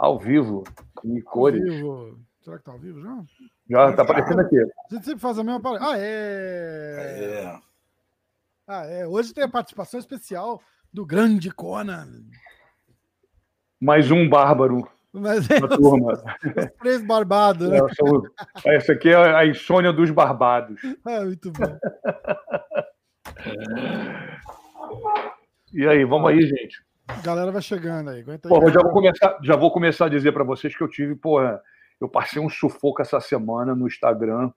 Ao 0.00 0.18
vivo, 0.18 0.64
em 1.04 1.20
cores. 1.20 1.62
Vivo. 1.62 2.18
Será 2.42 2.56
que 2.58 2.64
tá 2.64 2.72
ao 2.72 2.78
vivo 2.78 3.02
já? 3.02 3.22
Já 3.68 3.92
tá 3.92 4.02
aparecendo 4.02 4.40
aqui. 4.40 4.58
A 4.58 4.94
gente 4.94 5.04
sempre 5.04 5.20
faz 5.20 5.38
a 5.38 5.44
mesma 5.44 5.60
parada. 5.60 5.84
Ah, 5.84 5.94
é. 5.98 7.42
É. 7.44 7.58
Ah, 8.66 8.86
é. 8.86 9.06
Hoje 9.06 9.34
tem 9.34 9.44
a 9.44 9.48
participação 9.48 10.00
especial 10.00 10.62
do 10.90 11.04
grande 11.04 11.50
Conan. 11.50 12.08
Mais 13.78 14.10
um 14.10 14.26
bárbaro 14.26 14.88
Mas 15.12 15.48
é 15.50 15.60
turma. 15.60 16.14
os 16.14 16.78
três 16.78 17.02
barbados, 17.04 17.68
né? 17.68 17.76
É, 17.76 17.94
sou- 17.94 18.22
Essa 18.64 18.92
aqui 18.92 19.10
é 19.10 19.14
a 19.16 19.44
insônia 19.46 19.92
dos 19.92 20.10
barbados. 20.10 20.80
Ah, 21.04 21.24
muito 21.24 21.52
bom. 21.52 21.60
E 25.72 25.86
aí, 25.86 26.04
vamos 26.04 26.28
aí, 26.28 26.42
gente. 26.42 26.82
A 27.18 27.22
galera 27.22 27.50
vai 27.50 27.62
chegando 27.62 28.10
aí. 28.10 28.20
Aguenta 28.20 28.48
aí. 28.48 28.54
Porra, 28.54 28.70
já 28.70 28.80
vou 28.80 28.92
começar, 28.92 29.38
já 29.42 29.56
vou 29.56 29.70
começar 29.70 30.06
a 30.06 30.08
dizer 30.08 30.32
para 30.32 30.44
vocês 30.44 30.76
que 30.76 30.82
eu 30.82 30.88
tive, 30.88 31.14
porra, 31.14 31.60
eu 32.00 32.08
passei 32.08 32.40
um 32.40 32.48
sufoco 32.48 33.02
essa 33.02 33.20
semana 33.20 33.74
no 33.74 33.86
Instagram, 33.86 34.50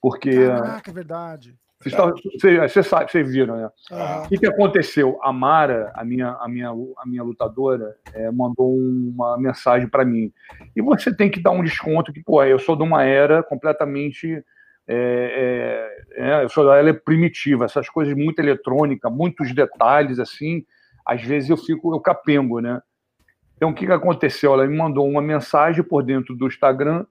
porque 0.00 0.46
Caraca, 0.46 0.90
é 0.90 0.94
verdade. 0.94 1.58
vocês, 1.82 1.94
vocês, 1.94 2.72
vocês 2.72 2.86
sabem, 2.86 3.08
vocês 3.08 3.32
viram, 3.32 3.56
né? 3.56 3.70
Aham. 3.90 4.22
O 4.24 4.28
que, 4.28 4.38
que 4.38 4.46
aconteceu? 4.46 5.18
A 5.22 5.32
Mara, 5.32 5.90
a 5.94 6.04
minha, 6.04 6.30
a 6.40 6.48
minha, 6.48 6.70
a 6.70 7.06
minha 7.06 7.22
lutadora, 7.22 7.96
é, 8.12 8.30
mandou 8.30 8.76
uma 8.76 9.36
mensagem 9.38 9.88
para 9.88 10.04
mim. 10.04 10.32
E 10.76 10.80
você 10.80 11.14
tem 11.14 11.30
que 11.30 11.42
dar 11.42 11.50
um 11.50 11.64
desconto, 11.64 12.12
que, 12.12 12.22
pô, 12.22 12.42
eu 12.44 12.58
sou 12.58 12.76
de 12.76 12.82
uma 12.82 13.02
era 13.02 13.42
completamente. 13.42 14.44
é, 14.86 15.90
é, 16.16 16.30
é, 16.30 16.44
eu 16.44 16.48
sou 16.48 16.64
da 16.64 16.76
era 16.76 16.94
primitiva, 16.94 17.64
essas 17.64 17.88
coisas 17.88 18.14
muito 18.14 18.38
eletrônica, 18.38 19.10
muitos 19.10 19.52
detalhes, 19.52 20.20
assim, 20.20 20.64
às 21.04 21.22
vezes 21.22 21.50
eu 21.50 21.56
fico, 21.56 21.94
eu 21.94 22.00
capengo, 22.00 22.60
né? 22.60 22.80
Então, 23.56 23.70
o 23.70 23.74
que, 23.74 23.86
que 23.86 23.92
aconteceu? 23.92 24.52
Ela 24.52 24.66
me 24.66 24.76
mandou 24.76 25.08
uma 25.08 25.22
mensagem 25.22 25.82
por 25.82 26.02
dentro 26.02 26.34
do 26.34 26.46
Instagram 26.46 27.06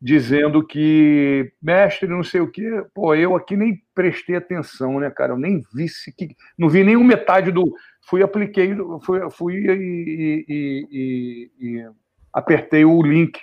dizendo 0.00 0.66
que, 0.66 1.50
mestre, 1.62 2.06
não 2.08 2.22
sei 2.22 2.40
o 2.40 2.50
quê, 2.50 2.84
pô, 2.92 3.14
eu 3.14 3.34
aqui 3.34 3.56
nem 3.56 3.82
prestei 3.94 4.36
atenção, 4.36 5.00
né, 5.00 5.10
cara? 5.10 5.32
Eu 5.32 5.38
nem 5.38 5.62
vi 5.74 5.88
se 5.88 6.12
que. 6.12 6.36
Não 6.58 6.68
vi 6.68 6.84
nem 6.84 6.96
metade 7.02 7.50
do. 7.50 7.74
Fui, 8.02 8.22
apliquei, 8.22 8.76
fui, 9.02 9.30
fui 9.30 9.54
e, 9.54 10.44
e- 10.46 10.46
e- 10.90 11.50
e- 11.78 11.90
apertei 12.32 12.84
o 12.84 13.02
link. 13.02 13.40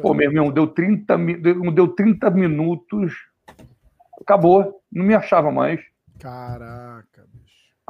Pô, 0.00 0.14
meu 0.14 0.30
irmão, 0.30 0.52
deu 0.52 0.68
30, 0.68 1.18
mi- 1.18 1.36
deu, 1.36 1.70
deu 1.72 1.88
30 1.88 2.30
minutos, 2.30 3.12
acabou, 4.20 4.80
não 4.92 5.04
me 5.04 5.14
achava 5.14 5.50
mais. 5.50 5.80
Caraca. 6.20 7.08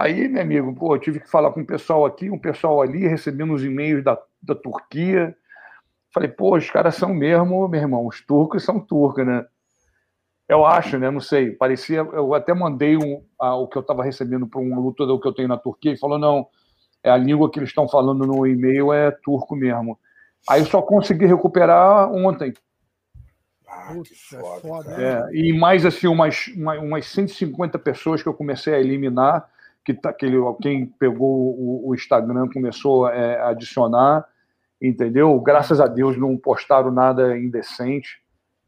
Aí, 0.00 0.28
meu 0.28 0.40
amigo, 0.40 0.74
pô, 0.74 0.94
eu 0.94 0.98
tive 0.98 1.20
que 1.20 1.28
falar 1.28 1.52
com 1.52 1.60
um 1.60 1.64
pessoal 1.66 2.06
aqui, 2.06 2.30
um 2.30 2.38
pessoal 2.38 2.80
ali, 2.80 3.06
recebendo 3.06 3.52
os 3.52 3.62
e-mails 3.62 4.02
da, 4.02 4.18
da 4.42 4.54
Turquia. 4.54 5.36
Falei, 6.10 6.30
pô, 6.30 6.56
os 6.56 6.70
caras 6.70 6.94
são 6.94 7.12
mesmo, 7.12 7.68
meu 7.68 7.80
irmão, 7.80 8.06
os 8.06 8.24
turcos 8.24 8.64
são 8.64 8.80
turcos, 8.80 9.26
né? 9.26 9.44
Eu 10.48 10.64
acho, 10.64 10.98
né? 10.98 11.10
Não 11.10 11.20
sei. 11.20 11.50
Parecia. 11.50 11.98
Eu 11.98 12.32
até 12.32 12.54
mandei 12.54 12.96
um, 12.96 13.22
a- 13.38 13.54
o 13.56 13.68
que 13.68 13.76
eu 13.76 13.82
estava 13.82 14.02
recebendo 14.02 14.46
para 14.46 14.58
um 14.58 14.74
lutador 14.80 15.20
que 15.20 15.28
eu 15.28 15.34
tenho 15.34 15.48
na 15.48 15.58
Turquia 15.58 15.92
e 15.92 15.98
falou: 15.98 16.18
não, 16.18 16.48
é 17.04 17.10
a 17.10 17.16
língua 17.18 17.50
que 17.50 17.58
eles 17.58 17.68
estão 17.68 17.86
falando 17.86 18.26
no 18.26 18.46
e-mail 18.46 18.92
é 18.94 19.10
turco 19.10 19.54
mesmo. 19.54 19.98
Aí 20.48 20.62
eu 20.62 20.66
só 20.66 20.80
consegui 20.80 21.26
recuperar 21.26 22.10
ontem. 22.10 22.54
Ah, 23.68 23.94
é 23.94 24.60
foda. 24.60 24.90
É, 24.98 25.36
e 25.36 25.52
mais 25.52 25.84
assim, 25.84 26.06
umas, 26.08 26.48
uma- 26.56 26.78
umas 26.80 27.06
150 27.06 27.78
pessoas 27.78 28.22
que 28.22 28.28
eu 28.28 28.34
comecei 28.34 28.74
a 28.74 28.80
eliminar, 28.80 29.46
que, 29.84 29.94
tá, 29.94 30.12
que 30.12 30.26
ele, 30.26 30.36
quem 30.60 30.86
pegou 30.86 31.28
o, 31.58 31.88
o 31.88 31.94
Instagram 31.94 32.48
começou 32.52 33.08
é, 33.08 33.38
a 33.40 33.48
adicionar, 33.48 34.24
entendeu? 34.80 35.38
Graças 35.40 35.80
a 35.80 35.86
Deus 35.86 36.16
não 36.16 36.36
postaram 36.36 36.90
nada 36.90 37.36
indecente, 37.38 38.20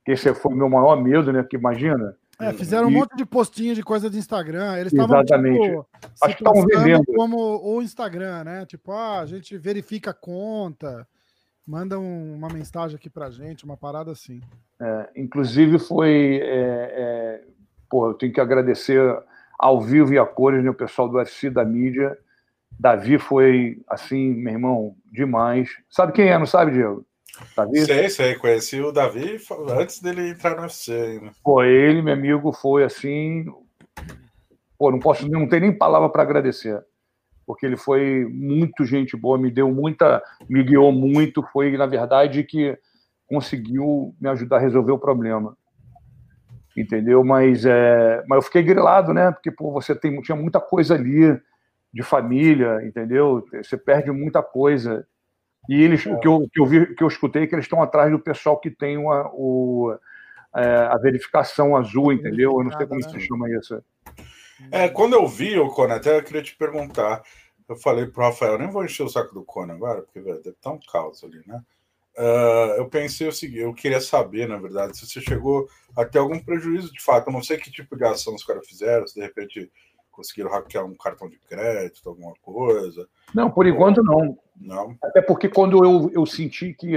que 0.05 0.13
esse 0.13 0.33
foi 0.35 0.53
o 0.53 0.57
meu 0.57 0.69
maior 0.69 1.01
medo, 1.01 1.33
né? 1.33 1.43
Porque 1.43 1.57
imagina, 1.57 2.17
É, 2.41 2.53
fizeram 2.53 2.89
um 2.89 2.91
E- 2.91 2.95
monte 2.95 3.15
de 3.17 3.25
postinha 3.25 3.75
de 3.75 3.83
coisa 3.83 4.11
de 4.11 4.19
Instagram. 4.19 4.77
Eles 4.79 4.93
estavam 4.93 5.17
Exatamente. 5.21 5.61
tipo, 5.69 5.87
Acho 6.23 6.37
que 6.37 6.43
estavam 6.43 6.67
vendendo. 6.67 7.05
como 7.15 7.37
o 7.63 7.81
Instagram, 7.83 8.45
né? 8.45 8.67
Tipo, 8.67 8.91
ah, 8.93 9.21
a 9.21 9.27
gente 9.27 9.57
verifica 9.59 10.11
a 10.11 10.15
conta, 10.15 11.07
manda 11.67 11.99
um- 12.01 12.35
uma 12.35 12.49
mensagem 12.49 12.97
aqui 12.97 13.09
pra 13.09 13.31
gente, 13.31 13.65
uma 13.65 13.77
parada 13.77 14.11
assim. 14.11 14.41
É, 14.81 15.11
inclusive 15.17 15.79
foi. 15.79 16.41
é, 16.43 16.51
é, 16.53 17.45
pô, 17.89 18.09
eu 18.09 18.15
tenho 18.15 18.33
que 18.33 18.41
agradecer 18.41 19.01
ao 19.63 19.81
vivo 19.81 20.13
e 20.13 20.19
a 20.19 20.27
cores, 20.27 20.65
né, 20.65 20.69
o 20.69 20.75
pessoal 20.75 21.09
do 21.09 21.19
UFC 21.19 21.49
da 21.49 21.65
mídia. 21.65 22.19
Davi 22.81 23.17
foi, 23.17 23.81
assim, 23.89 24.35
meu 24.35 24.55
irmão, 24.55 24.97
demais. 25.13 25.71
Sabe 25.89 26.13
quem 26.13 26.29
é, 26.29 26.37
não 26.37 26.47
sabe, 26.47 26.73
Diego? 26.73 27.07
Davi? 27.57 27.85
Sei, 27.87 28.11
sei, 28.11 28.35
conheci 28.35 28.81
o 28.81 28.91
Davi 28.91 29.39
antes 29.71 30.03
dele 30.03 30.31
entrar 30.31 30.57
no 30.57 30.63
UFC 30.63 30.93
ainda. 30.93 31.31
Pô, 31.45 31.63
ele, 31.63 32.03
meu 32.03 32.13
amigo, 32.13 32.53
foi 32.53 32.83
assim. 32.83 33.47
Pô, 34.77 34.91
não 34.91 34.99
posso, 34.99 35.31
não 35.31 35.49
tem 35.49 35.61
nem 35.61 35.79
palavra 35.79 36.09
para 36.09 36.23
agradecer. 36.23 36.85
Porque 37.47 37.65
ele 37.65 37.77
foi 37.77 38.27
muito 38.29 38.85
gente 38.85 39.17
boa, 39.17 39.39
me 39.39 39.51
deu 39.51 39.73
muita, 39.73 40.21
me 40.49 40.65
guiou 40.65 40.91
muito. 40.91 41.41
Foi, 41.53 41.77
na 41.77 41.87
verdade, 41.87 42.43
que 42.43 42.77
conseguiu 43.29 44.13
me 44.21 44.29
ajudar 44.29 44.57
a 44.57 44.61
resolver 44.61 44.93
o 44.93 44.99
problema. 44.99 45.57
Entendeu? 46.77 47.23
Mas, 47.23 47.65
é, 47.65 48.25
mas 48.27 48.37
eu 48.37 48.43
fiquei 48.43 48.63
grilado, 48.63 49.13
né? 49.13 49.31
Porque 49.31 49.51
pô, 49.51 49.71
você 49.71 49.95
tem, 49.95 50.21
tinha 50.23 50.37
muita 50.37 50.61
coisa 50.61 50.95
ali 50.95 51.39
de 51.93 52.03
família, 52.03 52.81
entendeu? 52.85 53.45
Você 53.53 53.77
perde 53.77 54.11
muita 54.11 54.43
coisa. 54.43 55.07
E 55.69 55.81
eles, 55.81 56.05
o 56.07 56.19
que 56.19 56.27
eu, 56.27 56.49
que 56.53 56.61
eu 56.61 56.67
vi, 56.67 56.95
que 56.95 57.05
eu 57.05 57.09
escutei, 57.09 57.45
é 57.45 57.47
que 57.47 57.55
eles 57.55 57.67
estão 57.67 57.83
atrás 57.83 58.11
do 58.11 58.19
pessoal 58.19 58.59
que 58.59 58.71
tem 58.71 58.97
uma, 58.97 59.31
o, 59.33 59.95
é, 60.55 60.65
a 60.91 60.97
verificação 60.97 61.77
azul, 61.77 62.13
entendeu? 62.13 62.53
Eu 62.59 62.65
não 62.65 62.73
sei 62.73 62.87
como 62.87 63.03
se 63.03 63.21
chama 63.21 63.49
isso. 63.51 63.83
É, 64.71 64.89
quando 64.89 65.15
eu 65.15 65.27
vi 65.27 65.59
o 65.59 65.69
Conan, 65.69 65.97
até 65.97 66.19
eu 66.19 66.23
queria 66.23 66.43
te 66.43 66.57
perguntar. 66.57 67.23
Eu 67.69 67.77
falei 67.77 68.07
pro 68.07 68.25
Rafael, 68.25 68.59
nem 68.59 68.71
vou 68.71 68.85
encher 68.85 69.05
o 69.05 69.09
saco 69.09 69.35
do 69.35 69.45
Conan 69.45 69.75
agora, 69.75 70.03
porque 70.03 70.21
deve 70.21 70.51
estar 70.51 70.71
um 70.71 70.81
caos 70.91 71.23
ali, 71.23 71.41
né? 71.47 71.61
Ah, 72.17 72.75
eu 72.77 72.89
pensei 72.89 73.27
o 73.27 73.33
seguinte, 73.33 73.61
eu 73.61 73.75
queria 73.75 74.01
saber, 74.01 74.49
na 74.49 74.59
verdade, 74.59 74.97
se 74.97 75.07
você 75.07 75.21
chegou 75.21 75.69
a 75.97 76.05
ter 76.05 76.19
algum 76.19 76.39
prejuízo 76.39 76.93
de 76.93 77.03
fato. 77.03 77.29
Eu 77.29 77.33
não 77.33 77.43
sei 77.43 77.57
que 77.57 77.71
tipo 77.71 77.97
de 77.97 78.05
ação 78.05 78.35
os 78.35 78.45
caras 78.45 78.67
fizeram, 78.67 79.07
se 79.07 79.15
de 79.15 79.21
repente 79.21 79.71
conseguiram 80.11 80.51
hackear 80.51 80.85
um 80.85 80.95
cartão 80.95 81.29
de 81.29 81.39
crédito, 81.39 82.09
alguma 82.09 82.35
coisa. 82.43 83.09
Não, 83.35 83.51
por 83.51 83.67
enquanto 83.67 84.03
não. 84.03 84.39
Não. 84.61 84.97
Até 85.03 85.23
porque 85.23 85.49
quando 85.49 85.83
eu, 85.83 86.11
eu 86.13 86.27
senti 86.27 86.75
que 86.75 86.95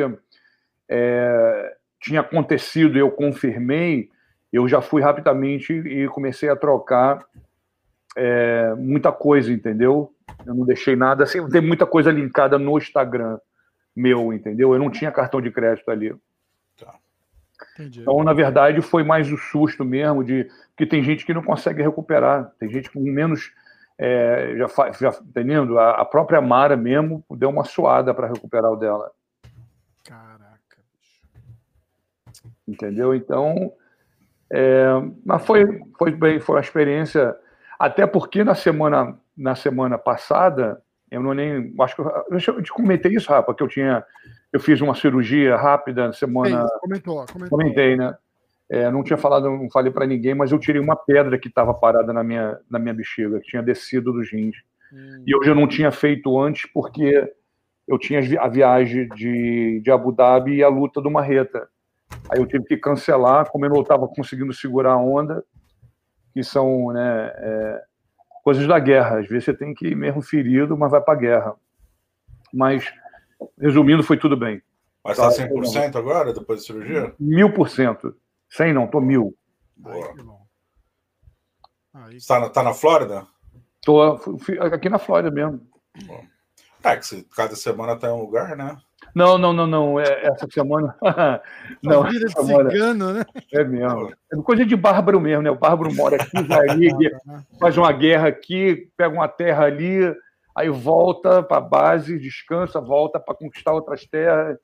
é, 0.89 1.77
tinha 2.01 2.19
acontecido 2.19 2.97
e 2.97 2.99
eu 2.99 3.09
confirmei, 3.09 4.09
eu 4.51 4.67
já 4.67 4.81
fui 4.81 5.01
rapidamente 5.01 5.73
e 5.73 6.07
comecei 6.09 6.49
a 6.49 6.55
trocar 6.57 7.25
é, 8.17 8.73
muita 8.75 9.13
coisa, 9.13 9.51
entendeu? 9.51 10.13
Eu 10.45 10.53
não 10.53 10.65
deixei 10.65 10.95
nada 10.95 11.23
assim, 11.23 11.47
tem 11.49 11.61
muita 11.61 11.85
coisa 11.85 12.11
linkada 12.11 12.59
no 12.59 12.77
Instagram 12.77 13.39
meu, 13.95 14.33
entendeu? 14.33 14.73
Eu 14.73 14.79
não 14.79 14.89
tinha 14.89 15.11
cartão 15.11 15.41
de 15.41 15.51
crédito 15.51 15.89
ali. 15.89 16.13
Entendi. 17.75 18.01
Então, 18.01 18.23
na 18.23 18.33
verdade, 18.33 18.81
foi 18.81 19.03
mais 19.03 19.31
o 19.31 19.37
susto 19.37 19.83
mesmo 19.83 20.23
de 20.23 20.49
que 20.77 20.85
tem 20.85 21.03
gente 21.03 21.25
que 21.25 21.33
não 21.33 21.41
consegue 21.41 21.81
recuperar, 21.81 22.51
tem 22.59 22.69
gente 22.69 22.91
com 22.91 22.99
menos 22.99 23.51
é, 23.97 24.55
já 24.57 24.67
faz, 24.67 24.97
já 24.97 25.09
entendendo? 25.21 25.79
A, 25.79 26.01
a 26.01 26.05
própria 26.05 26.41
Mara 26.41 26.75
mesmo 26.75 27.23
deu 27.31 27.49
uma 27.49 27.63
suada 27.63 28.13
para 28.13 28.27
recuperar 28.27 28.71
o 28.71 28.75
dela, 28.75 29.11
Caraca, 30.03 30.77
bicho. 30.93 32.49
entendeu? 32.67 33.15
Então, 33.15 33.71
é, 34.49 34.85
mas 35.25 35.45
foi 35.45 35.81
foi 35.97 36.11
bem, 36.11 36.39
foi 36.39 36.55
uma 36.55 36.61
experiência, 36.61 37.35
até 37.79 38.05
porque 38.05 38.43
na 38.43 38.55
semana 38.55 39.17
na 39.37 39.55
semana 39.55 39.97
passada 39.97 40.81
eu 41.11 41.21
não 41.21 41.33
nem 41.33 41.73
acho 41.79 41.95
que 41.95 42.01
eu, 42.01 42.55
eu 42.55 42.63
te 42.63 42.71
comentei 42.71 43.13
isso, 43.13 43.29
Rafa, 43.29 43.53
que 43.53 43.63
eu 43.63 43.67
tinha 43.67 44.03
eu 44.51 44.59
fiz 44.59 44.79
uma 44.79 44.95
cirurgia 44.95 45.55
rápida 45.57 46.07
na 46.07 46.13
semana 46.13 46.59
Fez, 46.59 46.79
comentou, 46.79 47.25
comentou. 47.25 47.57
Comentei, 47.57 47.97
né? 47.97 48.15
É, 48.69 48.89
não 48.89 49.03
tinha 49.03 49.17
falado, 49.17 49.49
não 49.49 49.69
falei 49.69 49.91
para 49.91 50.07
ninguém, 50.07 50.33
mas 50.33 50.51
eu 50.51 50.57
tirei 50.57 50.81
uma 50.81 50.95
pedra 50.95 51.37
que 51.37 51.49
estava 51.49 51.73
parada 51.73 52.11
na 52.11 52.23
minha, 52.23 52.57
na 52.69 52.79
minha 52.79 52.93
bexiga, 52.93 53.39
que 53.39 53.47
tinha 53.47 53.61
descido 53.61 54.11
dos 54.11 54.31
rins. 54.31 54.55
Hum, 54.91 55.23
E 55.27 55.35
eu 55.35 55.43
já 55.43 55.53
não 55.53 55.67
tinha 55.67 55.91
feito 55.91 56.39
antes 56.39 56.69
porque 56.73 57.31
eu 57.87 57.99
tinha 57.99 58.19
a 58.41 58.47
viagem 58.47 59.07
de, 59.09 59.81
de 59.83 59.91
Abu 59.91 60.11
Dhabi 60.11 60.55
e 60.55 60.63
a 60.63 60.69
luta 60.69 61.01
do 61.01 61.11
Marreta. 61.11 61.67
Aí 62.29 62.39
eu 62.39 62.47
tive 62.47 62.63
que 62.63 62.77
cancelar, 62.77 63.51
como 63.51 63.65
eu 63.65 63.69
não 63.69 63.81
estava 63.81 64.07
conseguindo 64.07 64.53
segurar 64.53 64.93
a 64.93 64.97
onda, 64.97 65.43
que 66.33 66.43
são 66.43 66.91
né, 66.91 67.31
é, 67.35 67.83
coisas 68.45 68.67
da 68.67 68.77
guerra. 68.77 69.19
Às 69.19 69.27
vezes 69.27 69.45
você 69.45 69.53
tem 69.55 69.73
que 69.73 69.87
ir 69.87 69.95
mesmo 69.95 70.21
ferido, 70.21 70.77
mas 70.77 70.91
vai 70.91 71.01
para 71.01 71.15
a 71.15 71.17
guerra. 71.17 71.55
Mas, 72.53 72.93
resumindo, 73.59 74.03
foi 74.03 74.17
tudo 74.17 74.37
bem. 74.37 74.61
Mas 75.03 75.17
tá 75.17 75.23
Tá, 75.23 75.31
100% 75.31 75.95
agora, 75.97 76.31
depois 76.31 76.61
da 76.61 76.65
cirurgia? 76.65 77.15
Mil 77.19 77.51
por 77.51 77.67
cento. 77.69 78.15
Sem 78.47 78.71
não, 78.71 78.87
tô 78.87 79.01
mil. 79.01 79.35
Boa. 79.75 80.13
bom. 80.23 80.45
Aí, 81.95 82.17
Tá 82.25 82.39
na, 82.39 82.49
tá 82.49 82.61
na 82.61 82.73
Flórida? 82.73 83.25
Tô 83.81 84.19
aqui 84.71 84.89
na 84.89 84.99
Flórida 84.99 85.31
mesmo. 85.31 85.67
É, 86.83 86.95
que 86.97 87.23
cada 87.35 87.55
semana 87.55 87.95
tá 87.95 88.09
em 88.09 88.11
um 88.11 88.19
lugar, 88.19 88.55
né? 88.55 88.77
Não, 89.15 89.37
não, 89.37 89.53
não, 89.53 89.65
não. 89.65 89.97
É, 89.97 90.27
essa 90.27 90.45
semana. 90.51 90.93
não, 91.81 92.03
vida 92.03 92.25
de 92.25 92.33
semana... 92.33 92.69
cigano, 92.69 93.13
né? 93.13 93.25
É 93.53 93.63
mesmo. 93.63 94.11
É 94.31 94.35
coisa 94.43 94.65
de 94.65 94.75
bárbaro 94.75 95.21
mesmo, 95.21 95.41
né? 95.41 95.49
O 95.49 95.57
bárbaro 95.57 95.93
mora 95.95 96.17
aqui, 96.17 96.43
vai 96.43 96.69
ali, 96.69 96.91
né? 97.25 97.41
faz 97.57 97.77
uma 97.77 97.93
guerra 97.93 98.27
aqui, 98.27 98.89
pega 98.97 99.15
uma 99.15 99.29
terra 99.29 99.63
ali, 99.63 100.01
aí 100.53 100.69
volta 100.69 101.41
para 101.41 101.57
a 101.57 101.61
base, 101.61 102.19
descansa, 102.19 102.81
volta 102.81 103.17
para 103.17 103.35
conquistar 103.35 103.71
outras 103.71 104.05
terras. 104.05 104.57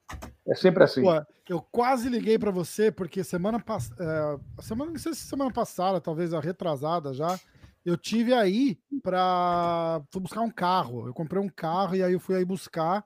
É 0.46 0.54
sempre 0.54 0.84
assim. 0.84 1.02
Pô, 1.02 1.14
eu 1.48 1.66
quase 1.72 2.10
liguei 2.10 2.38
para 2.38 2.52
você, 2.52 2.92
porque 2.92 3.24
semana 3.24 3.58
passada. 3.58 4.04
É, 4.04 4.62
semana, 4.62 4.92
não 4.92 5.00
sei 5.00 5.14
se 5.14 5.22
semana 5.22 5.52
passada, 5.52 6.02
talvez 6.02 6.34
a 6.34 6.42
retrasada 6.42 7.14
já. 7.14 7.40
Eu 7.86 7.98
tive 7.98 8.34
aí 8.34 8.78
para 9.02 10.02
buscar 10.14 10.42
um 10.42 10.52
carro. 10.52 11.08
Eu 11.08 11.14
comprei 11.14 11.42
um 11.42 11.50
carro 11.50 11.96
e 11.96 12.04
aí 12.04 12.12
eu 12.12 12.20
fui 12.20 12.36
aí 12.36 12.44
buscar. 12.44 13.04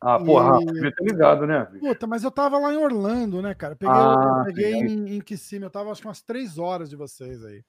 Ah, 0.00 0.18
porra, 0.18 0.62
e... 0.62 0.66
devia 0.66 0.94
ter 0.94 1.04
ligado, 1.04 1.46
né? 1.46 1.64
Puta, 1.80 2.06
mas 2.06 2.22
eu 2.22 2.30
tava 2.30 2.58
lá 2.58 2.72
em 2.72 2.76
Orlando, 2.76 3.42
né, 3.42 3.52
cara? 3.54 3.74
Peguei, 3.74 3.94
ah, 3.94 4.42
peguei 4.44 4.74
em, 4.74 5.16
em 5.16 5.20
Kissimmee, 5.20 5.64
eu 5.64 5.70
tava 5.70 5.90
acho 5.90 6.00
que 6.00 6.06
umas 6.06 6.22
três 6.22 6.56
horas 6.56 6.88
de 6.88 6.96
vocês 6.96 7.44
aí. 7.44 7.64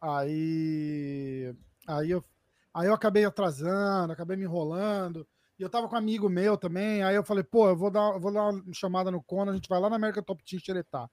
Aí. 0.00 1.54
Aí 1.86 2.10
eu, 2.10 2.24
aí 2.72 2.86
eu 2.86 2.94
acabei 2.94 3.24
atrasando, 3.24 4.12
acabei 4.12 4.36
me 4.36 4.44
enrolando. 4.44 5.26
E 5.58 5.62
eu 5.62 5.68
tava 5.68 5.88
com 5.88 5.94
um 5.94 5.98
amigo 5.98 6.28
meu 6.28 6.56
também. 6.56 7.02
Aí 7.02 7.16
eu 7.16 7.24
falei, 7.24 7.42
pô, 7.42 7.68
eu 7.68 7.76
vou 7.76 7.90
dar, 7.90 8.16
vou 8.18 8.32
dar 8.32 8.50
uma 8.50 8.62
chamada 8.72 9.10
no 9.10 9.22
Conan, 9.22 9.50
a 9.50 9.54
gente 9.54 9.68
vai 9.68 9.80
lá 9.80 9.90
na 9.90 9.96
América 9.96 10.22
Top 10.22 10.42
Team 10.44 10.60
xeretar. 10.60 11.10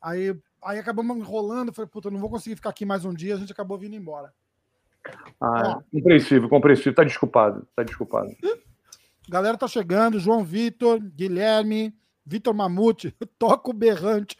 Aí, 0.00 0.34
aí 0.64 0.78
acabamos 0.78 1.16
enrolando, 1.16 1.72
falei, 1.72 1.90
puta, 1.90 2.08
eu 2.08 2.12
não 2.12 2.20
vou 2.20 2.30
conseguir 2.30 2.56
ficar 2.56 2.70
aqui 2.70 2.86
mais 2.86 3.04
um 3.04 3.12
dia, 3.12 3.34
a 3.34 3.38
gente 3.38 3.52
acabou 3.52 3.76
vindo 3.76 3.96
embora. 3.96 4.32
Ah, 5.40 5.80
compreensível, 5.92 6.48
compreensível. 6.48 6.94
Tá 6.94 7.04
desculpado, 7.04 7.66
tá 7.74 7.82
desculpado. 7.82 8.30
Galera 9.30 9.56
tá 9.56 9.68
chegando, 9.68 10.18
João 10.18 10.42
Vitor, 10.42 10.98
Guilherme, 11.00 11.94
Vitor 12.26 12.52
Mamute, 12.52 13.14
Toco 13.38 13.72
Berrante. 13.72 14.36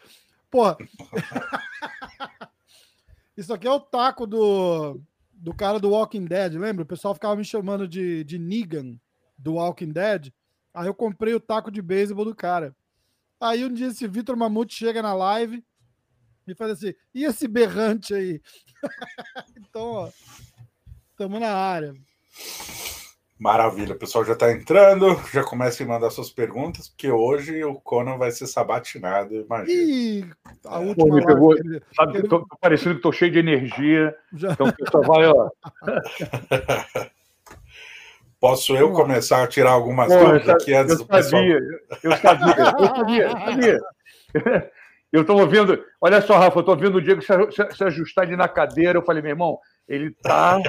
Porra. 0.49 0.75
Isso 3.37 3.53
aqui 3.53 3.65
é 3.65 3.71
o 3.71 3.79
taco 3.79 4.27
do, 4.27 4.99
do 5.31 5.53
cara 5.53 5.79
do 5.79 5.91
Walking 5.91 6.25
Dead, 6.25 6.55
lembra? 6.55 6.83
O 6.83 6.85
pessoal 6.85 7.13
ficava 7.13 7.37
me 7.37 7.45
chamando 7.45 7.87
de, 7.87 8.25
de 8.25 8.37
Negan 8.37 8.99
do 9.37 9.53
Walking 9.53 9.93
Dead. 9.93 10.29
Aí 10.73 10.87
eu 10.87 10.93
comprei 10.93 11.33
o 11.33 11.39
taco 11.39 11.71
de 11.71 11.81
beisebol 11.81 12.25
do 12.25 12.35
cara. 12.35 12.75
Aí 13.39 13.63
um 13.63 13.73
dia 13.73 13.87
esse 13.87 14.05
Vitor 14.09 14.35
Mamute 14.35 14.75
chega 14.75 15.01
na 15.01 15.13
live 15.13 15.63
e 16.45 16.53
faz 16.53 16.71
assim: 16.71 16.93
e 17.15 17.23
esse 17.23 17.47
berrante 17.47 18.13
aí? 18.13 18.41
então, 19.55 19.83
ó, 19.83 20.11
estamos 21.13 21.39
na 21.39 21.55
área. 21.55 21.95
Maravilha, 23.41 23.95
o 23.95 23.97
pessoal 23.97 24.23
já 24.23 24.33
está 24.33 24.51
entrando, 24.51 25.19
já 25.33 25.43
começa 25.43 25.83
a 25.83 25.87
mandar 25.87 26.11
suas 26.11 26.29
perguntas, 26.29 26.89
porque 26.89 27.09
hoje 27.09 27.63
o 27.63 27.73
Conan 27.73 28.15
vai 28.15 28.29
ser 28.29 28.45
sabatinado, 28.45 29.33
imagina. 29.33 29.81
Ih, 29.81 30.29
a 30.63 30.77
última 30.77 31.07
Pô, 31.07 31.15
me 31.15 31.25
pegou, 31.25 31.53
live, 31.55 31.81
sabe, 31.95 32.19
ele... 32.19 32.27
tô, 32.27 32.41
tô 32.41 32.57
parecendo 32.61 32.91
que 32.91 32.99
estou 32.99 33.11
cheio 33.11 33.31
de 33.31 33.39
energia, 33.39 34.15
já... 34.31 34.51
então 34.51 34.67
o 34.67 34.75
pessoal 34.75 35.03
vai, 35.03 35.25
ó. 35.25 35.49
Posso 38.39 38.77
eu 38.77 38.91
começar 38.91 39.41
a 39.41 39.47
tirar 39.47 39.71
algumas 39.71 40.13
Pô, 40.13 40.19
dúvidas 40.19 40.49
aqui 40.49 40.75
antes 40.75 40.99
do 40.99 41.07
pessoal? 41.07 41.41
Eu 41.43 42.15
sabia, 42.17 42.55
eu 42.63 42.77
sabia, 42.77 43.23
eu 43.23 43.31
sabia. 43.31 43.79
Eu 45.11 45.21
estou 45.25 45.39
ouvindo, 45.39 45.83
olha 45.99 46.21
só, 46.21 46.37
Rafa, 46.37 46.57
eu 46.57 46.59
estou 46.59 46.75
ouvindo 46.75 46.99
o 46.99 47.01
Diego 47.01 47.23
se, 47.23 47.33
se 47.75 47.83
ajustar 47.83 48.23
ali 48.23 48.35
na 48.35 48.47
cadeira. 48.47 48.99
Eu 48.99 49.03
falei, 49.03 49.23
meu 49.23 49.31
irmão, 49.31 49.57
ele 49.89 50.09
está 50.09 50.59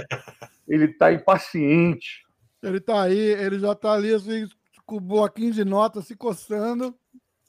ele 0.67 0.89
tá 0.89 1.13
impaciente. 1.13 2.23
Ele 2.63 2.81
tá 2.81 3.03
aí, 3.03 3.19
ele 3.19 3.59
já 3.59 3.75
tá 3.75 3.93
ali 3.93 4.15
assim, 4.15 4.49
com 4.87 4.97
o 4.97 5.01
bloquinho 5.01 5.53
de 5.53 5.65
notas 5.65 6.07
se 6.07 6.17
coçando. 6.17 6.95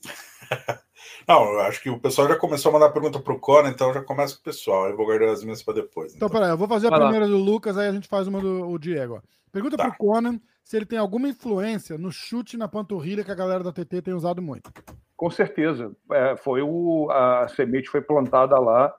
Não, 1.28 1.54
eu 1.54 1.60
acho 1.62 1.82
que 1.82 1.90
o 1.90 2.00
pessoal 2.00 2.28
já 2.28 2.36
começou 2.36 2.70
a 2.70 2.74
mandar 2.74 2.90
pergunta 2.90 3.20
pro 3.20 3.40
Conan, 3.40 3.70
então 3.70 3.94
já 3.94 4.02
começa 4.02 4.36
com 4.36 4.42
o 4.42 4.44
pessoal. 4.44 4.90
Eu 4.90 4.98
vou 4.98 5.06
guardar 5.06 5.30
as 5.30 5.44
minhas 5.44 5.62
para 5.62 5.76
depois. 5.76 6.16
Então, 6.16 6.28
então 6.28 6.30
peraí, 6.30 6.52
eu 6.52 6.58
vou 6.58 6.68
fazer 6.68 6.88
a 6.88 6.90
Vai 6.90 7.00
primeira 7.00 7.26
lá. 7.26 7.32
do 7.32 7.38
Lucas, 7.38 7.78
aí 7.78 7.88
a 7.88 7.92
gente 7.92 8.08
faz 8.08 8.28
uma 8.28 8.42
do 8.42 8.78
Diego. 8.78 9.22
Pergunta 9.52 9.78
tá. 9.78 9.84
pro 9.84 9.98
Conan 9.98 10.40
se 10.64 10.78
ele 10.78 10.86
tem 10.86 10.98
alguma 10.98 11.28
influência 11.28 11.98
no 11.98 12.12
chute 12.12 12.58
na 12.58 12.68
panturrilha 12.68 13.24
que 13.24 13.32
a 13.32 13.36
galera 13.36 13.64
da 13.64 13.72
TT 13.72 14.02
tem 14.02 14.14
usado 14.14 14.42
muito. 14.42 14.72
Com 15.16 15.30
certeza. 15.30 15.96
É, 16.12 16.36
foi 16.36 16.62
o, 16.62 17.10
a 17.12 17.48
semente 17.50 17.90
foi 17.90 18.02
plantada 18.02 18.58
lá. 18.60 18.94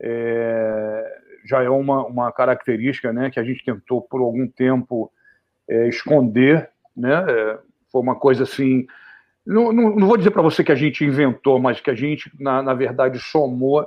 É, 0.00 1.20
já 1.44 1.62
é 1.62 1.68
uma, 1.68 2.06
uma 2.06 2.32
característica 2.32 3.12
né, 3.12 3.30
que 3.30 3.38
a 3.38 3.44
gente 3.44 3.64
tentou 3.64 4.00
por 4.00 4.20
algum 4.20 4.48
tempo 4.48 5.12
é, 5.72 5.88
esconder, 5.88 6.68
né? 6.94 7.24
É, 7.28 7.58
foi 7.90 8.02
uma 8.02 8.14
coisa 8.14 8.42
assim. 8.42 8.86
Não, 9.44 9.72
não, 9.72 9.96
não 9.96 10.06
vou 10.06 10.16
dizer 10.16 10.30
para 10.30 10.42
você 10.42 10.62
que 10.62 10.70
a 10.70 10.76
gente 10.76 11.04
inventou, 11.04 11.58
mas 11.58 11.80
que 11.80 11.90
a 11.90 11.94
gente, 11.94 12.30
na, 12.38 12.62
na 12.62 12.74
verdade, 12.74 13.18
somou 13.18 13.86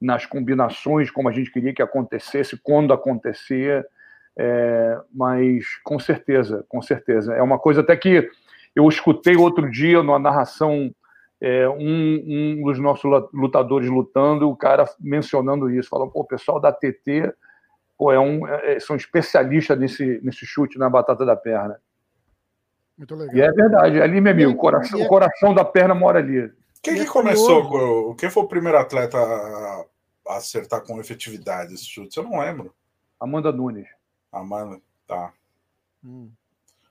nas 0.00 0.26
combinações 0.26 1.10
como 1.10 1.28
a 1.28 1.32
gente 1.32 1.50
queria 1.50 1.72
que 1.72 1.82
acontecesse, 1.82 2.58
quando 2.62 2.92
acontecia. 2.92 3.84
É, 4.36 5.00
mas 5.14 5.64
com 5.84 5.98
certeza, 5.98 6.64
com 6.68 6.82
certeza. 6.82 7.34
É 7.34 7.42
uma 7.42 7.58
coisa 7.58 7.80
até 7.80 7.96
que 7.96 8.28
eu 8.74 8.88
escutei 8.88 9.36
outro 9.36 9.70
dia 9.70 10.02
na 10.02 10.18
narração 10.18 10.92
é, 11.40 11.68
um, 11.68 11.76
um, 11.78 12.62
dos 12.64 12.78
nossos 12.78 13.10
lutadores 13.32 13.88
lutando, 13.88 14.48
o 14.48 14.56
cara 14.56 14.84
mencionando 14.98 15.70
isso, 15.70 15.88
falou, 15.88 16.10
pô, 16.10 16.20
o 16.20 16.26
pessoal 16.26 16.60
da 16.60 16.72
TT 16.72 17.32
pô, 17.96 18.12
é 18.12 18.18
um, 18.18 18.46
é, 18.46 18.78
são 18.80 18.96
especialistas 18.96 19.78
nesse, 19.78 20.20
nesse 20.22 20.46
chute 20.46 20.78
na 20.78 20.88
batata 20.88 21.24
da 21.24 21.36
perna. 21.36 21.80
Muito 22.96 23.14
legal. 23.14 23.36
E 23.36 23.40
é 23.40 23.50
verdade, 23.50 24.00
ali, 24.00 24.20
meu 24.20 24.32
amigo, 24.32 24.52
o 24.52 24.56
coração, 24.56 25.00
o 25.00 25.08
coração 25.08 25.54
da 25.54 25.64
perna 25.64 25.94
mora 25.94 26.18
ali. 26.18 26.52
Quem 26.82 26.94
que 26.94 27.00
é 27.02 27.06
começou? 27.06 27.68
Com, 27.68 28.14
quem 28.14 28.30
foi 28.30 28.42
o 28.42 28.48
primeiro 28.48 28.78
atleta 28.78 29.18
a, 29.18 29.86
acertar 30.36 30.82
com 30.82 31.00
efetividade 31.00 31.74
esse 31.74 31.86
chute? 31.86 32.16
Eu 32.16 32.24
não 32.24 32.38
lembro. 32.40 32.74
Amanda 33.18 33.50
Nunes. 33.50 33.88
Amanda, 34.30 34.80
tá. 35.06 35.32
Hum. 36.04 36.30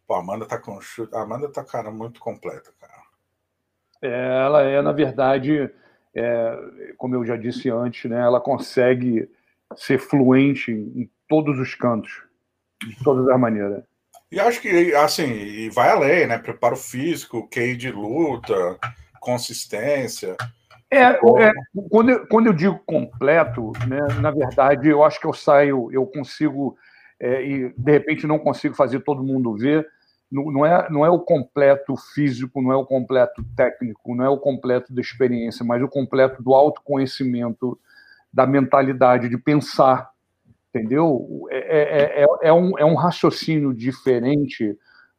Pô, 0.08 0.16
Amanda 0.16 0.46
tá 0.46 0.58
com 0.58 0.80
chute. 0.82 1.14
A 1.16 1.22
Amanda 1.22 1.48
tá, 1.48 1.64
cara, 1.64 1.92
muito 1.92 2.20
completa, 2.20 2.72
cara. 2.80 3.04
É, 4.02 4.46
ela 4.46 4.62
é, 4.64 4.82
na 4.82 4.92
verdade, 4.92 5.72
é, 6.14 6.94
como 6.98 7.16
eu 7.16 7.26
já 7.26 7.38
disse 7.38 7.70
antes, 7.70 8.10
né, 8.10 8.20
ela 8.20 8.42
consegue 8.42 9.30
ser 9.78 10.00
fluente 10.00 10.72
em 10.72 11.10
todos 11.28 11.60
os 11.60 11.76
cantos, 11.76 12.12
de 12.82 13.04
todas 13.04 13.28
as 13.28 13.40
maneiras. 13.40 13.84
E 14.32 14.40
acho 14.40 14.62
que, 14.62 14.96
assim, 14.96 15.70
vai 15.70 15.90
além, 15.90 16.28
né? 16.28 16.40
Preparo 16.40 16.76
físico, 16.76 17.48
QI 17.50 17.76
de 17.76 17.92
luta, 17.92 18.78
consistência. 19.20 20.36
É, 20.90 21.02
é 21.04 21.52
quando, 21.90 22.10
eu, 22.10 22.28
quando 22.28 22.48
eu 22.48 22.54
digo 22.54 22.80
completo, 22.86 23.72
né, 23.88 24.00
na 24.22 24.30
verdade, 24.30 24.90
eu 24.90 25.04
acho 25.04 25.20
que 25.20 25.26
eu 25.26 25.34
saio, 25.34 25.92
eu 25.92 26.06
consigo, 26.06 26.78
é, 27.20 27.44
e 27.44 27.74
de 27.76 27.92
repente 27.92 28.28
não 28.28 28.38
consigo 28.38 28.76
fazer 28.76 29.00
todo 29.00 29.24
mundo 29.24 29.56
ver, 29.56 29.88
não, 30.32 30.52
não, 30.52 30.66
é, 30.66 30.90
não 30.92 31.06
é 31.06 31.10
o 31.10 31.20
completo 31.20 31.96
físico, 32.14 32.62
não 32.62 32.72
é 32.72 32.76
o 32.76 32.86
completo 32.86 33.44
técnico, 33.56 34.16
não 34.16 34.26
é 34.26 34.30
o 34.30 34.38
completo 34.38 34.94
da 34.94 35.02
experiência, 35.02 35.66
mas 35.66 35.82
o 35.82 35.88
completo 35.88 36.44
do 36.44 36.54
autoconhecimento, 36.54 37.80
da 38.34 38.48
mentalidade, 38.48 39.30
de 39.30 39.38
pensar, 39.38 40.10
entendeu? 40.70 41.48
É, 41.52 41.58
é, 41.58 42.24
é, 42.24 42.28
é, 42.50 42.54
um, 42.54 42.78
é 42.80 42.84
um 42.84 42.96
raciocínio 42.96 43.74
diferente 43.74 44.76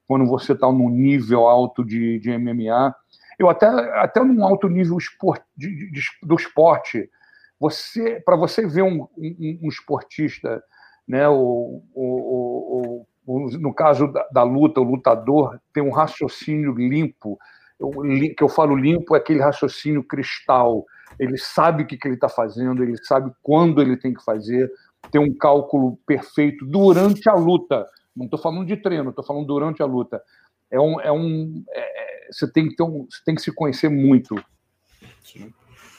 quando 0.06 0.26
você 0.26 0.52
está 0.52 0.70
num 0.70 0.88
nível 0.88 1.46
alto 1.46 1.84
de, 1.84 2.18
de 2.18 2.36
MMA. 2.36 2.94
Eu 3.38 3.48
até, 3.48 3.66
até 3.98 4.22
num 4.22 4.44
alto 4.44 4.68
nível 4.68 4.98
esport, 4.98 5.42
de, 5.56 5.90
de, 5.90 6.00
do 6.22 6.34
esporte, 6.34 7.08
você 7.58 8.20
para 8.20 8.36
você 8.36 8.66
ver 8.66 8.82
um, 8.82 9.06
um, 9.16 9.58
um, 9.62 9.68
esportista, 9.68 10.62
né, 11.06 11.28
o, 11.28 11.82
o, 11.94 13.06
o, 13.26 13.50
no 13.58 13.72
caso 13.72 14.08
da, 14.08 14.26
da, 14.32 14.42
luta, 14.42 14.80
o 14.80 14.84
lutador 14.84 15.58
tem 15.72 15.82
um 15.82 15.90
raciocínio 15.90 16.72
limpo, 16.72 17.38
eu, 17.78 17.90
que 18.36 18.42
eu 18.42 18.48
falo 18.48 18.76
limpo 18.76 19.14
é 19.14 19.18
aquele 19.18 19.40
raciocínio 19.40 20.02
cristal, 20.02 20.84
ele 21.18 21.36
sabe 21.38 21.82
o 21.82 21.86
que, 21.86 21.96
que 21.96 22.08
ele 22.08 22.14
está 22.14 22.28
fazendo, 22.28 22.82
ele 22.82 22.96
sabe 23.04 23.32
quando 23.42 23.80
ele 23.80 23.96
tem 23.96 24.12
que 24.12 24.24
fazer, 24.24 24.70
tem 25.10 25.20
um 25.20 25.34
cálculo 25.34 25.98
perfeito 26.06 26.64
durante 26.64 27.28
a 27.28 27.34
luta. 27.34 27.86
Não 28.16 28.26
estou 28.26 28.38
falando 28.38 28.66
de 28.66 28.76
treino, 28.76 29.10
estou 29.10 29.24
falando 29.24 29.46
durante 29.46 29.82
a 29.82 29.86
luta. 29.86 30.22
É 30.70 30.80
um, 30.80 31.00
é 31.00 31.12
um, 31.12 31.64
é, 31.70 32.28
você 32.30 32.50
tem 32.50 32.68
que 32.68 32.76
ter 32.76 32.82
um, 32.82 33.06
você 33.10 33.22
tem 33.24 33.34
que 33.34 33.42
se 33.42 33.52
conhecer 33.52 33.88
muito. 33.88 34.36
Sim. 35.22 35.52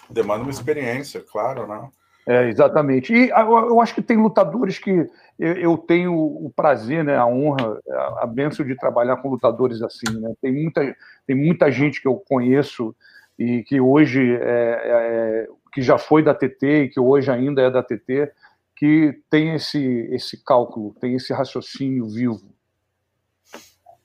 Demanda 0.10 0.44
uma 0.44 0.52
experiência, 0.52 1.22
claro, 1.22 1.68
né? 1.68 1.90
É, 2.28 2.50
exatamente. 2.50 3.14
E 3.14 3.30
eu 3.30 3.80
acho 3.80 3.94
que 3.94 4.02
tem 4.02 4.18
lutadores 4.18 4.80
que 4.80 5.08
eu 5.38 5.78
tenho 5.78 6.16
o 6.16 6.52
prazer, 6.56 7.04
né, 7.04 7.16
a 7.16 7.26
honra, 7.28 7.80
a 8.18 8.26
benção 8.26 8.66
de 8.66 8.76
trabalhar 8.76 9.18
com 9.18 9.30
lutadores 9.30 9.82
assim. 9.84 10.20
Né? 10.20 10.34
Tem, 10.42 10.52
muita, 10.52 10.96
tem 11.28 11.36
muita 11.36 11.72
gente 11.72 12.02
que 12.02 12.08
eu 12.08 12.16
conheço 12.28 12.96
e 13.38 13.64
que 13.64 13.80
hoje 13.80 14.36
é, 14.42 14.82
é, 14.84 15.48
que 15.74 15.82
já 15.82 15.98
foi 15.98 16.24
da 16.24 16.34
TT 16.34 16.84
e 16.84 16.90
que 16.90 17.00
hoje 17.00 17.30
ainda 17.30 17.62
é 17.62 17.70
da 17.70 17.84
TT, 17.84 18.32
que 18.76 19.22
tem 19.30 19.56
esse, 19.56 19.82
esse 20.12 20.44
cálculo, 20.44 20.94
tem 21.00 21.16
esse 21.16 21.34
raciocínio 21.34 22.08
vivo. 22.10 22.54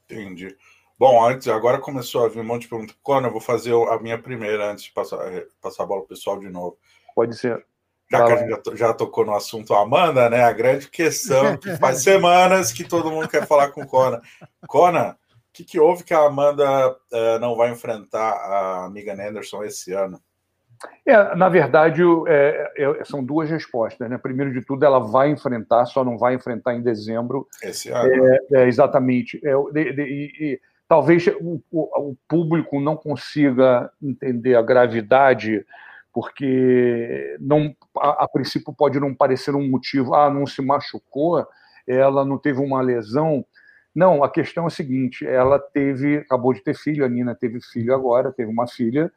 Entendi. 0.05 0.57
Bom, 0.99 1.25
antes, 1.25 1.49
agora 1.49 1.79
começou 1.79 2.25
a 2.25 2.29
vir 2.29 2.41
um 2.41 2.45
monte 2.45 2.63
de 2.63 2.69
perguntas. 2.69 2.97
Quando 3.03 3.25
eu 3.27 3.31
vou 3.31 3.41
fazer 3.41 3.73
a 3.73 3.99
minha 3.99 4.21
primeira 4.21 4.71
antes 4.71 4.85
de 4.85 4.93
passar, 4.93 5.19
passar 5.61 5.85
a 5.85 5.87
bola 5.87 6.01
pro 6.01 6.11
pessoal 6.11 6.39
de 6.39 6.51
novo. 6.51 6.77
Pode 7.15 7.37
ser. 7.37 7.65
Já 8.11 8.25
que 8.27 8.33
a 8.33 8.37
gente 8.37 8.51
já, 8.51 8.77
já, 8.77 8.93
tocou 8.93 9.25
no 9.25 9.35
assunto 9.35 9.73
Amanda, 9.73 10.29
né? 10.29 10.43
A 10.43 10.53
grande 10.53 10.91
questão 10.91 11.57
que 11.57 11.77
faz 11.77 12.03
semanas 12.05 12.73
que 12.73 12.83
todo 12.83 13.11
mundo 13.11 13.29
quer 13.29 13.47
falar 13.47 13.71
com 13.71 13.83
o 13.83 13.87
Conan. 14.67 15.17
Que, 15.53 15.65
que 15.65 15.81
houve 15.81 16.05
que 16.05 16.15
a 16.15 16.27
Amanda 16.27 16.91
uh, 16.91 17.39
não 17.41 17.57
vai 17.57 17.71
enfrentar 17.71 18.33
a 18.33 18.91
Megan 18.91 19.21
Anderson 19.21 19.65
esse 19.65 19.93
ano? 19.93 20.21
É, 21.05 21.35
na 21.35 21.49
verdade, 21.49 22.03
é, 22.27 22.73
é, 22.77 23.05
são 23.05 23.23
duas 23.23 23.51
respostas. 23.51 24.09
Né? 24.09 24.17
Primeiro 24.17 24.53
de 24.53 24.65
tudo, 24.65 24.85
ela 24.85 24.99
vai 24.99 25.31
enfrentar, 25.31 25.85
só 25.87 26.05
não 26.05 26.17
vai 26.17 26.35
enfrentar 26.35 26.75
em 26.75 26.83
dezembro. 26.83 27.47
Esse 27.63 27.91
ano. 27.91 28.27
É, 28.53 28.63
é 28.63 28.69
exatamente. 28.69 29.41
É, 29.45 29.53
de, 29.73 29.93
de, 29.93 30.03
e, 30.03 30.61
talvez 30.89 31.27
o, 31.27 31.63
o, 31.71 32.11
o, 32.11 32.17
público 32.27 32.81
não 32.81 32.97
consiga 32.97 33.91
entender 34.03 34.55
a 34.55 34.63
gravidade, 34.63 35.65
porque 36.13 37.37
não, 37.41 37.75
a, 37.99 38.25
a, 38.25 38.29
princípio 38.29 38.73
pode 38.73 38.99
não 38.99 39.15
parecer 39.15 39.55
um 39.55 39.69
motivo, 39.69 40.15
ah, 40.15 40.31
não 40.31 40.47
se 40.47 40.63
machucou, 40.63 41.47
ela 41.87 42.25
não 42.25 42.39
teve 42.39 42.61
uma 42.61 42.81
lesão. 42.81 43.45
Não, 43.95 44.23
a 44.23 44.31
questão 44.31 44.65
é 44.65 44.67
a 44.69 44.71
seguinte: 44.71 45.27
ela 45.27 45.59
teve, 45.59 46.19
acabou 46.19 46.53
de 46.53 46.63
ter 46.63 46.75
filho, 46.75 47.05
a 47.05 47.09
Nina 47.09 47.35
teve 47.35 47.61
filho 47.61 47.95
agora, 47.95 48.33
teve 48.33 48.51
uma 48.51 48.67
filha 48.67 49.11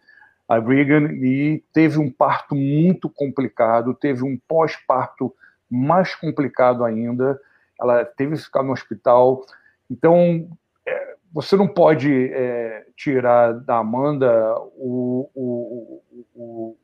a 0.48 0.60
Reagan 0.60 1.13
e 1.13 1.63
teve 1.74 1.98
um 2.00 2.12
parto 2.12 2.56
muito 2.56 3.10
complicado, 3.10 3.94
teve 3.94 4.24
um 4.24 4.38
pós-parto 4.48 5.34
mais 5.70 6.15
complicado 6.15 6.84
ainda. 6.84 7.39
Ela 7.80 8.06
teve 8.06 8.36
que 8.36 8.44
ficar 8.44 8.63
no 8.63 8.74
hospital. 8.74 9.46
Então, 9.89 10.48
é, 10.86 11.15
você 11.32 11.56
não 11.56 11.68
pode 11.68 12.32
é, 12.34 12.86
tirar 12.96 13.53
da 13.53 13.77
Amanda 13.77 14.56
o, 14.75 15.30
o, 15.34 16.01
o, 16.36 16.77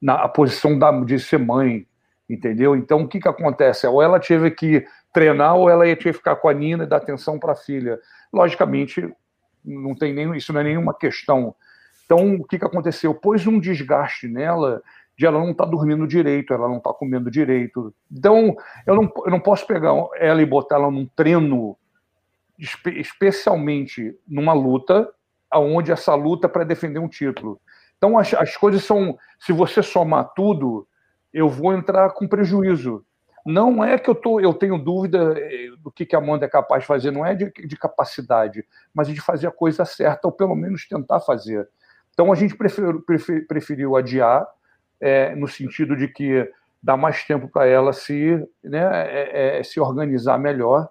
na, 0.00 0.14
a 0.24 0.28
posição 0.28 0.78
da, 0.78 0.90
de 1.00 1.18
ser 1.18 1.38
mãe, 1.38 1.86
entendeu? 2.28 2.76
Então, 2.76 3.02
o 3.02 3.08
que, 3.08 3.20
que 3.20 3.28
acontece? 3.28 3.86
Ou 3.86 4.02
ela 4.02 4.20
teve 4.20 4.50
que 4.50 4.84
treinar, 5.12 5.56
ou 5.56 5.68
ela 5.68 5.86
ia 5.86 5.96
ter 5.96 6.04
que 6.04 6.12
ficar 6.12 6.36
com 6.36 6.48
a 6.48 6.54
Nina 6.54 6.84
e 6.84 6.86
dar 6.86 6.98
atenção 6.98 7.38
para 7.38 7.52
a 7.52 7.56
filha. 7.56 7.98
Logicamente, 8.32 9.12
não 9.64 9.94
tem 9.94 10.12
nem, 10.12 10.34
isso 10.36 10.52
não 10.52 10.60
é 10.60 10.64
nenhuma 10.64 10.94
questão 10.94 11.54
então, 12.10 12.34
o 12.34 12.44
que, 12.44 12.58
que 12.58 12.64
aconteceu? 12.64 13.14
Pôs 13.14 13.46
um 13.46 13.60
desgaste 13.60 14.26
nela 14.26 14.82
de 15.16 15.26
ela 15.26 15.38
não 15.38 15.52
estar 15.52 15.64
tá 15.64 15.70
dormindo 15.70 16.08
direito, 16.08 16.52
ela 16.52 16.66
não 16.66 16.78
está 16.78 16.92
comendo 16.92 17.30
direito. 17.30 17.94
Então, 18.10 18.56
eu 18.84 18.96
não, 18.96 19.12
eu 19.26 19.30
não 19.30 19.38
posso 19.38 19.64
pegar 19.64 19.92
ela 20.16 20.42
e 20.42 20.46
botar 20.46 20.74
ela 20.74 20.90
num 20.90 21.06
treino, 21.06 21.76
espe 22.58 22.98
especialmente 22.98 24.12
numa 24.26 24.52
luta, 24.52 25.08
aonde 25.48 25.92
essa 25.92 26.12
luta 26.16 26.48
é 26.48 26.50
para 26.50 26.64
defender 26.64 26.98
um 26.98 27.06
título. 27.06 27.60
Então, 27.96 28.18
as, 28.18 28.34
as 28.34 28.56
coisas 28.56 28.82
são. 28.82 29.16
Se 29.38 29.52
você 29.52 29.80
somar 29.80 30.32
tudo, 30.34 30.88
eu 31.32 31.48
vou 31.48 31.72
entrar 31.72 32.10
com 32.10 32.26
prejuízo. 32.26 33.04
Não 33.44 33.82
é 33.82 33.98
que 33.98 34.10
eu, 34.10 34.14
tô, 34.14 34.40
eu 34.40 34.52
tenho 34.52 34.78
dúvida 34.78 35.34
eh, 35.38 35.70
do 35.82 35.90
que, 35.90 36.04
que 36.04 36.14
a 36.14 36.18
Amanda 36.18 36.44
é 36.44 36.48
capaz 36.48 36.82
de 36.82 36.86
fazer, 36.86 37.10
não 37.10 37.24
é 37.24 37.34
de, 37.34 37.50
de 37.50 37.76
capacidade, 37.76 38.64
mas 38.92 39.08
de 39.08 39.20
fazer 39.20 39.46
a 39.46 39.52
coisa 39.52 39.84
certa, 39.84 40.28
ou 40.28 40.32
pelo 40.32 40.54
menos 40.54 40.86
tentar 40.86 41.20
fazer. 41.20 41.68
Então 42.12 42.32
a 42.32 42.34
gente 42.34 42.54
preferiu, 42.54 43.02
preferiu 43.48 43.96
adiar, 43.96 44.46
é, 45.00 45.34
no 45.34 45.48
sentido 45.48 45.96
de 45.96 46.08
que 46.08 46.50
dá 46.82 46.96
mais 46.96 47.24
tempo 47.24 47.48
para 47.48 47.66
ela 47.66 47.92
se, 47.92 48.46
né, 48.62 48.80
é, 49.06 49.58
é, 49.58 49.62
se 49.62 49.80
organizar 49.80 50.38
melhor. 50.38 50.88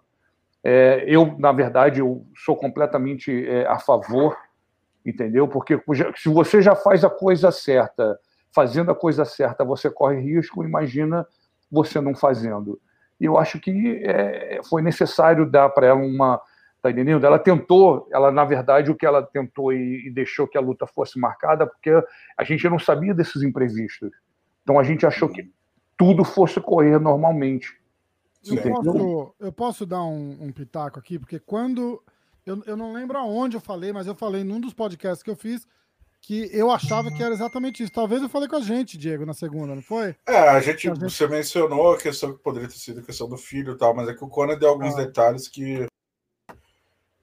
Eu, 1.07 1.37
na 1.39 1.53
verdade, 1.53 2.01
eu 2.01 2.25
sou 2.35 2.53
completamente 2.53 3.47
a 3.65 3.79
favor, 3.79 4.37
entendeu? 5.05 5.47
Porque 5.47 5.81
se 6.17 6.27
você 6.27 6.61
já 6.61 6.75
faz 6.75 7.05
a 7.05 7.09
coisa 7.09 7.49
certa, 7.49 8.19
fazendo 8.51 8.91
a 8.91 8.95
coisa 8.95 9.23
certa, 9.23 9.63
você 9.63 9.89
corre 9.89 10.19
risco, 10.19 10.63
imagina 10.63 11.25
você 11.71 12.01
não 12.01 12.15
fazendo. 12.15 12.79
E 13.19 13.25
eu 13.25 13.37
acho 13.37 13.59
que 13.59 14.01
é, 14.03 14.61
foi 14.69 14.81
necessário 14.81 15.49
dar 15.49 15.69
para 15.69 15.87
ela 15.87 15.99
uma, 15.99 16.41
Tá 16.81 16.89
entendendo? 16.89 17.25
Ela 17.25 17.37
tentou, 17.37 18.07
ela 18.09 18.31
na 18.31 18.45
verdade 18.45 18.89
o 18.89 18.95
que 18.95 19.05
ela 19.05 19.21
tentou 19.21 19.73
e, 19.73 20.07
e, 20.07 20.09
deixou 20.09 20.47
que 20.47 20.57
a 20.57 20.61
luta 20.61 20.87
fosse 20.87 21.19
marcada, 21.19 21.67
porque 21.67 21.91
a 22.37 22.43
gente 22.45 22.69
não 22.69 22.79
sabia 22.79 23.13
desses 23.13 23.43
imprevistos. 23.43 24.09
Então 24.63 24.79
a 24.79 24.83
gente 24.83 25.05
achou 25.05 25.27
que 25.27 25.51
tudo 25.97 26.23
fosse 26.23 26.61
correr 26.61 26.97
normalmente. 26.97 27.77
Eu 28.45 28.61
posso, 28.61 29.35
eu 29.39 29.51
posso, 29.51 29.85
dar 29.85 30.03
um, 30.03 30.37
um, 30.39 30.51
pitaco 30.53 30.97
aqui, 30.97 31.19
porque 31.19 31.37
quando. 31.39 32.01
Eu, 32.45 32.63
eu 32.65 32.77
não 32.77 32.93
lembro 32.93 33.17
aonde 33.17 33.57
eu 33.57 33.61
falei, 33.61 33.91
mas 33.91 34.07
eu 34.07 34.15
falei 34.15 34.45
num 34.45 34.61
dos 34.61 34.73
podcasts 34.73 35.21
que 35.21 35.29
eu 35.29 35.35
fiz 35.35 35.67
que 36.21 36.49
eu 36.53 36.69
achava 36.69 37.11
que 37.11 37.23
era 37.23 37.33
exatamente 37.33 37.83
isso. 37.83 37.91
Talvez 37.91 38.21
eu 38.21 38.29
falei 38.29 38.47
com 38.47 38.55
a 38.55 38.61
gente, 38.61 38.97
Diego, 38.97 39.25
na 39.25 39.33
segunda, 39.33 39.73
não 39.73 39.81
foi? 39.81 40.15
É, 40.27 40.37
a 40.37 40.59
gente, 40.59 40.89
a 40.89 40.93
gente... 40.93 41.03
você 41.03 41.27
mencionou 41.27 41.93
a 41.93 41.97
questão 41.97 42.33
que 42.33 42.43
poderia 42.43 42.67
ter 42.67 42.77
sido 42.77 42.99
a 42.99 43.03
questão 43.03 43.27
do 43.27 43.37
filho 43.37 43.73
e 43.73 43.77
tal, 43.77 43.95
mas 43.95 44.07
é 44.09 44.13
que 44.13 44.23
o 44.23 44.27
Conan 44.29 44.57
deu 44.57 44.69
alguns 44.69 44.93
ah. 44.95 44.97
detalhes 45.05 45.47
que 45.47 45.87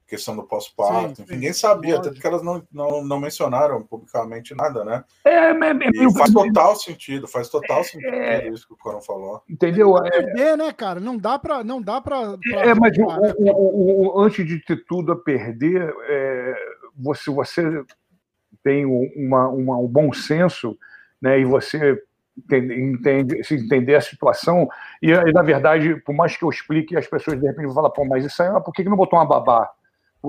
questão 0.07 0.35
do 0.35 0.43
pós-parto. 0.43 1.23
Ninguém 1.29 1.51
sabia, 1.51 1.95
lógico. 1.95 2.07
até 2.07 2.15
porque 2.15 2.27
elas 2.27 2.41
não, 2.41 2.63
não, 2.71 3.03
não 3.03 3.19
mencionaram 3.19 3.83
publicamente 3.83 4.55
nada, 4.55 4.83
né? 4.85 5.03
É, 5.25 5.51
é, 5.51 5.51
é 5.51 6.11
faz 6.17 6.31
total 6.31 6.75
sentido, 6.77 7.27
faz 7.27 7.49
total 7.49 7.83
sentido 7.83 8.15
é, 8.15 8.47
isso 8.47 8.65
que 8.65 8.73
o 8.73 8.77
Coron 8.77 9.01
falou. 9.01 9.43
Entendeu? 9.49 9.97
É, 9.97 10.09
perder, 10.09 10.57
né, 10.57 10.71
cara? 10.71 10.99
Não 10.99 11.17
dá 11.17 11.37
para 11.37 11.63
não 11.63 11.81
dá 11.81 11.99
para 11.99 12.37
É, 12.53 12.73
mas 12.73 12.97
o, 12.97 13.05
né? 13.05 13.33
o, 13.37 14.17
o, 14.17 14.21
antes 14.21 14.47
de 14.47 14.63
ter 14.63 14.85
tudo 14.85 15.11
a 15.11 15.15
perder, 15.15 15.93
é, 16.07 16.55
você 16.95 17.29
você 17.29 17.83
tem 18.67 18.85
uma, 18.85 19.47
uma, 19.47 19.77
um 19.77 19.87
bom 19.87 20.11
senso, 20.11 20.77
né? 21.21 21.39
E 21.39 21.45
você 21.45 21.97
entende, 22.51 23.41
se 23.45 23.55
entender 23.55 23.95
a 23.95 24.01
situação 24.01 24.67
e, 25.01 25.09
e, 25.09 25.31
na 25.31 25.41
verdade, 25.41 25.95
por 26.05 26.13
mais 26.13 26.35
que 26.35 26.43
eu 26.43 26.49
explique, 26.49 26.97
as 26.97 27.07
pessoas 27.07 27.39
de 27.39 27.47
repente 27.47 27.65
vão 27.67 27.75
falar, 27.75 27.89
pô, 27.91 28.03
mas 28.03 28.25
isso 28.25 28.43
aí, 28.43 28.49
por 28.61 28.73
que 28.73 28.83
não 28.83 28.97
botou 28.97 29.17
uma 29.17 29.25
babá? 29.25 29.71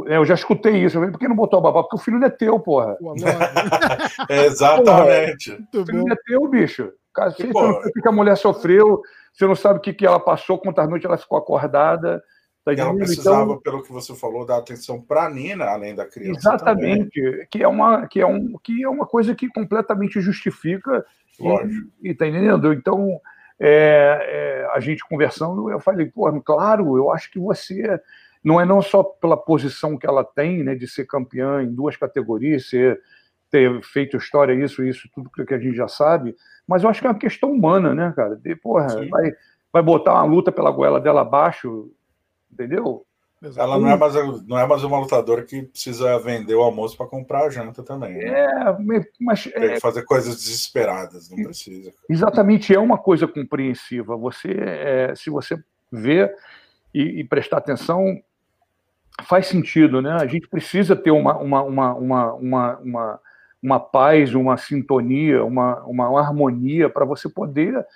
Eu 0.06 0.24
já 0.24 0.34
escutei 0.34 0.76
isso. 0.84 0.96
Eu 0.96 1.00
falei, 1.00 1.10
por 1.10 1.18
que 1.18 1.26
não 1.26 1.34
botou 1.34 1.58
a 1.58 1.62
babá? 1.62 1.82
Porque 1.82 1.96
o 1.96 1.98
filho 1.98 2.18
não 2.18 2.28
é 2.28 2.30
teu, 2.30 2.60
porra. 2.60 2.96
Exatamente. 4.30 5.50
Porra, 5.72 5.82
o 5.82 5.86
filho 5.86 6.04
não 6.04 6.12
é 6.12 6.16
teu, 6.24 6.48
bicho. 6.48 6.92
Cacete, 7.12 7.52
você 7.52 7.66
não 7.66 7.72
sabe 7.74 7.88
o 7.88 8.02
que 8.02 8.08
a 8.08 8.12
mulher 8.12 8.36
sofreu, 8.36 9.02
você 9.32 9.46
não 9.46 9.56
sabe 9.56 9.78
o 9.78 9.82
que, 9.82 9.92
que 9.92 10.06
ela 10.06 10.20
passou, 10.20 10.58
quantas 10.58 10.88
noites 10.88 11.06
ela 11.06 11.18
ficou 11.18 11.36
acordada. 11.36 12.22
Tá 12.64 12.72
ela 12.72 12.94
precisava, 12.94 13.44
então, 13.44 13.60
pelo 13.60 13.82
que 13.82 13.92
você 13.92 14.14
falou, 14.14 14.44
dar 14.44 14.58
atenção 14.58 15.00
para 15.00 15.24
a 15.24 15.30
Nina, 15.30 15.64
além 15.64 15.94
da 15.94 16.04
criança. 16.04 16.38
Exatamente, 16.38 17.20
também. 17.20 17.46
que 17.50 17.62
é, 17.62 17.68
uma, 17.68 18.06
que, 18.06 18.20
é 18.20 18.26
um, 18.26 18.58
que 18.62 18.84
é 18.84 18.88
uma 18.88 19.06
coisa 19.06 19.34
que 19.34 19.48
completamente 19.48 20.20
justifica. 20.20 21.04
Lógico. 21.40 21.88
E, 22.02 22.10
e 22.10 22.14
tá 22.14 22.26
entendendo? 22.26 22.72
Então, 22.72 23.18
é, 23.58 24.66
é, 24.68 24.70
a 24.74 24.80
gente 24.80 25.06
conversando, 25.08 25.70
eu 25.70 25.80
falei, 25.80 26.06
pô, 26.06 26.30
claro, 26.42 26.96
eu 26.96 27.10
acho 27.10 27.30
que 27.30 27.38
você 27.38 28.00
não 28.42 28.60
é 28.60 28.64
não 28.64 28.80
só 28.80 29.02
pela 29.02 29.36
posição 29.36 29.96
que 29.96 30.06
ela 30.06 30.24
tem, 30.24 30.62
né, 30.62 30.74
de 30.74 30.86
ser 30.86 31.06
campeã 31.06 31.62
em 31.62 31.74
duas 31.74 31.96
categorias, 31.96 32.68
ser, 32.68 33.00
ter 33.50 33.82
feito 33.82 34.16
história, 34.16 34.52
isso, 34.52 34.84
isso, 34.84 35.08
tudo 35.12 35.30
que 35.30 35.54
a 35.54 35.58
gente 35.58 35.76
já 35.76 35.88
sabe, 35.88 36.36
mas 36.66 36.82
eu 36.82 36.90
acho 36.90 37.00
que 37.00 37.06
é 37.06 37.10
uma 37.10 37.18
questão 37.18 37.50
humana, 37.50 37.94
né, 37.94 38.12
cara? 38.14 38.36
De, 38.36 38.54
porra, 38.54 38.86
vai, 39.08 39.32
vai 39.72 39.82
botar 39.82 40.14
uma 40.14 40.24
luta 40.24 40.52
pela 40.52 40.70
goela 40.70 41.00
dela 41.00 41.22
abaixo, 41.22 41.90
entendeu? 42.52 43.04
Ela 43.56 43.78
não 43.78 43.88
é, 43.88 43.96
mais, 43.96 44.14
não 44.48 44.58
é 44.58 44.66
mais 44.66 44.82
uma 44.82 44.98
lutadora 44.98 45.44
que 45.44 45.62
precisa 45.62 46.18
vender 46.18 46.56
o 46.56 46.62
almoço 46.62 46.96
para 46.96 47.06
comprar 47.06 47.44
a 47.44 47.50
janta 47.50 47.84
também. 47.84 48.14
Né? 48.14 48.24
É, 48.26 48.76
mas. 49.20 49.44
Tem 49.44 49.62
é, 49.62 49.74
que 49.74 49.80
fazer 49.80 50.02
coisas 50.02 50.34
desesperadas, 50.34 51.30
não 51.30 51.44
precisa. 51.44 51.92
Exatamente, 52.10 52.74
é 52.74 52.80
uma 52.80 52.98
coisa 52.98 53.28
compreensiva. 53.28 54.16
Você, 54.16 54.50
é, 54.50 55.14
se 55.14 55.30
você 55.30 55.56
vê 55.90 56.28
e, 56.92 57.20
e 57.20 57.24
prestar 57.24 57.58
atenção, 57.58 58.20
faz 59.22 59.46
sentido, 59.46 60.02
né? 60.02 60.14
A 60.14 60.26
gente 60.26 60.48
precisa 60.48 60.96
ter 60.96 61.12
uma, 61.12 61.36
uma, 61.38 61.62
uma, 61.62 61.94
uma, 61.94 62.32
uma, 62.34 62.78
uma, 62.78 63.20
uma 63.62 63.80
paz, 63.80 64.34
uma 64.34 64.56
sintonia, 64.56 65.44
uma, 65.44 65.84
uma 65.84 66.20
harmonia 66.20 66.90
para 66.90 67.04
você 67.04 67.28
poder 67.28 67.86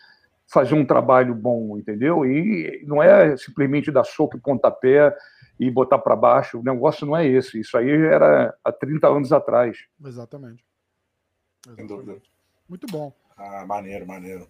fazer 0.53 0.75
um 0.75 0.85
trabalho 0.85 1.35
bom, 1.35 1.79
entendeu? 1.79 2.27
E 2.27 2.85
não 2.87 3.03
é 3.03 3.37
simplesmente 3.37 3.91
dar 3.91 4.05
soco 4.05 4.37
e 4.37 4.41
pontapé 4.41 5.17
e 5.59 5.71
botar 5.71 5.99
para 5.99 6.15
baixo. 6.15 6.61
O 6.61 6.63
negócio 6.63 7.07
não 7.07 7.17
é 7.17 7.27
esse. 7.27 7.61
Isso 7.61 7.77
aí 7.77 7.91
era 7.91 8.55
há 8.63 8.71
30 8.71 9.09
anos 9.09 9.33
atrás. 9.33 9.79
Exatamente. 10.05 10.65
Exatamente. 11.67 11.77
Sem 11.77 11.87
dúvida. 11.87 12.21
Muito 12.69 12.87
bom. 12.89 13.13
Ah, 13.37 13.65
maneiro, 13.67 14.07
maneiro. 14.07 14.47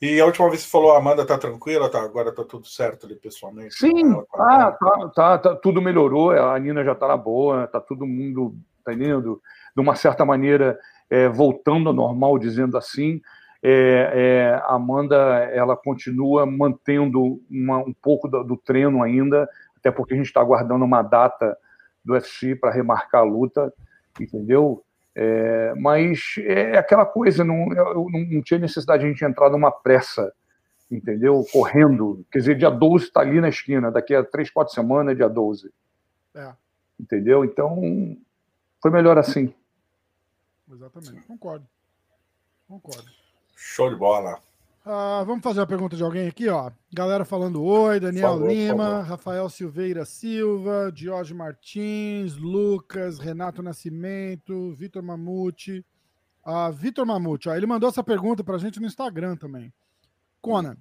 E 0.00 0.20
a 0.20 0.26
última 0.26 0.48
vez 0.48 0.62
que 0.62 0.68
você 0.68 0.72
falou, 0.72 0.92
a 0.92 0.98
Amanda 0.98 1.24
tá 1.24 1.38
tranquila, 1.38 1.88
tá, 1.88 2.02
agora 2.02 2.34
tá 2.34 2.42
tudo 2.42 2.66
certo 2.66 3.06
ali 3.06 3.14
pessoalmente? 3.14 3.76
Sim, 3.76 4.12
tá, 4.32 4.72
tá, 4.72 5.08
tá, 5.14 5.38
tá, 5.38 5.54
tudo 5.54 5.80
melhorou, 5.80 6.32
a 6.32 6.58
Nina 6.58 6.82
já 6.82 6.92
tá 6.92 7.06
na 7.06 7.16
boa, 7.16 7.68
tá 7.68 7.80
todo 7.80 8.04
mundo, 8.04 8.56
tá 8.84 8.92
indo, 8.92 9.40
de 9.76 9.80
uma 9.80 9.94
certa 9.94 10.24
maneira, 10.24 10.76
é, 11.08 11.28
voltando 11.28 11.88
ao 11.88 11.94
normal, 11.94 12.36
dizendo 12.36 12.76
assim. 12.76 13.20
É, 13.62 14.10
é, 14.12 14.54
a 14.64 14.74
Amanda, 14.74 15.16
ela 15.52 15.76
continua 15.76 16.44
mantendo 16.44 17.40
uma, 17.48 17.78
um 17.78 17.92
pouco 17.92 18.26
do, 18.26 18.42
do, 18.42 18.56
treino 18.56 19.02
ainda, 19.02 19.48
até 19.76 19.90
porque 19.90 20.14
a 20.14 20.16
gente 20.16 20.26
está 20.26 20.40
aguardando 20.40 20.84
uma 20.84 21.00
data 21.00 21.56
do 22.04 22.14
UFC 22.14 22.56
para 22.56 22.72
remarcar 22.72 23.20
a 23.20 23.24
luta, 23.24 23.72
entendeu? 24.20 24.84
É, 25.14 25.74
mas 25.76 26.34
é 26.38 26.76
aquela 26.76 27.06
coisa, 27.06 27.44
não, 27.44 27.72
eu, 27.72 28.06
não 28.10 28.42
tinha 28.42 28.58
necessidade 28.58 29.02
de 29.02 29.06
a 29.06 29.12
gente 29.12 29.24
entrar 29.24 29.48
numa 29.48 29.70
pressa, 29.70 30.32
entendeu? 30.90 31.46
Correndo. 31.52 32.26
Quer 32.32 32.38
dizer, 32.40 32.58
dia 32.58 32.70
12 32.70 33.04
está 33.04 33.20
ali 33.20 33.40
na 33.40 33.48
esquina, 33.48 33.92
daqui 33.92 34.12
a 34.12 34.24
3, 34.24 34.50
4 34.50 34.74
semanas, 34.74 35.16
dia 35.16 35.28
12. 35.28 35.72
É. 36.34 36.52
Entendeu? 36.98 37.44
Então, 37.44 38.16
foi 38.80 38.90
melhor 38.90 39.18
assim. 39.18 39.54
Exatamente, 40.68 41.20
concordo. 41.28 41.66
Concordo. 42.66 43.21
Show 43.64 43.90
de 43.90 43.96
bola. 43.96 44.40
Ah, 44.84 45.22
vamos 45.24 45.40
fazer 45.40 45.60
uma 45.60 45.66
pergunta 45.68 45.96
de 45.96 46.02
alguém 46.02 46.26
aqui, 46.26 46.48
ó. 46.48 46.72
Galera 46.92 47.24
falando 47.24 47.62
oi, 47.62 48.00
Daniel 48.00 48.32
favor, 48.32 48.50
Lima, 48.50 49.02
Rafael 49.02 49.48
Silveira 49.48 50.04
Silva, 50.04 50.92
Jorge 50.92 51.32
Martins, 51.32 52.36
Lucas, 52.36 53.20
Renato 53.20 53.62
Nascimento, 53.62 54.72
Vitor 54.72 55.00
Mamute. 55.00 55.86
Ah, 56.44 56.70
Vitor 56.70 57.06
Mamute, 57.06 57.48
ó, 57.48 57.54
ele 57.54 57.64
mandou 57.64 57.88
essa 57.88 58.02
pergunta 58.02 58.42
pra 58.42 58.58
gente 58.58 58.80
no 58.80 58.86
Instagram 58.86 59.36
também. 59.36 59.72
Conan, 60.40 60.76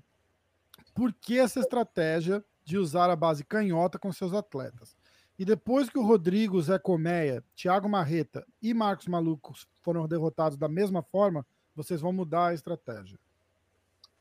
por 0.96 1.14
que 1.14 1.38
essa 1.38 1.60
estratégia 1.60 2.44
de 2.66 2.80
usar 2.80 3.12
a 3.12 3.16
base 3.16 3.46
canhota 3.46 4.00
com 4.00 4.12
seus 4.12 4.34
atletas? 4.34 4.98
E 5.38 5.46
depois 5.46 5.88
que 5.88 6.00
o 6.00 6.04
Rodrigo, 6.04 6.60
Zé 6.60 6.80
Colmeia, 6.80 7.44
Thiago 7.56 7.88
Marreta 7.88 8.44
e 8.60 8.74
Marcos 8.74 9.08
Malucos 9.08 9.68
foram 9.84 10.08
derrotados 10.08 10.58
da 10.58 10.68
mesma 10.68 11.04
forma, 11.04 11.46
vocês 11.76 12.02
vão 12.02 12.12
mudar 12.12 12.48
a 12.48 12.54
estratégia. 12.54 13.18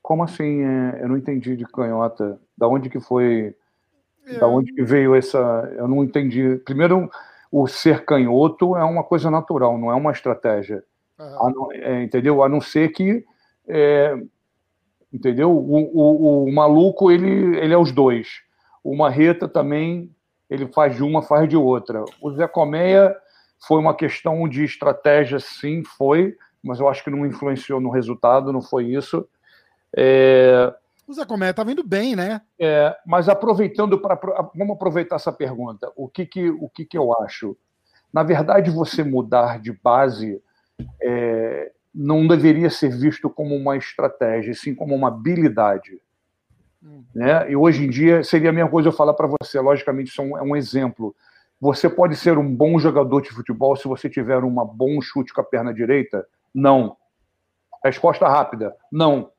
Como 0.03 0.23
assim? 0.23 0.63
É, 0.63 1.03
eu 1.03 1.09
não 1.09 1.17
entendi 1.17 1.57
de 1.57 1.65
canhota. 1.65 2.41
Da 2.57 2.67
onde 2.67 2.89
que 2.89 3.01
foi? 3.01 3.55
É... 4.27 4.39
Da 4.39 4.47
onde 4.47 4.73
que 4.73 4.83
veio 4.83 5.15
essa? 5.15 5.39
Eu 5.77 5.87
não 5.87 6.03
entendi. 6.03 6.57
Primeiro, 6.65 7.11
o 7.51 7.67
ser 7.67 8.05
canhoto 8.05 8.77
é 8.77 8.85
uma 8.85 9.03
coisa 9.03 9.31
natural, 9.31 9.77
não 9.77 9.91
é 9.91 9.95
uma 9.95 10.13
estratégia. 10.13 10.85
Uhum. 11.19 11.71
A, 11.71 11.75
é, 11.75 12.03
entendeu? 12.03 12.43
A 12.43 12.49
não 12.49 12.61
ser 12.61 12.91
que, 12.91 13.25
é, 13.69 14.17
entendeu? 15.13 15.51
O, 15.51 15.91
o, 15.93 16.45
o, 16.45 16.53
maluco 16.53 17.11
ele, 17.11 17.59
ele 17.59 17.75
é 17.75 17.79
os 17.79 17.93
dois. 17.93 18.41
O 18.83 18.97
Marreta 18.97 19.49
também 19.49 20.11
ele 20.49 20.67
faz 20.67 20.97
de 20.97 21.03
uma, 21.03 21.23
faz 21.23 21.49
de 21.49 21.57
outra. 21.57 22.05
O 22.21 22.33
Zé 22.33 22.49
Colmeia 22.49 23.15
foi 23.67 23.79
uma 23.79 23.95
questão 23.95 24.49
de 24.49 24.65
estratégia, 24.65 25.39
sim, 25.39 25.85
foi, 25.85 26.37
mas 26.63 26.81
eu 26.81 26.89
acho 26.89 27.03
que 27.03 27.11
não 27.11 27.27
influenciou 27.27 27.81
no 27.81 27.91
resultado, 27.91 28.53
não 28.53 28.63
foi 28.63 28.87
isso. 28.87 29.27
É... 29.97 30.73
O 31.07 31.13
Zé 31.13 31.25
Comé 31.25 31.51
está 31.51 31.65
vindo 31.65 31.83
bem, 31.83 32.15
né? 32.15 32.41
É, 32.59 32.97
mas 33.05 33.29
aproveitando 33.29 33.99
para. 33.99 34.15
Vamos 34.55 34.77
aproveitar 34.77 35.17
essa 35.17 35.33
pergunta. 35.33 35.91
O 35.97 36.09
que, 36.09 36.25
que, 36.25 36.51
o 36.51 36.69
que, 36.69 36.85
que 36.85 36.97
eu 36.97 37.13
acho? 37.23 37.57
Na 38.13 38.23
verdade, 38.23 38.71
você 38.71 39.03
mudar 39.03 39.59
de 39.59 39.73
base 39.73 40.41
é, 41.03 41.73
não 41.95 42.27
deveria 42.27 42.71
ser 42.71 42.97
visto 42.97 43.29
como 43.29 43.57
uma 43.57 43.77
estratégia, 43.77 44.55
sim 44.55 44.75
como 44.75 44.95
uma 44.95 45.09
habilidade. 45.09 46.01
Hum. 46.83 47.05
Né? 47.15 47.51
E 47.51 47.57
hoje 47.57 47.85
em 47.85 47.91
dia 47.91 48.23
seria 48.23 48.51
a 48.51 48.53
mesma 48.53 48.71
coisa 48.71 48.89
eu 48.89 48.93
falar 48.93 49.15
para 49.15 49.27
você, 49.27 49.59
logicamente, 49.61 50.11
isso 50.11 50.23
é 50.23 50.25
um, 50.25 50.39
é 50.39 50.43
um 50.43 50.57
exemplo. 50.57 51.15
Você 51.61 51.91
pode 51.91 52.17
ser 52.17 52.39
um 52.39 52.55
bom 52.55 52.79
jogador 52.79 53.21
de 53.21 53.31
futebol 53.31 53.77
se 53.77 53.87
você 53.87 54.09
tiver 54.09 54.43
um 54.43 54.55
bom 54.65 55.01
chute 55.01 55.33
com 55.35 55.41
a 55.41 55.45
perna 55.45 55.75
direita? 55.75 56.27
Não. 56.55 56.97
Resposta 57.85 58.29
rápida: 58.29 58.75
não. 58.93 59.31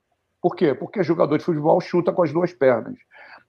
Por 0.42 0.56
quê? 0.56 0.74
Porque 0.74 1.04
jogador 1.04 1.38
de 1.38 1.44
futebol 1.44 1.80
chuta 1.80 2.12
com 2.12 2.24
as 2.24 2.32
duas 2.32 2.52
pernas. 2.52 2.98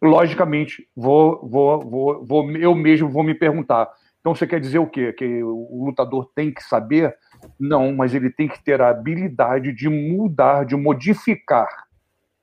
Logicamente, 0.00 0.87
vou, 0.95 1.40
vou, 1.49 1.81
vou, 1.81 2.26
vou, 2.26 2.50
eu 2.57 2.75
mesmo 2.75 3.09
vou 3.09 3.23
me 3.23 3.35
perguntar. 3.35 3.90
Então 4.21 4.35
você 4.35 4.47
quer 4.47 4.61
dizer 4.61 4.78
o 4.78 4.87
quê? 4.87 5.12
Que 5.12 5.42
o 5.42 5.85
lutador 5.87 6.31
tem 6.35 6.52
que 6.52 6.62
saber? 6.62 7.16
Não, 7.59 7.92
mas 7.92 8.14
ele 8.14 8.31
tem 8.31 8.47
que 8.47 8.62
ter 8.62 8.81
a 8.81 8.90
habilidade 8.90 9.72
de 9.72 9.88
mudar, 9.88 10.64
de 10.64 10.77
modificar, 10.77 11.68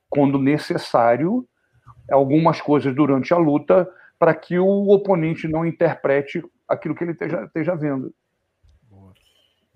quando 0.10 0.38
necessário, 0.38 1.48
algumas 2.12 2.60
coisas 2.60 2.94
durante 2.94 3.34
a 3.34 3.38
luta 3.38 3.90
para 4.18 4.34
que 4.34 4.60
o 4.60 4.90
oponente 4.90 5.48
não 5.48 5.66
interprete 5.66 6.44
aquilo 6.68 6.94
que 6.94 7.04
ele 7.04 7.12
esteja, 7.12 7.44
esteja 7.46 7.76
vendo. 7.76 8.14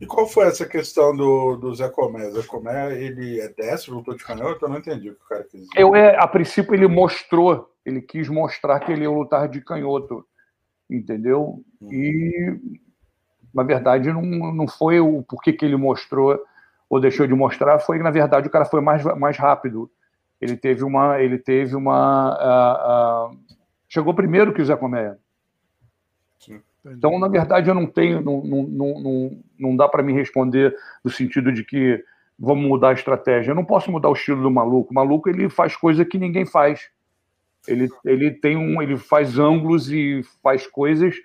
E 0.04 0.06
qual 0.06 0.28
foi 0.28 0.48
essa 0.48 0.66
questão 0.66 1.16
do, 1.16 1.56
do 1.56 1.74
Zé 1.74 1.88
Comé? 1.88 2.30
Zé 2.30 2.44
Comé, 2.44 2.94
ele 3.02 3.40
é 3.40 3.48
destro, 3.48 3.96
lutou 3.96 4.14
de 4.14 4.26
canhota? 4.26 4.66
Eu 4.66 4.70
não 4.70 4.80
entendi 4.80 5.10
o 5.10 5.16
que 5.16 5.24
o 5.24 5.28
cara 5.30 5.44
quis 5.46 5.62
dizer. 5.62 5.72
Eu, 5.78 5.96
é, 5.96 6.18
a 6.18 6.28
princípio, 6.28 6.76
ele 6.76 6.88
mostrou, 6.88 7.74
ele 7.86 8.02
quis 8.02 8.28
mostrar 8.28 8.82
que 8.82 8.92
ele 8.92 9.04
ia 9.04 9.10
lutar 9.10 9.48
de 9.48 9.62
canhoto, 9.62 10.28
entendeu? 10.90 11.64
Uhum. 11.80 11.94
E, 11.94 12.60
na 13.54 13.64
verdade, 13.64 14.12
não, 14.12 14.22
não 14.22 14.68
foi 14.68 15.00
o 15.00 15.24
porquê 15.24 15.54
que 15.54 15.64
ele 15.64 15.78
mostrou 15.78 16.38
ou 16.90 17.00
deixou 17.00 17.26
de 17.26 17.34
mostrar, 17.34 17.80
foi 17.80 17.96
que, 17.96 18.04
na 18.04 18.12
verdade, 18.12 18.46
o 18.46 18.52
cara 18.52 18.66
foi 18.66 18.82
mais, 18.82 19.06
mais 19.18 19.38
rápido. 19.38 19.90
Ele 20.42 20.58
teve 20.58 20.84
uma... 20.84 21.22
Ele 21.22 21.38
teve 21.38 21.78
uma 21.78 23.32
uh, 23.32 23.32
uh, 23.32 23.40
chegou 23.88 24.14
primeiro 24.14 24.54
que 24.54 24.62
o 24.62 24.66
Zé 24.66 24.76
Comé. 24.76 25.16
Então, 26.86 27.18
na 27.18 27.28
verdade, 27.28 27.70
eu 27.70 27.76
não 27.76 27.86
tenho, 27.86 28.22
não, 28.22 28.44
não, 28.44 28.64
não, 28.68 29.44
não 29.58 29.76
dá 29.76 29.88
para 29.88 30.04
me 30.04 30.12
responder 30.12 30.76
no 31.04 31.10
sentido 31.10 31.52
de 31.52 31.64
que 31.64 32.04
vamos 32.38 32.68
mudar 32.68 32.90
a 32.90 32.94
estratégia. 32.94 33.52
Eu 33.52 33.56
não 33.56 33.64
posso 33.64 33.92
mudar 33.92 34.10
o 34.10 34.14
estilo 34.14 34.42
do 34.42 34.52
maluco. 34.52 34.92
O 34.92 34.94
maluco 34.94 35.30
ele 35.30 35.50
faz 35.50 35.76
coisa 35.76 36.04
que 36.04 36.18
ninguém 36.18 36.46
faz. 36.46 36.90
Ele, 37.68 37.88
ele 38.04 38.32
tem 38.32 38.58
um, 38.58 38.82
ele 38.82 38.98
faz 38.98 39.40
ângulos 39.40 39.90
e 39.90 40.22
faz 40.42 40.68
coisas 40.68 41.16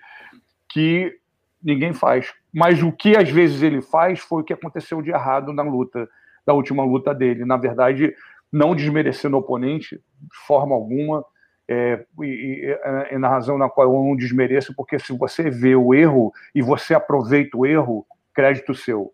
que 0.69 1.13
ninguém 1.61 1.93
faz. 1.93 2.33
Mas 2.53 2.81
o 2.81 2.91
que 2.91 3.17
às 3.17 3.29
vezes 3.29 3.61
ele 3.61 3.81
faz 3.81 4.19
foi 4.19 4.41
o 4.41 4.45
que 4.45 4.53
aconteceu 4.53 5.01
de 5.01 5.11
errado 5.11 5.51
na 5.51 5.63
luta, 5.63 6.07
da 6.45 6.53
última 6.53 6.85
luta 6.85 7.13
dele. 7.13 7.43
Na 7.43 7.57
verdade, 7.57 8.15
não 8.51 8.73
desmerecendo 8.73 9.35
o 9.35 9.39
oponente 9.39 9.97
de 9.97 10.37
forma 10.47 10.73
alguma 10.73 11.25
é, 11.71 12.03
e, 12.23 12.75
e, 13.11 13.17
na 13.19 13.29
razão 13.29 13.55
na 13.55 13.69
qual 13.69 13.93
eu 13.93 14.03
não 14.03 14.15
desmereço, 14.15 14.73
porque 14.75 14.97
se 14.97 15.15
você 15.15 15.51
vê 15.51 15.75
o 15.75 15.93
erro 15.93 16.33
e 16.55 16.63
você 16.63 16.95
aproveita 16.95 17.55
o 17.55 17.63
erro, 17.63 18.07
crédito 18.33 18.73
seu. 18.73 19.13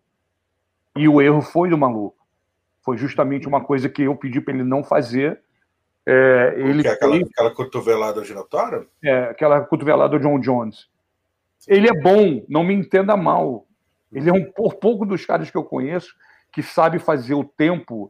E 0.95 1.05
o 1.05 1.21
erro 1.21 1.41
foi 1.41 1.69
do 1.69 1.77
maluco. 1.77 2.15
Foi 2.81 2.95
justamente 2.95 3.45
uma 3.45 3.61
coisa 3.61 3.89
que 3.89 4.03
eu 4.03 4.15
pedi 4.15 4.39
para 4.39 4.53
ele 4.53 4.63
não 4.63 4.85
fazer. 4.85 5.41
É, 6.05 6.53
ele 6.55 6.87
é 6.87 6.91
aquela, 6.91 7.17
aquela 7.17 7.53
cotovelada 7.53 8.23
giratória? 8.23 8.85
É, 9.03 9.25
aquela 9.25 9.59
cotovelada 9.59 10.17
do 10.17 10.23
John 10.23 10.39
Jones. 10.39 10.87
Ele 11.67 11.89
é 11.89 11.93
bom, 11.93 12.41
não 12.47 12.63
me 12.63 12.73
entenda 12.73 13.17
mal. 13.17 13.65
Ele 14.13 14.29
é 14.29 14.33
um 14.33 14.45
por 14.45 14.75
pouco 14.75 15.05
dos 15.05 15.25
caras 15.25 15.51
que 15.51 15.57
eu 15.57 15.63
conheço 15.65 16.15
que 16.53 16.63
sabe 16.63 16.99
fazer 16.99 17.33
o 17.33 17.43
tempo 17.43 18.09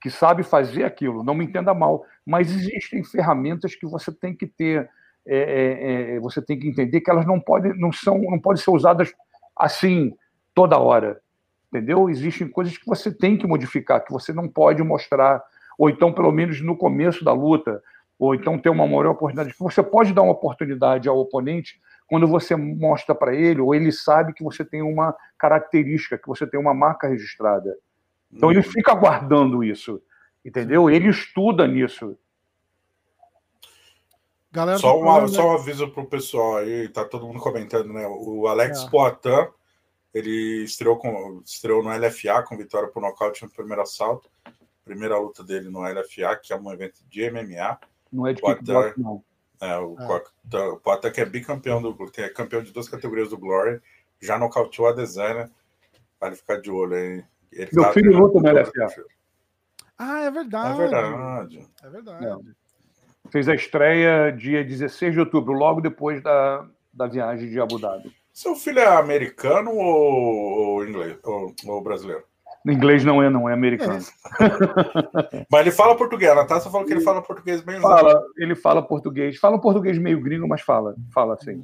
que 0.00 0.10
sabe 0.10 0.42
fazer 0.42 0.84
aquilo, 0.84 1.22
não 1.22 1.34
me 1.34 1.44
entenda 1.44 1.74
mal, 1.74 2.04
mas 2.24 2.50
existem 2.50 3.04
ferramentas 3.04 3.74
que 3.74 3.86
você 3.86 4.10
tem 4.10 4.34
que 4.34 4.46
ter, 4.46 4.88
é, 5.26 5.36
é, 5.36 6.16
é, 6.16 6.20
você 6.20 6.40
tem 6.40 6.58
que 6.58 6.66
entender 6.66 7.00
que 7.00 7.10
elas 7.10 7.26
não 7.26 7.38
podem, 7.38 7.78
não 7.78 7.92
são, 7.92 8.18
não 8.18 8.38
podem 8.38 8.62
ser 8.62 8.70
usadas 8.70 9.12
assim 9.56 10.14
toda 10.54 10.78
hora, 10.78 11.20
entendeu? 11.68 12.08
Existem 12.08 12.48
coisas 12.48 12.78
que 12.78 12.86
você 12.86 13.12
tem 13.12 13.36
que 13.36 13.46
modificar, 13.46 14.02
que 14.04 14.12
você 14.12 14.32
não 14.32 14.48
pode 14.48 14.82
mostrar, 14.82 15.42
ou 15.78 15.90
então 15.90 16.12
pelo 16.12 16.32
menos 16.32 16.60
no 16.60 16.76
começo 16.76 17.24
da 17.24 17.32
luta, 17.32 17.82
ou 18.18 18.34
então 18.34 18.58
ter 18.58 18.70
uma 18.70 18.86
maior 18.86 19.06
oportunidade. 19.06 19.54
Você 19.58 19.82
pode 19.82 20.12
dar 20.12 20.22
uma 20.22 20.32
oportunidade 20.32 21.08
ao 21.08 21.18
oponente 21.18 21.80
quando 22.06 22.26
você 22.26 22.56
mostra 22.56 23.14
para 23.14 23.34
ele, 23.34 23.60
ou 23.60 23.74
ele 23.74 23.92
sabe 23.92 24.32
que 24.32 24.42
você 24.42 24.64
tem 24.64 24.82
uma 24.82 25.14
característica, 25.38 26.18
que 26.18 26.26
você 26.26 26.46
tem 26.46 26.58
uma 26.58 26.74
marca 26.74 27.06
registrada. 27.06 27.74
Então 28.32 28.50
ele 28.50 28.62
fica 28.62 28.94
guardando 28.94 29.64
isso, 29.64 30.00
entendeu? 30.44 30.88
Ele 30.88 31.08
estuda 31.08 31.66
nisso. 31.66 32.16
Galera 34.52 34.78
só, 34.78 34.98
uma, 34.98 35.28
só 35.28 35.48
um 35.48 35.52
aviso 35.52 35.88
pro 35.90 36.06
pessoal 36.06 36.56
aí, 36.56 36.88
tá 36.88 37.04
todo 37.04 37.26
mundo 37.26 37.38
comentando, 37.38 37.92
né? 37.92 38.06
O 38.06 38.48
Alex 38.48 38.82
é. 38.82 38.90
Poitin, 38.90 39.48
ele 40.12 40.64
estreou, 40.64 40.96
com, 40.96 41.40
estreou 41.44 41.82
no 41.84 41.90
LFA 41.90 42.42
com 42.42 42.56
vitória 42.56 42.88
por 42.88 43.00
nocaute 43.00 43.44
no 43.44 43.50
primeiro 43.50 43.82
assalto. 43.82 44.28
Primeira 44.84 45.16
luta 45.18 45.44
dele 45.44 45.70
no 45.70 45.82
LFA, 45.82 46.36
que 46.42 46.52
é 46.52 46.56
um 46.56 46.72
evento 46.72 47.00
de 47.08 47.30
MMA. 47.30 47.78
Não 48.12 48.26
é 48.26 48.32
de 48.32 48.40
Poitin, 48.40 48.58
kickbox, 48.58 48.96
não. 48.96 49.22
É, 49.60 49.78
o, 49.78 49.96
é. 49.98 50.68
o 50.68 50.76
Poitin 50.78 51.10
que 51.12 51.20
é 51.20 51.24
bicampeão 51.24 51.80
do 51.80 51.96
é 52.16 52.28
campeão 52.28 52.62
de 52.62 52.72
duas 52.72 52.88
categorias 52.88 53.30
do 53.30 53.38
Glory, 53.38 53.80
já 54.20 54.36
nocauteou 54.36 54.88
a 54.88 54.92
Desana. 54.92 55.48
Vale 56.18 56.34
ficar 56.34 56.60
de 56.60 56.70
olho 56.72 56.94
aí. 56.94 57.24
Ele 57.52 57.68
Meu 57.72 57.84
tá 57.84 57.92
filho 57.92 58.16
luta 58.16 58.40
no 58.40 58.60
LFA. 58.60 59.04
Ah, 59.98 60.20
é 60.20 60.30
verdade. 60.30 60.72
É 60.72 60.76
verdade. 60.76 61.68
É 61.82 61.90
verdade. 61.90 62.26
É. 62.26 63.30
Fez 63.30 63.48
a 63.48 63.54
estreia 63.54 64.32
dia 64.32 64.64
16 64.64 65.12
de 65.12 65.20
outubro, 65.20 65.52
logo 65.52 65.80
depois 65.80 66.22
da, 66.22 66.66
da 66.92 67.06
viagem 67.06 67.50
de 67.50 67.60
Abu 67.60 67.78
Dhabi. 67.78 68.10
Seu 68.32 68.54
filho 68.54 68.78
é 68.78 68.86
americano 68.86 69.72
ou, 69.72 70.76
ou 70.76 70.86
inglês? 70.86 71.18
Ou, 71.24 71.54
ou 71.66 71.82
brasileiro? 71.82 72.24
Inglês 72.66 73.04
não 73.04 73.22
é, 73.22 73.30
não, 73.30 73.48
é 73.48 73.52
americano. 73.52 74.04
É. 74.40 75.46
mas 75.50 75.60
ele 75.60 75.70
fala 75.70 75.96
português. 75.96 76.30
A 76.30 76.34
Natasha 76.34 76.70
falou 76.70 76.86
que 76.86 76.92
ele 76.92 77.00
fala 77.00 77.22
português 77.22 77.62
bem 77.62 77.80
Fala, 77.80 78.22
ele 78.36 78.54
fala 78.54 78.82
português. 78.82 79.38
Fala 79.38 79.56
um 79.56 79.60
português 79.60 79.98
meio 79.98 80.20
gringo, 80.20 80.46
mas 80.46 80.60
fala. 80.60 80.94
Fala 81.12 81.34
assim. 81.34 81.62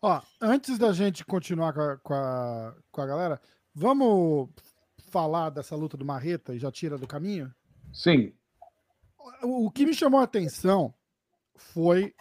Ó, 0.00 0.20
antes 0.40 0.78
da 0.78 0.92
gente 0.92 1.24
continuar 1.24 1.72
com 1.72 1.80
a, 1.80 1.96
com 1.96 2.14
a, 2.14 2.74
com 2.92 3.00
a 3.00 3.06
galera, 3.06 3.40
vamos 3.74 4.48
falar 5.08 5.50
dessa 5.50 5.74
luta 5.74 5.96
do 5.96 6.04
Marreta 6.04 6.54
e 6.54 6.58
já 6.58 6.70
tira 6.70 6.96
do 6.96 7.06
caminho? 7.06 7.52
Sim. 7.92 8.32
O, 9.42 9.70
que 9.70 9.84
me 9.84 9.94
chamou 9.94 10.20
a 10.20 10.24
atenção 10.24 10.94
foi 11.54 12.14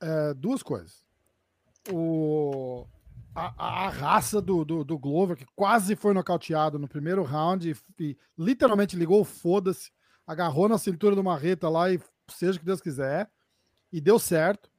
é, 0.00 0.34
duas 0.34 0.62
coisas. 0.62 1.04
O, 1.92 2.86
a, 3.34 3.86
a, 3.86 3.88
raça 3.88 4.40
do, 4.40 4.64
do, 4.64 4.84
do, 4.84 4.98
Glover, 4.98 5.36
que 5.36 5.46
quase 5.54 5.96
foi 5.96 6.12
nocauteado 6.12 6.78
no 6.78 6.88
primeiro 6.88 7.22
round 7.22 7.70
e, 7.70 8.02
e 8.02 8.16
literalmente 8.36 8.96
ligou 8.96 9.24
foda-se, 9.24 9.90
agarrou 10.26 10.68
na 10.68 10.78
cintura 10.78 11.16
do 11.16 11.24
Marreta 11.24 11.68
lá 11.68 11.90
e 11.90 12.00
seja 12.28 12.56
o 12.56 12.60
que 12.60 12.66
Deus 12.66 12.80
quiser, 12.80 13.30
e 13.92 14.00
deu 14.00 14.18
certo. 14.18 14.70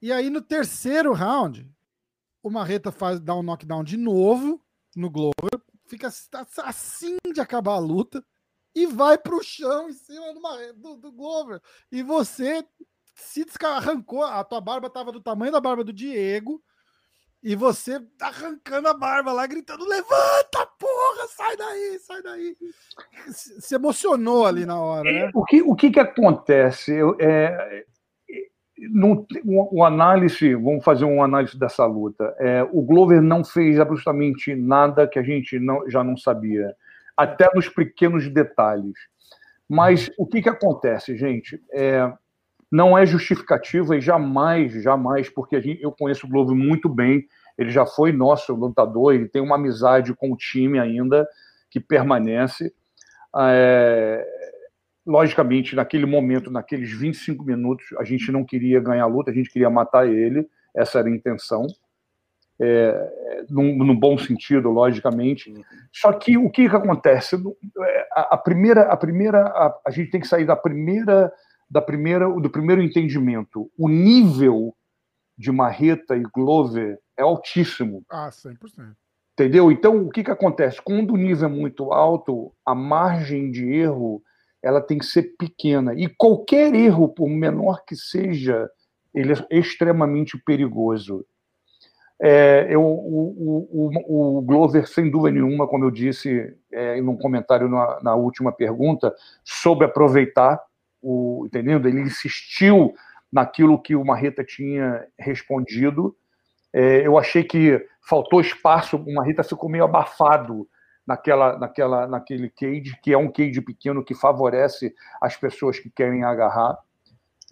E 0.00 0.12
aí 0.12 0.28
no 0.28 0.42
terceiro 0.42 1.12
round, 1.12 1.68
o 2.42 2.50
Marreta 2.50 2.90
faz, 2.90 3.20
dá 3.20 3.34
um 3.34 3.42
knockdown 3.42 3.84
de 3.84 3.96
novo 3.96 4.60
no 4.94 5.08
Glover, 5.08 5.60
fica 5.92 6.08
assim 6.64 7.18
de 7.34 7.40
acabar 7.40 7.74
a 7.74 7.78
luta 7.78 8.24
e 8.74 8.86
vai 8.86 9.18
pro 9.18 9.42
chão 9.42 9.90
em 9.90 9.92
cima 9.92 10.32
do, 10.32 10.72
do, 10.74 10.96
do 10.96 11.12
Glover. 11.12 11.60
E 11.90 12.02
você 12.02 12.64
se 13.14 13.44
arrancou, 13.62 14.24
a 14.24 14.42
tua 14.42 14.60
barba 14.60 14.88
tava 14.88 15.12
do 15.12 15.20
tamanho 15.20 15.52
da 15.52 15.60
barba 15.60 15.84
do 15.84 15.92
Diego, 15.92 16.62
e 17.42 17.54
você 17.54 18.00
arrancando 18.20 18.88
a 18.88 18.94
barba 18.94 19.32
lá, 19.32 19.46
gritando: 19.46 19.84
levanta, 19.84 20.66
porra, 20.78 21.26
sai 21.28 21.56
daí, 21.56 21.98
sai 21.98 22.22
daí. 22.22 22.56
Se 23.28 23.74
emocionou 23.74 24.46
ali 24.46 24.64
na 24.64 24.80
hora, 24.80 25.12
né? 25.12 25.30
O 25.34 25.44
que, 25.44 25.60
o 25.60 25.74
que, 25.74 25.90
que 25.90 26.00
acontece? 26.00 26.92
Eu, 26.92 27.16
é, 27.20 27.84
no, 28.90 29.26
o, 29.44 29.80
o, 29.80 29.84
análise, 29.84 30.54
vamos 30.54 30.84
fazer 30.84 31.04
um 31.04 31.22
análise 31.22 31.58
dessa 31.58 31.84
luta. 31.84 32.34
É, 32.38 32.62
o 32.72 32.82
Glover 32.82 33.20
não 33.22 33.44
fez 33.44 33.78
absolutamente 33.78 34.54
nada 34.54 35.06
que 35.06 35.18
a 35.18 35.22
gente 35.22 35.58
não, 35.58 35.88
já 35.88 36.02
não 36.02 36.16
sabia, 36.16 36.74
até 37.16 37.48
nos 37.54 37.68
pequenos 37.68 38.28
detalhes. 38.28 38.94
Mas 39.68 40.10
o 40.18 40.26
que, 40.26 40.42
que 40.42 40.48
acontece, 40.48 41.16
gente? 41.16 41.62
É, 41.72 42.12
não 42.70 42.96
é 42.96 43.06
justificativa 43.06 43.96
e 43.96 44.00
jamais, 44.00 44.72
jamais, 44.82 45.28
porque 45.28 45.60
gente, 45.60 45.82
eu 45.82 45.92
conheço 45.92 46.26
o 46.26 46.30
Globo 46.30 46.54
muito 46.54 46.88
bem, 46.88 47.26
ele 47.56 47.70
já 47.70 47.84
foi 47.84 48.12
nosso 48.12 48.54
lutador, 48.54 49.14
ele 49.14 49.28
tem 49.28 49.42
uma 49.42 49.56
amizade 49.56 50.14
com 50.14 50.32
o 50.32 50.36
time 50.36 50.78
ainda 50.78 51.26
que 51.70 51.78
permanece. 51.78 52.72
É, 53.36 54.26
logicamente, 55.06 55.74
naquele 55.74 56.06
momento, 56.06 56.50
naqueles 56.50 56.92
25 56.92 57.44
minutos, 57.44 57.86
a 57.98 58.04
gente 58.04 58.30
não 58.30 58.44
queria 58.44 58.80
ganhar 58.80 59.04
a 59.04 59.08
luta, 59.08 59.30
a 59.30 59.34
gente 59.34 59.50
queria 59.50 59.70
matar 59.70 60.08
ele, 60.08 60.48
essa 60.74 60.98
era 60.98 61.08
a 61.08 61.12
intenção. 61.12 61.66
É, 62.60 63.44
no, 63.50 63.98
bom 63.98 64.16
sentido, 64.16 64.70
logicamente. 64.70 65.52
Só 65.92 66.12
que 66.12 66.38
o 66.38 66.48
que, 66.48 66.68
que 66.68 66.76
acontece? 66.76 67.34
É, 67.34 68.08
a, 68.12 68.34
a 68.34 68.36
primeira, 68.36 68.82
a 68.82 68.96
primeira, 68.96 69.42
a, 69.46 69.80
a 69.86 69.90
gente 69.90 70.10
tem 70.10 70.20
que 70.20 70.28
sair 70.28 70.44
da 70.44 70.54
primeira 70.54 71.32
da 71.72 71.80
primeira, 71.80 72.28
do 72.28 72.50
primeiro 72.50 72.82
entendimento. 72.82 73.70
O 73.78 73.88
nível 73.88 74.76
de 75.38 75.50
Marreta 75.50 76.14
e 76.14 76.22
Glover 76.22 76.98
é 77.16 77.22
altíssimo. 77.22 78.04
Ah, 78.10 78.28
100%. 78.28 78.94
Entendeu? 79.32 79.72
Então, 79.72 80.06
o 80.06 80.10
que, 80.10 80.22
que 80.22 80.30
acontece? 80.30 80.82
Quando 80.82 81.14
o 81.14 81.16
nível 81.16 81.48
é 81.48 81.50
muito 81.50 81.90
alto, 81.90 82.52
a 82.66 82.74
margem 82.74 83.50
de 83.50 83.66
erro 83.72 84.22
ela 84.62 84.80
tem 84.80 84.98
que 84.98 85.06
ser 85.06 85.34
pequena. 85.36 85.94
E 85.94 86.08
qualquer 86.08 86.74
erro, 86.74 87.08
por 87.08 87.28
menor 87.28 87.84
que 87.84 87.96
seja, 87.96 88.70
ele 89.14 89.32
é 89.32 89.58
extremamente 89.58 90.38
perigoso. 90.38 91.26
É, 92.20 92.68
eu, 92.70 92.80
o, 92.80 93.68
o, 94.06 94.38
o, 94.38 94.42
Glover, 94.42 94.86
sem 94.86 95.10
dúvida 95.10 95.34
nenhuma, 95.34 95.66
como 95.66 95.84
eu 95.84 95.90
disse 95.90 96.54
é, 96.70 96.96
em 96.96 97.02
um 97.02 97.16
comentário 97.16 97.68
na, 97.68 97.98
na 98.00 98.14
última 98.14 98.52
pergunta, 98.52 99.12
soube 99.42 99.84
aproveitar 99.84 100.62
o, 101.02 101.42
entendendo? 101.46 101.88
Ele 101.88 102.00
insistiu 102.00 102.94
naquilo 103.32 103.80
que 103.80 103.96
o 103.96 104.04
Marreta 104.04 104.44
tinha 104.44 105.04
respondido. 105.18 106.14
É, 106.72 107.04
eu 107.04 107.18
achei 107.18 107.42
que 107.42 107.84
faltou 108.00 108.40
espaço, 108.40 108.96
o 108.96 109.14
Marreta 109.14 109.42
ficou 109.42 109.68
meio 109.68 109.84
abafado 109.84 110.68
naquela, 111.06 111.58
naquela, 111.58 112.06
naquele 112.06 112.48
cage, 112.48 112.98
que 113.02 113.12
é 113.12 113.18
um 113.18 113.30
cage 113.30 113.60
pequeno 113.60 114.04
que 114.04 114.14
favorece 114.14 114.94
as 115.20 115.36
pessoas 115.36 115.78
que 115.78 115.90
querem 115.90 116.24
agarrar. 116.24 116.78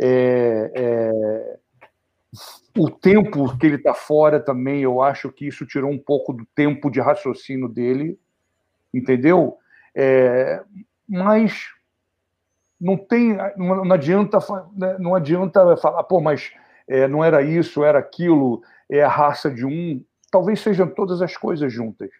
É, 0.01 0.73
é, 0.75 1.59
o 2.79 2.89
tempo 2.89 3.57
que 3.59 3.67
ele 3.67 3.77
está 3.77 3.93
fora 3.93 4.39
também, 4.39 4.83
eu 4.83 5.03
acho 5.03 5.31
que 5.33 5.47
isso 5.47 5.67
tirou 5.67 5.91
um 5.91 5.99
pouco 5.99 6.33
do 6.33 6.47
tempo 6.55 6.91
de 6.91 7.01
raciocínio 7.01 7.69
dele, 7.69 8.19
entendeu? 8.95 9.59
É, 9.95 10.63
mas 11.09 11.69
não 12.81 12.97
tem, 12.97 13.37
não, 13.57 13.85
não 13.85 13.93
adianta, 13.93 14.39
né, 14.77 14.97
não 14.99 15.15
adianta 15.15 15.77
falar, 15.77 16.05
pô, 16.05 16.21
mas 16.21 16.53
é, 16.89 17.07
não 17.07 17.23
era 17.23 17.43
isso, 17.43 17.85
era 17.85 17.99
aquilo, 17.99 18.63
é 18.89 19.03
a 19.03 19.09
raça 19.09 19.51
de 19.51 19.67
um. 19.67 20.03
Talvez 20.31 20.61
sejam 20.61 20.89
todas 20.89 21.21
as 21.21 21.37
coisas 21.37 21.73
juntas, 21.73 22.11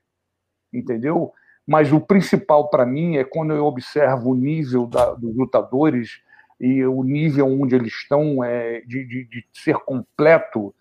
entendeu? 0.73 1.33
Mas 1.67 1.93
o 1.93 2.01
principal 2.01 2.69
para 2.69 2.87
mim 2.87 3.17
é 3.17 3.25
quando 3.25 3.53
eu 3.53 3.65
observo 3.65 4.31
o 4.31 4.35
nível 4.35 4.87
da, 4.87 5.15
dos 5.15 5.35
lutadores 5.37 6.21
e 6.61 6.85
o 6.85 7.03
nível 7.03 7.47
onde 7.47 7.75
eles 7.75 7.93
estão 7.93 8.43
é, 8.45 8.81
de, 8.83 9.05
de, 9.07 9.25
de 9.25 9.47
ser 9.53 9.77
completo, 9.79 10.75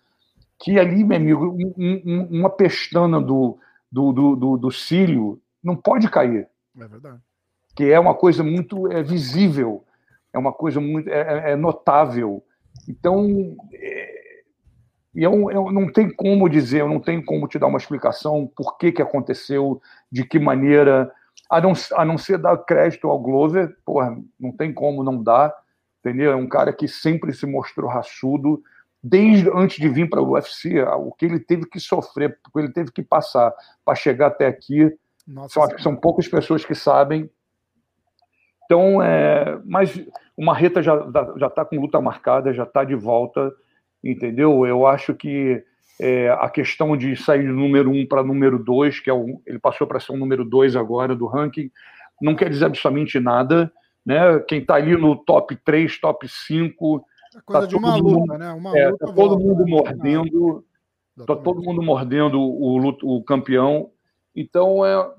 que 0.58 0.78
ali, 0.78 1.02
meu 1.04 1.16
amigo, 1.16 1.46
um, 1.46 2.02
um, 2.04 2.28
uma 2.30 2.50
pestana 2.50 3.20
do, 3.20 3.58
do, 3.90 4.12
do, 4.12 4.56
do, 4.58 4.70
cílio 4.70 5.40
não 5.62 5.74
pode 5.74 6.08
cair. 6.10 6.46
É 6.78 6.86
verdade 6.86 7.20
que 7.74 7.90
é 7.90 7.98
uma 7.98 8.14
coisa 8.14 8.42
muito 8.42 8.90
é, 8.92 9.02
visível, 9.02 9.84
é 10.32 10.38
uma 10.38 10.52
coisa 10.52 10.80
muito 10.80 11.08
é, 11.08 11.50
é, 11.50 11.52
é 11.52 11.56
notável. 11.56 12.44
Então, 12.88 13.56
é, 15.24 15.26
eu, 15.26 15.50
eu 15.50 15.72
não 15.72 15.90
tem 15.90 16.10
como 16.10 16.48
dizer, 16.48 16.80
eu 16.80 16.88
não 16.88 17.00
tenho 17.00 17.24
como 17.24 17.46
te 17.46 17.58
dar 17.58 17.66
uma 17.66 17.78
explicação 17.78 18.50
por 18.56 18.76
que, 18.78 18.92
que 18.92 19.02
aconteceu, 19.02 19.80
de 20.10 20.24
que 20.24 20.38
maneira, 20.38 21.10
a 21.48 21.60
não, 21.60 21.72
a 21.94 22.04
não 22.04 22.18
ser 22.18 22.38
dar 22.38 22.56
crédito 22.58 23.08
ao 23.08 23.18
Glover, 23.18 23.76
porra, 23.84 24.16
não 24.38 24.52
tem 24.52 24.72
como 24.72 25.02
não 25.02 25.22
dar, 25.22 25.54
entendeu? 26.00 26.32
É 26.32 26.36
um 26.36 26.48
cara 26.48 26.72
que 26.72 26.88
sempre 26.88 27.32
se 27.32 27.46
mostrou 27.46 27.88
raçudo, 27.88 28.62
desde 29.02 29.50
antes 29.50 29.78
de 29.78 29.88
vir 29.88 30.08
para 30.08 30.20
o 30.20 30.32
UFC, 30.32 30.82
o 30.82 31.12
que 31.12 31.24
ele 31.24 31.40
teve 31.40 31.66
que 31.66 31.80
sofrer, 31.80 32.38
o 32.46 32.52
que 32.52 32.58
ele 32.58 32.72
teve 32.72 32.92
que 32.92 33.02
passar 33.02 33.52
para 33.84 33.94
chegar 33.94 34.28
até 34.28 34.46
aqui, 34.46 34.94
Nossa, 35.26 35.54
são, 35.54 35.78
são 35.78 35.96
poucas 35.96 36.28
pessoas 36.28 36.64
que 36.64 36.74
sabem, 36.74 37.30
então, 38.70 39.02
é, 39.02 39.60
mas 39.64 40.00
o 40.36 40.44
Marreta 40.44 40.80
já 40.80 40.94
já 41.36 41.48
está 41.48 41.64
com 41.64 41.80
luta 41.80 42.00
marcada, 42.00 42.54
já 42.54 42.62
está 42.62 42.84
de 42.84 42.94
volta, 42.94 43.52
entendeu? 44.02 44.66
Eu 44.66 44.86
acho 44.86 45.14
que 45.14 45.62
é, 46.00 46.30
a 46.30 46.48
questão 46.48 46.96
de 46.96 47.14
sair 47.14 47.46
do 47.46 47.52
número 47.52 47.90
um 47.90 48.06
para 48.06 48.22
número 48.22 48.58
dois, 48.58 48.98
que 48.98 49.10
é 49.10 49.12
o, 49.12 49.40
ele 49.46 49.58
passou 49.58 49.86
para 49.86 50.00
ser 50.00 50.12
o 50.12 50.16
número 50.16 50.44
dois 50.44 50.74
agora 50.74 51.14
do 51.14 51.26
ranking, 51.26 51.70
não 52.20 52.34
quer 52.34 52.48
dizer 52.48 52.66
absolutamente 52.66 53.20
nada, 53.20 53.70
né? 54.04 54.38
Quem 54.48 54.60
está 54.60 54.74
ali 54.74 54.96
no 54.96 55.14
top 55.14 55.54
3, 55.56 55.98
top 56.00 56.26
5, 56.26 57.04
é 57.36 57.40
coisa 57.44 57.62
tá 57.62 57.66
de 57.66 57.76
uma 57.76 57.96
mundo, 57.96 58.20
luta, 58.20 58.38
né? 58.38 58.52
Uma 58.52 58.78
é, 58.78 58.88
luta 58.88 59.06
tá 59.06 59.12
todo 59.12 59.38
mundo 59.38 59.64
né? 59.64 59.70
mordendo, 59.70 60.64
tá 61.26 61.36
todo 61.36 61.62
mundo 61.62 61.82
mordendo 61.82 62.40
o, 62.40 62.88
o 63.02 63.22
campeão. 63.22 63.90
Então 64.34 64.84
é, 64.84 65.10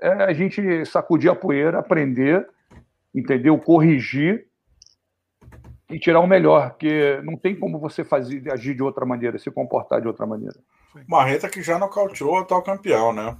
é 0.00 0.08
a 0.24 0.32
gente 0.32 0.86
sacudir 0.86 1.30
a 1.30 1.34
poeira, 1.34 1.80
aprender, 1.80 2.46
entendeu? 3.12 3.58
Corrigir 3.58 4.46
e 5.92 5.98
tirar 5.98 6.20
o 6.20 6.26
melhor, 6.26 6.70
porque 6.70 7.20
não 7.22 7.36
tem 7.36 7.54
como 7.54 7.78
você 7.78 8.02
fazer 8.02 8.50
agir 8.50 8.74
de 8.74 8.82
outra 8.82 9.04
maneira, 9.04 9.38
se 9.38 9.50
comportar 9.50 10.00
de 10.00 10.08
outra 10.08 10.26
maneira. 10.26 10.58
Marreta 11.06 11.48
que 11.48 11.62
já 11.62 11.78
nocauteou 11.78 12.32
o 12.32 12.38
atual 12.38 12.62
campeão, 12.62 13.12
né? 13.12 13.36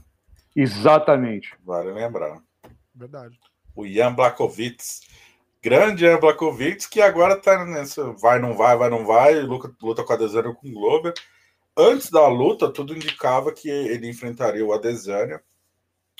Exatamente. 0.54 1.54
Vale 1.64 1.90
lembrar. 1.90 2.40
Verdade. 2.94 3.38
O 3.74 3.86
Jan 3.86 4.12
Blakovitz. 4.12 5.00
Grande 5.62 6.02
Jan 6.02 6.18
Blakovitz, 6.18 6.86
que 6.86 7.00
agora 7.00 7.36
tá 7.36 7.64
nessa 7.64 8.12
vai, 8.12 8.38
não 8.38 8.54
vai, 8.54 8.76
vai, 8.76 8.90
não 8.90 9.06
vai, 9.06 9.40
luta, 9.40 9.72
luta 9.80 10.04
com 10.04 10.12
a 10.12 10.16
Adesanya 10.16 10.52
com 10.52 10.68
o 10.68 10.72
Glover. 10.72 11.14
Antes 11.76 12.10
da 12.10 12.26
luta, 12.28 12.70
tudo 12.70 12.94
indicava 12.94 13.52
que 13.52 13.70
ele 13.70 14.08
enfrentaria 14.08 14.64
o 14.64 14.72
Adesanya. 14.72 15.40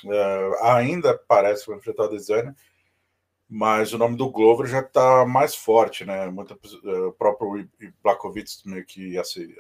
Uh, 0.05 0.65
ainda 0.65 1.19
parece 1.29 1.65
que 1.65 1.71
vai 1.71 1.79
enfrentar 1.79 2.05
o 2.05 2.07
Adesanya, 2.07 2.57
mas 3.55 3.93
o 3.93 3.99
nome 3.99 4.17
do 4.17 4.31
Glover 4.31 4.67
já 4.67 4.81
está 4.81 5.27
mais 5.27 5.55
forte, 5.55 6.07
né? 6.07 6.27
Muito, 6.31 6.55
uh, 6.55 7.09
o 7.09 7.13
próprio 7.13 7.69
Blakovitz 8.03 8.63
meio 8.65 8.83
que 8.83 9.15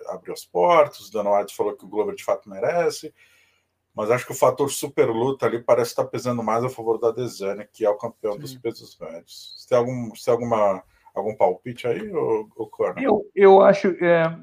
abriu 0.08 0.32
as 0.32 0.46
portas, 0.46 1.08
o 1.08 1.12
Dana 1.12 1.38
White 1.38 1.54
falou 1.54 1.76
que 1.76 1.84
o 1.84 1.88
Glover 1.88 2.14
de 2.14 2.24
fato 2.24 2.48
merece, 2.48 3.12
mas 3.94 4.10
acho 4.10 4.24
que 4.24 4.32
o 4.32 4.34
fator 4.34 4.70
super 4.70 5.10
luta 5.10 5.44
ali 5.44 5.62
parece 5.62 5.90
estar 5.90 6.04
tá 6.04 6.08
pesando 6.08 6.42
mais 6.42 6.64
a 6.64 6.70
favor 6.70 6.98
da 6.98 7.08
Adesanya, 7.08 7.68
que 7.70 7.84
é 7.84 7.90
o 7.90 7.98
campeão 7.98 8.32
Sim. 8.32 8.38
dos 8.38 8.54
pesos 8.56 8.98
médios. 8.98 9.56
Você 9.58 9.68
tem 9.68 9.76
algum, 9.76 10.08
você 10.08 10.24
tem 10.24 10.32
alguma, 10.32 10.82
algum 11.14 11.36
palpite 11.36 11.86
aí, 11.86 12.10
ou, 12.10 12.48
ou 12.56 12.70
eu, 12.96 13.30
eu 13.34 13.60
acho. 13.60 13.88
É 14.02 14.34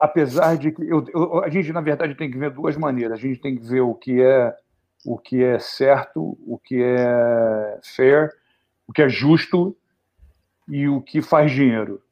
apesar 0.00 0.56
de 0.56 0.72
que 0.72 0.82
eu, 0.82 1.04
eu, 1.14 1.44
a 1.44 1.48
gente 1.48 1.72
na 1.72 1.80
verdade 1.80 2.16
tem 2.16 2.28
que 2.28 2.36
ver 2.36 2.50
duas 2.50 2.76
maneiras. 2.76 3.12
A 3.20 3.22
gente 3.22 3.40
tem 3.40 3.56
que 3.56 3.64
ver 3.64 3.82
o 3.82 3.94
que 3.94 4.20
é 4.20 4.52
o 5.04 5.16
que 5.16 5.44
é 5.44 5.60
certo, 5.60 6.36
o 6.44 6.58
que 6.58 6.82
é 6.82 7.78
fair, 7.84 8.34
o 8.86 8.92
que 8.92 9.02
é 9.02 9.08
justo 9.08 9.76
e 10.68 10.88
o 10.88 11.00
que 11.00 11.22
faz 11.22 11.50
dinheiro. 11.52 12.02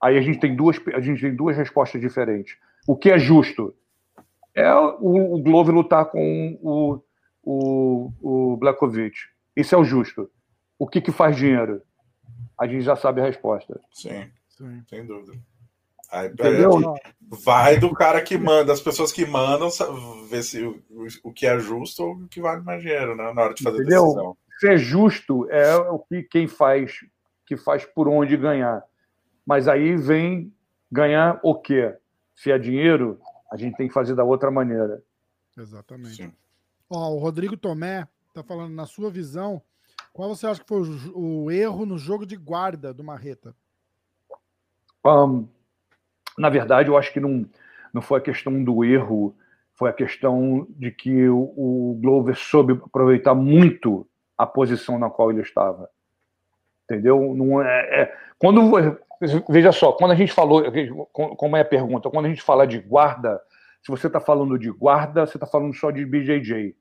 Aí 0.00 0.16
a 0.16 0.20
gente 0.20 0.38
tem 0.38 0.54
duas 0.54 0.80
a 0.94 1.00
gente 1.00 1.20
tem 1.20 1.34
duas 1.34 1.56
respostas 1.56 2.00
diferentes. 2.00 2.56
O 2.86 2.96
que 2.96 3.10
é 3.10 3.18
justo 3.18 3.74
é 4.54 4.72
o, 4.74 5.34
o 5.34 5.42
Glover 5.42 5.74
lutar 5.74 6.06
com 6.06 6.58
o, 6.62 7.00
o, 7.42 8.12
o 8.20 8.56
Blakovic. 8.56 9.16
Isso 9.56 9.74
é 9.74 9.78
o 9.78 9.84
justo. 9.84 10.30
O 10.78 10.86
que, 10.86 11.00
que 11.00 11.10
faz 11.10 11.36
dinheiro? 11.36 11.82
A 12.58 12.66
gente 12.66 12.82
já 12.82 12.96
sabe 12.96 13.20
a 13.20 13.24
resposta. 13.24 13.80
Sim, 13.92 14.30
Sim. 14.48 14.82
sem 14.88 15.04
dúvida. 15.04 15.32
Aí, 16.10 16.30
vai 17.44 17.78
do 17.78 17.92
cara 17.92 18.22
que 18.22 18.38
manda, 18.38 18.72
as 18.72 18.80
pessoas 18.80 19.12
que 19.12 19.26
mandam, 19.26 19.68
ver 20.30 20.42
se 20.42 20.62
o, 20.62 20.82
o 21.22 21.32
que 21.32 21.46
é 21.46 21.58
justo 21.58 22.02
ou 22.02 22.14
o 22.14 22.28
que 22.28 22.40
vale 22.40 22.62
mais 22.62 22.80
dinheiro, 22.80 23.14
né? 23.14 23.30
Na 23.34 23.42
hora 23.42 23.54
de 23.54 23.62
fazer 23.62 23.82
Entendeu? 23.82 24.04
decisão. 24.04 24.36
Ser 24.58 24.78
justo 24.78 25.48
é 25.50 25.76
o 25.76 25.98
que 25.98 26.22
quem 26.22 26.48
faz, 26.48 26.98
que 27.46 27.56
faz 27.56 27.84
por 27.84 28.08
onde 28.08 28.36
ganhar. 28.36 28.82
Mas 29.46 29.68
aí 29.68 29.96
vem 29.96 30.52
ganhar 30.90 31.38
o 31.42 31.54
quê? 31.54 31.96
Se 32.34 32.50
é 32.50 32.58
dinheiro, 32.58 33.20
a 33.50 33.56
gente 33.56 33.76
tem 33.76 33.88
que 33.88 33.94
fazer 33.94 34.14
da 34.14 34.24
outra 34.24 34.50
maneira. 34.50 35.02
Exatamente. 35.56 36.32
Ó, 36.90 37.14
o 37.14 37.18
Rodrigo 37.18 37.56
Tomé 37.56 38.06
está 38.28 38.42
falando, 38.42 38.74
na 38.74 38.86
sua 38.86 39.10
visão, 39.10 39.62
qual 40.12 40.34
você 40.34 40.46
acha 40.46 40.60
que 40.60 40.68
foi 40.68 40.82
o, 40.82 41.44
o 41.44 41.50
erro 41.50 41.86
no 41.86 41.98
jogo 41.98 42.26
de 42.26 42.36
guarda 42.36 42.92
do 42.92 43.04
Marreta? 43.04 43.54
Um, 45.04 45.46
na 46.36 46.48
verdade, 46.48 46.88
eu 46.88 46.96
acho 46.96 47.12
que 47.12 47.20
não, 47.20 47.46
não 47.92 48.02
foi 48.02 48.18
a 48.18 48.22
questão 48.22 48.62
do 48.62 48.84
erro, 48.84 49.36
foi 49.74 49.90
a 49.90 49.92
questão 49.92 50.66
de 50.70 50.90
que 50.90 51.28
o, 51.28 51.52
o 51.56 51.98
Glover 52.00 52.36
soube 52.36 52.72
aproveitar 52.72 53.34
muito 53.34 54.07
a 54.38 54.46
posição 54.46 54.98
na 54.98 55.10
qual 55.10 55.30
ele 55.30 55.42
estava. 55.42 55.90
Entendeu? 56.84 57.34
Não 57.34 57.60
é, 57.60 58.02
é, 58.02 58.14
quando 58.38 58.70
veja 59.48 59.72
só, 59.72 59.92
quando 59.92 60.12
a 60.12 60.14
gente 60.14 60.32
falou, 60.32 60.62
como 61.12 61.56
é 61.56 61.60
a 61.60 61.64
pergunta, 61.64 62.08
quando 62.08 62.26
a 62.26 62.28
gente 62.28 62.40
fala 62.40 62.66
de 62.66 62.78
guarda, 62.78 63.40
se 63.82 63.90
você 63.90 64.06
está 64.06 64.20
falando 64.20 64.58
de 64.58 64.70
guarda, 64.70 65.26
você 65.26 65.36
está 65.36 65.46
falando 65.46 65.74
só 65.74 65.90
de 65.90 66.06
BJJ. 66.06 66.74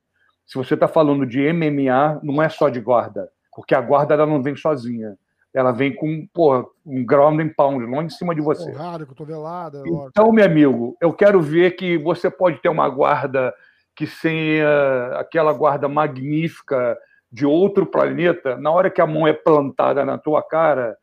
Se 0.45 0.57
você 0.57 0.75
está 0.75 0.87
falando 0.87 1.25
de 1.25 1.51
MMA, 1.51 2.21
não 2.23 2.41
é 2.41 2.47
só 2.47 2.69
de 2.69 2.79
guarda, 2.79 3.29
porque 3.53 3.75
a 3.75 3.81
guarda 3.81 4.13
ela 4.13 4.25
não 4.25 4.41
vem 4.41 4.55
sozinha 4.55 5.17
ela 5.57 5.71
vem 5.71 5.93
com 5.93 6.27
porra, 6.27 6.65
um 6.85 7.03
ground 7.03 7.39
and 7.39 7.49
pound 7.57 7.83
lá 7.85 8.03
em 8.03 8.09
cima 8.09 8.35
de 8.35 8.41
você. 8.41 8.71
Porrada, 8.71 9.05
cotovelada. 9.07 9.81
Então, 10.07 10.31
meu 10.31 10.45
amigo, 10.45 10.95
eu 11.01 11.11
quero 11.11 11.41
ver 11.41 11.71
que 11.71 11.97
você 11.97 12.29
pode 12.29 12.61
ter 12.61 12.69
uma 12.69 12.87
guarda 12.87 13.51
que 13.95 14.05
seja 14.05 15.17
aquela 15.19 15.51
guarda 15.53 15.89
magnífica 15.89 16.95
de 17.31 17.45
outro 17.45 17.85
planeta, 17.85 18.57
na 18.57 18.71
hora 18.71 18.89
que 18.89 19.01
a 19.01 19.07
mão 19.07 19.27
é 19.27 19.33
plantada 19.33 20.05
na 20.05 20.17
tua 20.17 20.41
cara 20.41 20.97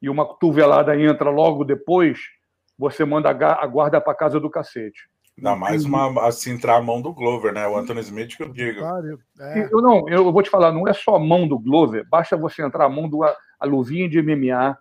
e 0.00 0.08
uma 0.08 0.26
cotovelada 0.26 0.98
entra 0.98 1.30
logo 1.30 1.64
depois, 1.64 2.18
você 2.78 3.04
manda 3.04 3.30
a 3.30 3.66
guarda 3.66 4.00
para 4.00 4.14
casa 4.14 4.38
do 4.38 4.50
cacete. 4.50 5.08
Ainda 5.36 5.56
mais 5.56 5.84
uma, 5.84 6.28
assim, 6.28 6.52
entrar 6.52 6.76
a 6.76 6.82
mão 6.82 7.02
do 7.02 7.12
Glover, 7.12 7.52
né? 7.52 7.66
O 7.66 7.76
Anthony 7.76 8.00
Smith 8.00 8.36
que 8.36 8.42
eu 8.44 8.52
digo. 8.52 8.80
É. 9.40 9.68
Eu 9.72 9.82
não, 9.82 10.08
eu 10.08 10.32
vou 10.32 10.42
te 10.42 10.50
falar, 10.50 10.70
não 10.70 10.86
é 10.86 10.92
só 10.92 11.16
a 11.16 11.18
mão 11.18 11.48
do 11.48 11.58
Glover, 11.58 12.06
basta 12.08 12.36
você 12.36 12.62
entrar 12.62 12.84
a 12.84 12.88
mão 12.88 13.08
do 13.08 13.24
a 13.24 13.36
luvinha 13.66 14.08
de 14.08 14.22
MMA 14.22 14.78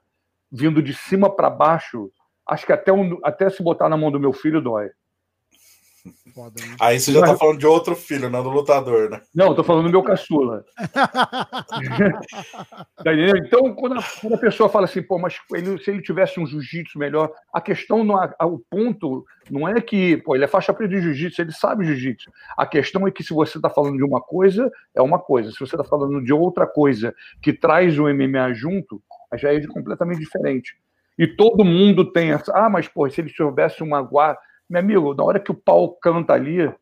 vindo 0.52 0.82
de 0.82 0.94
cima 0.94 1.36
para 1.36 1.50
baixo. 1.50 2.12
Acho 2.48 2.66
que 2.66 2.74
até, 2.74 2.94
um, 2.94 3.18
até 3.24 3.50
se 3.50 3.64
botar 3.64 3.90
na 3.90 3.98
mão 3.98 4.12
do 4.12 4.20
meu 4.20 4.32
filho 4.32 4.62
dói. 4.62 4.92
Foda, 6.34 6.62
né? 6.62 6.76
Aí 6.82 7.00
você 7.00 7.14
já 7.14 7.22
tá 7.22 7.38
falando 7.38 7.60
de 7.60 7.66
outro 7.66 7.96
filho, 7.96 8.30
não 8.30 8.44
do 8.44 8.50
lutador, 8.50 9.10
né? 9.10 9.22
Não, 9.34 9.56
tô 9.56 9.64
falando 9.64 9.86
do 9.86 9.92
meu 9.92 10.04
caçula. 10.04 10.66
tá 13.02 13.14
então, 13.14 13.74
quando 13.74 13.98
a, 13.98 14.04
quando 14.20 14.34
a, 14.34 14.38
pessoa 14.38 14.68
fala 14.68 14.84
assim, 14.84 15.02
pô, 15.02 15.18
mas 15.18 15.38
ele, 15.54 15.82
se 15.82 15.92
ele 15.92 16.02
tivesse 16.02 16.42
um 16.42 16.46
jiu-jitsu 16.46 17.00
melhor, 17.00 17.32
a 17.54 17.62
questão, 17.62 18.04
não, 18.04 18.18
a, 18.18 18.46
o 18.46 18.60
ponto 18.60 19.24
não 19.50 19.66
é 19.66 19.80
que, 19.80 20.18
pô, 20.18 20.36
ele 20.36 20.44
é 20.44 20.48
faixa 20.48 20.74
preta 20.74 20.94
de 20.94 21.02
jiu-jitsu, 21.02 21.42
ele 21.42 21.54
sabe 21.54 21.86
jiu-jitsu. 21.86 22.30
A 22.58 22.66
questão 22.66 23.08
é 23.08 23.12
que 23.12 23.24
se 23.24 23.34
você 23.34 23.62
tá 23.62 23.70
falando 23.70 23.96
de 23.96 24.04
uma 24.04 24.20
coisa, 24.20 24.70
é 24.94 25.02
uma 25.02 25.20
coisa. 25.20 25.52
Se 25.52 25.60
você 25.62 25.78
tá 25.78 25.86
falando 25.86 26.22
de 26.22 26.34
outra 26.34 26.68
coisa 26.68 27.16
que 27.42 27.54
traz 27.54 27.98
o 27.98 28.14
MMA 28.14 28.54
junto, 28.54 29.02
já 29.36 29.54
é 29.54 29.60
de 29.60 29.68
completamente 29.70 30.20
diferente. 30.20 30.76
E 31.18 31.28
todo 31.28 31.64
mundo 31.64 32.12
tem 32.12 32.32
essa, 32.32 32.52
ah, 32.54 32.70
mas, 32.70 32.90
pô, 32.90 33.10
se 33.10 33.22
ele 33.22 33.30
tivesse 33.30 33.82
uma 33.82 34.02
guarda 34.02 34.40
meu 34.74 34.80
amigo, 34.80 35.14
na 35.14 35.24
hora 35.24 35.40
que 35.40 35.52
o 35.52 35.56
pau 35.56 35.96
canta 35.98 36.34
ali, 36.34 36.74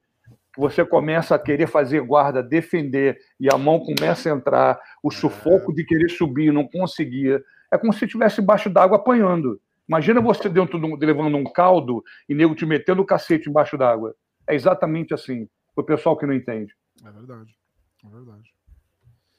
você 0.58 0.86
começa 0.86 1.36
a 1.36 1.40
querer 1.40 1.68
fazer 1.68 2.02
guarda, 2.02 2.42
defender, 2.42 3.20
e 3.38 3.54
a 3.54 3.58
mão 3.58 3.80
começa 3.80 4.30
a 4.32 4.36
entrar, 4.36 4.80
o 5.04 5.12
é. 5.12 5.16
sufoco 5.16 5.74
de 5.74 5.84
querer 5.84 6.10
subir 6.10 6.48
e 6.48 6.52
não 6.52 6.66
conseguia. 6.66 7.44
É 7.70 7.78
como 7.78 7.92
se 7.92 8.06
estivesse 8.06 8.40
embaixo 8.40 8.70
d'água 8.70 8.98
apanhando. 8.98 9.60
Imagina 9.88 10.22
você 10.22 10.48
dentro 10.48 10.80
de, 10.80 11.06
levando 11.06 11.36
um 11.36 11.44
caldo 11.44 12.02
e 12.30 12.34
nego 12.34 12.56
te 12.56 12.66
metendo 12.66 13.02
o 13.02 13.06
cacete 13.06 13.50
embaixo 13.50 13.78
d'água. 13.78 14.16
É 14.48 14.56
exatamente 14.56 15.14
assim. 15.14 15.50
O 15.76 15.84
pessoal 15.84 16.18
que 16.18 16.26
não 16.26 16.34
entende. 16.34 16.74
É 17.06 17.12
verdade. 17.12 17.54
É 18.06 18.10
verdade. 18.10 18.54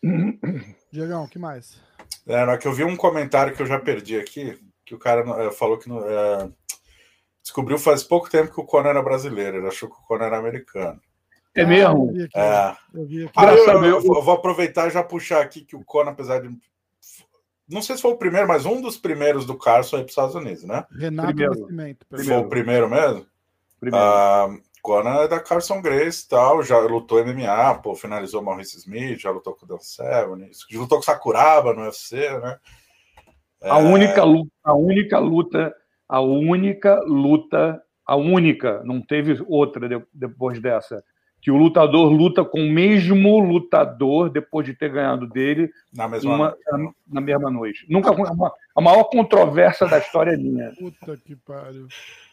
Diegão, 0.93 1.25
o 1.25 1.29
que 1.29 1.38
mais? 1.38 1.81
É, 2.27 2.57
que 2.59 2.69
eu 2.69 2.73
vi 2.75 2.85
um 2.85 2.97
comentário 2.97 3.55
que 3.55 3.62
eu 3.62 3.67
já 3.67 3.79
perdi 3.79 4.19
aqui, 4.19 4.59
que 4.85 4.95
o 4.95 4.99
cara 4.99 5.23
é, 5.43 5.51
falou 5.51 5.79
que 5.79 5.91
é, 5.91 6.49
descobriu 7.42 7.78
faz 7.78 8.02
pouco 8.02 8.31
tempo 8.31 8.52
que 8.52 8.61
o 8.61 8.64
Conan 8.64 8.90
era 8.90 9.02
brasileiro, 9.02 9.59
ele 9.59 9.66
achou 9.66 9.88
que 9.88 9.96
o 9.96 10.07
Conan 10.07 10.26
era 10.26 10.38
americano. 10.38 11.00
É 11.55 11.66
mesmo? 11.66 12.14
Ah, 12.35 12.78
eu 12.94 13.05
vi 13.05 13.26
aqui, 13.26 13.38
é. 13.38 13.52
eu, 13.52 13.85
eu, 13.85 14.02
eu, 14.02 14.22
vou 14.22 14.35
aproveitar 14.35 14.88
e 14.88 14.90
já 14.90 15.02
puxar 15.02 15.42
aqui 15.42 15.62
que 15.62 15.76
o 15.76 15.85
Conan, 15.85 16.12
apesar 16.12 16.40
de. 16.40 16.48
Não 17.68 17.83
sei 17.83 17.96
se 17.96 18.02
foi 18.02 18.12
o 18.12 18.16
primeiro, 18.16 18.48
mas 18.48 18.64
um 18.64 18.81
dos 18.81 18.96
primeiros 18.96 19.44
do 19.44 19.57
Carson 19.57 19.96
aí 19.96 20.02
para 20.02 20.07
os 20.07 20.12
Estados 20.12 20.35
Unidos, 20.35 20.64
né? 20.64 20.85
Renato 20.98 21.28
primeiro. 21.28 21.61
Nascimento. 21.61 22.07
Foi 22.09 22.37
o 22.37 22.48
primeiro 22.48 22.88
mesmo? 22.88 23.26
Primeiro. 23.78 24.05
Ah, 24.05 24.48
Conan 24.83 25.22
é 25.22 25.28
da 25.28 25.38
Carson 25.38 25.81
Grace 25.81 26.28
tal, 26.28 26.62
já 26.62 26.78
lutou 26.81 27.24
MMA, 27.24 27.74
pô, 27.76 27.94
finalizou 27.94 28.42
Maurice 28.42 28.78
Smith, 28.78 29.20
já 29.20 29.31
lutou 29.31 29.55
com 29.55 29.64
o 29.64 29.68
Dan 29.68 29.78
Severn, 29.78 30.50
lutou 30.72 30.98
com 30.98 31.05
Sakuraba 31.05 31.72
no 31.72 31.83
UFC, 31.83 32.16
né? 32.40 32.59
A, 33.62 33.78
é... 33.78 33.83
única, 33.83 34.24
luta, 34.24 34.50
a 34.64 34.74
única 34.74 35.18
luta 35.20 35.72
a 36.12 36.20
única 36.20 37.03
luta, 37.07 37.83
a 38.07 38.16
única, 38.16 38.83
não 38.85 39.01
teve 39.01 39.42
outra 39.48 39.88
de, 39.88 40.05
depois 40.12 40.61
dessa, 40.61 41.03
que 41.40 41.51
o 41.51 41.57
lutador 41.57 42.12
luta 42.12 42.44
com 42.44 42.61
o 42.61 42.70
mesmo 42.70 43.40
lutador 43.40 44.29
depois 44.29 44.66
de 44.66 44.75
ter 44.75 44.90
ganhado 44.90 45.27
dele 45.27 45.70
na 45.90 46.07
mesma, 46.07 46.35
uma, 46.35 46.57
noite. 46.77 46.96
Na, 47.09 47.20
mesma 47.22 47.51
noite. 47.51 47.87
Nunca 47.88 48.11
uma, 48.12 48.53
a 48.77 48.81
maior 48.83 49.05
controvérsia 49.05 49.87
da 49.88 49.96
história 49.96 50.33
é 50.33 50.37
minha. 50.37 50.70
Puta 50.79 51.16
que 51.16 51.35
pariu. 51.35 51.88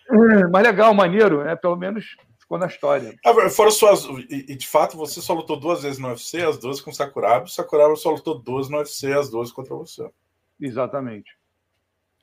É, 0.09 0.47
mas 0.49 0.63
legal, 0.63 0.93
maneiro, 0.93 1.39
é 1.47 1.55
pelo 1.55 1.77
menos 1.77 2.17
ficou 2.37 2.57
na 2.57 2.67
história. 2.67 3.15
Ah, 3.25 3.49
foram 3.49 3.71
suas 3.71 4.03
e, 4.29 4.57
de 4.57 4.67
fato 4.67 4.97
você 4.97 5.21
só 5.21 5.33
lutou 5.33 5.57
duas 5.57 5.83
vezes 5.83 5.99
no 5.99 6.09
UFC, 6.09 6.41
as 6.41 6.57
duas 6.57 6.81
com 6.81 6.91
Sakuraba, 6.91 7.45
o 7.45 7.47
Sakuraba 7.47 7.95
só 7.95 8.11
lutou 8.11 8.37
duas 8.37 8.67
no 8.67 8.79
UFC, 8.79 9.13
as 9.13 9.29
duas 9.29 9.53
contra 9.53 9.73
você. 9.73 10.05
Exatamente. 10.59 11.38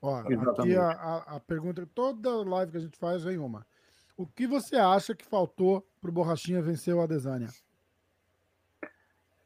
Ó, 0.03 0.17
aqui 0.17 0.77
a, 0.77 0.89
a, 0.89 1.37
a, 1.37 1.41
pergunta, 1.41 1.89
toda 1.95 2.31
live 2.45 2.73
que 2.73 2.79
a 2.79 2.81
gente 2.81 2.99
faz 2.99 3.25
vem 3.25 3.39
uma. 3.39 3.67
O 4.17 4.27
que 4.27 4.47
você 4.47 4.77
acha 4.77 5.15
que 5.15 5.25
faltou 5.25 5.87
para 6.01 6.11
o 6.11 6.13
Borrachinha 6.13 6.63
vencer 6.63 6.95
o 6.95 7.01
Adesanya? 7.01 7.49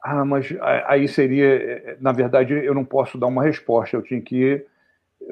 Ah, 0.03 0.25
mas 0.25 0.49
aí 0.87 1.07
seria, 1.07 1.45
é, 1.45 1.73
é, 1.91 1.97
na 2.01 2.13
verdade, 2.13 2.55
eu 2.55 2.75
não 2.75 2.85
posso 2.85 3.19
dar 3.19 3.27
uma 3.27 3.43
resposta, 3.43 3.97
eu 3.97 4.03
tinha 4.03 4.21
que 4.21 4.65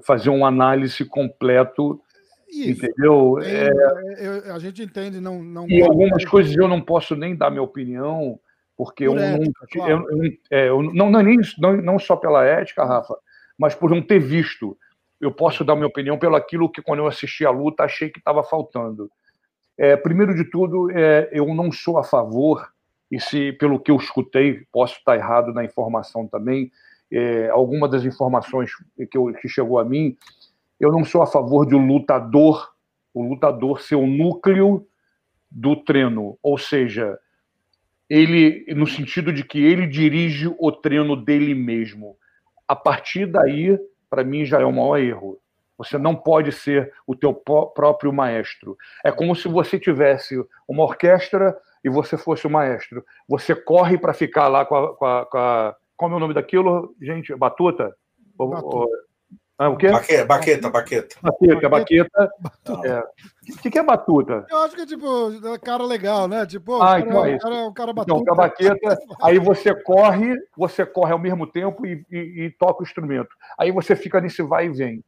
fazer 0.03 0.29
uma 0.29 0.49
análise 0.49 1.05
completo, 1.07 2.01
Isso. 2.49 2.71
entendeu? 2.85 3.39
é, 3.41 3.71
eu, 4.19 4.55
a 4.55 4.59
gente 4.59 4.83
entende, 4.83 5.21
não, 5.21 5.43
não. 5.43 5.69
E 5.69 5.83
algumas 5.83 6.25
coisas 6.25 6.55
eu 6.55 6.69
não 6.69 6.83
posso 6.83 7.17
nem 7.17 7.35
dar 7.35 7.51
minha 7.51 7.63
opinião, 7.63 8.39
porque 8.77 9.05
eu, 9.05 9.19
ética, 9.19 9.43
não, 9.47 9.69
claro. 9.73 10.07
eu, 10.11 10.25
eu, 10.25 10.33
é, 10.51 10.69
eu, 10.69 10.83
não, 10.83 11.11
não, 11.11 11.23
nem, 11.23 11.39
não, 11.59 11.77
não 11.79 11.99
só 11.99 12.15
pela 12.15 12.45
ética, 12.45 12.85
Rafa, 12.85 13.17
mas 13.57 13.75
por 13.75 13.91
não 13.91 14.03
ter 14.03 14.19
visto 14.19 14.77
eu 15.21 15.33
posso 15.33 15.65
dar 15.65 15.75
minha 15.75 15.87
opinião 15.87 16.19
pelo 16.19 16.37
aquilo 16.37 16.71
que, 16.71 16.83
quando 16.83 17.01
eu 17.01 17.07
assisti 17.07 17.45
a 17.45 17.51
luta, 17.51 17.85
achei 17.85 18.09
que 18.09 18.19
estava 18.19 18.43
faltando. 18.43 19.11
É, 19.77 19.97
primeiro 19.97 20.35
de 20.35 20.45
tudo, 20.45 20.91
é, 20.91 21.29
eu 21.33 21.47
não 21.55 21.71
sou 21.71 21.99
a 21.99 22.05
favor, 22.05 22.69
e 23.11 23.21
se 23.21 23.53
pelo 23.53 23.81
que 23.81 23.91
eu 23.91 23.97
escutei, 23.97 24.67
posso 24.73 24.97
estar 24.97 25.17
errado 25.17 25.53
na 25.53 25.65
informação 25.65 26.27
também, 26.27 26.71
é, 27.11 27.49
alguma 27.49 27.89
das 27.89 28.05
informações 28.05 28.71
que, 29.11 29.17
eu, 29.17 29.33
que 29.35 29.49
chegou 29.49 29.79
a 29.79 29.85
mim, 29.85 30.17
eu 30.79 30.93
não 30.93 31.05
sou 31.05 31.23
a 31.23 31.27
favor 31.27 31.67
de 31.67 31.75
um 31.75 31.87
lutador, 31.87 32.71
o 33.13 33.23
lutador 33.23 33.81
ser 33.81 33.97
o 33.97 34.07
núcleo 34.07 34.87
do 35.51 35.75
treino, 35.75 36.39
ou 36.43 36.59
seja, 36.59 37.19
ele 38.09 38.67
no 38.75 38.87
sentido 38.87 39.33
de 39.33 39.43
que 39.43 39.65
ele 39.65 39.87
dirige 39.87 40.55
o 40.59 40.71
treino 40.71 41.17
dele 41.17 41.55
mesmo. 41.55 42.17
A 42.67 42.77
partir 42.77 43.27
daí, 43.27 43.79
para 44.09 44.25
mim 44.25 44.45
já 44.45 44.61
é 44.61 44.65
o 44.65 44.73
maior 44.73 44.97
erro. 44.99 45.39
Você 45.77 45.97
não 45.97 46.15
pode 46.15 46.51
ser 46.51 46.93
o 47.07 47.15
teu 47.15 47.33
próprio 47.33 48.13
maestro. 48.13 48.77
É 49.05 49.13
como 49.13 49.35
se 49.37 49.47
você 49.47 49.79
tivesse 49.79 50.37
uma 50.67 50.83
orquestra 50.83 51.57
e 51.85 51.89
você 51.89 52.19
fosse 52.19 52.47
o 52.47 52.51
maestro. 52.51 53.05
Você 53.29 53.55
corre 53.55 53.97
para 53.97 54.13
ficar 54.13 54.49
lá 54.49 54.65
com 54.65 54.75
a, 54.75 54.97
com 54.97 55.07
a, 55.07 55.27
com 55.27 55.39
a, 55.39 55.77
Qual 55.97 56.11
é 56.11 56.15
o 56.15 56.19
nome 56.19 56.35
daquilo, 56.35 56.95
gente? 57.01 57.35
Batuta? 57.37 57.97
Batuta. 58.37 59.08
Ah, 59.59 59.71
o 59.71 59.77
quê? 59.77 59.91
Baqueta, 59.91 60.25
baqueta. 60.25 60.71
Baqueta, 60.71 61.69
baqueta. 61.69 61.69
baqueta. 61.69 62.87
É. 62.87 63.03
O 63.51 63.71
que 63.71 63.77
é 63.77 63.83
batuta? 63.83 64.47
Eu 64.49 64.59
acho 64.59 64.77
que 64.77 64.83
é 64.83 64.87
tipo, 64.87 65.33
é 65.33 65.59
cara 65.59 65.85
legal, 65.85 66.29
né? 66.29 66.47
Tipo, 66.47 66.77
ah, 66.77 66.87
cara, 66.87 67.01
então 67.01 67.25
é 67.25 67.35
isso. 67.35 67.45
Cara, 67.45 67.55
o 67.67 67.75
cara 67.75 67.93
batuta. 67.93 68.21
Então, 68.21 68.35
a 68.35 68.37
baqueta, 68.37 68.99
aí 69.21 69.39
você 69.41 69.75
corre, 69.75 70.37
você 70.57 70.87
corre 70.87 71.13
ao 71.13 71.19
mesmo 71.19 71.45
tempo 71.45 71.85
e, 71.85 72.07
e, 72.09 72.45
e, 72.45 72.51
toca 72.51 72.83
o 72.83 72.85
instrumento. 72.85 73.31
Aí 73.59 73.73
você 73.73 73.97
fica 73.97 74.21
nesse 74.21 74.43
vai 74.43 74.67
e 74.67 74.71
vem. 74.71 75.03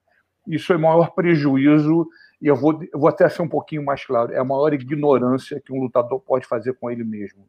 Isso 0.49 0.73
é 0.73 0.77
o 0.77 0.81
maior 0.81 1.13
prejuízo, 1.13 2.09
e 2.43 2.49
eu 2.49 2.57
vou, 2.57 2.83
eu 2.93 2.99
vou 2.99 3.09
até 3.09 3.29
ser 3.29 3.43
um 3.43 3.49
pouquinho 3.49 3.85
mais 3.85 4.05
claro, 4.05 4.33
é 4.33 4.39
a 4.39 4.45
maior 4.45 4.73
ignorância 4.73 5.63
que 5.65 5.73
um 5.73 5.81
lutador 5.81 6.19
pode 6.19 6.45
fazer 6.45 6.73
com 6.73 6.91
ele 6.91 7.05
mesmo. 7.05 7.47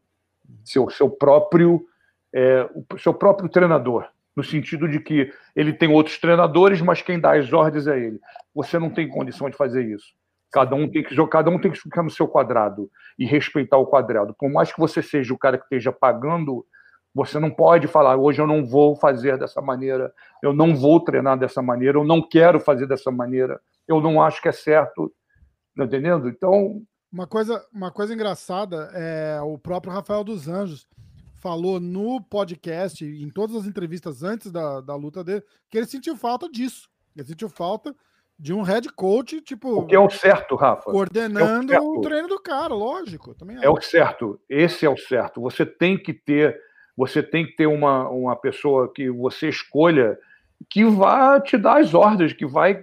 Seu, 0.62 0.88
seu 0.88 1.10
próprio 1.10 1.84
é, 2.32 2.68
o 2.74 2.98
seu 2.98 3.12
próprio 3.12 3.48
treinador 3.48 4.06
no 4.36 4.42
sentido 4.42 4.88
de 4.88 4.98
que 4.98 5.32
ele 5.54 5.72
tem 5.72 5.88
outros 5.88 6.18
treinadores, 6.18 6.80
mas 6.80 7.02
quem 7.02 7.20
dá 7.20 7.36
as 7.36 7.52
ordens 7.52 7.86
é 7.86 7.98
ele. 7.98 8.20
Você 8.54 8.78
não 8.78 8.90
tem 8.90 9.08
condição 9.08 9.48
de 9.48 9.56
fazer 9.56 9.84
isso. 9.84 10.14
Cada 10.50 10.74
um 10.74 10.88
tem 10.88 11.02
que 11.02 11.26
cada 11.28 11.50
um 11.50 11.58
tem 11.58 11.70
que 11.70 11.80
ficar 11.80 12.02
no 12.02 12.10
seu 12.10 12.28
quadrado 12.28 12.90
e 13.18 13.24
respeitar 13.24 13.78
o 13.78 13.86
quadrado. 13.86 14.34
Por 14.38 14.50
mais 14.50 14.72
que 14.72 14.78
você 14.78 15.02
seja 15.02 15.32
o 15.32 15.38
cara 15.38 15.56
que 15.56 15.64
esteja 15.64 15.90
pagando, 15.90 16.66
você 17.14 17.38
não 17.38 17.50
pode 17.50 17.86
falar 17.86 18.16
hoje 18.16 18.40
eu 18.40 18.46
não 18.46 18.64
vou 18.64 18.96
fazer 18.96 19.38
dessa 19.38 19.60
maneira, 19.60 20.12
eu 20.42 20.52
não 20.52 20.74
vou 20.74 21.00
treinar 21.00 21.38
dessa 21.38 21.62
maneira, 21.62 21.98
eu 21.98 22.04
não 22.04 22.22
quero 22.26 22.60
fazer 22.60 22.86
dessa 22.86 23.10
maneira, 23.10 23.60
eu 23.88 24.00
não 24.00 24.22
acho 24.22 24.40
que 24.40 24.48
é 24.48 24.52
certo, 24.52 25.12
tá 25.76 25.84
entendendo? 25.84 26.28
Então 26.28 26.82
uma 27.12 27.26
coisa, 27.26 27.62
uma 27.70 27.90
coisa 27.90 28.14
engraçada 28.14 28.90
é 28.94 29.38
o 29.42 29.58
próprio 29.58 29.92
Rafael 29.92 30.24
dos 30.24 30.48
Anjos 30.48 30.86
falou 31.42 31.80
no 31.80 32.20
podcast, 32.20 33.04
em 33.04 33.28
todas 33.28 33.56
as 33.56 33.66
entrevistas 33.66 34.22
antes 34.22 34.52
da, 34.52 34.80
da 34.80 34.94
luta 34.94 35.24
dele, 35.24 35.42
que 35.68 35.76
ele 35.76 35.88
sentiu 35.88 36.16
falta 36.16 36.48
disso. 36.48 36.88
Ele 37.16 37.26
sentiu 37.26 37.48
falta 37.48 37.92
de 38.38 38.54
um 38.54 38.62
head 38.62 38.88
coach, 38.92 39.40
tipo. 39.40 39.80
O 39.80 39.86
que 39.86 39.94
é 39.94 39.98
o 39.98 40.08
certo, 40.08 40.54
Rafa. 40.54 40.84
Coordenando 40.84 41.74
é 41.74 41.80
o, 41.80 41.98
o, 41.98 42.00
treino 42.00 42.28
do 42.28 42.40
cara, 42.40 42.72
lógico. 42.72 43.34
Também 43.34 43.58
é. 43.58 43.64
é 43.64 43.68
o 43.68 43.80
certo. 43.80 44.40
Esse 44.48 44.86
é 44.86 44.88
o 44.88 44.96
certo. 44.96 45.40
Você 45.40 45.66
tem 45.66 45.98
que 45.98 46.14
ter, 46.14 46.56
você 46.96 47.20
tem 47.20 47.44
que 47.44 47.56
ter 47.56 47.66
uma, 47.66 48.08
uma 48.08 48.36
pessoa 48.36 48.90
que 48.92 49.10
você 49.10 49.48
escolha 49.48 50.16
que 50.70 50.84
vai 50.84 51.40
te 51.40 51.58
dar 51.58 51.80
as 51.80 51.92
ordens, 51.92 52.32
que 52.32 52.46
vai 52.46 52.74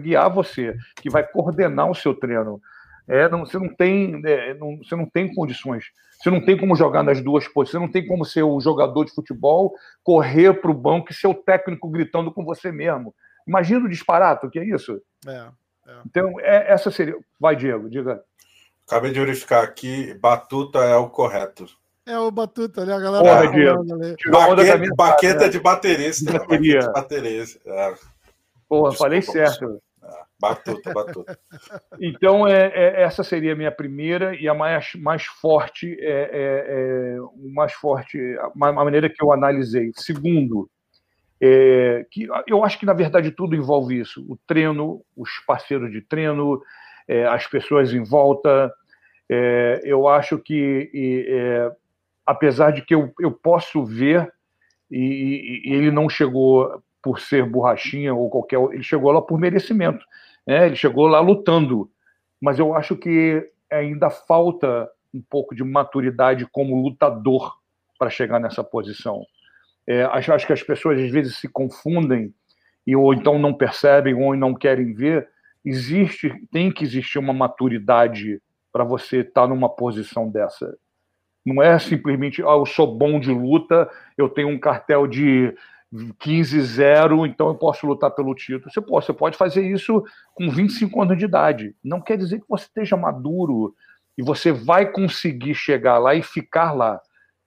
guiar 0.00 0.32
você, 0.32 0.76
que 1.02 1.10
vai 1.10 1.26
coordenar 1.26 1.90
o 1.90 1.94
seu 1.94 2.14
treino. 2.14 2.62
É, 3.06 3.28
não, 3.28 3.40
você, 3.40 3.58
não 3.58 3.68
tem, 3.68 4.22
é, 4.24 4.54
não, 4.54 4.78
você 4.78 4.96
não 4.96 5.06
tem 5.06 5.32
condições. 5.34 5.86
Você 6.18 6.30
não 6.30 6.42
tem 6.42 6.56
como 6.56 6.74
jogar 6.74 7.02
nas 7.02 7.20
duas 7.20 7.46
posições. 7.46 7.72
Você 7.72 7.86
não 7.86 7.92
tem 7.92 8.06
como 8.06 8.24
ser 8.24 8.42
o 8.42 8.58
jogador 8.60 9.04
de 9.04 9.12
futebol, 9.12 9.74
correr 10.02 10.54
para 10.54 10.70
o 10.70 10.74
banco 10.74 11.10
e 11.10 11.14
ser 11.14 11.26
o 11.26 11.34
técnico 11.34 11.88
gritando 11.88 12.32
com 12.32 12.44
você 12.44 12.72
mesmo. 12.72 13.14
Imagina 13.46 13.84
o 13.84 13.90
disparate, 13.90 14.46
o 14.46 14.50
que 14.50 14.58
é 14.58 14.64
isso? 14.64 15.00
É, 15.26 15.48
é. 15.86 15.92
Então, 16.06 16.40
é, 16.40 16.72
essa 16.72 16.90
seria. 16.90 17.16
Vai, 17.38 17.54
Diego, 17.54 17.90
diga. 17.90 18.22
Acabei 18.86 19.12
de 19.12 19.20
verificar 19.20 19.64
aqui, 19.64 20.14
Batuta 20.14 20.78
é 20.80 20.96
o 20.96 21.08
correto. 21.08 21.66
É 22.06 22.18
o 22.18 22.30
Batuta, 22.30 22.84
né? 22.84 22.94
A 22.94 23.00
galera. 23.00 23.24
Porra, 23.24 23.50
Diego. 23.50 23.84
Baqueta, 24.30 24.94
baqueta 24.94 25.48
de 25.48 25.60
baterista. 25.60 26.32
Bateria. 26.32 26.80
Baqueta 26.80 26.86
de 26.86 26.92
baterista. 26.92 27.60
É. 27.66 27.94
Porra, 28.68 28.90
Desculpa, 28.90 28.96
falei 28.96 29.22
certo. 29.22 29.82
Batuta, 30.48 30.92
batuta. 30.92 31.38
Então, 31.98 32.46
é, 32.46 32.66
é, 32.74 33.02
essa 33.02 33.24
seria 33.24 33.54
a 33.54 33.56
minha 33.56 33.72
primeira 33.72 34.34
e 34.34 34.46
a 34.46 34.52
mais, 34.52 34.94
mais 34.96 35.24
forte, 35.24 35.96
é, 36.00 36.30
é, 36.32 37.16
é 37.16 37.16
mais 37.52 37.72
forte, 37.72 38.18
a, 38.38 38.46
a, 38.46 38.72
maneira 38.84 39.08
que 39.08 39.22
eu 39.22 39.32
analisei. 39.32 39.90
Segundo, 39.94 40.68
é, 41.40 42.06
que 42.10 42.28
eu 42.46 42.62
acho 42.62 42.78
que, 42.78 42.84
na 42.84 42.92
verdade, 42.92 43.30
tudo 43.30 43.56
envolve 43.56 43.98
isso. 43.98 44.24
O 44.28 44.38
treino, 44.46 45.02
os 45.16 45.30
parceiros 45.46 45.90
de 45.90 46.02
treino, 46.02 46.60
é, 47.08 47.26
as 47.26 47.46
pessoas 47.46 47.92
em 47.94 48.02
volta. 48.02 48.70
eu 49.82 50.06
acho 50.06 50.38
que, 50.38 50.90
e, 50.92 51.72
apesar 52.26 52.70
de 52.70 52.82
que 52.82 52.94
eu, 52.94 53.12
eu 53.18 53.32
posso 53.32 53.82
ver, 53.82 54.30
e, 54.90 55.62
e 55.64 55.72
ele 55.72 55.90
não 55.90 56.08
chegou 56.08 56.82
por 57.04 57.20
ser 57.20 57.44
borrachinha 57.44 58.14
ou 58.14 58.30
qualquer. 58.30 58.58
Ele 58.72 58.82
chegou 58.82 59.12
lá 59.12 59.20
por 59.20 59.38
merecimento. 59.38 60.02
Né? 60.46 60.66
Ele 60.66 60.76
chegou 60.76 61.06
lá 61.06 61.20
lutando. 61.20 61.90
Mas 62.40 62.58
eu 62.58 62.74
acho 62.74 62.96
que 62.96 63.48
ainda 63.70 64.10
falta 64.10 64.88
um 65.12 65.22
pouco 65.22 65.54
de 65.54 65.62
maturidade 65.62 66.46
como 66.50 66.82
lutador 66.82 67.56
para 67.98 68.10
chegar 68.10 68.40
nessa 68.40 68.62
posição. 68.62 69.24
É, 69.86 70.02
acho, 70.04 70.32
acho, 70.32 70.46
que 70.46 70.52
as 70.52 70.62
pessoas 70.62 71.00
às 71.00 71.10
vezes 71.10 71.36
se 71.36 71.48
confundem 71.48 72.34
e 72.86 72.96
ou 72.96 73.14
então 73.14 73.38
não 73.38 73.54
percebem 73.54 74.14
ou 74.14 74.36
não 74.36 74.54
querem 74.54 74.92
ver. 74.92 75.28
Existe, 75.64 76.32
tem 76.50 76.70
que 76.70 76.84
existir 76.84 77.18
uma 77.18 77.32
maturidade 77.32 78.40
para 78.72 78.84
você 78.84 79.20
estar 79.20 79.42
tá 79.42 79.46
numa 79.46 79.68
posição 79.68 80.28
dessa. 80.28 80.76
Não 81.44 81.62
é 81.62 81.78
simplesmente, 81.78 82.42
ah, 82.42 82.56
eu 82.56 82.66
sou 82.66 82.96
bom 82.96 83.20
de 83.20 83.30
luta, 83.30 83.88
eu 84.16 84.28
tenho 84.28 84.48
um 84.48 84.58
cartel 84.58 85.06
de 85.06 85.54
15-0, 85.94 87.26
então 87.28 87.48
eu 87.48 87.54
posso 87.54 87.86
lutar 87.86 88.10
pelo 88.10 88.34
título. 88.34 88.70
Você 88.70 88.80
pode, 88.80 89.06
você 89.06 89.12
pode 89.12 89.36
fazer 89.36 89.64
isso 89.64 90.02
com 90.34 90.50
25 90.50 91.02
anos 91.02 91.16
de 91.16 91.24
idade. 91.24 91.76
Não 91.82 92.00
quer 92.00 92.18
dizer 92.18 92.40
que 92.40 92.48
você 92.48 92.64
esteja 92.64 92.96
maduro 92.96 93.74
e 94.18 94.22
você 94.22 94.50
vai 94.50 94.90
conseguir 94.90 95.54
chegar 95.54 95.98
lá 95.98 96.14
e 96.14 96.22
ficar 96.22 96.72
lá. 96.72 97.00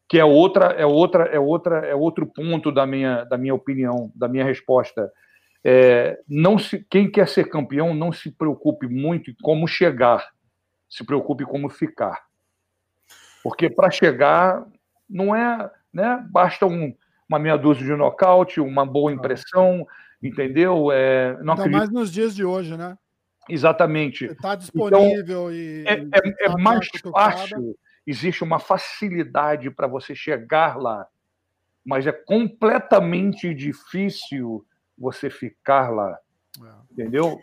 Que 0.07 0.17
é 0.17 0.23
outra, 0.23 0.67
é 0.67 0.85
outra, 0.85 1.25
é 1.25 1.37
outra, 1.37 1.85
é 1.85 1.93
outro 1.93 2.25
ponto 2.25 2.71
da 2.71 2.87
minha, 2.87 3.25
da 3.25 3.37
minha 3.37 3.53
opinião, 3.53 4.09
da 4.15 4.29
minha 4.29 4.45
resposta. 4.45 5.11
É, 5.61 6.17
não 6.25 6.57
se, 6.57 6.85
quem 6.89 7.11
quer 7.11 7.27
ser 7.27 7.49
campeão 7.49 7.93
não 7.93 8.13
se 8.13 8.31
preocupe 8.31 8.87
muito 8.87 9.29
em 9.29 9.35
como 9.41 9.67
chegar, 9.67 10.25
se 10.87 11.05
preocupe 11.05 11.43
como 11.43 11.67
ficar. 11.67 12.25
Porque 13.43 13.69
para 13.69 13.91
chegar 13.91 14.65
não 15.09 15.35
é, 15.35 15.69
né? 15.91 16.25
Basta 16.29 16.65
um 16.65 16.95
uma 17.27 17.39
meia 17.39 17.57
dúzia 17.57 17.85
de 17.85 17.95
nocaute, 17.95 18.59
uma 18.59 18.85
boa 18.85 19.11
impressão, 19.11 19.85
entendeu? 20.21 20.91
É, 20.91 21.33
não 21.43 21.53
Ainda 21.53 21.53
acredito... 21.53 21.77
mais 21.77 21.89
nos 21.89 22.11
dias 22.11 22.35
de 22.35 22.45
hoje, 22.45 22.77
né? 22.77 22.97
Exatamente. 23.49 24.25
Está 24.25 24.55
disponível 24.55 25.51
então, 25.51 25.51
e. 25.51 25.83
É, 25.85 25.93
é, 25.93 26.45
é 26.45 26.47
tá 26.49 26.57
mais 26.57 26.87
fácil, 27.11 27.77
existe 28.05 28.43
uma 28.43 28.59
facilidade 28.59 29.69
para 29.71 29.87
você 29.87 30.13
chegar 30.13 30.77
lá, 30.77 31.07
mas 31.85 32.05
é 32.07 32.11
completamente 32.11 33.53
difícil 33.53 34.65
você 34.97 35.29
ficar 35.29 35.89
lá. 35.89 36.17
É. 36.61 36.73
Entendeu? 36.91 37.39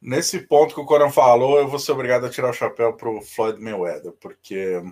Nesse 0.00 0.46
ponto 0.46 0.74
que 0.74 0.80
o 0.80 0.86
Coran 0.86 1.10
falou, 1.10 1.58
eu 1.58 1.68
vou 1.68 1.78
ser 1.78 1.92
obrigado 1.92 2.24
a 2.24 2.30
tirar 2.30 2.50
o 2.50 2.54
chapéu 2.54 2.94
para 2.94 3.10
o 3.10 3.20
Floyd 3.20 3.60
Mayweather, 3.60 4.12
porque 4.12 4.82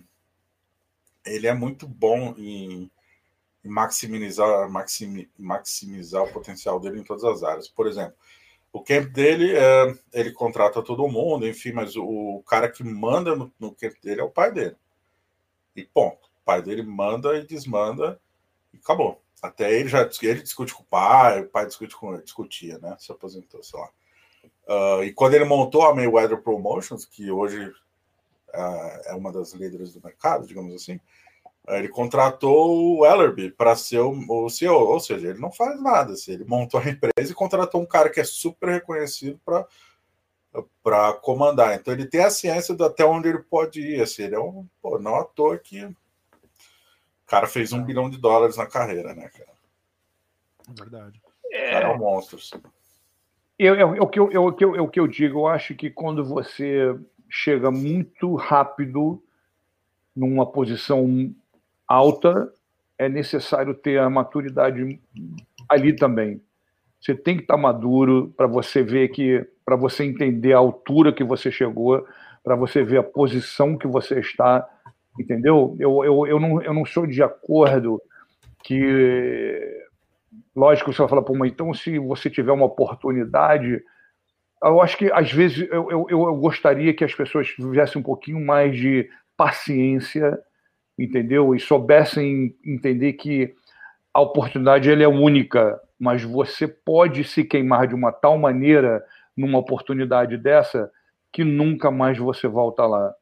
ele 1.25 1.47
é 1.47 1.55
muito 1.55 1.87
bom 1.87 2.35
em 2.37 2.91
maximizar, 3.65 4.71
maximi, 4.71 5.31
maximizar 5.39 6.23
o 6.23 6.33
potencial 6.33 6.79
dele 6.79 7.01
em 7.01 7.05
todas 7.05 7.25
as 7.25 7.43
áreas. 7.43 7.69
Por 7.69 7.87
exemplo, 7.87 8.15
o 8.73 8.83
camp 8.83 9.09
dele, 9.13 9.57
é, 9.57 9.95
ele 10.13 10.33
contrata 10.33 10.83
todo 10.83 11.09
mundo, 11.09 11.47
enfim, 11.47 11.73
mas 11.73 11.97
o, 11.97 12.43
cara 12.47 12.71
que 12.71 12.85
manda 12.85 13.35
no, 13.35 13.53
no, 13.59 13.75
camp 13.75 13.95
dele 14.03 14.21
é 14.21 14.25
o 14.25 14.31
pai 14.31 14.53
dele. 14.53 14.77
E 15.75 15.85
ponto. 15.85 16.27
O 16.27 16.45
pai 16.45 16.63
dele 16.63 16.83
manda 16.83 17.37
e 17.37 17.47
desmanda 17.47 18.21
e 18.73 18.79
acabou. 18.79 19.23
Até 19.41 19.73
ele 19.73 19.89
já 19.89 20.09
ele 20.23 20.43
discute 20.43 20.75
com 20.75 20.83
o 20.83 20.87
pai, 20.87 21.43
o 21.43 21.49
pai 21.49 21.67
discute 21.67 21.97
com 21.97 22.15
ele, 22.15 22.23
discutia, 22.23 22.79
né? 22.79 22.97
Se 22.99 23.13
aposentou, 23.13 23.63
sei 23.63 23.79
lá. 23.79 23.91
Uh, 24.69 25.05
e 25.05 25.13
quando 25.13 25.35
ele 25.35 25.45
montou 25.45 25.83
a 25.83 25.95
Mayweather 25.95 26.43
Promotions, 26.43 27.05
que 27.07 27.31
hoje 27.31 27.69
uh, 27.69 29.01
é 29.07 29.15
uma 29.15 29.33
das 29.33 29.53
líderes 29.53 29.95
do 29.95 30.03
mercado, 30.03 30.47
digamos 30.47 30.75
assim, 30.75 31.01
ele 31.71 31.89
contratou 31.89 32.99
o 32.99 33.07
Ellerby 33.07 33.51
para 33.51 33.77
ser 33.77 34.01
o, 34.01 34.13
o, 34.45 34.49
CEO, 34.49 34.75
ou 34.75 35.01
seja, 35.01 35.29
ele 35.29 35.39
não 35.39 35.53
faz 35.53 35.81
nada. 35.83 36.13
Assim, 36.13 36.33
ele 36.33 36.45
montou 36.45 36.81
a 36.81 36.89
empresa 36.89 37.31
e 37.31 37.35
contratou 37.35 37.81
um 37.81 37.87
cara 37.87 38.09
que 38.09 38.21
é 38.21 38.25
super 38.25 38.69
reconhecido 38.69 39.41
para 40.83 41.13
comandar. 41.15 41.75
Então 41.75 41.93
ele 41.93 42.07
tem 42.07 42.25
a 42.25 42.31
ciência 42.31 42.75
de 42.75 42.83
até 42.83 43.05
onde 43.05 43.29
ele 43.29 43.41
pode 43.41 43.81
ir. 43.81 44.01
Assim, 44.01 44.23
ele 44.23 44.35
é 44.35 44.41
um, 44.41 44.67
pô, 44.81 44.99
não 44.99 45.17
à 45.17 45.25
toa 45.25 45.59
que 45.59 45.85
o 45.85 45.95
cara 47.27 47.47
fez 47.47 47.73
um 47.73 47.85
bilhão 47.85 48.09
de 48.09 48.19
dólares 48.19 48.57
na 48.57 48.67
carreira, 48.67 49.15
né, 49.15 49.29
cara? 49.29 49.53
Verdade. 50.69 51.21
O 51.45 51.71
cara 51.71 51.89
é 51.89 51.93
um 51.93 51.99
monstro. 51.99 52.39
Assim. 52.39 52.63
Eu, 53.59 53.75
eu, 53.75 53.97
eu, 53.97 54.03
o, 54.03 54.07
que 54.09 54.19
eu, 54.19 54.33
eu, 54.33 54.57
eu, 54.61 54.85
o 54.85 54.89
que 54.89 55.01
eu 55.01 55.07
digo, 55.07 55.41
eu 55.41 55.47
acho 55.49 55.75
que 55.75 55.91
quando 55.91 56.25
você 56.25 56.99
chega 57.29 57.71
muito 57.71 58.35
rápido 58.35 59.23
numa 60.15 60.51
posição 60.51 61.35
alta, 61.89 62.53
é 62.99 63.09
necessário 63.09 63.75
ter 63.75 63.99
a 63.99 64.11
maturidade 64.11 65.01
ali 65.69 65.97
também. 65.97 66.41
Você 67.01 67.15
tem 67.15 67.37
que 67.37 67.43
estar 67.43 67.55
tá 67.55 67.61
maduro 67.61 68.33
para 68.37 68.47
você 68.47 68.83
ver 68.83 69.09
que, 69.09 69.47
para 69.65 69.77
você 69.77 70.05
entender 70.05 70.53
a 70.53 70.59
altura 70.59 71.13
que 71.13 71.25
você 71.25 71.51
chegou, 71.51 72.05
para 72.43 72.57
você 72.57 72.83
ver 72.83 72.99
a 72.99 73.03
posição 73.03 73.79
que 73.79 73.87
você 73.87 74.19
está, 74.19 74.69
entendeu? 75.19 75.77
Eu, 75.79 76.05
eu, 76.05 76.27
eu, 76.27 76.41
não, 76.41 76.61
eu 76.61 76.75
não 76.75 76.85
sou 76.85 77.07
de 77.07 77.23
acordo 77.23 78.03
que, 78.65 79.85
lógico, 80.55 80.93
você 80.93 80.99
vai 80.99 81.09
falar, 81.09 81.23
pô, 81.23 81.35
mas 81.35 81.53
então 81.53 81.73
se 81.73 81.99
você 81.99 82.29
tiver 82.29 82.53
uma 82.53 82.67
oportunidade, 82.67 83.81
eu 84.63 84.81
acho 84.81 84.97
que 84.97 85.11
às 85.13 85.33
vezes 85.33 85.69
eu, 85.71 85.89
eu, 85.91 86.07
eu 86.11 86.37
gostaria 86.37 86.93
que 86.93 87.05
as 87.05 87.15
pessoas 87.15 87.47
tivessem 87.47 88.01
um 88.01 88.05
pouquinho 88.05 88.45
mais 88.45 88.77
de 88.77 89.09
paciência, 89.37 90.37
entendeu? 90.99 91.55
E 91.55 91.61
soubessem 91.61 92.55
entender 92.65 93.13
que 93.15 93.55
a 94.13 94.21
oportunidade 94.21 94.91
ele 94.91 95.05
é 95.05 95.09
única, 95.09 95.81
mas 95.99 96.23
você 96.25 96.67
pode 96.67 97.25
se 97.25 97.45
queimar 97.45 97.87
de 97.87 97.95
uma 97.95 98.11
tal 98.11 98.37
maneira 98.37 99.05
numa 99.37 99.59
oportunidade 99.59 100.37
dessa 100.37 100.91
que 101.33 101.45
nunca 101.45 101.91
mais 101.91 102.19
você 102.19 102.49
volta 102.49 102.85
lá. 102.87 103.15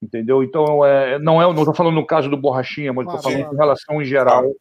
Entendeu? 0.00 0.42
Então, 0.42 0.84
é, 0.84 1.18
não 1.18 1.42
é, 1.42 1.44
não 1.44 1.58
estou 1.58 1.74
falando 1.74 1.96
no 1.96 2.06
caso 2.06 2.30
do 2.30 2.36
Borrachinha, 2.36 2.92
mas 2.92 3.06
estou 3.06 3.20
falando 3.20 3.52
em 3.52 3.56
relação 3.56 4.00
em 4.00 4.04
geral. 4.04 4.54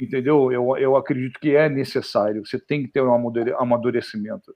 Entendeu? 0.00 0.52
Eu, 0.52 0.76
eu 0.76 0.96
acredito 0.96 1.38
que 1.38 1.54
é 1.54 1.68
necessário. 1.68 2.44
Você 2.44 2.58
tem 2.58 2.82
que 2.82 2.88
ter 2.88 3.00
um 3.00 3.14
amadurecimento. 3.56 4.54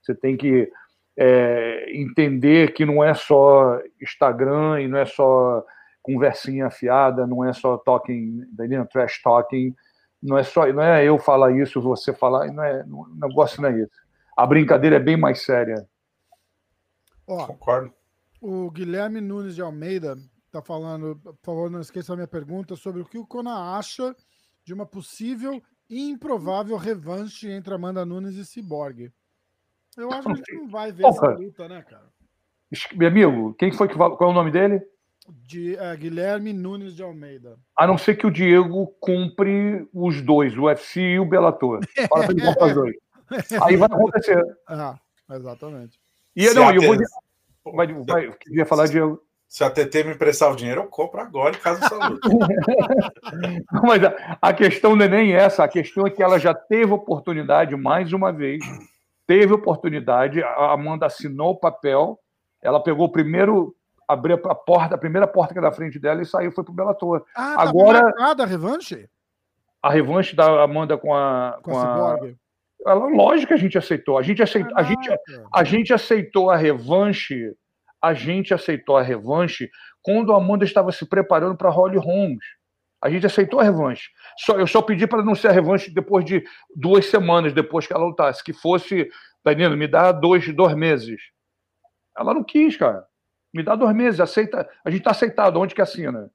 Você 0.00 0.14
tem 0.14 0.36
que 0.36 0.70
é, 1.16 1.86
entender 1.94 2.72
que 2.72 2.86
não 2.86 3.04
é 3.04 3.12
só 3.12 3.78
Instagram 4.00 4.80
e 4.80 4.88
não 4.88 4.98
é 4.98 5.04
só 5.04 5.62
conversinha 6.02 6.66
afiada, 6.66 7.26
não 7.26 7.44
é 7.44 7.52
só 7.52 7.76
talking, 7.78 8.44
trash 8.90 9.22
talking, 9.22 9.74
não 10.22 10.36
é 10.36 10.42
só, 10.42 10.66
não 10.72 10.82
é 10.82 11.04
eu 11.04 11.18
falar 11.18 11.52
isso, 11.52 11.80
você 11.80 12.12
falar, 12.12 12.52
não 12.52 12.62
é, 12.62 12.84
o 12.84 13.06
negócio 13.14 13.62
não 13.62 13.68
é 13.68 13.82
isso. 13.82 13.90
A 14.36 14.46
brincadeira 14.46 14.96
é 14.96 15.00
bem 15.00 15.16
mais 15.16 15.44
séria. 15.44 15.86
Ó, 17.26 17.46
Concordo. 17.46 17.92
O 18.40 18.70
Guilherme 18.70 19.20
Nunes 19.20 19.54
de 19.54 19.62
Almeida 19.62 20.16
está 20.46 20.60
falando, 20.60 21.16
por 21.16 21.36
favor, 21.42 21.70
não 21.70 21.80
esqueça 21.80 22.12
a 22.12 22.16
minha 22.16 22.28
pergunta 22.28 22.74
sobre 22.76 23.00
o 23.00 23.04
que 23.04 23.18
o 23.18 23.26
Conan 23.26 23.76
acha 23.76 24.14
de 24.64 24.74
uma 24.74 24.84
possível 24.84 25.62
e 25.88 26.10
improvável 26.10 26.76
revanche 26.76 27.50
entre 27.50 27.74
Amanda 27.74 28.04
Nunes 28.04 28.36
e 28.36 28.44
Cyborg. 28.44 29.12
Eu 29.96 30.10
acho 30.10 30.22
que 30.22 30.32
a 30.32 30.34
gente 30.34 30.54
não 30.54 30.68
vai 30.68 30.90
ver 30.90 31.06
essa 31.06 31.28
luta, 31.30 31.68
né, 31.68 31.82
cara? 31.82 32.10
Meu 32.94 33.08
amigo, 33.08 33.54
quem 33.54 33.70
foi 33.70 33.86
que 33.88 33.94
qual 33.94 34.16
é 34.18 34.24
o 34.24 34.32
nome 34.32 34.50
dele? 34.50 34.82
De, 35.28 35.76
é, 35.76 35.96
Guilherme 35.96 36.52
Nunes 36.52 36.96
de 36.96 37.02
Almeida. 37.02 37.56
A 37.76 37.86
não 37.86 37.96
ser 37.96 38.16
que 38.16 38.26
o 38.26 38.30
Diego 38.30 38.86
cumpre 39.00 39.88
os 39.92 40.20
dois, 40.20 40.56
o 40.56 40.64
UFC 40.64 41.00
e 41.00 41.18
o 41.20 41.24
Bellator. 41.24 41.80
Fala 42.08 42.24
pra 42.24 42.32
ele 42.32 42.44
comprar 42.44 42.66
os 42.66 42.74
dois. 42.74 42.96
Aí 43.64 43.76
vai 43.76 43.86
acontecer. 43.86 44.44
Ah, 44.66 44.98
exatamente. 45.30 45.98
E 46.34 46.48
Se 46.48 46.54
não, 46.54 46.72
eu 46.72 46.82
vou. 46.82 46.96
Vai, 47.74 47.86
vai, 47.86 48.32
queria 48.32 48.66
falar, 48.66 48.86
Diego. 48.88 49.22
Se 49.52 49.62
a 49.62 49.70
TT 49.70 50.04
me 50.04 50.14
emprestar 50.14 50.50
o 50.50 50.56
dinheiro, 50.56 50.80
eu 50.80 50.86
compro 50.86 51.20
agora 51.20 51.54
em 51.54 51.60
caso 51.60 51.82
de 51.82 51.86
saúde. 51.86 52.20
Mas 53.84 54.02
a, 54.02 54.38
a, 54.40 54.52
questão 54.54 54.96
não 54.96 55.04
é 55.04 55.08
nem 55.08 55.34
essa, 55.34 55.62
a 55.62 55.68
questão 55.68 56.06
é 56.06 56.10
que 56.10 56.22
ela 56.22 56.38
já 56.38 56.54
teve 56.54 56.90
oportunidade 56.90 57.76
mais 57.76 58.14
uma 58.14 58.32
vez, 58.32 58.64
teve 59.26 59.52
oportunidade, 59.52 60.42
a 60.42 60.72
Amanda 60.72 61.04
assinou 61.04 61.50
o 61.50 61.60
papel, 61.60 62.18
ela 62.62 62.82
pegou 62.82 63.04
o 63.04 63.12
primeiro, 63.12 63.76
abriu 64.12 64.40
a 64.44 64.54
porta, 64.54 64.94
a 64.94 64.98
primeira 64.98 65.26
porta 65.26 65.52
que 65.52 65.58
era 65.58 65.70
da 65.70 65.76
frente 65.76 65.98
dela 65.98 66.22
e 66.22 66.26
saiu, 66.26 66.52
foi 66.52 66.64
pro 66.64 66.72
Bellator. 66.72 67.24
Ah, 67.34 67.54
tá 67.56 67.62
agora 67.62 68.12
a 68.18 68.46
revanche? 68.46 69.08
A 69.82 69.90
revanche 69.90 70.36
da 70.36 70.62
Amanda 70.62 70.96
com 70.96 71.14
a 71.14 71.58
com, 71.62 71.72
com 71.72 71.78
a, 71.78 72.14
a 72.14 72.18
ela, 72.86 73.06
lógico 73.06 73.48
que 73.48 73.54
a 73.54 73.58
gente 73.58 73.78
aceitou. 73.78 74.18
A 74.18 74.22
gente 74.22 74.42
aceitou, 74.42 74.76
a 74.76 74.82
gente, 74.82 75.08
a 75.54 75.64
gente 75.64 75.92
aceitou 75.92 76.50
a 76.50 76.56
revanche. 76.56 77.54
A 78.00 78.14
gente 78.14 78.52
aceitou 78.52 78.96
a 78.96 79.02
revanche 79.02 79.70
quando 80.02 80.32
a 80.32 80.36
Amanda 80.36 80.64
estava 80.64 80.90
se 80.90 81.06
preparando 81.06 81.56
para 81.56 81.70
Holly 81.70 81.98
Holmes. 81.98 82.44
A 83.00 83.08
gente 83.08 83.26
aceitou 83.26 83.60
a 83.60 83.62
revanche. 83.62 84.10
Só, 84.38 84.58
eu 84.58 84.66
só 84.66 84.82
pedi 84.82 85.06
para 85.06 85.22
não 85.22 85.34
ser 85.34 85.48
a 85.48 85.52
revanche 85.52 85.90
depois 85.90 86.24
de 86.24 86.42
duas 86.74 87.06
semanas, 87.06 87.52
depois 87.52 87.86
que 87.86 87.92
ela 87.92 88.04
lutasse. 88.04 88.42
Que 88.42 88.52
fosse, 88.52 89.08
Danilo, 89.44 89.76
me 89.76 89.86
dá 89.86 90.10
dois, 90.10 90.52
dois 90.54 90.74
meses. 90.74 91.20
Ela 92.16 92.34
não 92.34 92.42
quis, 92.42 92.76
cara. 92.76 93.06
Me 93.52 93.62
dá 93.62 93.74
dois 93.76 93.94
meses, 93.94 94.20
aceita. 94.20 94.68
A 94.84 94.90
gente 94.90 95.00
está 95.00 95.10
aceitado, 95.10 95.60
onde 95.60 95.74
que 95.74 95.82
assina? 95.82 96.30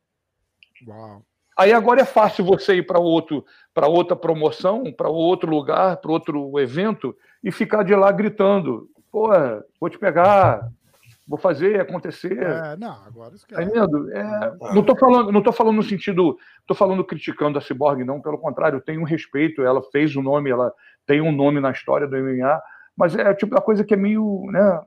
Uau. 0.87 1.23
Aí 1.57 1.73
agora 1.73 2.01
é 2.01 2.05
fácil 2.05 2.45
você 2.45 2.75
ir 2.75 2.85
para 2.85 2.99
outro, 2.99 3.43
para 3.73 3.87
outra 3.87 4.15
promoção, 4.15 4.83
para 4.95 5.09
outro 5.09 5.49
lugar, 5.49 5.97
para 5.97 6.11
outro 6.11 6.59
evento 6.59 7.17
e 7.43 7.51
ficar 7.51 7.81
de 7.81 7.95
lá 7.95 8.11
gritando: 8.11 8.87
"Pô, 9.11 9.29
vou 9.81 9.89
te 9.89 9.97
pegar, 9.97 10.69
vou 11.27 11.39
fazer 11.39 11.81
acontecer". 11.81 12.37
É, 12.37 12.77
não, 12.77 13.03
agora 13.03 13.33
esquece. 13.33 13.71
Tá 13.71 13.79
é, 14.13 14.71
não 14.71 14.81
estou 14.81 14.95
falando, 14.95 15.31
não 15.31 15.41
tô 15.41 15.51
falando 15.51 15.77
no 15.77 15.83
sentido, 15.83 16.37
estou 16.61 16.77
falando 16.77 17.03
criticando 17.03 17.57
a 17.57 17.61
Cyborg, 17.61 18.03
não, 18.03 18.21
pelo 18.21 18.37
contrário, 18.37 18.79
tem 18.79 18.99
um 18.99 19.03
respeito, 19.03 19.63
ela 19.63 19.81
fez 19.91 20.15
o 20.15 20.19
um 20.19 20.23
nome, 20.23 20.51
ela 20.51 20.71
tem 21.07 21.21
um 21.21 21.31
nome 21.31 21.59
na 21.59 21.71
história 21.71 22.07
do 22.07 22.15
MMA, 22.15 22.61
mas 22.95 23.15
é 23.15 23.33
tipo 23.33 23.55
da 23.55 23.61
coisa 23.61 23.83
que 23.83 23.95
é 23.95 23.97
meio, 23.97 24.45
né, 24.51 24.79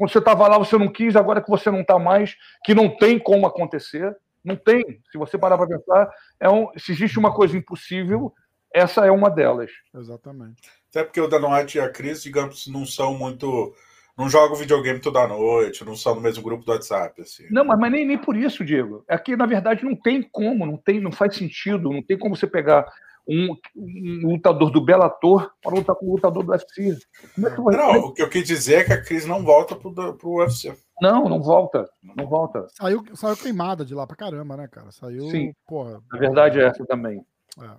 quando 0.00 0.12
você 0.12 0.18
estava 0.18 0.48
lá, 0.48 0.56
você 0.56 0.78
não 0.78 0.88
quis, 0.88 1.14
agora 1.14 1.42
que 1.42 1.50
você 1.50 1.70
não 1.70 1.82
está 1.82 1.98
mais, 1.98 2.34
que 2.64 2.74
não 2.74 2.88
tem 2.88 3.18
como 3.18 3.46
acontecer, 3.46 4.16
não 4.42 4.56
tem. 4.56 4.82
Se 5.12 5.18
você 5.18 5.36
parar 5.36 5.58
para 5.58 5.66
pensar, 5.66 6.10
é 6.40 6.48
um, 6.48 6.68
se 6.78 6.92
existe 6.92 7.18
uma 7.18 7.34
coisa 7.34 7.54
impossível, 7.54 8.32
essa 8.74 9.04
é 9.04 9.10
uma 9.10 9.28
delas. 9.28 9.70
Exatamente. 9.94 10.62
Até 10.88 11.04
porque 11.04 11.20
o 11.20 11.28
Dan 11.28 11.46
White 11.54 11.76
e 11.76 11.82
a 11.82 11.90
Cris, 11.90 12.22
digamos, 12.22 12.66
não 12.66 12.86
são 12.86 13.12
muito. 13.12 13.74
Não 14.16 14.26
jogam 14.26 14.56
videogame 14.56 15.00
toda 15.00 15.28
noite, 15.28 15.84
não 15.84 15.94
são 15.94 16.14
no 16.14 16.22
mesmo 16.22 16.42
grupo 16.42 16.64
do 16.64 16.72
WhatsApp. 16.72 17.20
Assim. 17.20 17.44
Não, 17.50 17.62
mas, 17.62 17.78
mas 17.78 17.92
nem, 17.92 18.06
nem 18.06 18.16
por 18.16 18.34
isso, 18.34 18.64
Diego. 18.64 19.04
É 19.06 19.18
que, 19.18 19.36
na 19.36 19.44
verdade, 19.44 19.84
não 19.84 19.94
tem 19.94 20.22
como, 20.22 20.64
não 20.64 20.78
tem, 20.78 20.98
não 20.98 21.12
faz 21.12 21.36
sentido, 21.36 21.90
não 21.90 22.02
tem 22.02 22.18
como 22.18 22.34
você 22.34 22.46
pegar 22.46 22.90
um, 23.28 23.56
um 23.76 24.28
lutador 24.28 24.70
do 24.70 24.84
Bellator 24.84 25.50
para 25.62 25.74
lutar 25.74 25.96
com 25.96 26.06
um 26.06 26.12
lutador 26.12 26.42
do 26.42 26.52
UFC. 26.52 26.98
Como 27.34 27.48
é 27.48 27.54
que 27.54 27.60
vai... 27.60 27.76
Não, 27.76 28.06
o 28.06 28.12
que 28.12 28.22
eu 28.22 28.28
quis 28.28 28.46
dizer 28.46 28.80
é 28.80 28.84
que 28.84 28.92
a 28.92 29.02
Cris 29.02 29.26
não 29.26 29.42
volta 29.42 29.76
para 29.76 29.88
o 29.90 30.38
UFC. 30.38 30.76
Não, 31.00 31.28
não 31.28 31.42
volta. 31.42 31.88
Não 32.02 32.26
volta. 32.26 32.66
Saiu, 32.70 33.04
saiu 33.14 33.36
queimada 33.36 33.84
de 33.84 33.94
lá 33.94 34.06
pra 34.06 34.16
caramba, 34.16 34.56
né, 34.56 34.68
cara? 34.68 34.90
Saiu. 34.90 35.30
Sim. 35.30 35.54
Porra. 35.66 36.02
A 36.12 36.18
verdade 36.18 36.60
é 36.60 36.66
essa 36.66 36.84
também. 36.84 37.24
É. 37.60 37.70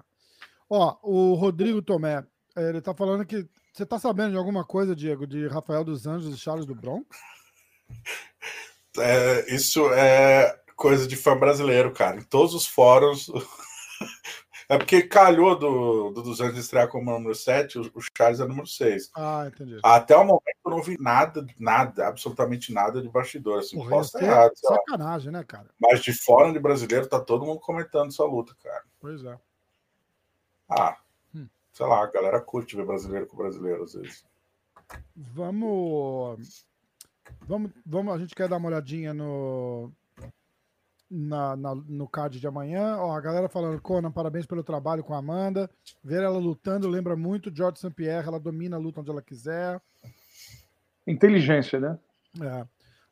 Ó, 0.70 0.96
o 1.04 1.34
Rodrigo 1.36 1.82
Tomé, 1.82 2.24
ele 2.56 2.82
tá 2.82 2.94
falando 2.94 3.26
que. 3.26 3.48
Você 3.74 3.86
tá 3.86 3.98
sabendo 3.98 4.32
de 4.32 4.38
alguma 4.38 4.66
coisa, 4.66 4.96
Diego, 4.96 5.26
de 5.26 5.48
Rafael 5.48 5.84
dos 5.84 6.06
Anjos 6.06 6.34
e 6.34 6.38
Charles 6.38 6.66
do 6.66 6.76
Bronx? 6.76 7.06
É, 8.98 9.56
isso 9.56 9.90
é 9.94 10.54
coisa 10.76 11.08
de 11.08 11.16
fã 11.16 11.38
brasileiro, 11.38 11.94
cara. 11.94 12.18
Em 12.18 12.24
todos 12.24 12.54
os 12.54 12.68
fóruns, 12.68 13.32
é 14.72 14.78
porque 14.78 15.02
calhou 15.02 15.60
do, 15.60 16.12
do 16.12 16.24
200 16.24 16.58
estrear 16.58 16.88
como 16.88 17.12
número 17.12 17.36
7, 17.36 17.78
o, 17.78 17.92
Charles 18.18 18.40
é 18.40 18.48
número 18.48 18.66
6. 18.66 19.12
Ah, 19.14 19.44
entendi. 19.46 19.78
Até 19.84 20.16
o 20.16 20.24
momento 20.24 20.58
eu 20.66 20.72
não 20.72 20.82
vi 20.82 20.98
nada, 20.98 21.46
nada, 21.60 22.08
absolutamente 22.08 22.72
nada 22.72 23.02
de 23.02 23.10
bastidor. 23.10 23.60
Assim, 23.60 23.76
Porra, 23.76 23.90
posso 23.90 24.18
estar 24.18 24.26
errado. 24.26 24.54
Sacanagem, 24.56 25.30
né, 25.30 25.44
cara? 25.44 25.70
Mas 25.78 26.02
de 26.02 26.14
fora 26.14 26.54
de 26.54 26.60
brasileiro, 26.60 27.06
tá 27.06 27.20
todo 27.20 27.46
mundo 27.46 27.60
comentando 27.60 28.08
essa 28.08 28.24
luta, 28.24 28.56
cara. 28.64 28.86
Pois 29.02 29.26
é. 29.26 29.38
Ah, 30.70 30.98
hum. 31.36 31.50
sei 31.74 31.86
lá, 31.86 32.06
a 32.06 32.10
galera 32.10 32.40
curte 32.40 32.78
ver 32.78 32.86
brasileiro 32.86 33.28
com 33.28 33.36
brasileiro 33.36 33.84
às 33.84 33.94
vezes. 33.94 34.24
Vamos. 35.14 36.66
Vamos, 37.42 37.72
vamos, 37.86 38.14
a 38.14 38.18
gente 38.18 38.34
quer 38.34 38.48
dar 38.48 38.56
uma 38.56 38.70
olhadinha 38.70 39.14
no, 39.14 39.92
na, 41.12 41.58
na, 41.58 41.76
no 41.76 42.08
card 42.08 42.40
de 42.40 42.48
amanhã. 42.48 42.96
Ó, 42.98 43.12
a 43.12 43.20
galera 43.20 43.50
falando, 43.50 43.82
Conan, 43.82 44.12
parabéns 44.12 44.46
pelo 44.46 44.64
trabalho 44.64 45.04
com 45.04 45.14
a 45.14 45.18
Amanda. 45.18 45.70
Ver 46.02 46.24
ela 46.24 46.38
lutando 46.38 46.88
lembra 46.88 47.18
muito 47.18 47.54
George 47.54 47.80
St. 47.80 47.92
Pierre, 47.92 48.28
ela 48.28 48.40
domina 48.40 48.78
a 48.78 48.80
luta 48.80 49.02
onde 49.02 49.12
ela 49.12 49.22
quiser. 49.22 49.82
Inteligência, 51.06 51.80
né? 51.80 52.00
É. 52.42 52.48
A 52.48 52.68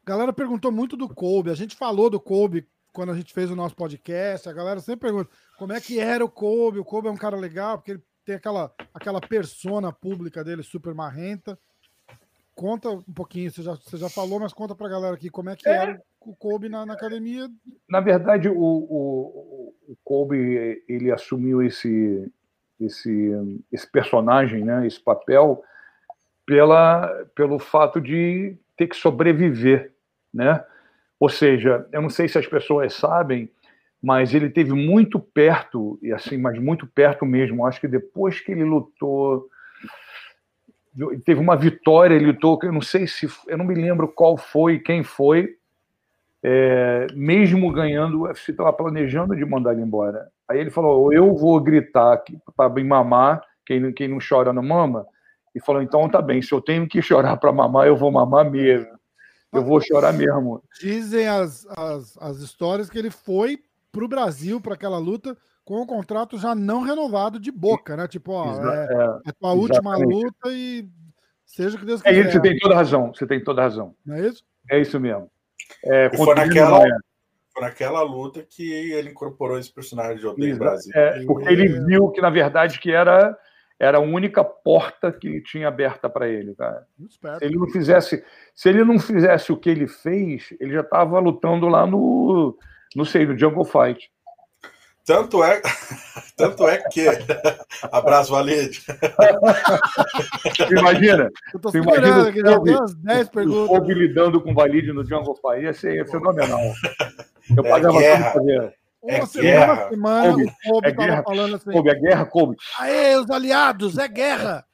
galera 0.05 0.31
perguntou 0.31 0.71
muito 0.71 0.95
do 0.95 1.09
Kobe. 1.09 1.51
A 1.51 1.55
gente 1.55 1.75
falou 1.75 2.09
do 2.09 2.19
Kobe 2.19 2.65
quando 2.93 3.11
a 3.11 3.15
gente 3.15 3.33
fez 3.33 3.51
o 3.51 3.55
nosso 3.55 3.75
podcast. 3.75 4.47
A 4.47 4.53
galera 4.53 4.79
sempre 4.79 5.09
pergunta 5.09 5.29
como 5.57 5.73
é 5.73 5.81
que 5.81 5.99
era 5.99 6.23
o 6.23 6.29
Kobe. 6.29 6.79
O 6.79 6.85
Kobe 6.85 7.09
é 7.09 7.11
um 7.11 7.17
cara 7.17 7.35
legal, 7.35 7.77
porque 7.77 7.91
ele 7.91 8.03
tem 8.25 8.35
aquela, 8.35 8.73
aquela 8.93 9.19
persona 9.19 9.91
pública 9.91 10.43
dele 10.43 10.63
super 10.63 10.93
marrenta. 10.93 11.59
Conta 12.59 12.89
um 12.89 13.13
pouquinho, 13.15 13.49
você 13.49 13.63
já, 13.63 13.73
você 13.73 13.95
já 13.95 14.09
falou, 14.09 14.37
mas 14.37 14.51
conta 14.51 14.75
pra 14.75 14.89
galera 14.89 15.15
aqui 15.15 15.29
como 15.29 15.49
é 15.49 15.55
que 15.55 15.69
é. 15.69 15.71
era 15.71 16.01
o 16.19 16.35
Kobe 16.35 16.67
na, 16.67 16.85
na 16.85 16.91
academia. 16.91 17.47
Na 17.89 18.01
verdade, 18.01 18.49
o, 18.49 18.53
o, 18.53 19.73
o, 19.87 19.97
Kobe 20.03 20.83
ele 20.85 21.09
assumiu 21.09 21.63
esse, 21.63 22.29
esse, 22.77 23.31
esse 23.71 23.89
personagem, 23.89 24.65
né, 24.65 24.85
esse 24.85 24.99
papel, 24.99 25.63
pela, 26.45 27.07
pelo 27.33 27.59
fato 27.59 28.01
de 28.01 28.57
ter 28.75 28.87
que 28.87 28.95
sobreviver, 28.97 29.93
né? 30.33 30.61
Ou 31.17 31.29
seja, 31.29 31.87
eu 31.93 32.01
não 32.01 32.09
sei 32.09 32.27
se 32.27 32.37
as 32.37 32.45
pessoas 32.45 32.93
sabem, 32.93 33.49
mas 34.03 34.33
ele 34.33 34.49
teve 34.49 34.73
muito 34.73 35.17
perto, 35.17 35.97
e 36.01 36.11
assim, 36.11 36.35
mas 36.35 36.59
muito 36.59 36.85
perto 36.85 37.25
mesmo. 37.25 37.65
Acho 37.65 37.79
que 37.79 37.87
depois 37.87 38.41
que 38.41 38.51
ele 38.51 38.65
lutou 38.65 39.49
teve 41.25 41.39
uma 41.39 41.55
vitória, 41.55 42.15
ele 42.15 42.27
lutou, 42.27 42.59
eu 42.63 42.71
não 42.71 42.81
sei 42.81 43.07
se, 43.07 43.27
eu 43.47 43.57
não 43.57 43.65
me 43.65 43.75
lembro 43.75 44.07
qual 44.07 44.37
foi, 44.37 44.79
quem 44.79 45.03
foi, 45.03 45.55
é, 46.41 47.07
mesmo 47.13 47.71
ganhando, 47.71 48.19
o 48.19 48.21
UFC 48.23 48.51
estava 48.51 48.71
planejando 48.71 49.35
de 49.35 49.45
mandar 49.45 49.73
ele 49.73 49.81
embora. 49.81 50.29
Aí 50.47 50.59
ele 50.59 50.71
falou: 50.71 51.11
eu 51.13 51.35
vou 51.35 51.59
gritar 51.59 52.21
para 52.55 52.69
me 52.69 52.83
mamar, 52.83 53.41
quem, 53.65 53.91
quem 53.93 54.07
não 54.07 54.17
chora 54.17 54.53
não 54.53 54.63
mama. 54.63 55.05
E 55.53 55.59
falou: 55.59 55.81
então 55.81 56.07
tá 56.09 56.21
bem, 56.21 56.41
se 56.41 56.51
eu 56.51 56.61
tenho 56.61 56.87
que 56.87 57.01
chorar 57.01 57.37
para 57.37 57.51
mamar, 57.51 57.87
eu 57.87 57.95
vou 57.95 58.11
mamar 58.11 58.49
mesmo. 58.49 58.97
Eu 59.51 59.63
vou 59.63 59.81
chorar 59.81 60.13
mesmo. 60.13 60.61
Dizem 60.79 61.27
as, 61.27 61.65
as, 61.75 62.17
as 62.21 62.37
histórias 62.37 62.89
que 62.89 62.97
ele 62.97 63.09
foi 63.09 63.59
para 63.91 64.05
o 64.05 64.07
Brasil 64.07 64.61
para 64.61 64.75
aquela 64.75 64.99
luta 64.99 65.35
com 65.69 65.83
o 65.83 65.85
contrato 65.85 66.39
já 66.39 66.55
não 66.55 66.81
renovado 66.81 67.39
de 67.39 67.51
boca, 67.51 67.95
né? 67.95 68.07
Tipo, 68.07 68.31
ó, 68.31 68.59
é, 68.59 68.85
é, 68.85 69.29
é 69.29 69.31
tua 69.39 69.53
última 69.53 69.95
luta 69.97 70.49
e 70.49 70.89
seja 71.45 71.77
o 71.77 71.79
que 71.79 71.85
Deus 71.85 72.01
quiser. 72.01 72.17
É 72.17 72.21
isso, 72.21 72.31
você 72.31 72.41
tem 72.41 72.57
toda 72.57 72.73
razão, 72.73 73.13
você 73.13 73.27
tem 73.27 73.43
toda 73.43 73.61
razão. 73.61 73.93
Não 74.03 74.15
é 74.15 74.27
isso? 74.27 74.43
É 74.67 74.79
isso 74.81 74.99
mesmo. 74.99 75.29
É, 75.85 76.09
foi, 76.17 76.33
naquela, 76.33 76.79
foi 77.53 77.61
naquela 77.61 78.01
luta 78.01 78.43
que 78.49 78.67
ele 78.91 79.11
incorporou 79.11 79.59
esse 79.59 79.71
personagem 79.71 80.17
de 80.17 80.25
Odeio 80.25 80.57
Brasil. 80.57 80.91
É, 80.95 81.23
porque 81.23 81.47
ele 81.47 81.67
viu 81.85 82.09
que, 82.09 82.19
na 82.19 82.31
verdade, 82.31 82.79
que 82.79 82.91
era, 82.91 83.37
era 83.79 83.99
a 83.99 84.01
única 84.01 84.43
porta 84.43 85.11
que 85.11 85.27
ele 85.27 85.43
tinha 85.43 85.67
aberta 85.67 86.09
para 86.09 86.27
ele, 86.27 86.55
cara. 86.55 86.83
Se 87.07 87.45
ele 87.45 87.59
não 87.59 87.69
fizesse, 87.69 88.25
se 88.55 88.69
ele 88.69 88.83
não 88.83 88.97
fizesse 88.97 89.51
o 89.51 89.57
que 89.57 89.69
ele 89.69 89.87
fez, 89.87 90.51
ele 90.59 90.73
já 90.73 90.81
estava 90.81 91.19
lutando 91.19 91.67
lá 91.67 91.85
no, 91.85 92.57
não 92.95 93.05
sei, 93.05 93.27
no 93.27 93.37
Jungle 93.37 93.65
Fight. 93.65 94.11
Tanto 95.09 95.43
é, 95.43 95.59
tanto 96.37 96.67
é 96.67 96.77
que. 96.87 97.07
Abraço, 97.91 98.31
Valide. 98.31 98.79
Imagina. 100.69 101.31
Eu 101.51 101.59
tô 101.59 101.75
imagina 101.75 102.29
aqui, 102.29 102.39
já 102.41 102.59
umas 102.59 102.93
10 102.93 103.29
perguntas. 103.29 103.79
O 103.79 103.91
lidando 103.91 104.39
com 104.39 104.51
o 104.51 104.53
Valide 104.53 104.93
no 104.93 105.03
Jungle 105.03 105.33
Fight 105.33 105.63
ia 105.63 105.73
ser 105.73 106.07
fenomenal. 106.07 106.59
Eu 107.57 107.65
é 107.65 107.69
pagava 107.69 107.97
guerra. 107.97 108.33
tudo 108.33 108.45
fazer. 108.45 108.75
Uma 109.01 109.13
é 109.13 109.25
semana, 109.25 109.65
guerra. 109.65 109.89
semana 109.89 110.31
Kobe, 110.31 110.45
o 110.45 110.71
Kobe 110.73 110.87
é 110.87 110.91
guerra. 110.91 111.23
falando 111.23 111.55
assim. 111.55 111.71
Kobe, 111.71 111.89
é 111.89 111.95
guerra, 111.95 112.25
Kobe. 112.27 112.57
Aê, 112.77 113.15
os 113.15 113.29
aliados, 113.31 113.97
é 113.97 114.07
guerra. 114.07 114.65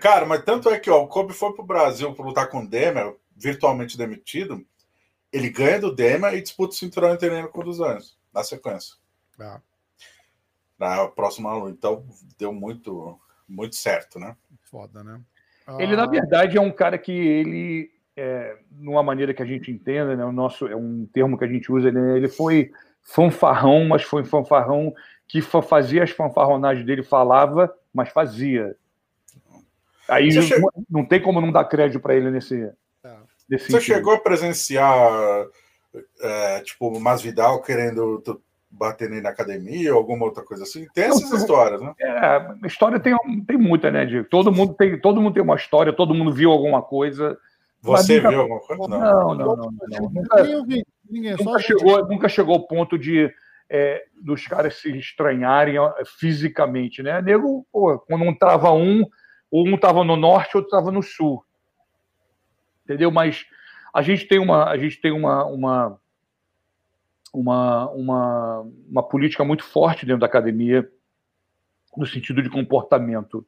Cara, 0.00 0.24
mas 0.24 0.42
tanto 0.42 0.70
é 0.70 0.78
que 0.78 0.88
ó, 0.88 1.02
o 1.02 1.06
Kobe 1.06 1.34
foi 1.34 1.52
pro 1.52 1.66
Brasil 1.66 2.14
para 2.14 2.24
lutar 2.24 2.48
com 2.48 2.60
o 2.60 2.66
Demer, 2.66 3.14
virtualmente 3.36 3.98
demitido. 3.98 4.64
Ele 5.30 5.50
ganha 5.50 5.80
do 5.80 5.94
Demer 5.94 6.32
e 6.32 6.40
disputa 6.40 6.72
o 6.72 6.78
cinturão 6.78 7.12
interino 7.12 7.48
com 7.48 7.60
o 7.60 7.64
dos 7.64 7.78
anos, 7.78 8.16
na 8.32 8.42
sequência. 8.42 9.01
Ah. 9.38 9.60
Na 10.78 11.08
próxima 11.08 11.54
luta. 11.54 11.70
Então, 11.70 12.04
deu 12.38 12.52
muito, 12.52 13.18
muito 13.48 13.76
certo, 13.76 14.18
né? 14.18 14.36
Foda, 14.64 15.02
né? 15.02 15.20
Ah... 15.66 15.76
Ele, 15.80 15.96
na 15.96 16.06
verdade, 16.06 16.56
é 16.56 16.60
um 16.60 16.72
cara 16.72 16.98
que 16.98 17.12
ele, 17.12 17.90
é, 18.16 18.58
numa 18.70 19.02
maneira 19.02 19.32
que 19.32 19.42
a 19.42 19.46
gente 19.46 19.70
entenda, 19.70 20.16
né? 20.16 20.24
O 20.24 20.32
nosso, 20.32 20.66
é 20.66 20.76
um 20.76 21.06
termo 21.12 21.38
que 21.38 21.44
a 21.44 21.48
gente 21.48 21.70
usa, 21.70 21.90
né? 21.90 22.16
ele 22.16 22.28
foi 22.28 22.72
fanfarrão, 23.02 23.84
mas 23.86 24.02
foi 24.02 24.24
fanfarrão 24.24 24.94
que 25.26 25.40
fazia 25.40 26.02
as 26.02 26.10
fanfarronagens 26.10 26.84
dele, 26.84 27.02
falava, 27.02 27.74
mas 27.92 28.10
fazia. 28.10 28.76
Aí 30.08 30.32
não, 30.34 30.42
chegou... 30.42 30.72
não, 30.90 31.04
tem 31.04 31.22
como 31.22 31.40
não 31.40 31.50
dar 31.50 31.64
crédito 31.64 32.00
para 32.00 32.14
ele 32.14 32.30
nesse, 32.30 32.70
é. 33.02 33.16
nesse 33.48 33.66
Você 33.66 33.72
sentido. 33.72 33.82
chegou 33.82 34.14
a 34.14 34.20
presenciar 34.20 35.46
é, 36.20 36.60
tipo 36.60 36.98
Masvidal 37.00 37.62
querendo 37.62 38.22
bater 38.72 39.08
nele 39.10 39.22
na 39.22 39.28
academia 39.28 39.92
ou 39.92 39.98
alguma 39.98 40.24
outra 40.24 40.42
coisa 40.42 40.62
assim? 40.62 40.86
Tem 40.94 41.04
essas 41.04 41.30
não, 41.30 41.38
histórias, 41.38 41.80
né? 41.80 41.92
É, 42.00 42.66
história 42.66 42.98
tem, 42.98 43.14
tem 43.46 43.58
muita, 43.58 43.90
né, 43.90 44.06
Diego? 44.06 44.26
Todo 44.28 44.50
mundo 44.50 44.74
tem, 44.74 44.98
todo 44.98 45.20
mundo 45.20 45.34
tem 45.34 45.42
uma 45.42 45.56
história, 45.56 45.92
todo 45.92 46.14
mundo 46.14 46.32
viu 46.32 46.50
alguma 46.50 46.82
coisa. 46.82 47.38
Você 47.82 48.16
nunca... 48.16 48.30
viu 48.30 48.40
alguma 48.40 48.60
coisa? 48.60 48.88
Não, 48.88 48.88
não, 48.88 49.34
não. 49.34 49.56
não, 49.56 49.56
não, 49.56 50.10
Nunca, 50.10 50.44
nunca, 51.44 51.58
chegou, 51.58 52.08
nunca 52.08 52.28
chegou 52.28 52.54
ao 52.54 52.66
ponto 52.66 52.98
de 52.98 53.30
é, 53.68 54.04
dos 54.20 54.46
caras 54.46 54.76
se 54.76 54.96
estranharem 54.96 55.76
fisicamente, 56.18 57.02
né? 57.02 57.20
Nego, 57.20 57.66
pô, 57.70 57.98
quando 57.98 58.24
um 58.24 58.34
tava 58.34 58.72
um, 58.72 59.04
um 59.52 59.76
tava 59.76 60.04
no 60.04 60.16
norte, 60.16 60.56
outro 60.56 60.70
tava 60.70 60.90
no 60.90 61.02
sul. 61.02 61.44
Entendeu? 62.84 63.10
Mas 63.10 63.44
a 63.92 64.02
gente 64.02 64.26
tem 64.26 64.38
uma, 64.38 64.64
a 64.64 64.76
gente 64.76 65.00
tem 65.00 65.12
uma, 65.12 65.44
uma 65.44 65.98
uma, 67.32 67.88
uma, 67.90 68.66
uma 68.88 69.02
política 69.02 69.44
muito 69.44 69.64
forte 69.64 70.04
dentro 70.04 70.20
da 70.20 70.26
academia, 70.26 70.88
no 71.96 72.06
sentido 72.06 72.42
de 72.42 72.50
comportamento. 72.50 73.46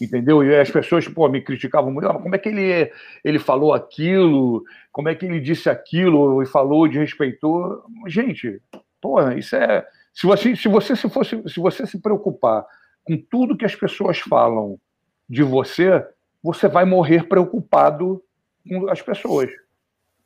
Entendeu? 0.00 0.42
E 0.42 0.56
as 0.58 0.70
pessoas 0.70 1.06
pô, 1.06 1.28
me 1.28 1.42
criticavam 1.42 1.92
muito. 1.92 2.08
Ah, 2.08 2.18
como 2.18 2.34
é 2.34 2.38
que 2.38 2.48
ele, 2.48 2.90
ele 3.22 3.38
falou 3.38 3.74
aquilo? 3.74 4.64
Como 4.90 5.10
é 5.10 5.14
que 5.14 5.26
ele 5.26 5.40
disse 5.40 5.68
aquilo 5.68 6.42
e 6.42 6.46
falou 6.46 6.88
de 6.88 6.98
respeitou? 6.98 7.84
Gente, 8.06 8.62
porra, 9.00 9.38
isso 9.38 9.54
é. 9.56 9.86
Se 10.14 10.26
você, 10.26 10.56
se 10.56 10.68
você 10.68 10.96
se 10.96 11.08
fosse, 11.10 11.42
se 11.48 11.60
você 11.60 11.86
se 11.86 12.00
preocupar 12.00 12.64
com 13.04 13.16
tudo 13.16 13.56
que 13.56 13.64
as 13.64 13.74
pessoas 13.74 14.18
falam 14.18 14.80
de 15.28 15.42
você, 15.42 16.04
você 16.42 16.66
vai 16.66 16.86
morrer 16.86 17.28
preocupado 17.28 18.22
com 18.66 18.88
as 18.88 19.02
pessoas. 19.02 19.50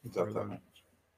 Exatamente. 0.04 0.62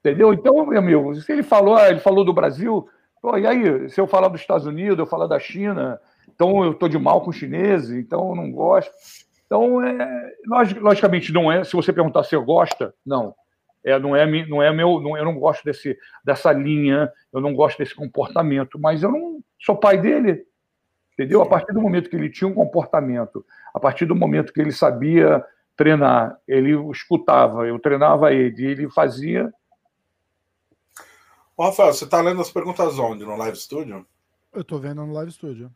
Entendeu? 0.07 0.33
Então, 0.33 0.65
meu 0.65 0.79
amigo, 0.79 1.13
se 1.15 1.29
ele 1.33 1.43
falou, 1.43 1.75
ah, 1.75 1.89
ele 1.89 1.99
falou 1.99 2.23
do 2.23 2.31
Brasil, 2.31 2.87
pô, 3.21 3.37
e 3.37 3.45
aí, 3.45 3.89
se 3.89 3.99
eu 3.99 4.07
falar 4.07 4.29
dos 4.29 4.39
Estados 4.39 4.65
Unidos, 4.65 4.97
eu 4.97 5.05
falar 5.05 5.27
da 5.27 5.37
China, 5.37 5.99
então 6.33 6.63
eu 6.63 6.71
estou 6.71 6.87
de 6.87 6.97
mal 6.97 7.19
com 7.19 7.29
os 7.29 7.35
chineses, 7.35 7.91
então 7.91 8.29
eu 8.29 8.35
não 8.35 8.49
gosto. 8.49 8.89
Então, 9.45 9.83
é, 9.83 10.33
logicamente, 10.79 11.33
não 11.33 11.51
é. 11.51 11.65
Se 11.65 11.73
você 11.73 11.91
perguntar 11.91 12.23
se 12.23 12.33
eu 12.33 12.41
gosto, 12.45 12.93
não. 13.05 13.35
É, 13.83 13.99
não 13.99 14.15
é, 14.15 14.25
não 14.47 14.63
é 14.63 14.71
meu, 14.71 15.01
não, 15.01 15.17
eu 15.17 15.25
não 15.25 15.37
gosto 15.37 15.65
desse, 15.65 15.97
dessa 16.23 16.53
linha, 16.53 17.11
eu 17.33 17.41
não 17.41 17.53
gosto 17.53 17.77
desse 17.77 17.93
comportamento, 17.93 18.79
mas 18.79 19.03
eu 19.03 19.11
não 19.11 19.39
sou 19.59 19.75
pai 19.75 19.97
dele, 19.97 20.45
entendeu? 21.13 21.41
A 21.41 21.45
partir 21.45 21.73
do 21.73 21.81
momento 21.81 22.09
que 22.09 22.15
ele 22.15 22.29
tinha 22.29 22.47
um 22.47 22.53
comportamento, 22.53 23.45
a 23.73 23.79
partir 23.79 24.05
do 24.05 24.15
momento 24.15 24.53
que 24.53 24.61
ele 24.61 24.71
sabia 24.71 25.43
treinar, 25.75 26.37
ele 26.47 26.71
escutava, 26.91 27.67
eu 27.67 27.77
treinava 27.77 28.33
ele, 28.33 28.65
ele 28.65 28.89
fazia, 28.89 29.53
Ô, 31.57 31.63
Rafael, 31.63 31.91
você 31.91 32.05
está 32.05 32.21
lendo 32.21 32.39
as 32.39 32.51
perguntas 32.51 32.99
onde? 32.99 33.25
No 33.25 33.35
Live 33.35 33.57
Studio? 33.57 34.05
Eu 34.53 34.61
estou 34.61 34.79
vendo 34.79 35.03
no 35.03 35.11
Live 35.11 35.31
Studio. 35.31 35.73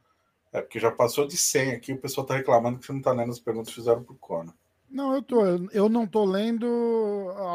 É 0.53 0.61
porque 0.61 0.79
já 0.79 0.91
passou 0.91 1.25
de 1.25 1.35
100 1.35 1.71
aqui, 1.71 1.93
o 1.93 1.97
pessoal 1.97 2.23
está 2.23 2.35
reclamando 2.35 2.77
que 2.77 2.85
você 2.85 2.91
não 2.91 2.99
está 2.99 3.11
lendo 3.11 3.31
as 3.31 3.39
perguntas 3.39 3.69
que 3.69 3.79
fizeram 3.79 4.03
pro 4.03 4.13
Conan. 4.15 4.53
Não, 4.87 5.15
eu 5.15 5.23
tô. 5.23 5.43
Eu 5.71 5.89
não 5.89 6.05
tô 6.05 6.23
lendo 6.23 6.67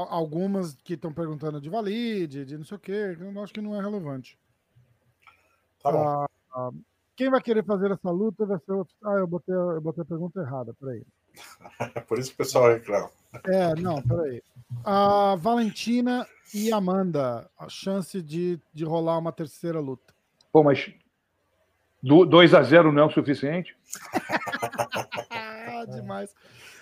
algumas 0.08 0.74
que 0.82 0.94
estão 0.94 1.12
perguntando 1.12 1.60
de 1.60 1.68
valide, 1.68 2.44
de 2.44 2.56
não 2.56 2.64
sei 2.64 2.76
o 2.78 2.80
quê. 2.80 3.16
Eu 3.20 3.42
acho 3.42 3.52
que 3.52 3.60
não 3.60 3.76
é 3.76 3.80
relevante. 3.80 4.36
Tá 5.82 5.92
bom. 5.92 5.98
Ah, 5.98 6.26
ah, 6.54 6.70
quem 7.14 7.30
vai 7.30 7.40
querer 7.40 7.64
fazer 7.64 7.92
essa 7.92 8.10
luta 8.10 8.44
vai 8.44 8.58
ser 8.58 8.72
outro. 8.72 8.94
Ah, 9.04 9.18
eu 9.18 9.26
botei, 9.26 9.54
eu 9.54 9.80
botei 9.80 10.02
a 10.02 10.06
pergunta 10.06 10.40
errada, 10.40 10.74
peraí. 10.80 11.04
Por 12.08 12.18
isso 12.18 12.30
que 12.30 12.34
o 12.34 12.38
pessoal 12.38 12.68
reclama. 12.68 13.10
É, 13.44 13.74
não, 13.74 14.00
peraí. 14.02 14.42
A 14.84 15.36
Valentina 15.36 16.26
e 16.54 16.72
Amanda, 16.72 17.50
a 17.58 17.68
chance 17.68 18.22
de, 18.22 18.58
de 18.72 18.84
rolar 18.84 19.18
uma 19.18 19.32
terceira 19.32 19.80
luta. 19.80 20.14
Pô, 20.52 20.62
mas 20.62 20.88
2 22.02 22.54
a 22.54 22.62
0 22.62 22.92
não 22.92 23.02
é 23.02 23.06
o 23.06 23.10
suficiente? 23.10 23.76
Demais. 25.92 26.32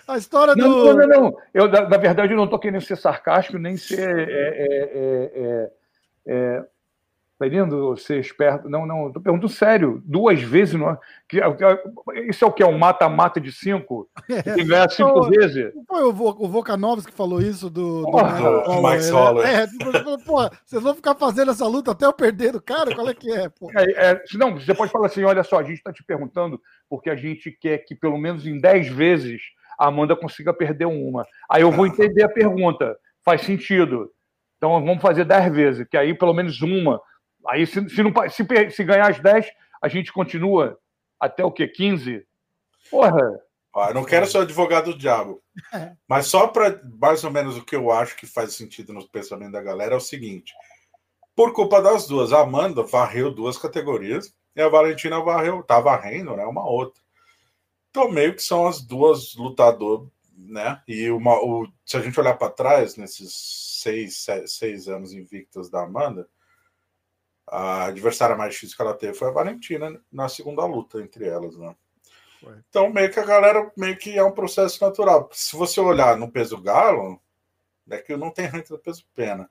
A 0.07 0.17
história 0.17 0.55
não, 0.55 0.69
do. 0.69 0.85
Não, 0.85 0.95
não, 0.95 1.07
não. 1.07 1.37
Eu, 1.53 1.67
na, 1.67 1.97
verdade, 1.97 2.33
eu 2.33 2.37
não 2.37 2.45
estou 2.45 2.59
querendo 2.59 2.81
ser 2.81 2.95
sarcástico, 2.95 3.57
nem 3.57 3.75
ser. 3.75 4.29
É, 4.29 4.31
é, 4.31 5.33
é, 5.35 5.71
é 6.27 6.65
Tá 7.37 7.47
entendendo? 7.47 7.97
Ser 7.97 8.17
esperto. 8.17 8.69
Não, 8.69 8.85
não, 8.85 9.11
tô 9.11 9.19
perguntando 9.19 9.51
sério. 9.51 10.01
Duas 10.05 10.41
vezes. 10.41 10.75
Não... 10.75 10.97
Isso 12.29 12.45
é 12.45 12.47
o 12.47 12.51
que? 12.51 12.63
É 12.63 12.65
um 12.65 12.77
mata-mata 12.77 13.41
de 13.41 13.51
cinco? 13.51 14.09
É. 14.27 14.41
Que 14.41 14.63
ganhar 14.63 14.89
cinco 14.89 15.13
Pô, 15.13 15.29
vezes? 15.29 15.71
Foi 15.87 16.03
o, 16.03 16.09
o 16.09 16.49
Volkanovski 16.49 17.11
que 17.11 17.17
falou 17.17 17.41
isso 17.41 17.69
do, 17.69 18.01
do 18.01 18.81
Mike 18.81 19.03
Soller. 19.03 19.45
É, 19.45 19.67
tipo, 19.67 19.91
pô, 20.25 20.49
vocês 20.65 20.81
vão 20.81 20.95
ficar 20.95 21.15
fazendo 21.15 21.51
essa 21.51 21.65
luta 21.67 21.91
até 21.91 22.05
eu 22.05 22.11
perder 22.11 22.51
do 22.51 22.61
cara? 22.61 22.93
Qual 22.93 23.07
é 23.07 23.13
que 23.13 23.31
é? 23.31 23.47
Pô? 23.47 23.71
É, 23.77 24.11
é, 24.11 24.23
não, 24.33 24.55
você 24.59 24.73
pode 24.73 24.91
falar 24.91 25.07
assim: 25.07 25.23
olha 25.23 25.43
só, 25.43 25.59
a 25.59 25.63
gente 25.63 25.77
está 25.77 25.93
te 25.93 26.03
perguntando 26.03 26.59
porque 26.89 27.09
a 27.09 27.15
gente 27.15 27.51
quer 27.51 27.77
que 27.79 27.95
pelo 27.95 28.17
menos 28.17 28.45
em 28.45 28.59
dez 28.59 28.87
vezes 28.87 29.41
a 29.79 29.87
Amanda 29.87 30.15
consiga 30.15 30.53
perder 30.53 30.85
uma. 30.85 31.25
Aí 31.49 31.61
eu 31.61 31.71
vou 31.71 31.85
entender 31.87 32.23
a 32.23 32.29
pergunta. 32.29 32.97
Faz 33.23 33.41
sentido. 33.41 34.11
Então 34.57 34.71
vamos 34.83 35.01
fazer 35.01 35.23
dez 35.23 35.53
vezes, 35.53 35.87
que 35.87 35.97
aí 35.97 36.13
pelo 36.13 36.33
menos 36.33 36.61
uma 36.61 36.99
Aí, 37.47 37.65
se, 37.65 37.87
se, 37.89 38.03
não, 38.03 38.11
se, 38.29 38.69
se 38.71 38.83
ganhar 38.83 39.09
as 39.09 39.19
10, 39.19 39.45
a 39.81 39.87
gente 39.87 40.11
continua 40.11 40.77
até 41.19 41.43
o 41.43 41.51
quê? 41.51 41.67
15? 41.67 42.25
Porra! 42.89 43.45
Ah, 43.75 43.89
eu 43.89 43.93
não 43.93 44.05
quero 44.05 44.25
ser 44.25 44.37
advogado 44.37 44.93
do 44.93 44.97
diabo, 44.97 45.43
mas 46.07 46.27
só 46.27 46.47
para 46.47 46.81
mais 46.97 47.25
ou 47.25 47.31
menos 47.31 47.57
o 47.57 47.65
que 47.65 47.75
eu 47.75 47.91
acho 47.91 48.15
que 48.15 48.25
faz 48.25 48.53
sentido 48.53 48.93
no 48.93 49.05
pensamento 49.09 49.51
da 49.51 49.61
galera 49.61 49.95
é 49.95 49.97
o 49.97 50.01
seguinte: 50.01 50.53
por 51.35 51.51
culpa 51.51 51.81
das 51.81 52.07
duas, 52.07 52.31
a 52.31 52.39
Amanda 52.39 52.83
varreu 52.83 53.33
duas 53.33 53.57
categorias 53.57 54.33
e 54.55 54.61
a 54.61 54.69
Valentina 54.69 55.19
varreu, 55.19 55.61
tá 55.61 55.81
varrendo, 55.81 56.37
né? 56.37 56.45
Uma 56.45 56.65
outra. 56.65 57.03
Então, 57.89 58.09
meio 58.09 58.33
que 58.33 58.41
são 58.41 58.65
as 58.65 58.81
duas 58.81 59.35
lutadoras, 59.35 60.07
né? 60.37 60.81
E 60.87 61.09
uma, 61.09 61.33
o, 61.33 61.67
se 61.85 61.97
a 61.97 62.01
gente 62.01 62.17
olhar 62.17 62.37
para 62.37 62.51
trás, 62.51 62.95
nesses 62.95 63.33
seis, 63.81 64.17
seis, 64.17 64.53
seis 64.53 64.87
anos 64.87 65.11
invictos 65.11 65.69
da 65.69 65.83
Amanda, 65.83 66.27
a 67.47 67.85
adversária 67.85 68.35
mais 68.35 68.53
difícil 68.53 68.75
que 68.75 68.81
ela 68.81 68.93
teve 68.93 69.13
foi 69.13 69.27
a 69.27 69.31
Valentina 69.31 70.01
na 70.11 70.27
segunda 70.27 70.65
luta 70.65 71.01
entre 71.01 71.25
elas, 71.25 71.57
né? 71.57 71.75
Foi. 72.41 72.55
Então, 72.69 72.91
meio 72.91 73.11
que 73.11 73.19
a 73.19 73.25
galera, 73.25 73.71
meio 73.77 73.97
que 73.97 74.17
é 74.17 74.23
um 74.23 74.31
processo 74.31 74.83
natural. 74.83 75.29
Se 75.31 75.55
você 75.55 75.79
olhar 75.79 76.17
no 76.17 76.31
peso 76.31 76.59
galo, 76.61 77.19
é 77.89 77.97
que 77.97 78.15
não 78.17 78.31
tem 78.31 78.45
ranking 78.45 78.73
do 78.73 78.79
peso 78.79 79.05
pena. 79.13 79.49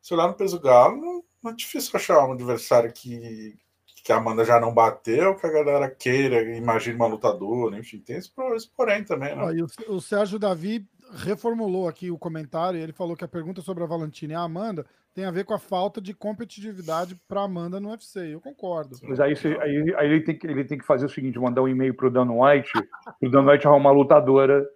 Se 0.00 0.14
olhar 0.14 0.28
no 0.28 0.34
peso 0.34 0.58
galo, 0.58 1.24
não, 1.42 1.50
é 1.50 1.54
difícil 1.54 1.90
achar 1.94 2.26
um 2.26 2.32
adversário 2.32 2.92
que, 2.92 3.56
que 4.04 4.12
a 4.12 4.16
Amanda 4.16 4.44
já 4.44 4.58
não 4.58 4.74
bateu, 4.74 5.36
que 5.36 5.46
a 5.46 5.52
galera 5.52 5.90
queira, 5.90 6.42
imagine 6.56 6.96
uma 6.96 7.06
lutadora, 7.06 7.78
enfim, 7.78 7.98
tem 7.98 8.16
esse, 8.16 8.30
esse 8.56 8.68
porém 8.70 9.04
também, 9.04 9.36
né? 9.36 9.42
Ah, 9.42 9.90
o, 9.90 9.96
o, 9.96 10.00
Sérgio 10.00 10.38
Davi 10.38 10.88
reformulou 11.12 11.88
aqui 11.88 12.10
o 12.10 12.18
comentário, 12.18 12.80
ele 12.80 12.92
falou 12.92 13.16
que 13.16 13.24
a 13.24 13.28
pergunta 13.28 13.60
sobre 13.60 13.84
a 13.84 13.86
Valentina 13.86 14.32
e 14.32 14.36
a 14.36 14.40
Amanda 14.40 14.86
tem 15.14 15.24
a 15.24 15.30
ver 15.30 15.44
com 15.44 15.54
a 15.54 15.58
falta 15.58 16.00
de 16.00 16.14
competitividade 16.14 17.18
para 17.28 17.42
Amanda 17.42 17.78
no 17.78 17.90
UFC. 17.90 18.34
Eu 18.34 18.40
concordo. 18.40 18.96
Mas 19.02 19.20
aí, 19.20 19.34
aí, 19.60 19.94
aí, 19.96 20.06
ele, 20.06 20.20
tem 20.20 20.36
que, 20.36 20.46
ele 20.46 20.64
tem 20.64 20.78
que 20.78 20.86
fazer 20.86 21.06
o 21.06 21.10
seguinte: 21.10 21.38
mandar 21.38 21.62
um 21.62 21.68
e-mail 21.68 21.94
para 21.94 22.06
o 22.06 22.10
Dan 22.10 22.30
White, 22.30 22.72
para 22.72 23.28
o 23.28 23.30
Dan 23.30 23.44
White 23.44 23.66
arrumar 23.66 23.90
uma 23.90 23.98
lutadora 23.98 24.66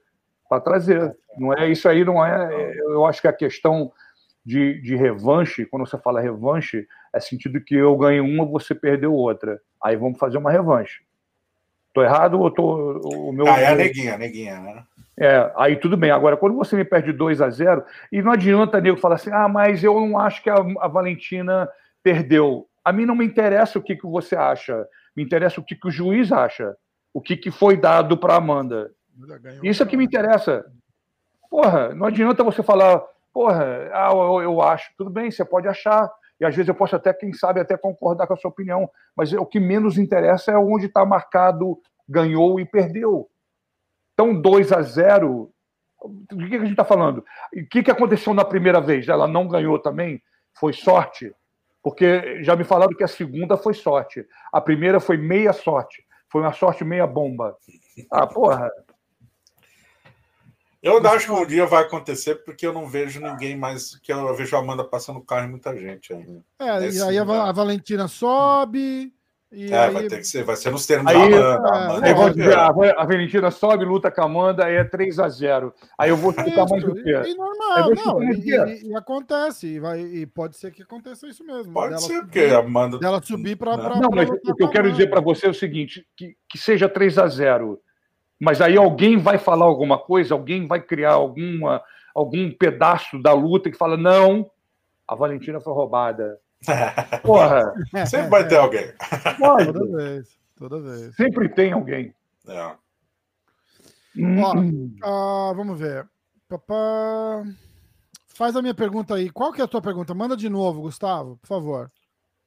para 0.49 0.61
trazer. 0.61 1.17
Não 1.39 1.53
é 1.53 1.71
isso 1.71 1.89
aí, 1.89 2.05
não 2.05 2.25
é. 2.25 2.75
Eu 2.79 3.07
acho 3.07 3.21
que 3.21 3.29
a 3.29 3.33
questão 3.33 3.93
de, 4.45 4.81
de 4.81 4.95
revanche, 4.95 5.67
quando 5.67 5.87
você 5.87 5.99
fala 5.99 6.21
revanche, 6.21 6.87
é 7.13 7.21
sentido 7.21 7.61
que 7.61 7.75
eu 7.75 7.97
ganhei 7.97 8.21
uma, 8.21 8.45
você 8.45 8.75
perdeu 8.75 9.13
outra. 9.13 9.61
Aí 9.83 9.97
vamos 9.97 10.19
fazer 10.19 10.39
uma 10.39 10.53
revanche. 10.53 11.03
Tô 11.93 12.03
errado 12.03 12.39
ou 12.39 12.51
tô. 12.51 13.01
O 13.01 13.33
meu... 13.33 13.47
Ah, 13.47 13.59
é 13.59 13.67
a 13.69 13.75
neguinha, 13.75 14.15
a 14.15 14.19
neguinha, 14.19 14.61
né? 14.61 14.85
É, 15.19 15.51
aí 15.57 15.77
tudo 15.77 15.97
bem. 15.97 16.11
Agora, 16.11 16.37
quando 16.37 16.57
você 16.57 16.77
me 16.77 16.85
perde 16.85 17.13
2 17.13 17.41
a 17.41 17.49
0 17.49 17.85
e 18.13 18.21
não 18.21 18.33
adianta 18.33 18.81
nego 18.81 18.99
falar 18.99 19.15
assim, 19.15 19.31
ah, 19.33 19.49
mas 19.49 19.83
eu 19.83 19.99
não 19.99 20.19
acho 20.19 20.43
que 20.43 20.51
a, 20.51 20.57
a 20.81 20.89
Valentina 20.89 21.69
perdeu. 22.03 22.69
A 22.85 22.93
mim 22.93 23.07
não 23.07 23.17
me 23.17 23.25
interessa 23.25 23.79
o 23.79 23.83
que, 23.83 23.97
que 23.97 24.07
você 24.07 24.37
acha, 24.37 24.87
me 25.17 25.23
interessa 25.23 25.61
o 25.61 25.65
que, 25.65 25.75
que 25.75 25.89
o 25.89 25.91
juiz 25.91 26.31
acha, 26.31 26.77
o 27.13 27.21
que, 27.21 27.37
que 27.37 27.51
foi 27.51 27.77
dado 27.77 28.17
para 28.17 28.37
Amanda. 28.37 28.91
Isso 29.63 29.83
é 29.83 29.87
que 29.87 29.97
me 29.97 30.05
interessa. 30.05 30.67
Porra, 31.51 31.95
não 31.95 32.07
adianta 32.07 32.45
você 32.45 32.63
falar, 32.63 33.03
porra, 33.33 33.89
ah, 33.93 34.11
eu, 34.13 34.43
eu 34.43 34.63
acho. 34.63 34.91
Tudo 34.99 35.09
bem, 35.09 35.31
você 35.31 35.45
pode 35.45 35.67
achar, 35.67 36.11
e 36.39 36.45
às 36.45 36.55
vezes 36.55 36.69
eu 36.69 36.75
posso 36.75 36.95
até, 36.95 37.15
quem 37.15 37.33
sabe, 37.33 37.59
até 37.59 37.77
concordar 37.77 38.27
com 38.27 38.35
a 38.35 38.37
sua 38.37 38.51
opinião, 38.51 38.89
mas 39.17 39.33
o 39.33 39.47
que 39.47 39.59
menos 39.59 39.97
interessa 39.97 40.53
é 40.53 40.59
onde 40.59 40.87
está 40.87 41.05
marcado 41.07 41.81
ganhou 42.09 42.61
e 42.61 42.65
perdeu. 42.65 43.29
Então, 44.17 44.35
2 44.41 44.73
a 44.73 44.81
0 44.81 45.53
do 46.31 46.49
que 46.49 46.57
a 46.57 46.61
gente 46.61 46.71
está 46.71 46.87
falando? 46.87 47.23
O 47.55 47.67
que, 47.71 47.83
que 47.83 47.91
aconteceu 47.91 48.33
na 48.33 48.47
primeira 48.47 48.81
vez? 48.81 49.07
Ela 49.09 49.29
não 49.29 49.47
ganhou 49.47 49.79
também? 49.79 50.23
Foi 50.55 50.73
sorte? 50.73 51.35
Porque 51.83 52.43
já 52.43 52.57
me 52.57 52.65
falaram 52.65 52.97
que 52.97 53.05
a 53.05 53.09
segunda 53.09 53.59
foi 53.59 53.75
sorte. 53.75 54.27
A 54.51 54.59
primeira 54.59 55.01
foi 55.01 55.19
meia 55.19 55.53
sorte. 55.53 56.03
Foi 56.33 56.41
uma 56.41 56.55
sorte 56.55 56.83
meia 56.83 57.07
bomba. 57.07 57.55
Ah, 58.11 58.27
porra. 58.27 58.71
Eu 60.83 61.01
não 61.01 61.11
acho 61.11 61.27
que 61.27 61.33
um 61.33 61.47
dia 61.47 61.67
vai 61.67 61.83
acontecer, 61.83 62.37
porque 62.37 62.67
eu 62.67 62.73
não 62.73 62.87
vejo 62.87 63.21
ninguém 63.21 63.55
mais. 63.55 63.97
que 63.97 64.13
Eu 64.13 64.35
vejo 64.35 64.57
a 64.57 64.61
Amanda 64.61 64.83
passando 64.83 65.21
carro 65.21 65.47
e 65.47 65.51
muita 65.51 65.77
gente 65.77 66.15
ainda. 66.15 66.43
É, 66.59 66.81
Nesse 66.81 66.99
e 66.99 67.03
aí 67.03 67.19
a, 67.19 67.23
a 67.23 67.53
Valentina 67.53 68.09
sobe, 68.09 69.13
e 69.57 69.73
é, 69.73 69.79
aí... 69.79 69.91
vai 69.91 70.07
ter 70.07 70.19
que 70.19 70.27
ser, 70.27 70.45
vai 70.45 70.55
ser 70.55 70.71
nos 70.71 70.85
termos 70.85 71.11
aí, 71.11 71.31
da 71.31 71.57
Amanda. 71.57 72.07
É, 72.07 72.13
Amanda 72.13 72.27
é, 72.29 72.35
dizer, 72.35 72.59
a, 72.59 72.67
a 72.67 73.05
Valentina 73.07 73.51
sobe, 73.51 73.87
luta 73.87 74.11
com 74.11 74.21
a 74.21 74.25
Amanda, 74.25 74.67
aí 74.67 74.75
é 74.75 74.85
3 74.85 75.19
a 75.19 75.31
0 75.31 75.73
Aí 75.97 76.11
eu 76.11 76.17
vou 76.19 76.31
ficar 76.31 76.67
mais 76.69 76.85
do 76.85 76.95
que. 76.95 77.11
E, 77.11 77.35
normal, 77.35 77.91
não, 77.95 78.23
e, 78.23 78.37
e, 78.39 78.89
e, 78.91 78.95
acontece, 78.95 79.67
e, 79.67 79.81
vai, 79.81 79.99
e 80.01 80.27
pode 80.27 80.59
ser 80.59 80.71
que 80.73 80.83
aconteça 80.83 81.27
isso 81.27 81.43
mesmo. 81.43 81.73
Pode 81.73 82.03
ser, 82.03 82.21
porque 82.21 82.41
a 82.41 82.59
Amanda. 82.59 82.99
Dela 82.99 83.23
subir 83.23 83.57
para. 83.57 83.79
Não, 83.79 84.01
não 84.01 84.11
mas 84.15 84.29
o 84.29 84.55
que 84.55 84.63
eu 84.63 84.69
quero 84.69 84.91
dizer 84.91 85.09
para 85.09 85.23
você 85.23 85.47
é 85.47 85.51
o 85.51 85.55
seguinte: 85.55 86.07
que, 86.15 86.37
que 86.47 86.59
seja 86.59 86.87
3 86.87 87.17
a 87.17 87.27
0 87.27 87.81
mas 88.39 88.61
aí 88.61 88.77
alguém 88.77 89.17
vai 89.17 89.39
falar 89.39 89.65
alguma 89.65 89.97
coisa, 89.97 90.35
alguém 90.35 90.67
vai 90.67 90.83
criar 90.83 91.13
alguma, 91.13 91.83
algum 92.15 92.53
pedaço 92.53 93.19
da 93.23 93.33
luta 93.33 93.71
que 93.71 93.77
fala: 93.79 93.97
não, 93.97 94.51
a 95.09 95.15
Valentina 95.15 95.61
foi 95.61 95.73
roubada 95.73 96.39
Porra! 97.23 97.75
Sempre 98.07 98.29
vai 98.29 98.49
ter 98.49 98.57
alguém. 98.57 98.93
Pode. 99.39 99.73
Toda 99.73 99.97
vez. 99.97 100.39
Toda 100.57 100.81
vez. 100.81 101.17
Sempre 101.17 101.49
tem 101.49 101.73
alguém. 101.73 102.15
É. 102.49 102.77
Ó, 105.03 105.51
uh, 105.51 105.55
vamos 105.55 105.79
ver. 105.79 106.09
Papá... 106.49 107.45
Faz 108.29 108.55
a 108.55 108.61
minha 108.61 108.75
pergunta 108.75 109.15
aí. 109.15 109.31
Qual 109.31 109.51
que 109.51 109.63
é 109.63 109.65
a 109.65 109.69
tua 109.69 109.81
pergunta? 109.81 110.15
Manda 110.15 110.37
de 110.37 110.49
novo, 110.49 110.83
Gustavo, 110.83 111.39
por 111.39 111.47
favor. 111.47 111.91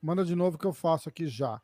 Manda 0.02 0.24
de 0.24 0.36
novo 0.36 0.58
que 0.58 0.66
eu 0.66 0.72
faço 0.72 1.10
aqui 1.10 1.28
já. 1.28 1.60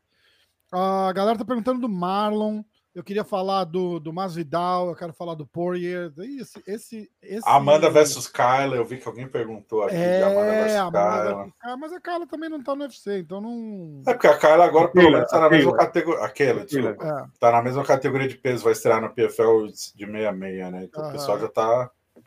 A 0.71 1.13
galera 1.13 1.37
tá 1.37 1.45
perguntando 1.45 1.81
do 1.81 1.87
Marlon. 1.87 2.63
Eu 2.95 3.03
queria 3.03 3.25
falar 3.25 3.65
do, 3.65 3.99
do 3.99 4.13
Masvidal, 4.13 4.87
eu 4.87 4.95
quero 4.95 5.11
falar 5.11 5.35
do 5.35 5.45
Poirier. 5.45 6.13
Esse, 6.17 6.63
esse, 6.65 7.11
esse... 7.21 7.43
Amanda 7.45 7.89
versus 7.89 8.25
Kyla, 8.25 8.77
eu 8.77 8.85
vi 8.85 8.97
que 8.97 9.05
alguém 9.05 9.27
perguntou 9.27 9.83
aqui 9.83 9.97
é, 9.97 10.23
Amanda 10.23 10.51
versus 10.51 10.77
Amanda 10.77 11.51
Kyla. 11.61 11.77
mas 11.77 11.91
a 11.91 11.99
Kyla 11.99 12.25
também 12.25 12.49
não 12.49 12.63
tá 12.63 12.73
no 12.73 12.83
UFC, 12.83 13.19
então 13.19 13.41
não. 13.41 14.01
É 14.07 14.13
porque 14.13 14.27
a 14.27 14.37
Kyla 14.37 14.63
agora, 14.63 14.87
pelo 14.87 15.11
menos, 15.11 15.29
tá 15.29 15.41
na 15.41 15.49
mesma 15.49 15.75
categoria. 15.75 16.23
Aquela, 16.23 16.63
desculpa. 16.63 17.05
É. 17.05 17.37
Tá 17.37 17.51
na 17.51 17.61
mesma 17.61 17.83
categoria 17.83 18.29
de 18.29 18.37
peso, 18.37 18.63
vai 18.63 18.71
estrear 18.71 19.01
no 19.01 19.13
PFL 19.13 19.67
de 19.67 19.77
66, 19.77 20.71
né? 20.71 20.83
Então 20.85 21.03
ah, 21.03 21.09
o 21.09 21.11
pessoal 21.11 21.37
já 21.37 21.49
tá. 21.49 21.91
O 22.15 22.21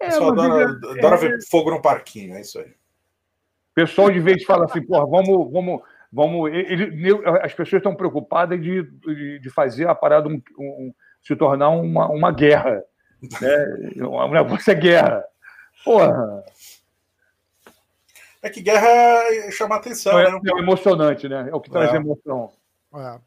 é, 0.00 0.06
pessoal 0.06 0.32
adora, 0.32 0.64
é... 0.64 0.98
adora 0.98 1.16
ver 1.18 1.38
fogo 1.48 1.70
no 1.70 1.80
parquinho, 1.80 2.34
é 2.34 2.40
isso 2.40 2.58
aí. 2.58 2.66
O 2.66 3.74
pessoal 3.76 4.10
de 4.10 4.18
vez 4.18 4.42
fala 4.42 4.64
assim, 4.64 4.84
porra, 4.84 5.06
vamos. 5.06 5.52
vamos 5.52 5.82
Vamos, 6.10 6.50
ele, 6.50 7.10
as 7.42 7.52
pessoas 7.52 7.80
estão 7.80 7.94
preocupadas 7.94 8.60
de, 8.60 8.82
de, 8.82 9.38
de 9.40 9.50
fazer 9.50 9.86
a 9.86 9.94
parada 9.94 10.28
um, 10.28 10.40
um, 10.58 10.94
se 11.22 11.36
tornar 11.36 11.68
uma, 11.68 12.08
uma 12.08 12.32
guerra. 12.32 12.82
Né? 13.40 14.04
O 14.04 14.28
negócio 14.32 14.70
é 14.70 14.74
guerra. 14.74 15.24
Porra. 15.84 16.44
É 18.40 18.48
que 18.48 18.62
guerra 18.62 19.50
chama 19.50 19.76
atenção. 19.76 20.18
É, 20.18 20.30
né? 20.30 20.40
é 20.46 20.58
emocionante, 20.58 21.28
né? 21.28 21.48
É 21.50 21.54
o 21.54 21.60
que 21.60 21.70
traz 21.70 21.92
é. 21.92 21.96
emoção. 21.96 22.52
É. 22.94 23.20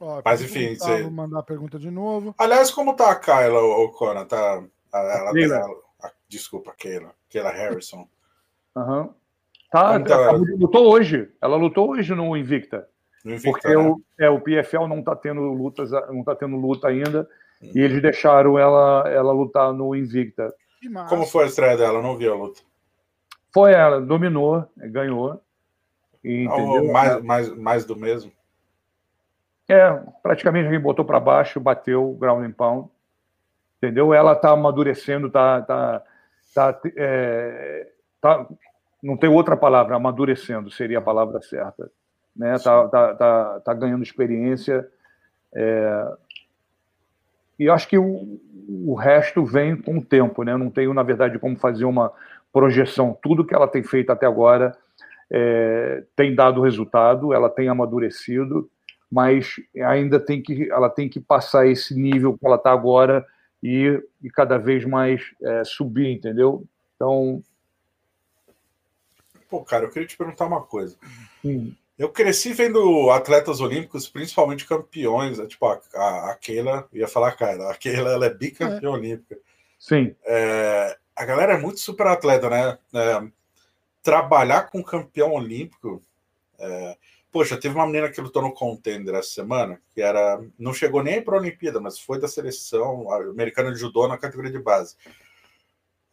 Ó, 0.00 0.22
Mas 0.24 0.42
enfim. 0.42 0.74
Você... 0.74 1.02
Vou 1.02 1.10
mandar 1.10 1.40
a 1.40 1.44
pergunta 1.44 1.78
de 1.78 1.90
novo. 1.90 2.34
Aliás, 2.38 2.70
como 2.70 2.94
tá 2.94 3.10
a 3.10 3.16
Kyla, 3.16 3.60
o 3.60 3.90
Conan? 3.92 4.26
Tá, 4.26 4.62
ela, 4.92 5.32
ela, 5.36 5.66
a, 6.02 6.12
desculpa, 6.28 6.74
Keila. 6.76 7.14
Keila 7.28 7.50
Harrison. 7.50 8.08
Aham. 8.76 9.02
Uhum. 9.02 9.17
Tá, 9.70 9.96
então, 9.96 10.22
ela 10.22 10.32
lutou 10.32 10.90
hoje. 10.90 11.30
Ela 11.40 11.56
lutou 11.56 11.90
hoje 11.90 12.14
no 12.14 12.36
Invicta. 12.36 12.88
No 13.24 13.32
Invicta 13.32 13.50
porque 13.50 13.68
né? 13.68 13.76
o, 13.76 14.00
é, 14.18 14.30
o 14.30 14.40
PFL 14.40 14.86
não 14.86 15.00
está 15.00 15.14
tendo 15.14 15.40
lutas, 15.40 15.90
não 15.90 16.24
tá 16.24 16.34
tendo 16.34 16.56
luta 16.56 16.88
ainda. 16.88 17.28
Hum. 17.62 17.72
E 17.74 17.80
eles 17.80 18.00
deixaram 18.00 18.58
ela, 18.58 19.04
ela 19.08 19.32
lutar 19.32 19.72
no 19.72 19.94
Invicta. 19.94 20.52
Como 21.08 21.26
foi 21.26 21.44
a 21.44 21.46
estreia 21.48 21.76
dela? 21.76 21.98
Eu 21.98 22.02
não 22.02 22.16
vi 22.16 22.26
a 22.26 22.34
luta. 22.34 22.60
Foi 23.52 23.72
ela, 23.72 24.00
dominou, 24.00 24.66
ganhou. 24.76 25.40
E, 26.22 26.44
não, 26.44 26.92
mais, 26.92 27.22
mais, 27.22 27.56
mais 27.56 27.84
do 27.84 27.96
mesmo. 27.96 28.32
É, 29.68 29.90
praticamente 30.22 30.64
alguém 30.64 30.80
botou 30.80 31.04
para 31.04 31.20
baixo, 31.20 31.60
bateu 31.60 32.16
ground 32.18 32.44
and 32.44 32.52
pound. 32.52 32.88
Entendeu? 33.76 34.14
Ela 34.14 34.32
está 34.32 34.50
amadurecendo, 34.50 35.30
tá, 35.30 35.62
tá, 35.62 36.02
tá, 36.54 36.80
é, 36.96 37.88
tá 38.20 38.46
não 39.02 39.16
tem 39.16 39.30
outra 39.30 39.56
palavra, 39.56 39.96
amadurecendo 39.96 40.70
seria 40.70 40.98
a 40.98 41.02
palavra 41.02 41.40
certa. 41.40 41.90
Né? 42.36 42.58
Tá, 42.58 42.88
tá, 42.88 43.14
tá, 43.14 43.60
tá 43.60 43.74
ganhando 43.74 44.02
experiência. 44.02 44.88
É... 45.54 46.12
E 47.58 47.68
acho 47.68 47.88
que 47.88 47.98
o, 47.98 48.40
o 48.86 48.94
resto 48.94 49.44
vem 49.44 49.76
com 49.76 49.98
o 49.98 50.04
tempo. 50.04 50.42
Né? 50.42 50.56
Não 50.56 50.70
tenho, 50.70 50.92
na 50.94 51.02
verdade, 51.02 51.38
como 51.38 51.56
fazer 51.56 51.84
uma 51.84 52.12
projeção. 52.52 53.16
Tudo 53.22 53.44
que 53.44 53.54
ela 53.54 53.68
tem 53.68 53.82
feito 53.82 54.10
até 54.10 54.26
agora 54.26 54.76
é... 55.30 56.04
tem 56.14 56.34
dado 56.34 56.62
resultado, 56.62 57.32
ela 57.32 57.48
tem 57.48 57.68
amadurecido, 57.68 58.68
mas 59.10 59.56
ainda 59.84 60.20
tem 60.20 60.42
que, 60.42 60.70
ela 60.70 60.90
tem 60.90 61.08
que 61.08 61.20
passar 61.20 61.66
esse 61.66 61.94
nível 61.94 62.36
que 62.36 62.46
ela 62.46 62.56
está 62.56 62.72
agora 62.72 63.24
e, 63.62 64.00
e 64.22 64.30
cada 64.30 64.58
vez 64.58 64.84
mais 64.84 65.22
é, 65.42 65.64
subir, 65.64 66.08
entendeu? 66.12 66.64
Então, 66.94 67.42
Pô, 69.48 69.64
cara, 69.64 69.84
eu 69.84 69.90
queria 69.90 70.06
te 70.06 70.16
perguntar 70.16 70.46
uma 70.46 70.62
coisa. 70.62 70.96
Hum. 71.44 71.72
Eu 71.98 72.08
cresci 72.10 72.52
vendo 72.52 73.10
atletas 73.10 73.60
olímpicos, 73.60 74.08
principalmente 74.08 74.66
campeões, 74.66 75.38
né? 75.38 75.46
tipo 75.46 75.66
a, 75.66 75.80
a, 75.94 76.30
a 76.30 76.34
Keila, 76.36 76.88
ia 76.92 77.08
falar, 77.08 77.32
cara, 77.32 77.70
a 77.70 77.74
Keila 77.74 78.12
ela 78.12 78.26
é 78.26 78.32
bicampeã 78.32 78.88
é. 78.88 78.92
olímpica. 78.92 79.36
Sim. 79.78 80.14
É, 80.24 80.96
a 81.16 81.24
galera 81.24 81.54
é 81.54 81.58
muito 81.58 81.80
super 81.80 82.06
atleta, 82.06 82.48
né? 82.48 82.78
É, 82.94 83.28
trabalhar 84.02 84.70
com 84.70 84.82
campeão 84.82 85.32
olímpico. 85.32 86.00
É, 86.58 86.96
poxa, 87.32 87.56
teve 87.56 87.74
uma 87.74 87.86
menina 87.86 88.08
que 88.08 88.20
lutou 88.20 88.42
no 88.42 88.52
contender 88.52 89.14
essa 89.14 89.30
semana, 89.30 89.80
que 89.92 90.00
era. 90.00 90.40
Não 90.58 90.72
chegou 90.72 91.02
nem 91.02 91.20
para 91.20 91.36
a 91.36 91.40
Olimpíada, 91.40 91.80
mas 91.80 91.98
foi 91.98 92.20
da 92.20 92.28
seleção 92.28 93.12
americana 93.12 93.72
de 93.72 93.78
judô 93.78 94.06
na 94.06 94.18
categoria 94.18 94.52
de 94.52 94.60
base. 94.60 94.96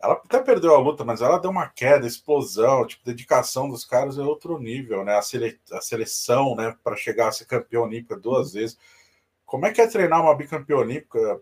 Ela 0.06 0.22
até 0.24 0.39
perdeu 0.39 0.76
a 0.76 0.80
luta, 0.80 1.03
mas 1.03 1.22
ela 1.22 1.39
deu 1.39 1.49
uma 1.49 1.68
queda, 1.68 2.06
explosão, 2.06 2.86
tipo, 2.86 3.03
dedicação 3.03 3.68
dos 3.68 3.84
caras 3.84 4.20
é 4.20 4.22
outro 4.22 4.60
nível, 4.60 5.03
né? 5.03 5.16
A, 5.16 5.22
sele, 5.22 5.60
a 5.72 5.82
seleção, 5.82 6.56
né, 6.56 6.76
para 6.84 6.95
chegar 6.95 7.28
a 7.28 7.32
ser 7.32 7.45
campeão 7.45 7.84
olímpica 7.84 8.16
duas 8.16 8.53
vezes. 8.53 8.78
Como 9.45 9.66
é 9.66 9.72
que 9.72 9.82
é 9.82 9.88
treinar 9.88 10.22
uma 10.22 10.36
bicampeã 10.36 10.78
olímpica? 10.78 11.41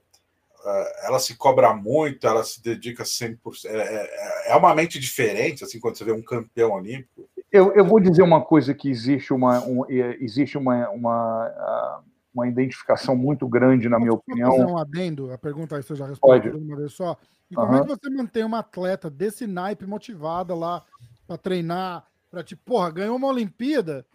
É, 0.65 1.07
ela 1.07 1.19
se 1.19 1.35
cobra 1.35 1.73
muito, 1.73 2.25
ela 2.25 2.43
se 2.43 2.63
dedica 2.63 3.03
100%. 3.03 3.65
É, 3.65 3.75
é, 3.75 4.51
é 4.51 4.55
uma 4.55 4.73
mente 4.73 4.97
diferente, 4.97 5.63
assim, 5.63 5.79
quando 5.79 5.97
você 5.97 6.05
vê 6.05 6.13
um 6.13 6.21
campeão 6.21 6.71
olímpico. 6.71 7.29
Eu, 7.51 7.73
eu 7.73 7.85
vou 7.85 7.99
dizer 7.99 8.23
uma 8.23 8.41
coisa 8.41 8.73
que 8.73 8.89
existe 8.89 9.33
uma, 9.33 9.59
um, 9.65 9.85
existe 9.89 10.57
uma, 10.57 10.89
uma, 10.89 12.01
uma 12.33 12.47
identificação 12.47 13.15
muito 13.15 13.47
grande, 13.47 13.87
na 13.87 13.99
minha 13.99 14.13
opinião. 14.13 14.51
fazer 14.51 14.65
um 14.65 14.77
adendo? 14.77 15.31
A 15.31 15.37
pergunta 15.37 15.75
aí 15.75 15.83
você 15.83 15.95
já 15.95 16.07
respondeu 16.07 16.57
uma 16.57 16.75
vez 16.75 16.93
só. 16.93 17.17
E 17.49 17.55
como 17.55 17.71
uhum. 17.71 17.77
é 17.77 17.81
que 17.81 17.87
você 17.87 18.09
mantém 18.09 18.43
uma 18.43 18.59
atleta 18.59 19.09
desse 19.09 19.45
naipe 19.45 19.85
motivada 19.85 20.55
lá 20.55 20.83
para 21.27 21.37
treinar, 21.37 22.05
para 22.31 22.43
tipo, 22.43 22.63
porra, 22.65 22.89
ganhou 22.89 23.15
uma 23.15 23.27
Olimpíada? 23.27 24.05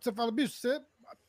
Você 0.00 0.12
fala, 0.12 0.32
bicho, 0.32 0.58
você 0.58 0.80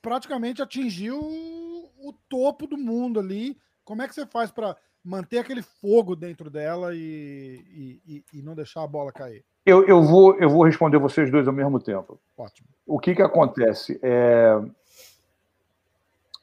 praticamente 0.01 0.61
atingiu 0.61 1.19
o 1.19 2.13
topo 2.27 2.67
do 2.67 2.77
mundo 2.77 3.19
ali. 3.19 3.57
Como 3.83 4.01
é 4.01 4.07
que 4.07 4.15
você 4.15 4.25
faz 4.25 4.51
para 4.51 4.75
manter 5.03 5.39
aquele 5.39 5.61
fogo 5.61 6.15
dentro 6.15 6.49
dela 6.49 6.95
e, 6.95 8.01
e, 8.05 8.23
e, 8.33 8.41
não 8.41 8.55
deixar 8.55 8.83
a 8.83 8.87
bola 8.87 9.11
cair? 9.11 9.43
Eu, 9.65 9.85
eu, 9.85 10.01
vou, 10.01 10.35
eu 10.39 10.49
vou 10.49 10.63
responder 10.63 10.97
vocês 10.97 11.31
dois 11.31 11.47
ao 11.47 11.53
mesmo 11.53 11.79
tempo. 11.79 12.19
Ótimo. 12.37 12.67
O 12.85 12.99
que, 12.99 13.15
que 13.15 13.21
acontece? 13.21 13.99
É... 14.01 14.59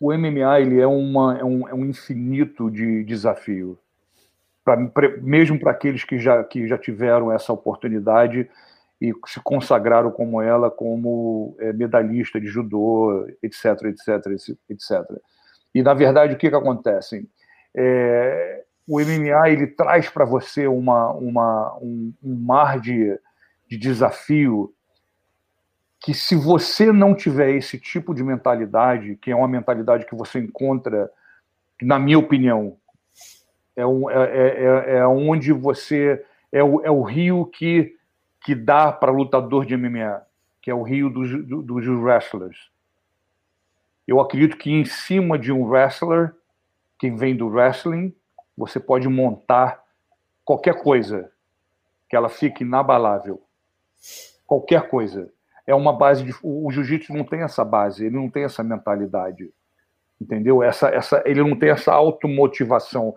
O 0.01 0.13
MMA 0.13 0.61
ele 0.61 0.81
é, 0.81 0.87
uma, 0.87 1.39
é, 1.39 1.45
um, 1.45 1.69
é 1.69 1.75
um 1.75 1.85
infinito 1.85 2.71
de 2.71 3.05
desafio 3.05 3.79
pra, 4.65 4.77
mesmo 5.21 5.59
para 5.59 5.73
aqueles 5.73 6.05
que 6.05 6.19
já, 6.19 6.43
que 6.45 6.67
já 6.67 6.79
tiveram 6.79 7.31
essa 7.31 7.53
oportunidade 7.53 8.49
e 9.01 9.13
se 9.27 9.41
consagraram 9.43 10.11
como 10.11 10.43
ela, 10.43 10.71
como 10.71 11.57
é, 11.59 11.73
medalhista 11.73 12.41
de 12.41 12.47
judô, 12.47 13.27
etc, 13.43 13.85
etc, 13.85 14.27
etc. 14.69 14.91
E, 15.75 15.83
na 15.83 15.95
verdade, 15.95 16.35
o 16.35 16.37
que, 16.37 16.51
que 16.51 16.55
acontece? 16.57 17.29
É, 17.75 18.65
o 18.87 19.01
MMA 19.01 19.51
ele 19.51 19.67
traz 19.69 20.11
para 20.11 20.25
você 20.25 20.67
uma, 20.67 21.13
uma, 21.13 21.79
um, 21.81 22.13
um 22.23 22.35
mar 22.35 22.79
de, 22.79 23.19
de 23.69 23.79
desafio 23.79 24.75
que 26.01 26.15
se 26.15 26.35
você 26.35 26.91
não 26.91 27.15
tiver 27.15 27.51
esse 27.51 27.79
tipo 27.79 28.15
de 28.15 28.25
mentalidade, 28.25 29.17
que 29.17 29.31
é 29.31 29.37
uma 29.37 29.47
mentalidade 29.47 30.07
que 30.07 30.15
você 30.15 30.39
encontra, 30.39 31.11
na 31.83 31.99
minha 31.99 32.19
opinião, 32.19 32.79
é, 33.77 33.87
um, 33.87 34.11
é, 34.11 34.15
é, 34.15 34.65
é, 34.65 34.97
é 34.97 35.07
onde 35.07 35.53
você. 35.53 36.25
É 36.51 36.65
o, 36.65 36.81
é 36.81 36.91
o 36.91 37.03
rio 37.03 37.47
que, 37.47 37.97
que 38.43 38.55
dá 38.55 38.91
para 38.91 39.13
lutador 39.13 39.65
de 39.65 39.77
MMA, 39.77 40.23
que 40.61 40.71
é 40.71 40.75
o 40.75 40.83
rio 40.83 41.09
dos, 41.09 41.31
dos 41.47 41.87
wrestlers. 41.87 42.71
Eu 44.07 44.21
acredito 44.21 44.57
que 44.57 44.73
em 44.73 44.85
cima 44.85 45.39
de 45.39 45.53
um 45.53 45.65
wrestler, 45.65 46.35
quem 46.99 47.15
vem 47.15 47.37
do 47.37 47.47
wrestling, 47.47 48.13
você 48.57 48.81
pode 48.81 49.07
montar 49.07 49.81
qualquer 50.45 50.83
coisa 50.83 51.31
que 52.09 52.17
ela 52.17 52.29
fique 52.29 52.65
inabalável. 52.65 53.41
Qualquer 54.45 54.89
coisa. 54.89 55.33
É 55.67 55.75
uma 55.75 55.93
base 55.93 56.25
de. 56.25 56.35
O 56.43 56.71
jiu-jitsu 56.71 57.13
não 57.13 57.25
tem 57.25 57.43
essa 57.43 57.65
base, 57.65 58.07
ele 58.07 58.17
não 58.17 58.29
tem 58.29 58.45
essa 58.45 58.63
mentalidade. 58.63 59.51
Entendeu? 60.21 60.63
Essa, 60.63 60.89
essa, 60.89 61.23
ele 61.25 61.43
não 61.43 61.57
tem 61.57 61.71
essa 61.71 61.93
automotivação. 61.93 63.15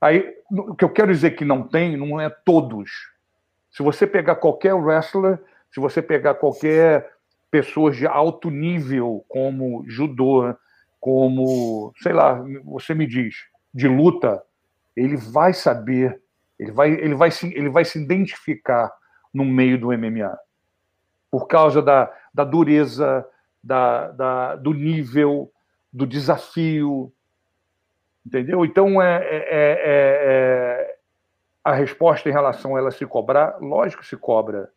Aí, 0.00 0.36
o 0.50 0.74
que 0.74 0.84
eu 0.84 0.90
quero 0.90 1.12
dizer 1.12 1.32
que 1.32 1.44
não 1.44 1.62
tem, 1.62 1.96
não 1.96 2.20
é 2.20 2.28
todos. 2.28 2.90
Se 3.70 3.82
você 3.82 4.06
pegar 4.06 4.36
qualquer 4.36 4.74
wrestler, 4.74 5.40
se 5.70 5.80
você 5.80 6.02
pegar 6.02 6.34
qualquer 6.34 7.08
pessoa 7.50 7.90
de 7.90 8.06
alto 8.06 8.50
nível, 8.50 9.24
como 9.28 9.84
judô, 9.86 10.54
como, 10.98 11.92
sei 12.02 12.12
lá, 12.12 12.42
você 12.64 12.94
me 12.94 13.06
diz, 13.06 13.34
de 13.72 13.88
luta, 13.88 14.42
ele 14.96 15.16
vai 15.16 15.52
saber, 15.52 16.20
ele 16.58 16.70
vai, 16.70 16.92
ele 16.92 17.14
vai, 17.14 17.30
se, 17.30 17.46
ele 17.54 17.68
vai 17.68 17.84
se 17.84 18.02
identificar 18.02 18.92
no 19.32 19.44
meio 19.44 19.78
do 19.78 19.88
MMA. 19.88 20.36
Por 21.32 21.48
causa 21.48 21.82
da, 21.82 22.12
da 22.32 22.44
dureza, 22.44 23.26
da, 23.64 24.12
da, 24.12 24.56
do 24.56 24.72
nível, 24.72 25.50
do 25.92 26.06
desafio, 26.06 27.12
Entendeu? 28.24 28.64
Então, 28.64 29.02
é, 29.02 29.16
é, 29.16 29.36
é, 29.50 29.78
é, 29.84 30.96
a 31.64 31.74
resposta 31.74 32.28
em 32.28 32.32
relação 32.32 32.76
a 32.76 32.78
ela 32.78 32.90
se 32.90 33.04
cobrar, 33.04 33.56
lógico 33.60 34.02
que 34.02 34.08
se 34.08 34.16
cobra, 34.16 34.70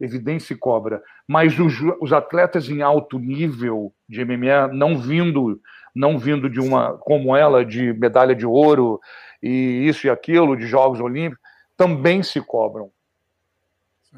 evidente 0.00 0.44
se 0.44 0.56
cobra, 0.56 1.02
mas 1.28 1.58
os, 1.58 1.74
os 2.00 2.12
atletas 2.12 2.68
em 2.68 2.80
alto 2.80 3.18
nível 3.18 3.92
de 4.08 4.24
MMA, 4.24 4.68
não 4.72 4.98
vindo, 4.98 5.60
não 5.94 6.18
vindo 6.18 6.48
de 6.48 6.58
uma, 6.58 6.96
como 6.98 7.36
ela, 7.36 7.64
de 7.64 7.92
medalha 7.92 8.34
de 8.34 8.46
ouro 8.46 8.98
e 9.42 9.86
isso 9.86 10.06
e 10.06 10.10
aquilo, 10.10 10.56
de 10.56 10.66
Jogos 10.66 11.00
Olímpicos, 11.00 11.44
também 11.76 12.22
se 12.22 12.40
cobram. 12.40 12.90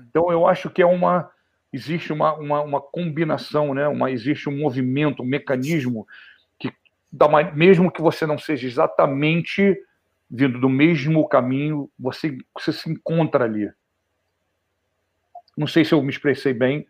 Então, 0.09 0.31
eu 0.31 0.47
acho 0.47 0.71
que 0.71 0.81
é 0.81 0.87
uma 0.87 1.29
existe 1.73 2.13
uma, 2.13 2.35
uma, 2.35 2.61
uma 2.63 2.81
combinação, 2.81 3.75
né? 3.75 3.87
uma, 3.89 4.11
existe 4.11 4.49
um 4.49 4.59
movimento, 4.59 5.23
um 5.23 5.27
mecanismo 5.27 6.07
mesmo 7.55 7.91
que 7.91 8.03
você 8.03 8.27
não 8.27 8.39
seja 8.39 8.67
exatamente 8.67 9.77
vindo 10.31 10.61
do 10.61 10.69
mesmo 10.69 11.27
caminho, 11.27 11.91
você, 11.99 12.37
você 12.55 12.73
se 12.73 12.91
encontra 12.91 13.45
ali. 13.45 13.71
Não 15.57 15.67
sei 15.67 15.85
se 15.85 15.95
eu 15.95 16.03
me 16.03 16.11
expressei 16.11 16.53
bem, 16.53 16.87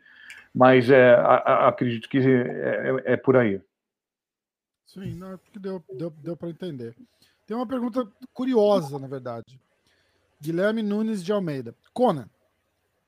mas 0.53 0.91
é, 0.91 1.15
a, 1.15 1.37
a, 1.37 1.69
acredito 1.69 2.09
que 2.09 2.19
é, 2.19 2.23
é, 2.23 3.13
é, 3.13 3.17
por 3.17 3.37
aí. 3.37 3.61
Sim, 4.87 5.15
não, 5.15 5.39
deu, 5.55 5.85
deu, 5.95 6.11
deu 6.11 6.37
para 6.37 6.49
entender. 6.49 6.97
Tem 7.47 7.57
uma 7.57 7.67
pergunta 7.67 8.07
curiosa, 8.35 8.99
na 8.99 9.07
verdade. 9.07 9.61
Guilherme 10.41 10.83
Nunes 10.83 11.25
de 11.25 11.33
Almeida. 11.33 11.75
Conan, 11.93 12.29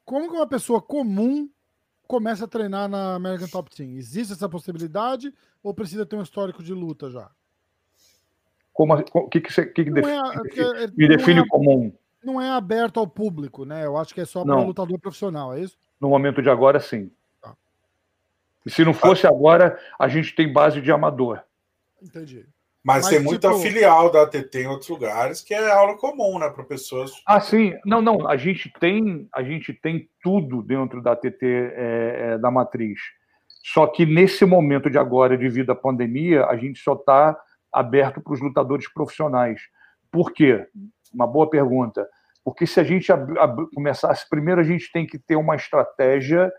como 0.04 0.28
que 0.28 0.36
uma 0.36 0.46
pessoa 0.46 0.80
comum 0.80 1.50
começa 2.10 2.44
a 2.44 2.48
treinar 2.48 2.88
na 2.88 3.14
American 3.14 3.46
Top 3.46 3.70
Team? 3.70 3.92
Existe 3.92 4.32
essa 4.32 4.48
possibilidade 4.48 5.32
ou 5.62 5.72
precisa 5.72 6.04
ter 6.04 6.16
um 6.16 6.22
histórico 6.22 6.60
de 6.60 6.74
luta 6.74 7.08
já? 7.08 7.30
Como, 8.72 8.94
o 8.94 9.28
que, 9.28 9.40
que, 9.40 9.52
você, 9.52 9.64
que, 9.64 9.84
que 9.84 9.90
define, 9.92 10.16
é, 10.16 10.86
me 10.88 11.08
define 11.08 11.40
é, 11.40 11.46
comum? 11.46 11.92
Não 12.24 12.40
é 12.40 12.50
aberto 12.50 12.98
ao 12.98 13.06
público, 13.06 13.64
né? 13.64 13.86
Eu 13.86 13.96
acho 13.96 14.12
que 14.12 14.20
é 14.20 14.24
só 14.24 14.44
para 14.44 14.60
lutador 14.60 14.98
profissional, 14.98 15.54
é 15.54 15.60
isso? 15.60 15.78
No 16.00 16.08
momento 16.08 16.42
de 16.42 16.50
agora, 16.50 16.80
sim. 16.80 17.12
Tá. 17.40 17.54
E 18.66 18.70
se 18.70 18.84
não 18.84 18.92
fosse 18.92 19.24
agora, 19.24 19.78
a 19.96 20.08
gente 20.08 20.34
tem 20.34 20.52
base 20.52 20.80
de 20.80 20.90
amador. 20.90 21.40
Entendi. 22.02 22.44
Mas, 22.82 23.04
Mas 23.04 23.08
tem 23.08 23.20
muita 23.20 23.48
tipo... 23.48 23.60
filial 23.60 24.10
da 24.10 24.22
ATT 24.22 24.58
em 24.58 24.66
outros 24.66 24.88
lugares 24.88 25.42
que 25.42 25.52
é 25.52 25.70
aula 25.70 25.98
comum, 25.98 26.38
né, 26.38 26.48
para 26.48 26.64
pessoas. 26.64 27.12
Ah, 27.26 27.38
sim. 27.38 27.74
Não, 27.84 28.00
não. 28.00 28.26
A 28.26 28.36
gente 28.36 28.72
tem, 28.80 29.28
a 29.34 29.42
gente 29.42 29.72
tem 29.74 30.08
tudo 30.22 30.62
dentro 30.62 31.02
da 31.02 31.12
ATT 31.12 31.42
é, 31.42 32.16
é, 32.32 32.38
da 32.38 32.50
matriz. 32.50 32.98
Só 33.62 33.86
que 33.86 34.06
nesse 34.06 34.46
momento 34.46 34.88
de 34.88 34.96
agora, 34.96 35.36
devido 35.36 35.70
à 35.70 35.74
pandemia, 35.74 36.46
a 36.46 36.56
gente 36.56 36.80
só 36.80 36.94
está 36.94 37.38
aberto 37.70 38.20
para 38.22 38.32
os 38.32 38.40
lutadores 38.40 38.90
profissionais. 38.90 39.60
Por 40.10 40.32
quê? 40.32 40.66
Uma 41.12 41.26
boa 41.26 41.48
pergunta. 41.48 42.08
Porque 42.42 42.66
se 42.66 42.80
a 42.80 42.84
gente 42.84 43.08
começasse, 43.74 44.28
primeiro 44.28 44.60
a 44.60 44.64
gente 44.64 44.90
tem 44.90 45.06
que 45.06 45.18
ter 45.18 45.36
uma 45.36 45.54
estratégia 45.54 46.50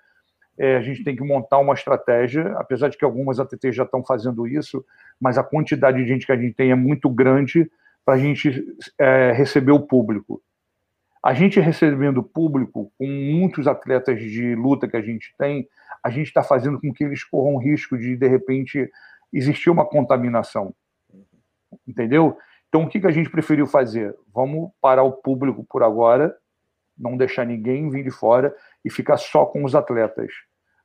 é, 0.61 0.77
a 0.77 0.81
gente 0.81 1.03
tem 1.03 1.15
que 1.15 1.23
montar 1.23 1.57
uma 1.57 1.73
estratégia, 1.73 2.53
apesar 2.55 2.87
de 2.87 2.95
que 2.95 3.03
algumas 3.03 3.39
ATTs 3.39 3.75
já 3.75 3.81
estão 3.81 4.03
fazendo 4.03 4.47
isso, 4.47 4.85
mas 5.19 5.35
a 5.35 5.43
quantidade 5.43 5.97
de 5.97 6.07
gente 6.07 6.23
que 6.23 6.31
a 6.31 6.37
gente 6.37 6.53
tem 6.53 6.69
é 6.69 6.75
muito 6.75 7.09
grande 7.09 7.67
para 8.05 8.13
a 8.13 8.17
gente 8.17 8.63
é, 8.99 9.31
receber 9.31 9.71
o 9.71 9.79
público. 9.79 10.39
A 11.23 11.33
gente 11.33 11.59
recebendo 11.59 12.19
o 12.19 12.23
público, 12.23 12.91
com 12.95 13.07
muitos 13.07 13.67
atletas 13.67 14.21
de 14.21 14.53
luta 14.53 14.87
que 14.87 14.95
a 14.95 15.01
gente 15.01 15.33
tem, 15.35 15.67
a 16.03 16.11
gente 16.11 16.27
está 16.27 16.43
fazendo 16.43 16.79
com 16.79 16.93
que 16.93 17.05
eles 17.05 17.23
corram 17.23 17.57
risco 17.57 17.97
de, 17.97 18.15
de 18.15 18.27
repente, 18.27 18.87
existir 19.33 19.71
uma 19.71 19.85
contaminação. 19.85 20.75
Entendeu? 21.87 22.37
Então, 22.69 22.83
o 22.83 22.87
que, 22.87 22.99
que 22.99 23.07
a 23.07 23.11
gente 23.11 23.31
preferiu 23.31 23.65
fazer? 23.65 24.15
Vamos 24.31 24.69
parar 24.79 25.01
o 25.01 25.11
público 25.11 25.65
por 25.67 25.81
agora, 25.81 26.35
não 26.95 27.17
deixar 27.17 27.47
ninguém 27.47 27.89
vir 27.89 28.03
de 28.03 28.11
fora 28.11 28.55
e 28.85 28.91
ficar 28.91 29.17
só 29.17 29.43
com 29.43 29.63
os 29.63 29.73
atletas. 29.73 30.31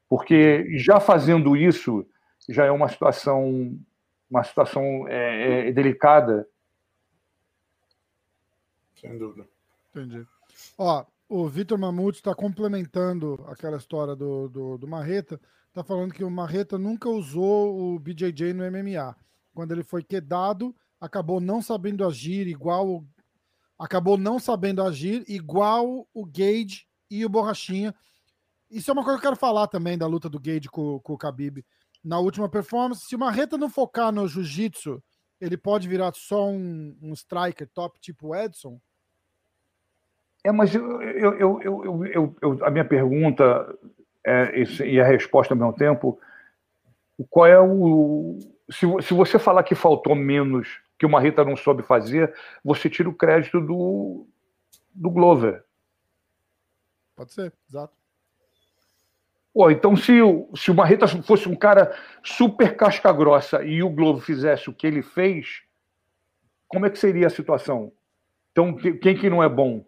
Porque 0.08 0.78
já 0.78 1.00
fazendo 1.00 1.56
isso, 1.56 2.06
já 2.48 2.64
é 2.64 2.70
uma 2.70 2.88
situação, 2.88 3.78
uma 4.30 4.44
situação 4.44 5.06
é, 5.08 5.68
é, 5.68 5.72
delicada. 5.72 6.48
Sem 8.94 9.18
dúvida. 9.18 9.46
Entendi. 9.90 10.26
Ó, 10.78 11.04
o 11.28 11.48
Vitor 11.48 11.78
Mamute 11.78 12.18
está 12.18 12.34
complementando 12.34 13.44
aquela 13.48 13.76
história 13.76 14.14
do, 14.14 14.48
do, 14.48 14.78
do 14.78 14.86
Marreta. 14.86 15.40
Está 15.68 15.82
falando 15.82 16.14
que 16.14 16.24
o 16.24 16.30
Marreta 16.30 16.78
nunca 16.78 17.08
usou 17.08 17.94
o 17.94 17.98
BJJ 17.98 18.52
no 18.52 18.64
MMA. 18.64 19.16
Quando 19.52 19.72
ele 19.72 19.82
foi 19.82 20.02
quedado, 20.02 20.74
acabou 21.00 21.40
não 21.40 21.60
sabendo 21.60 22.06
agir 22.06 22.46
igual. 22.46 23.04
Acabou 23.78 24.16
não 24.16 24.38
sabendo 24.38 24.82
agir 24.82 25.24
igual 25.28 26.06
o 26.14 26.24
Gage 26.24 26.86
e 27.10 27.24
o 27.26 27.28
Borrachinha. 27.28 27.94
Isso 28.70 28.90
é 28.90 28.92
uma 28.92 29.04
coisa 29.04 29.18
que 29.18 29.26
eu 29.26 29.30
quero 29.30 29.40
falar 29.40 29.66
também 29.68 29.96
da 29.96 30.06
luta 30.06 30.28
do 30.28 30.40
Gage 30.40 30.68
com, 30.68 30.98
com 31.00 31.12
o 31.12 31.16
Khabib. 31.16 31.64
Na 32.02 32.18
última 32.18 32.48
performance, 32.48 33.06
se 33.06 33.16
o 33.16 33.18
Marreta 33.18 33.56
não 33.58 33.68
focar 33.68 34.12
no 34.12 34.26
jiu-jitsu, 34.28 35.02
ele 35.40 35.56
pode 35.56 35.88
virar 35.88 36.12
só 36.14 36.48
um, 36.48 36.96
um 37.02 37.12
striker 37.12 37.68
top 37.72 37.98
tipo 38.00 38.34
Edson? 38.34 38.80
É, 40.44 40.52
mas 40.52 40.74
eu, 40.74 41.02
eu, 41.02 41.60
eu, 41.60 42.36
eu, 42.40 42.64
a 42.64 42.70
minha 42.70 42.84
pergunta 42.84 43.76
é, 44.24 44.62
e 44.84 45.00
a 45.00 45.04
resposta 45.04 45.54
ao 45.54 45.58
mesmo 45.58 45.72
tempo, 45.72 46.20
qual 47.28 47.46
é 47.46 47.60
o. 47.60 48.38
Se, 48.70 48.86
se 49.02 49.14
você 49.14 49.38
falar 49.38 49.62
que 49.62 49.74
faltou 49.74 50.14
menos 50.14 50.80
que 50.98 51.06
o 51.06 51.08
Marreta 51.08 51.44
não 51.44 51.56
soube 51.56 51.82
fazer, 51.82 52.34
você 52.64 52.88
tira 52.88 53.08
o 53.08 53.14
crédito 53.14 53.60
do, 53.60 54.26
do 54.94 55.10
Glover. 55.10 55.64
Pode 57.14 57.32
ser, 57.32 57.52
exato. 57.68 57.94
Pô, 59.56 59.70
então, 59.70 59.96
se, 59.96 60.12
se 60.54 60.70
o 60.70 60.74
Marreta 60.74 61.08
fosse 61.08 61.48
um 61.48 61.56
cara 61.56 61.96
super 62.22 62.76
casca 62.76 63.10
grossa 63.10 63.64
e 63.64 63.82
o 63.82 63.88
Globo 63.88 64.20
fizesse 64.20 64.68
o 64.68 64.74
que 64.74 64.86
ele 64.86 65.00
fez, 65.00 65.62
como 66.68 66.84
é 66.84 66.90
que 66.90 66.98
seria 66.98 67.26
a 67.26 67.30
situação? 67.30 67.90
Então, 68.52 68.76
quem 68.76 69.16
que 69.16 69.30
não 69.30 69.42
é 69.42 69.48
bom? 69.48 69.82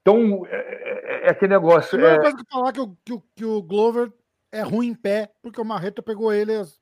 Então, 0.00 0.44
é, 0.46 0.56
é, 0.56 1.26
é 1.28 1.30
aquele 1.30 1.54
negócio. 1.54 1.96
Não 1.96 2.04
é 2.04 2.18
coisa 2.18 2.36
que 2.36 2.50
falar 2.50 2.72
que 2.72 2.80
o, 2.80 2.96
que, 3.04 3.12
o, 3.12 3.22
que 3.36 3.44
o 3.44 3.62
Glover 3.62 4.12
é 4.50 4.62
ruim 4.62 4.88
em 4.88 4.94
pé, 4.96 5.30
porque 5.40 5.60
o 5.60 5.64
Marreta 5.64 6.02
pegou 6.02 6.32
ele 6.32 6.56
as, 6.56 6.80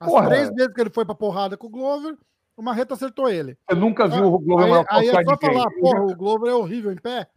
as 0.00 0.26
três 0.26 0.50
vezes 0.50 0.74
que 0.74 0.80
ele 0.80 0.90
foi 0.90 1.04
pra 1.04 1.14
porrada 1.14 1.56
com 1.56 1.68
o 1.68 1.70
Glover, 1.70 2.18
o 2.56 2.62
Marreta 2.62 2.94
acertou 2.94 3.30
ele. 3.30 3.56
Você 3.70 3.78
nunca 3.78 4.08
viu 4.08 4.24
o 4.24 4.40
Glover 4.40 4.84
Aí, 4.88 5.08
aí 5.08 5.08
é 5.08 5.22
só 5.22 5.36
falar, 5.40 5.70
porra, 5.70 6.02
o 6.02 6.16
Glover 6.16 6.50
é 6.50 6.54
horrível 6.56 6.90
em 6.90 6.96
pé? 6.96 7.28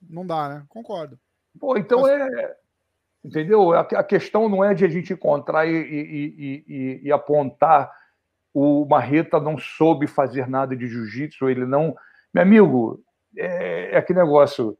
Não 0.00 0.24
dá, 0.24 0.48
né? 0.48 0.64
Concordo. 0.68 1.18
Pô, 1.58 1.76
então 1.76 2.06
é. 2.06 2.54
Entendeu? 3.24 3.72
A, 3.72 3.80
a, 3.80 4.02
questão 4.02 4.48
não 4.48 4.64
é 4.64 4.74
de 4.74 4.84
a 4.84 4.88
gente 4.88 5.12
encontrar 5.12 5.64
e, 5.66 5.70
e, 5.70 6.64
e, 6.66 7.00
e 7.04 7.12
apontar 7.12 7.90
o 8.54 8.84
Marreta 8.84 9.40
não 9.40 9.56
soube 9.56 10.06
fazer 10.06 10.46
nada 10.48 10.76
de 10.76 10.86
jiu-jitsu, 10.86 11.48
ele 11.48 11.64
não. 11.64 11.94
Meu 12.34 12.42
amigo, 12.42 13.00
é, 13.36 13.94
é 13.94 13.96
aquele 13.96 14.18
negócio. 14.18 14.76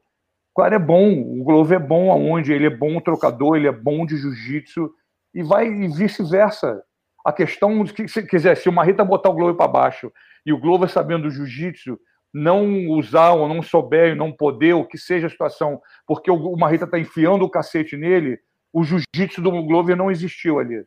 O 0.55 0.61
cara 0.61 0.75
é 0.75 0.79
bom, 0.79 1.19
o 1.19 1.43
Glover 1.43 1.81
é 1.81 1.83
bom 1.83 2.11
aonde? 2.11 2.53
Ele 2.53 2.67
é 2.67 2.69
bom 2.69 2.99
trocador, 2.99 3.55
ele 3.55 3.67
é 3.67 3.71
bom 3.71 4.05
de 4.05 4.17
jiu-jitsu, 4.17 4.91
e 5.33 5.41
vai 5.41 5.67
e 5.67 5.87
vice-versa. 5.87 6.83
A 7.25 7.33
questão, 7.33 7.83
se 7.87 8.27
quiser, 8.27 8.55
se 8.55 8.69
o 8.69 8.73
Marreta 8.73 9.03
botar 9.03 9.29
o 9.29 9.33
Glover 9.33 9.55
para 9.55 9.67
baixo 9.67 10.11
e 10.45 10.53
o 10.53 10.59
Glover 10.59 10.89
sabendo 10.89 11.23
do 11.23 11.31
jiu-jitsu, 11.31 11.97
não 12.33 12.87
usar 12.89 13.33
ou 13.33 13.47
não 13.47 13.61
souber, 13.61 14.15
não 14.15 14.31
poder, 14.31 14.73
o 14.73 14.85
que 14.85 14.97
seja 14.97 15.27
a 15.27 15.29
situação, 15.29 15.81
porque 16.07 16.31
o 16.31 16.55
Marreta 16.55 16.85
está 16.85 16.97
enfiando 16.97 17.45
o 17.45 17.49
cacete 17.49 17.95
nele, 17.95 18.39
o 18.71 18.83
jiu-jitsu 18.83 19.41
do 19.41 19.51
Glover 19.63 19.95
não 19.95 20.09
existiu 20.09 20.59
ali. 20.59 20.83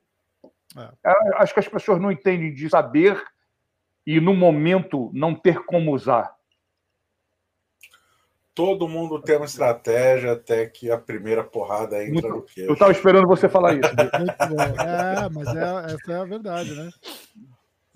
É. 0.76 1.12
Acho 1.36 1.54
que 1.54 1.60
as 1.60 1.68
pessoas 1.68 2.00
não 2.00 2.10
entendem 2.10 2.52
de 2.52 2.68
saber 2.68 3.22
e, 4.04 4.20
no 4.20 4.34
momento, 4.34 5.10
não 5.14 5.34
ter 5.34 5.64
como 5.64 5.94
usar 5.94 6.36
todo 8.56 8.88
mundo 8.88 9.20
tem 9.20 9.36
uma 9.36 9.44
estratégia 9.44 10.32
até 10.32 10.64
que 10.64 10.90
a 10.90 10.96
primeira 10.96 11.44
porrada 11.44 12.02
entra 12.02 12.22
Muito, 12.22 12.28
no 12.28 12.42
queixo. 12.42 12.70
Eu 12.70 12.72
estava 12.72 12.90
esperando 12.90 13.28
você 13.28 13.50
falar 13.50 13.74
isso. 13.74 13.84
é, 13.84 15.28
mas 15.30 15.48
é, 15.54 15.92
essa 15.92 16.12
é 16.12 16.16
a 16.16 16.24
verdade, 16.24 16.74
né? 16.74 16.88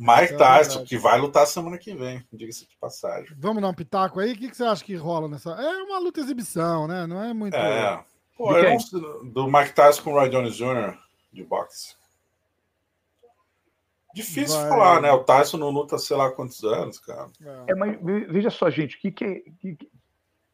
Mike 0.00 0.32
é 0.32 0.36
Tyson, 0.38 0.82
que 0.82 0.96
vai 0.96 1.20
lutar 1.20 1.46
semana 1.46 1.76
que 1.76 1.92
vem, 1.92 2.24
diga-se 2.32 2.66
de 2.66 2.74
passagem. 2.78 3.36
Vamos 3.38 3.60
dar 3.60 3.68
um 3.68 3.74
pitaco 3.74 4.18
aí? 4.18 4.32
O 4.32 4.36
que, 4.36 4.48
que, 4.48 4.56
você 4.56 4.64
acha 4.64 4.82
que 4.82 4.94
rola 4.96 5.28
nessa? 5.28 5.50
É 5.50 5.82
uma 5.82 5.98
luta 5.98 6.20
exibição, 6.20 6.88
né? 6.88 7.06
Não 7.06 7.22
é 7.22 7.34
muito. 7.34 7.54
É. 7.54 8.02
Pô, 8.34 8.50
não... 8.50 9.30
do 9.30 9.46
Mike 9.46 9.74
Tyson 9.74 10.02
com 10.02 10.12
o 10.12 10.14
Roy 10.14 10.30
Jones 10.30 10.56
Jr. 10.56 10.96
de 11.30 11.44
boxe. 11.44 11.94
Difícil 14.14 14.56
vai... 14.56 14.68
falar, 14.70 15.02
né? 15.02 15.12
O 15.12 15.22
Tyson 15.22 15.58
não 15.58 15.68
luta 15.68 15.98
sei 15.98 16.16
lá 16.16 16.30
quantos 16.30 16.64
anos, 16.64 16.98
cara. 16.98 17.28
É, 17.68 17.74
mas 17.74 17.98
veja 18.30 18.48
só, 18.48 18.70
gente, 18.70 18.96
o 18.96 19.00
que, 19.00 19.12
que, 19.12 19.24
é, 19.24 19.42
que, 19.60 19.90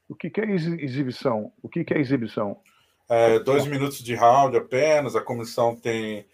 o 0.08 0.14
que, 0.16 0.28
que 0.28 0.40
é 0.40 0.50
exibição? 0.50 1.52
O 1.62 1.68
que, 1.68 1.84
que 1.84 1.94
é 1.94 2.00
exibição? 2.00 2.58
É, 3.08 3.38
dois 3.38 3.64
minutos 3.64 4.02
de 4.02 4.16
round 4.16 4.56
apenas, 4.56 5.14
a 5.14 5.20
comissão 5.20 5.76
tem 5.76 6.26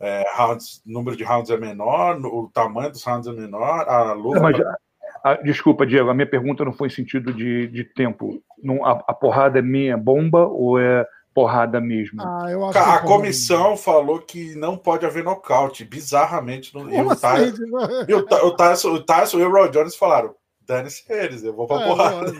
é, 0.00 0.24
rounds, 0.34 0.82
número 0.84 1.16
de 1.16 1.24
rounds 1.24 1.50
é 1.50 1.56
menor, 1.56 2.18
o 2.24 2.50
tamanho 2.52 2.90
dos 2.90 3.02
rounds 3.04 3.28
é 3.28 3.32
menor, 3.32 3.88
a 3.88 4.12
luta. 4.12 4.40
Mas, 4.40 4.56
a, 5.22 5.34
desculpa, 5.34 5.86
Diego, 5.86 6.10
a 6.10 6.14
minha 6.14 6.28
pergunta 6.28 6.64
não 6.64 6.72
foi 6.72 6.88
em 6.88 6.92
sentido 6.92 7.32
de, 7.32 7.66
de 7.68 7.84
tempo. 7.84 8.42
Não, 8.62 8.84
a, 8.84 8.92
a 8.92 9.14
porrada 9.14 9.58
é 9.58 9.62
minha 9.62 9.96
bomba 9.96 10.46
ou 10.46 10.78
é 10.78 11.06
porrada 11.34 11.80
mesmo? 11.80 12.20
Ah, 12.22 12.46
eu 12.50 12.64
acho 12.64 12.78
a, 12.78 12.94
a 12.96 12.98
comissão 13.00 13.76
falou 13.76 14.20
que 14.20 14.54
não 14.54 14.76
pode 14.76 15.06
haver 15.06 15.22
nocaute, 15.22 15.84
bizarramente. 15.84 16.74
No, 16.74 16.90
e 16.90 17.00
o, 17.00 17.10
assim? 17.10 17.20
Tyson, 17.20 17.62
e 18.08 18.14
o, 18.14 18.18
o, 18.18 18.56
Tyson, 18.56 18.88
o 18.92 19.02
Tyson 19.02 19.38
e 19.38 19.44
o 19.44 19.50
Roy 19.50 19.70
Jones 19.70 19.96
falaram: 19.96 20.34
dane-se 20.60 21.04
eles, 21.08 21.42
eu 21.42 21.54
vou 21.54 21.66
pra 21.66 21.82
é, 21.82 21.86
porrada. 21.86 22.32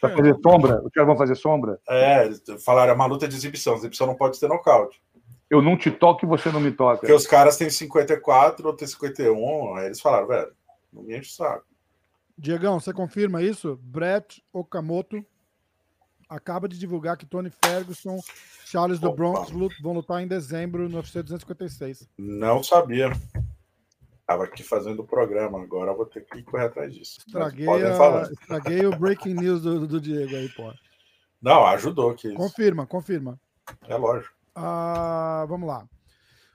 Vai 0.00 0.16
fazer 0.16 0.36
sombra? 0.42 0.82
Os 0.84 0.92
caras 0.92 1.06
vão 1.06 1.16
fazer 1.16 1.34
sombra? 1.34 1.78
É, 1.88 2.30
falaram, 2.64 2.92
é 2.92 2.94
uma 2.94 3.06
luta 3.06 3.26
de 3.26 3.34
exibição, 3.34 3.74
exibição 3.74 4.06
não 4.06 4.14
pode 4.14 4.38
ter 4.38 4.48
nocaute. 4.48 5.00
Eu 5.50 5.60
não 5.60 5.76
te 5.76 5.90
toco 5.90 6.24
e 6.24 6.28
você 6.28 6.50
não 6.52 6.60
me 6.60 6.70
toca. 6.70 7.00
Porque 7.00 7.12
os 7.12 7.26
caras 7.26 7.56
têm 7.56 7.68
54 7.68 8.66
ou 8.66 8.72
têm 8.72 8.86
51, 8.86 9.74
aí 9.74 9.86
eles 9.86 10.00
falaram, 10.00 10.28
velho, 10.28 10.52
não 10.92 11.02
me 11.02 11.18
enche 11.18 11.30
o 11.30 11.34
saco. 11.34 11.66
Diegão, 12.38 12.78
você 12.78 12.92
confirma 12.92 13.42
isso? 13.42 13.78
Brett 13.82 14.42
Okamoto 14.52 15.24
acaba 16.28 16.68
de 16.68 16.78
divulgar 16.78 17.16
que 17.16 17.26
Tony 17.26 17.50
Ferguson, 17.62 18.20
Charles 18.64 19.00
do 19.00 19.12
Bronx 19.12 19.50
vão 19.82 19.92
lutar 19.92 20.22
em 20.22 20.28
dezembro 20.28 20.88
no 20.88 20.98
UFC 20.98 21.22
256. 21.22 22.08
Não 22.16 22.62
sabia. 22.62 23.10
Estava 24.20 24.44
aqui 24.44 24.62
fazendo 24.62 25.00
o 25.00 25.06
programa, 25.06 25.60
agora 25.60 25.92
vou 25.92 26.06
ter 26.06 26.24
que 26.24 26.40
correr 26.44 26.66
atrás 26.66 26.94
disso. 26.94 27.18
Estraguei, 27.26 27.68
a... 27.68 28.30
Estraguei 28.30 28.86
o 28.86 28.96
breaking 28.96 29.34
news 29.34 29.62
do, 29.62 29.88
do 29.88 30.00
Diego 30.00 30.36
aí, 30.36 30.48
pô. 30.50 30.72
Não, 31.42 31.66
ajudou 31.66 32.10
aqui. 32.10 32.32
Confirma, 32.34 32.86
confirma. 32.86 33.40
É 33.88 33.96
lógico. 33.96 34.39
Ah, 34.62 35.46
vamos 35.48 35.66
lá. 35.66 35.88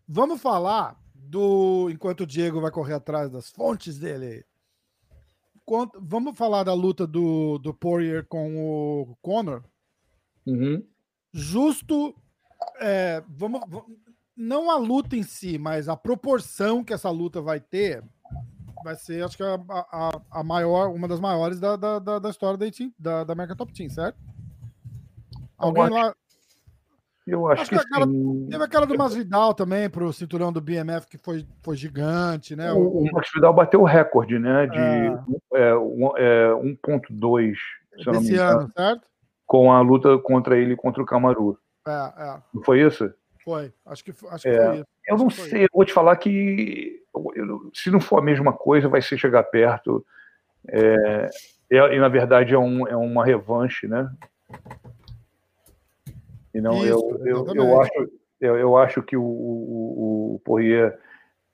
Vamos 0.07 0.41
falar 0.41 0.95
do. 1.13 1.89
Enquanto 1.89 2.21
o 2.21 2.27
Diego 2.27 2.61
vai 2.61 2.71
correr 2.71 2.93
atrás 2.93 3.31
das 3.31 3.49
fontes 3.49 3.97
dele. 3.97 4.45
Enquanto... 5.55 5.99
Vamos 6.01 6.37
falar 6.37 6.63
da 6.63 6.73
luta 6.73 7.07
do, 7.07 7.57
do 7.57 7.73
Poirier 7.73 8.25
com 8.27 8.55
o 8.57 9.17
Conor. 9.21 9.63
Uhum. 10.45 10.85
Justo. 11.33 12.15
É, 12.79 13.23
vamos, 13.27 13.61
não 14.35 14.69
a 14.69 14.77
luta 14.77 15.15
em 15.15 15.23
si, 15.23 15.57
mas 15.57 15.89
a 15.89 15.95
proporção 15.95 16.83
que 16.83 16.93
essa 16.93 17.09
luta 17.09 17.41
vai 17.41 17.59
ter 17.59 18.03
vai 18.83 18.95
ser, 18.95 19.25
acho 19.25 19.35
que 19.35 19.41
a, 19.41 19.55
a, 19.69 20.21
a 20.29 20.43
maior, 20.43 20.93
uma 20.93 21.07
das 21.07 21.19
maiores 21.19 21.59
da, 21.59 21.75
da, 21.75 21.97
da 21.97 22.29
história 22.29 22.55
da, 22.55 22.67
da, 22.99 23.23
da 23.23 23.33
American 23.33 23.57
Top 23.57 23.73
Team, 23.73 23.89
certo? 23.89 24.19
Alguém 25.57 25.89
lá. 25.89 26.15
Eu 27.28 27.47
acho, 27.47 27.63
acho 27.63 27.71
que, 27.71 27.78
que 27.78 27.82
aquela, 27.82 28.05
teve 28.05 28.63
aquela 28.63 28.86
do 28.86 28.97
Masvidal 28.97 29.53
também 29.53 29.89
para 29.89 30.03
o 30.03 30.13
cinturão 30.13 30.53
do 30.53 30.61
BMF 30.61 31.07
que 31.07 31.17
foi, 31.17 31.45
foi 31.63 31.76
gigante, 31.76 32.55
né? 32.55 32.71
O, 32.71 32.99
o 32.99 33.11
Masvidal 33.11 33.51
bateu 33.51 33.82
o 33.82 33.86
recorde, 33.86 34.38
né? 34.38 34.67
De 34.67 34.78
é. 34.78 35.69
É, 35.69 35.76
um, 35.76 36.15
é, 36.17 36.49
1.2 36.53 37.55
desse 38.05 38.36
ano, 38.36 38.69
certo? 38.71 39.07
Com 39.47 39.71
a 39.71 39.82
luta 39.82 40.17
contra 40.19 40.57
ele 40.57 40.76
contra 40.76 41.01
o 41.01 41.05
Camaru. 41.05 41.57
É, 41.88 41.91
é. 41.91 42.38
Não 42.53 42.63
foi 42.63 42.82
isso? 42.82 43.11
Foi, 43.43 43.73
acho 43.86 44.03
que, 44.03 44.11
acho 44.30 44.43
que 44.43 44.49
é, 44.49 44.65
foi 44.65 44.76
isso. 44.76 44.86
Eu 45.07 45.17
não 45.17 45.30
sei, 45.30 45.63
eu 45.63 45.69
vou 45.73 45.86
te 45.86 45.93
falar 45.93 46.15
que 46.17 46.99
eu, 47.36 47.71
se 47.73 47.89
não 47.89 47.99
for 47.99 48.19
a 48.19 48.23
mesma 48.23 48.53
coisa, 48.53 48.88
vai 48.88 49.01
ser 49.01 49.17
chegar 49.17 49.43
perto. 49.43 50.05
É, 50.67 51.30
é, 51.71 51.95
e 51.95 51.99
na 51.99 52.07
verdade 52.07 52.53
é, 52.53 52.57
um, 52.57 52.88
é 52.88 52.95
uma 52.95 53.26
revanche, 53.26 53.88
né? 53.88 54.09
E 56.55 56.61
não, 56.61 56.77
isso, 56.77 57.19
eu, 57.25 57.45
eu, 57.45 57.53
eu, 57.53 57.81
acho, 57.81 58.09
eu, 58.39 58.57
eu 58.57 58.77
acho 58.77 59.03
que 59.03 59.17
o, 59.17 59.21
o, 59.21 60.35
o 60.35 60.41
Poirier 60.45 60.97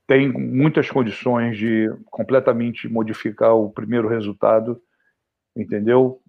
tem 0.06 0.32
muitas 0.32 0.92
condições 0.92 1.58
de 1.58 1.90
completamente 2.06 2.88
modificar 2.88 3.56
o 3.56 3.72
primeiro 3.72 4.08
resultado, 4.08 4.80
entendeu? 5.58 6.22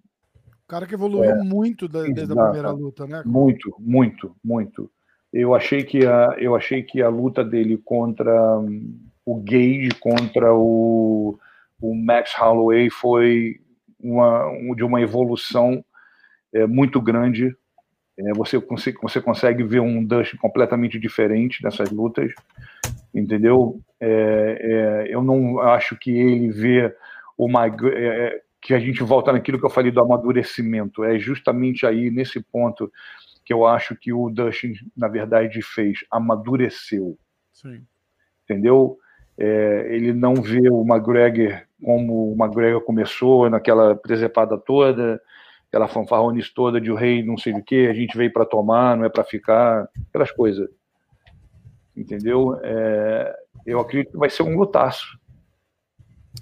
O 0.63 0.67
cara 0.67 0.87
que 0.87 0.95
evoluiu 0.95 1.29
é, 1.29 1.43
muito 1.43 1.87
desde 1.87 2.23
a 2.23 2.45
primeira 2.45 2.71
luta, 2.71 3.05
né? 3.05 3.21
Muito, 3.23 3.75
muito, 3.79 4.35
muito. 4.43 4.89
Eu 5.31 5.53
achei 5.53 5.83
que 5.83 6.03
a, 6.07 6.35
eu 6.39 6.55
achei 6.55 6.81
que 6.81 6.99
a 6.99 7.09
luta 7.09 7.43
dele 7.43 7.77
contra 7.77 8.57
um, 8.57 8.99
o 9.23 9.35
Gage, 9.39 9.89
contra 9.99 10.51
o, 10.51 11.37
o 11.79 11.93
Max 11.93 12.33
Holloway 12.35 12.89
foi 12.89 13.59
uma, 13.99 14.49
de 14.75 14.83
uma 14.83 14.99
evolução 14.99 15.85
é, 16.51 16.65
muito 16.65 16.99
grande. 16.99 17.55
É, 18.17 18.33
você, 18.33 18.59
consegue, 18.61 18.97
você 19.01 19.21
consegue 19.21 19.63
ver 19.63 19.79
um 19.79 20.03
Dustin 20.03 20.37
completamente 20.37 20.99
diferente 20.99 21.63
nessas 21.63 21.89
lutas, 21.89 22.31
entendeu? 23.13 23.79
É, 23.99 25.05
é 25.09 25.13
eu 25.15 25.23
não 25.23 25.59
acho 25.59 25.97
que 25.97 26.11
ele 26.11 26.49
vê 26.51 26.95
o 27.37 27.49
McGregor, 27.49 27.93
é, 27.95 28.41
que 28.61 28.73
a 28.73 28.79
gente 28.79 29.03
volta 29.03 29.31
naquilo 29.31 29.59
que 29.59 29.65
eu 29.65 29.69
falei 29.69 29.91
do 29.91 30.01
amadurecimento. 30.01 31.03
É 31.03 31.19
justamente 31.19 31.85
aí, 31.85 32.09
nesse 32.09 32.39
ponto, 32.39 32.91
que 33.43 33.53
eu 33.53 33.65
acho 33.65 33.95
que 33.95 34.13
o 34.13 34.29
Dustin, 34.29 34.73
na 34.95 35.07
verdade, 35.07 35.61
fez, 35.61 35.99
amadureceu. 36.09 37.17
Sim. 37.51 37.85
Entendeu? 38.43 38.97
É, 39.37 39.87
ele 39.89 40.13
não 40.13 40.35
vê 40.35 40.69
o 40.69 40.83
McGregor 40.83 41.61
como 41.83 42.31
o 42.31 42.35
McGregor 42.39 42.81
começou, 42.81 43.49
naquela 43.49 43.95
presepada 43.95 44.57
toda, 44.57 45.21
aquela 45.73 45.87
fanfarronice 45.87 46.53
toda 46.53 46.79
de 46.79 46.91
o 46.91 46.95
rei 46.95 47.23
não 47.23 47.35
sei 47.35 47.51
o 47.51 47.63
que, 47.63 47.87
a 47.87 47.93
gente 47.93 48.15
veio 48.15 48.31
para 48.31 48.45
tomar, 48.45 48.95
não 48.95 49.05
é 49.05 49.09
para 49.09 49.23
ficar, 49.23 49.89
aquelas 50.07 50.31
coisas. 50.31 50.69
Entendeu? 51.97 52.59
É, 52.61 53.35
eu 53.65 53.79
acredito 53.79 54.11
que 54.11 54.17
vai 54.17 54.29
ser 54.29 54.43
um 54.43 54.55
lutaço. 54.55 55.17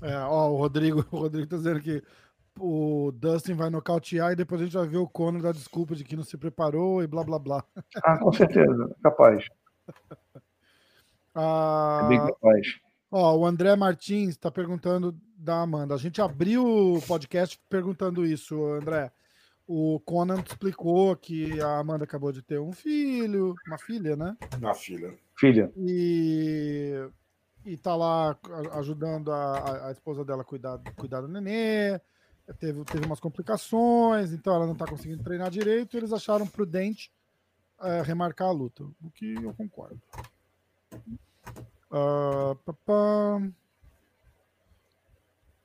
É, 0.01 0.17
ó, 0.17 0.49
o 0.49 0.57
Rodrigo, 0.57 1.05
o 1.11 1.19
Rodrigo 1.19 1.47
tá 1.47 1.55
dizendo 1.55 1.79
que 1.79 2.03
o 2.59 3.13
Dustin 3.13 3.53
vai 3.53 3.69
nocautear 3.69 4.33
e 4.33 4.35
depois 4.35 4.59
a 4.59 4.65
gente 4.65 4.75
vai 4.75 4.85
ver 4.85 4.97
o 4.97 5.07
Conor 5.07 5.41
dar 5.41 5.53
desculpa 5.53 5.95
de 5.95 6.03
que 6.03 6.17
não 6.17 6.23
se 6.23 6.37
preparou 6.37 7.01
e 7.01 7.07
blá 7.07 7.23
blá 7.23 7.39
blá. 7.39 7.63
Ah, 8.03 8.17
com 8.17 8.33
certeza, 8.33 8.93
capaz. 9.01 9.45
ah, 11.33 12.01
é 12.03 12.07
bem 12.09 12.19
capaz. 12.19 12.67
Ó, 13.09 13.37
o 13.37 13.45
André 13.45 13.77
Martins 13.77 14.31
está 14.31 14.51
perguntando 14.51 15.15
da 15.37 15.61
Amanda. 15.61 15.95
A 15.95 15.97
gente 15.97 16.21
abriu 16.21 16.65
o 16.65 17.01
podcast 17.01 17.57
perguntando 17.69 18.25
isso, 18.25 18.61
André. 18.65 19.09
O 19.67 19.99
Conan 20.01 20.41
explicou 20.45 21.15
que 21.15 21.61
a 21.61 21.79
Amanda 21.79 22.03
acabou 22.03 22.31
de 22.31 22.41
ter 22.41 22.59
um 22.59 22.71
filho, 22.71 23.55
uma 23.67 23.77
filha, 23.77 24.15
né? 24.15 24.35
Uma 24.57 24.73
filha. 24.73 25.17
Filha. 25.37 25.71
E, 25.77 27.09
e 27.65 27.77
tá 27.77 27.95
lá 27.95 28.37
ajudando 28.73 29.31
a, 29.31 29.87
a 29.87 29.91
esposa 29.91 30.25
dela 30.25 30.41
a 30.41 30.45
cuidar, 30.45 30.79
cuidar 30.95 31.21
do 31.21 31.27
nenê 31.27 32.01
teve, 32.53 32.83
teve 32.85 33.05
umas 33.05 33.19
complicações, 33.19 34.31
então 34.33 34.53
ela 34.53 34.65
não 34.65 34.73
está 34.73 34.85
conseguindo 34.85 35.23
treinar 35.23 35.49
direito. 35.49 35.95
eles 35.95 36.11
acharam 36.11 36.47
prudente 36.47 37.11
é, 37.81 38.01
remarcar 38.01 38.49
a 38.49 38.51
luta, 38.51 38.83
o 39.01 39.09
que 39.11 39.33
eu 39.33 39.53
concordo. 39.53 40.01
Uh, 41.91 43.53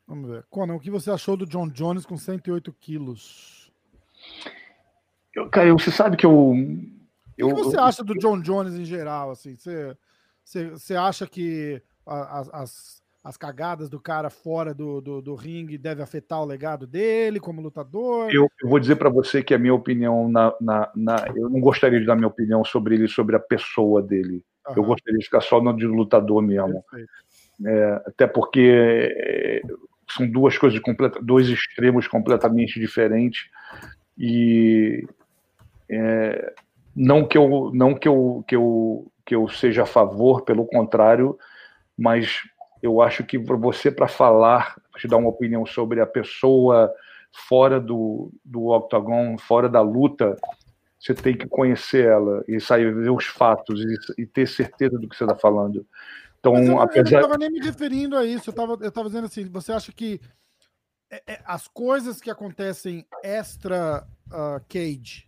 Vamos 0.07 0.31
ver. 0.31 0.47
Conan, 0.49 0.75
o 0.75 0.81
que 0.81 0.91
você 0.91 1.11
achou 1.11 1.37
do 1.37 1.47
John 1.47 1.69
Jones 1.69 2.07
com 2.07 2.17
108 2.17 2.73
quilos? 2.75 3.66
Eu, 5.37 5.49
cara, 5.49 5.73
você 5.73 5.91
sabe 5.91 6.17
que 6.17 6.27
eu. 6.27 6.55
eu 7.39 7.49
o 7.49 7.55
que 7.55 7.63
você 7.63 7.77
eu, 7.77 7.83
acha 7.83 8.03
do 8.03 8.15
John 8.15 8.41
Jones 8.41 8.75
em 8.75 8.85
geral? 8.85 9.31
Assim, 9.31 9.55
você, 9.55 9.97
você, 10.43 10.71
você 10.71 10.97
acha 10.97 11.27
que 11.27 11.81
as, 12.05 12.49
as 12.53 13.07
as 13.27 13.37
cagadas 13.37 13.91
do 13.91 13.99
cara 13.99 14.31
fora 14.31 14.73
do, 14.73 15.01
do, 15.01 15.21
do 15.21 15.35
ringue 15.35 15.77
deve 15.77 16.01
afetar 16.01 16.41
o 16.41 16.45
legado 16.45 16.87
dele 16.87 17.41
como 17.41 17.61
lutador? 17.61 18.31
Eu, 18.33 18.49
eu 18.63 18.69
vou 18.69 18.79
dizer 18.79 18.95
para 18.95 19.11
você 19.11 19.43
que 19.43 19.53
a 19.53 19.59
minha 19.59 19.75
opinião, 19.75 20.29
na, 20.29 20.55
na, 20.61 20.93
na, 20.95 21.17
eu 21.35 21.51
não 21.51 21.61
gostaria 21.61 21.99
de 21.99 22.07
dar 22.07 22.15
minha 22.15 22.29
opinião 22.29 22.65
sobre 22.65 22.95
ele, 22.95 23.09
sobre 23.09 23.35
a 23.35 23.41
pessoa 23.41 24.01
dele. 24.01 24.45
Uhum. 24.69 24.75
Eu 24.77 24.85
gostaria 24.85 25.19
de 25.19 25.25
ficar 25.25 25.41
só 25.41 25.61
no 25.61 25.77
de 25.77 25.89
lutador 25.89 26.41
mesmo. 26.41 26.85
É, 27.67 28.03
até 28.07 28.29
porque 28.29 29.11
é, 29.13 29.63
são 30.09 30.31
duas 30.31 30.57
coisas 30.57 30.79
completas, 30.79 31.21
dois 31.25 31.49
extremos 31.49 32.07
completamente 32.07 32.79
diferentes 32.79 33.49
e 34.17 35.05
é, 35.91 36.55
não 36.95 37.27
que 37.27 37.37
eu 37.37 37.71
não 37.73 37.95
que 37.95 38.09
eu, 38.09 38.45
que 38.47 38.57
eu 38.57 39.11
que 39.25 39.35
eu 39.35 39.49
seja 39.49 39.83
a 39.83 39.87
favor, 39.87 40.43
pelo 40.43 40.65
contrário, 40.65 41.37
mas 41.99 42.43
eu 42.81 43.03
acho 43.03 43.25
que 43.25 43.39
para 43.39 43.57
você, 43.57 43.91
para 43.91 44.07
falar, 44.07 44.77
te 44.97 45.09
dar 45.09 45.17
uma 45.17 45.29
opinião 45.29 45.67
sobre 45.67 46.01
a 46.01 46.07
pessoa 46.07 46.93
fora 47.33 47.81
do, 47.81 48.33
do 48.45 48.69
octagon, 48.69 49.37
fora 49.37 49.69
da 49.69 49.81
luta, 49.81 50.37
você 50.99 51.13
tem 51.13 51.37
que 51.37 51.49
conhecer 51.49 52.07
ela 52.07 52.45
e 52.47 52.61
sair 52.61 52.95
ver 52.95 53.11
os 53.11 53.27
fatos 53.27 53.81
e, 53.81 54.23
e 54.23 54.27
ter 54.27 54.47
certeza 54.47 54.97
do 54.99 55.09
que 55.09 55.17
você 55.17 55.25
está 55.25 55.35
falando. 55.35 55.85
Então, 56.39 56.57
eu, 56.57 56.81
apesar... 56.81 57.07
eu 57.09 57.13
não 57.13 57.21
estava 57.21 57.39
nem 57.39 57.51
me 57.51 57.61
referindo 57.61 58.17
a 58.17 58.25
isso, 58.25 58.51
eu 58.51 58.53
estava 58.53 58.79
eu 58.81 58.93
tava 58.93 59.09
dizendo 59.09 59.27
assim, 59.27 59.45
você 59.47 59.73
acha 59.73 59.93
que 59.93 60.21
é, 61.11 61.23
é, 61.27 61.41
as 61.45 61.67
coisas 61.67 62.21
que 62.21 62.31
acontecem 62.31 63.05
extra 63.25 64.07
uh, 64.29 64.65
cage 64.69 65.27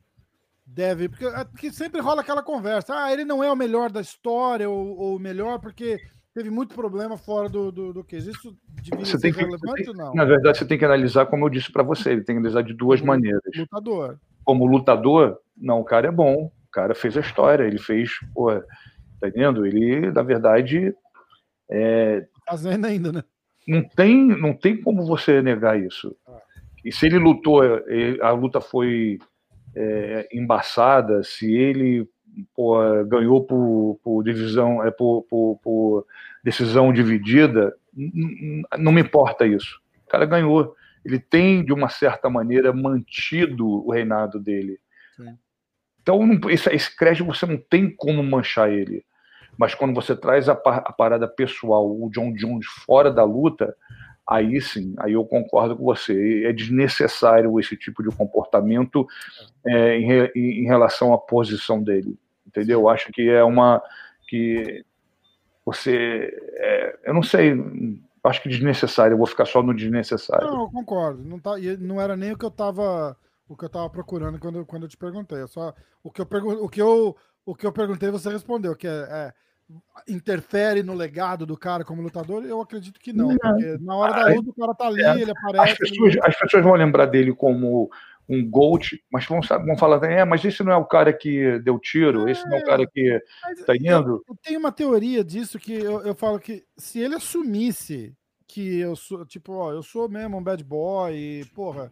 deve 0.69 1.09
porque, 1.09 1.25
é, 1.25 1.45
porque 1.45 1.73
sempre 1.73 2.01
rola 2.01 2.21
aquela 2.21 2.43
conversa, 2.43 2.95
ah, 2.95 3.13
ele 3.13 3.25
não 3.25 3.43
é 3.43 3.51
o 3.51 3.57
melhor 3.57 3.91
da 3.91 4.01
história 4.01 4.69
ou 4.69 5.17
o 5.17 5.19
melhor 5.19 5.59
porque 5.59 5.99
teve 6.35 6.51
muito 6.51 6.75
problema 6.75 7.17
fora 7.17 7.49
do, 7.49 7.73
do, 7.73 7.93
do. 7.93 8.07
Isso 8.13 8.57
devia 8.83 9.05
você 9.05 9.19
ser 9.19 9.35
relevante 9.35 9.83
tem, 9.83 9.89
ou 9.89 9.95
não? 9.95 10.15
Na 10.15 10.25
verdade, 10.25 10.59
você 10.59 10.65
tem 10.65 10.79
que 10.79 10.85
analisar, 10.85 11.27
como 11.27 11.47
eu 11.47 11.51
disse 11.51 11.73
para 11.73 11.83
você, 11.83 12.11
ele 12.11 12.23
tem 12.23 12.37
que 12.37 12.41
analisar 12.41 12.63
de 12.63 12.75
duas 12.75 13.01
como 13.01 13.13
maneiras. 13.13 13.43
Lutador. 13.57 14.21
Como 14.45 14.67
lutador, 14.67 15.39
não, 15.57 15.81
o 15.81 15.85
cara 15.85 16.09
é 16.09 16.13
bom, 16.13 16.45
o 16.45 16.71
cara 16.71 16.95
fez 16.95 17.17
a 17.17 17.21
história, 17.21 17.65
ele 17.65 17.79
fez, 17.79 18.11
pô, 18.33 18.53
tá 19.21 19.29
entendendo? 19.29 19.67
Ele, 19.67 20.13
na 20.13 20.23
verdade, 20.23 20.95
é... 21.71 22.27
Fazendo 22.47 22.87
ainda, 22.87 23.13
né? 23.13 23.25
Não 23.67 23.83
tem, 23.83 24.29
não 24.29 24.55
tem 24.55 24.81
como 24.81 25.05
você 25.05 25.43
negar 25.43 25.79
isso. 25.79 26.17
Ah. 26.27 26.41
E 26.85 26.93
se 26.93 27.05
ele 27.05 27.19
lutou, 27.19 27.61
a 28.23 28.31
luta 28.31 28.61
foi 28.61 29.19
é, 29.75 30.29
embaçada, 30.33 31.23
se 31.23 31.53
ele 31.53 32.09
pô, 32.55 32.79
ganhou 33.05 33.45
por, 33.45 33.99
por 34.03 34.23
divisão, 34.23 34.85
é, 34.85 34.91
por, 34.91 35.23
por, 35.23 35.59
por, 35.63 36.07
decisão 36.43 36.93
dividida, 36.93 37.75
não 38.79 38.93
me 38.93 39.01
importa 39.01 39.47
isso. 39.47 39.81
O 40.07 40.11
cara 40.11 40.25
ganhou. 40.25 40.75
Ele 41.05 41.19
tem, 41.19 41.65
de 41.65 41.73
uma 41.73 41.89
certa 41.89 42.29
maneira, 42.31 42.73
mantido 42.73 43.67
o 43.67 43.91
reinado 43.91 44.39
dele. 44.39 44.79
Sim. 45.17 45.37
Então, 46.01 46.27
não, 46.27 46.51
esse, 46.51 46.69
esse 46.71 46.97
crédito 46.97 47.27
você 47.27 47.45
não 47.45 47.57
tem 47.57 47.91
como 47.91 48.23
manchar 48.23 48.71
ele. 48.71 49.05
Mas 49.57 49.75
quando 49.75 49.95
você 49.95 50.15
traz 50.15 50.49
a, 50.49 50.53
a 50.53 50.93
parada 50.93 51.27
pessoal, 51.27 51.91
o 51.91 52.09
John 52.11 52.33
Jones 52.33 52.67
fora 52.87 53.11
da 53.11 53.25
luta, 53.25 53.75
aí 54.29 54.61
sim, 54.61 54.95
aí 54.99 55.15
eu 55.15 55.25
concordo 55.25 55.77
com 55.77 55.85
você. 55.85 56.45
É 56.45 56.53
desnecessário 56.53 57.59
esse 57.59 57.77
tipo 57.77 58.03
de 58.03 58.15
comportamento 58.15 59.07
é, 59.67 59.99
em, 59.99 60.63
em, 60.63 60.65
relação 60.65 61.13
à 61.13 61.19
posição 61.19 61.83
dele 61.83 62.19
entendeu? 62.49 62.81
Eu 62.81 62.89
acho 62.89 63.13
que 63.13 63.29
é 63.29 63.45
uma 63.45 63.83
que 64.27 64.85
você, 65.65 66.35
é, 66.55 66.99
eu 67.05 67.15
não 67.15 67.23
sei, 67.23 67.53
acho 68.25 68.43
que 68.43 68.49
desnecessário. 68.49 69.15
Eu 69.15 69.19
vou 69.19 69.27
ficar 69.27 69.45
só 69.45 69.63
no 69.63 69.75
desnecessário. 69.75 70.47
Não, 70.47 70.63
eu 70.63 70.71
concordo. 70.71 71.23
Não 71.23 71.39
tá, 71.39 71.53
não 71.79 72.01
era 72.01 72.17
nem 72.17 72.33
o 72.33 72.39
que 72.39 72.45
eu 72.45 72.51
estava 72.51 73.17
o 73.49 73.57
que 73.57 73.65
eu 73.65 73.69
tava 73.69 73.89
procurando 73.89 74.39
quando, 74.39 74.65
quando 74.67 74.83
eu 74.83 74.89
te 74.89 74.97
perguntei. 74.97 75.41
Eu 75.41 75.49
só 75.49 75.75
o 76.03 76.11
que 76.11 76.21
eu 76.21 76.27
o 76.27 76.69
que 76.69 76.83
eu 76.83 77.17
o 77.47 77.55
que 77.55 77.67
eu 77.67 77.73
perguntei 77.73 78.11
você 78.11 78.31
respondeu 78.31 78.77
que 78.77 78.87
é, 78.87 78.91
é 78.91 79.33
interfere 80.09 80.83
no 80.83 80.95
legado 80.95 81.45
do 81.45 81.57
cara 81.57 81.85
como 81.85 82.03
lutador? 82.03 82.45
Eu 82.45 82.61
acredito 82.61 82.99
que 82.99 83.13
não, 83.13 83.29
não. 83.29 83.37
porque 83.37 83.79
na 83.81 83.97
hora 83.97 84.25
da 84.25 84.35
luta 84.35 84.51
o 84.51 84.55
cara 84.55 84.75
tá 84.75 84.87
ali, 84.87 85.03
é, 85.03 85.21
ele 85.21 85.31
aparece. 85.31 85.73
As 85.73 85.79
pessoas, 85.79 86.15
ele... 86.15 86.27
as 86.27 86.39
pessoas 86.39 86.63
vão 86.63 86.75
lembrar 86.75 87.07
dele 87.07 87.35
como 87.35 87.91
um 88.29 88.49
Gold, 88.49 89.03
mas 89.11 89.25
vão, 89.25 89.41
vão 89.41 89.77
falar, 89.79 90.05
é, 90.05 90.25
mas 90.25 90.45
esse 90.45 90.63
não 90.63 90.73
é 90.73 90.77
o 90.77 90.85
cara 90.85 91.13
que 91.13 91.59
deu 91.61 91.79
tiro, 91.79 92.29
é, 92.29 92.33
esse 92.33 92.45
não 92.47 92.59
é 92.59 92.61
o 92.61 92.65
cara 92.65 92.87
que 92.87 93.21
tá 93.65 93.75
indo. 93.75 93.89
Eu, 93.89 94.25
eu 94.29 94.37
tenho 94.43 94.61
uma 94.61 94.71
teoria 94.71 95.25
disso 95.25 95.59
que 95.59 95.73
eu, 95.73 96.03
eu 96.03 96.15
falo 96.15 96.39
que 96.39 96.65
se 96.77 97.01
ele 97.01 97.15
assumisse 97.15 98.15
que 98.47 98.79
eu 98.79 98.97
sou, 98.97 99.25
tipo, 99.25 99.53
ó, 99.53 99.73
eu 99.73 99.83
sou 99.83 100.09
mesmo 100.09 100.37
um 100.37 100.43
bad 100.43 100.63
boy, 100.65 101.15
e, 101.15 101.45
porra, 101.55 101.91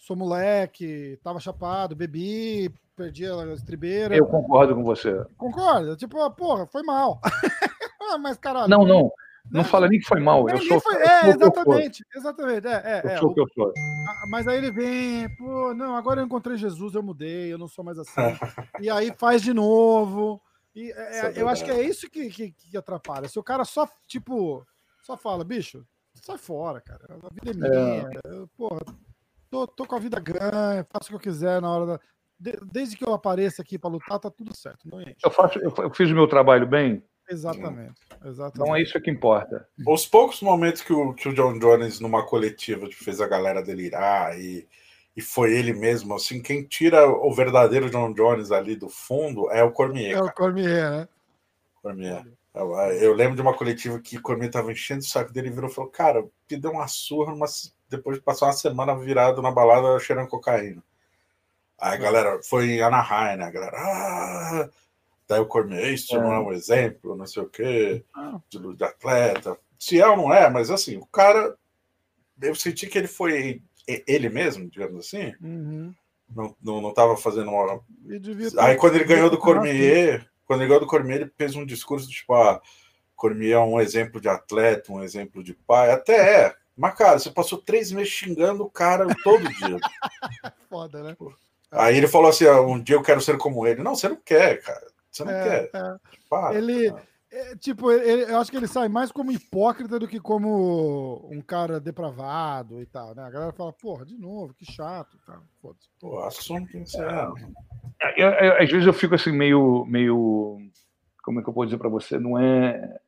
sou 0.00 0.16
moleque, 0.16 1.20
tava 1.22 1.38
chapado, 1.38 1.94
bebi, 1.94 2.74
perdi 2.96 3.26
a 3.26 3.52
estribeira. 3.52 4.16
Eu 4.16 4.26
concordo 4.26 4.74
com 4.74 4.82
você. 4.82 5.24
Concorda? 5.36 5.94
Tipo, 5.94 6.28
porra, 6.32 6.66
foi 6.66 6.82
mal. 6.82 7.20
ah, 8.10 8.18
mas 8.18 8.38
caralho. 8.38 8.68
Não, 8.68 8.84
não. 8.84 9.12
Não 9.50 9.64
fala 9.64 9.88
nem 9.88 9.98
que 9.98 10.06
foi 10.06 10.20
mal. 10.20 10.48
Eu 10.48 10.58
sou, 10.58 10.80
foi, 10.80 10.96
é, 10.96 11.26
eu 11.26 11.30
exatamente. 11.30 12.04
Exatamente. 12.14 12.66
É, 12.66 12.70
é, 12.70 13.02
eu 13.04 13.10
é, 13.10 13.18
sou 13.18 13.30
o 13.30 13.34
que 13.34 13.40
eu 13.40 13.46
sou. 13.54 13.72
Mas 14.28 14.46
aí 14.46 14.58
ele 14.58 14.70
vem, 14.70 15.28
pô, 15.36 15.74
não, 15.74 15.96
agora 15.96 16.20
eu 16.20 16.24
encontrei 16.24 16.56
Jesus, 16.56 16.94
eu 16.94 17.02
mudei, 17.02 17.52
eu 17.52 17.58
não 17.58 17.68
sou 17.68 17.84
mais 17.84 17.98
assim. 17.98 18.14
e 18.80 18.88
aí 18.88 19.12
faz 19.16 19.42
de 19.42 19.52
novo. 19.52 20.40
E 20.74 20.92
é, 20.92 21.26
é 21.26 21.32
eu 21.36 21.48
acho 21.48 21.64
que 21.64 21.70
é 21.70 21.82
isso 21.82 22.08
que, 22.08 22.28
que, 22.30 22.52
que, 22.52 22.76
atrapalha. 22.76 23.28
Se 23.28 23.38
o 23.38 23.42
cara 23.42 23.64
só, 23.64 23.88
tipo, 24.06 24.64
só 25.02 25.16
fala, 25.16 25.42
bicho, 25.42 25.84
sai 26.14 26.38
fora, 26.38 26.80
cara. 26.80 27.18
A 27.22 27.28
vida 27.34 27.50
é 27.50 27.70
minha. 27.70 28.48
Porra, 28.56 28.80
tô, 29.50 29.66
tô 29.66 29.86
com 29.86 29.96
a 29.96 29.98
vida 29.98 30.20
ganha, 30.20 30.86
faço 30.90 31.06
o 31.06 31.08
que 31.08 31.14
eu 31.14 31.32
quiser 31.32 31.60
na 31.60 31.70
hora 31.70 31.86
da. 31.86 32.00
Desde 32.72 32.96
que 32.96 33.04
eu 33.04 33.12
apareça 33.12 33.60
aqui 33.60 33.78
para 33.78 33.90
lutar, 33.90 34.18
tá 34.18 34.30
tudo 34.30 34.56
certo. 34.56 34.88
Não 34.88 34.98
eu, 35.00 35.30
faço, 35.30 35.58
eu, 35.58 35.90
fiz 35.92 36.10
o 36.10 36.14
meu 36.14 36.26
trabalho 36.26 36.66
bem, 36.66 37.02
Exatamente. 37.30 38.00
Exatamente. 38.24 38.60
Então 38.60 38.76
é 38.76 38.82
isso 38.82 39.00
que 39.00 39.10
importa. 39.10 39.68
Os 39.86 40.04
poucos 40.04 40.42
momentos 40.42 40.82
que 40.82 40.92
o, 40.92 41.14
que 41.14 41.28
o 41.28 41.34
John 41.34 41.58
Jones, 41.58 42.00
numa 42.00 42.26
coletiva, 42.26 42.88
fez 42.90 43.20
a 43.20 43.28
galera 43.28 43.62
delirar 43.62 44.36
e, 44.38 44.66
e 45.16 45.22
foi 45.22 45.54
ele 45.54 45.72
mesmo, 45.72 46.14
assim, 46.14 46.42
quem 46.42 46.64
tira 46.64 47.08
o 47.08 47.32
verdadeiro 47.32 47.88
John 47.88 48.12
Jones 48.12 48.50
ali 48.50 48.74
do 48.74 48.88
fundo 48.88 49.48
é 49.50 49.62
o 49.62 49.70
Cormier. 49.70 50.10
É 50.10 50.14
cara. 50.14 50.26
o 50.26 50.32
Cormier, 50.32 50.90
né? 50.90 51.08
Cormier. 51.80 52.26
Eu, 52.52 52.74
eu 52.74 53.14
lembro 53.14 53.36
de 53.36 53.42
uma 53.42 53.54
coletiva 53.54 54.00
que 54.00 54.16
o 54.16 54.22
Cormier 54.22 54.50
tava 54.50 54.72
enchendo 54.72 55.00
o 55.00 55.06
saco 55.06 55.32
dele 55.32 55.48
e 55.48 55.52
virou 55.52 55.70
e 55.70 55.72
falou: 55.72 55.88
Cara, 55.88 56.26
me 56.50 56.56
deu 56.56 56.72
uma 56.72 56.88
surra 56.88 57.30
numa, 57.30 57.46
depois 57.90 58.16
de 58.16 58.22
passar 58.22 58.46
uma 58.46 58.52
semana 58.52 58.96
virado 58.96 59.42
na 59.42 59.50
balada 59.50 59.98
cheirando 59.98 60.28
cocaína. 60.28 60.82
Aí 61.78 61.94
a 61.94 61.96
galera 61.96 62.40
foi 62.42 62.70
em 62.70 62.82
Anaheim, 62.82 63.38
né? 63.38 63.44
A 63.44 63.50
galera, 63.50 63.76
ah! 63.76 64.68
Daí 65.26 65.40
o 65.40 65.46
Cormier, 65.46 65.92
isso 65.92 66.14
não 66.16 66.32
é 66.32 66.40
um 66.40 66.52
exemplo, 66.52 67.16
não 67.16 67.26
sei 67.26 67.42
o 67.42 67.48
quê, 67.48 68.04
de, 68.48 68.76
de 68.76 68.84
atleta. 68.84 69.56
Se 69.78 70.00
é 70.00 70.06
ou 70.06 70.16
não 70.16 70.34
é, 70.34 70.50
mas 70.50 70.70
assim, 70.70 70.96
o 70.96 71.06
cara. 71.06 71.56
Eu 72.42 72.54
senti 72.54 72.86
que 72.86 72.96
ele 72.96 73.06
foi 73.06 73.62
ele 73.86 74.28
mesmo, 74.28 74.68
digamos 74.68 75.06
assim. 75.06 75.34
Uhum. 75.40 75.94
Não, 76.34 76.56
não, 76.62 76.80
não 76.80 76.94
tava 76.94 77.16
fazendo 77.16 77.50
uma. 77.50 77.80
Aí 78.58 78.76
quando 78.76 78.96
ele 78.96 79.04
ganhou 79.04 79.30
do 79.30 79.38
Cormier, 79.38 80.26
quando 80.46 80.60
ele 80.60 80.68
ganhou 80.68 80.80
do 80.80 80.86
Cormier, 80.86 81.20
ele 81.20 81.32
fez 81.36 81.54
um 81.54 81.64
discurso 81.64 82.08
tipo, 82.08 82.34
ah, 82.34 82.60
Cormier 83.14 83.52
é 83.52 83.58
um 83.58 83.80
exemplo 83.80 84.20
de 84.20 84.28
atleta, 84.28 84.92
um 84.92 85.02
exemplo 85.02 85.44
de 85.44 85.54
pai. 85.54 85.90
Até 85.90 86.46
é. 86.46 86.56
Mas, 86.80 86.94
cara, 86.94 87.18
você 87.18 87.30
passou 87.30 87.58
três 87.58 87.92
meses 87.92 88.10
xingando 88.10 88.64
o 88.64 88.70
cara 88.70 89.06
todo 89.22 89.42
dia. 89.42 89.76
Foda, 90.70 91.02
né? 91.02 91.16
Aí 91.70 91.96
ele 91.98 92.08
falou 92.08 92.30
assim: 92.30 92.46
ah, 92.46 92.60
um 92.62 92.82
dia 92.82 92.96
eu 92.96 93.02
quero 93.02 93.20
ser 93.20 93.36
como 93.36 93.66
ele. 93.66 93.82
Não, 93.82 93.94
você 93.94 94.08
não 94.08 94.16
quer, 94.16 94.62
cara. 94.62 94.86
Você 95.10 95.24
não 95.24 95.32
É, 95.32 95.44
quer. 95.66 95.70
é. 95.78 95.96
Para. 96.30 96.54
Ele, 96.56 96.92
é, 97.30 97.54
tipo, 97.56 97.92
ele- 97.92 98.32
eu 98.32 98.38
acho 98.38 98.50
que 98.50 98.56
ele 98.56 98.66
sai 98.66 98.88
mais 98.88 99.12
como 99.12 99.30
hipócrita 99.30 99.98
do 99.98 100.08
que 100.08 100.18
como 100.18 101.28
um 101.30 101.42
cara 101.42 101.78
depravado 101.78 102.80
e 102.80 102.86
tal, 102.86 103.14
né? 103.14 103.24
A 103.24 103.30
galera 103.30 103.52
fala, 103.52 103.72
porra, 103.74 104.06
de 104.06 104.16
novo, 104.16 104.54
que 104.54 104.64
chato. 104.64 105.16
e 105.16 105.26
tal. 105.26 105.42
Foda-se. 105.60 105.88
Pô, 106.00 106.18
assume 106.20 106.66
quem 106.66 106.86
você 106.86 107.02
é. 107.02 107.28
Eu- 108.16 108.30
eu- 108.30 108.62
às 108.62 108.70
vezes 108.70 108.86
eu 108.86 108.92
fico 108.94 109.14
assim 109.14 109.32
meio, 109.32 109.84
meio, 109.86 110.58
como 111.22 111.40
é 111.40 111.42
que 111.42 111.48
eu 111.50 111.52
posso 111.52 111.66
dizer 111.66 111.78
para 111.78 111.90
você? 111.90 112.18
Não 112.18 112.38
é, 112.38 112.98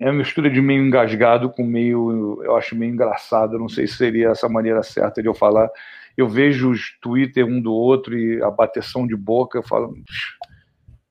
é 0.00 0.06
uma 0.06 0.18
mistura 0.18 0.48
de 0.48 0.60
meio 0.60 0.84
engasgado 0.84 1.50
com 1.50 1.64
meio, 1.64 2.40
eu 2.42 2.56
acho 2.56 2.76
meio 2.76 2.92
engraçado. 2.92 3.54
Eu 3.54 3.60
Não 3.60 3.68
sei 3.68 3.86
se 3.86 3.96
seria 3.96 4.30
essa 4.30 4.48
maneira 4.48 4.82
certa 4.82 5.20
de 5.20 5.28
eu 5.28 5.34
falar. 5.34 5.68
Eu 6.16 6.28
vejo 6.28 6.70
os 6.70 6.96
Twitter 7.00 7.44
um 7.44 7.60
do 7.60 7.72
outro 7.72 8.16
e 8.16 8.42
a 8.42 8.50
bateção 8.50 9.06
de 9.06 9.16
boca. 9.16 9.58
Eu 9.58 9.62
falo, 9.62 9.94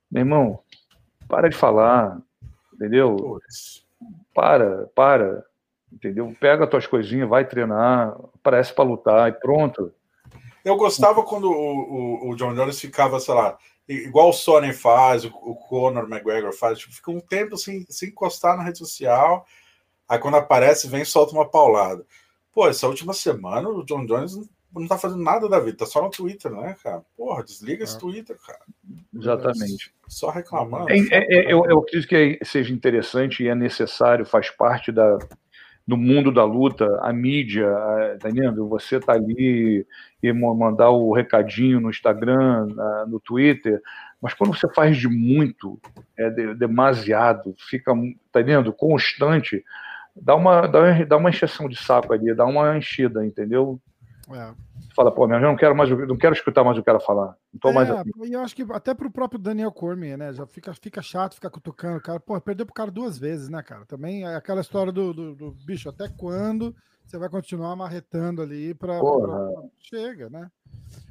meu 0.09 0.21
irmão, 0.21 0.59
para 1.27 1.49
de 1.49 1.55
falar, 1.55 2.17
entendeu? 2.73 3.39
Para, 4.33 4.87
para, 4.95 5.43
entendeu? 5.91 6.33
Pega 6.39 6.63
as 6.63 6.69
tuas 6.69 6.87
coisinhas, 6.87 7.27
vai 7.27 7.45
treinar, 7.45 8.15
aparece 8.35 8.73
para 8.73 8.85
lutar 8.85 9.29
e 9.29 9.33
pronto. 9.33 9.91
Eu 10.63 10.77
gostava 10.77 11.23
quando 11.23 11.49
o, 11.51 12.29
o, 12.29 12.29
o 12.29 12.35
John 12.35 12.53
Jones 12.53 12.79
ficava, 12.79 13.19
sei 13.19 13.33
lá, 13.33 13.57
igual 13.87 14.29
o 14.29 14.33
Sonnen 14.33 14.73
faz, 14.73 15.23
o, 15.25 15.29
o 15.29 15.55
Conor 15.55 16.03
McGregor 16.09 16.53
faz, 16.53 16.79
tipo, 16.79 16.93
fica 16.93 17.11
um 17.11 17.19
tempo 17.19 17.57
sem, 17.57 17.85
sem 17.89 18.09
encostar 18.09 18.57
na 18.57 18.63
rede 18.63 18.77
social, 18.77 19.45
aí 20.07 20.19
quando 20.19 20.37
aparece, 20.37 20.87
vem 20.87 21.01
e 21.01 21.05
solta 21.05 21.33
uma 21.33 21.47
paulada. 21.49 22.05
Pô, 22.53 22.67
essa 22.67 22.87
última 22.87 23.13
semana 23.13 23.69
o 23.69 23.83
John 23.85 24.05
Jones 24.05 24.35
não, 24.35 24.49
não 24.81 24.87
tá 24.87 24.97
fazendo 24.97 25.21
nada 25.23 25.47
da 25.47 25.59
vida, 25.59 25.77
tá 25.77 25.85
só 25.85 26.01
no 26.01 26.09
Twitter, 26.09 26.51
né, 26.51 26.75
cara? 26.83 27.03
Porra, 27.15 27.43
desliga 27.43 27.83
esse 27.83 27.95
É. 27.95 27.99
Twitter, 27.99 28.37
cara. 28.45 28.59
Exatamente. 29.15 29.93
Só 30.07 30.29
reclamando. 30.29 30.89
É, 30.89 30.97
é, 30.97 31.35
é, 31.35 31.53
eu, 31.53 31.63
eu 31.65 31.79
acredito 31.79 32.09
que 32.09 32.39
seja 32.43 32.73
interessante 32.73 33.43
e 33.43 33.47
é 33.47 33.55
necessário, 33.55 34.25
faz 34.25 34.49
parte 34.49 34.91
da, 34.91 35.17
do 35.85 35.95
mundo 35.95 36.31
da 36.31 36.43
luta, 36.43 36.85
a 37.01 37.13
mídia, 37.13 37.69
a- 37.69 38.17
tá 38.19 38.29
entendendo? 38.29 38.67
Você 38.69 38.99
tá 38.99 39.13
ali 39.13 39.85
e 40.21 40.33
mandar 40.33 40.89
o 40.89 41.13
recadinho 41.13 41.79
no 41.79 41.89
Instagram, 41.89 42.67
na- 42.67 43.05
no 43.05 43.19
Twitter, 43.19 43.81
mas 44.21 44.33
quando 44.33 44.55
você 44.55 44.67
faz 44.73 44.97
de 44.97 45.07
muito, 45.07 45.79
é 46.17 46.29
de- 46.29 46.55
demasiado, 46.55 47.53
fica, 47.69 47.93
tá 48.31 48.41
entendendo? 48.41 48.73
Constante, 48.73 49.63
dá 50.15 50.35
uma, 50.35 50.65
dá, 50.67 50.79
uma- 50.79 51.05
dá 51.05 51.17
uma 51.17 51.29
encheção 51.29 51.69
de 51.69 51.75
saco 51.75 52.13
ali, 52.13 52.33
dá 52.33 52.45
uma 52.45 52.77
enchida, 52.77 53.25
entendeu? 53.25 53.79
É. 54.31 54.53
Fala, 54.95 55.11
pô, 55.13 55.27
mas 55.27 55.41
eu 55.41 55.47
não 55.47 55.55
quero 55.55 55.75
mais, 55.75 55.89
não 55.89 56.17
quero 56.17 56.33
escutar 56.33 56.63
mais 56.63 56.77
o 56.77 56.83
cara 56.83 56.99
falar. 56.99 57.35
Não 57.53 57.59
tô 57.59 57.71
mais 57.71 57.87
É, 57.87 57.93
aqui. 57.93 58.11
e 58.25 58.33
eu 58.33 58.41
acho 58.41 58.55
que 58.55 58.65
até 58.71 58.95
pro 58.95 59.11
próprio 59.11 59.39
Daniel 59.39 59.71
Cormier, 59.71 60.17
né? 60.17 60.33
Já 60.33 60.47
fica, 60.47 60.73
fica 60.73 61.01
chato, 61.03 61.35
fica 61.35 61.49
cutucando 61.51 61.97
o 61.99 62.01
cara. 62.01 62.19
Pô, 62.19 62.39
perdeu 62.41 62.65
pro 62.65 62.73
cara 62.73 62.89
duas 62.89 63.17
vezes, 63.19 63.47
né, 63.47 63.61
cara? 63.61 63.85
Também 63.85 64.23
é 64.23 64.35
aquela 64.35 64.61
história 64.61 64.91
do, 64.91 65.13
do, 65.13 65.35
do 65.35 65.51
bicho, 65.51 65.87
até 65.87 66.09
quando 66.09 66.75
você 67.07 67.17
vai 67.17 67.29
continuar 67.29 67.75
marretando 67.75 68.41
ali 68.41 68.73
pra- 68.73 68.99
Chega, 69.79 70.29
né? 70.29 70.49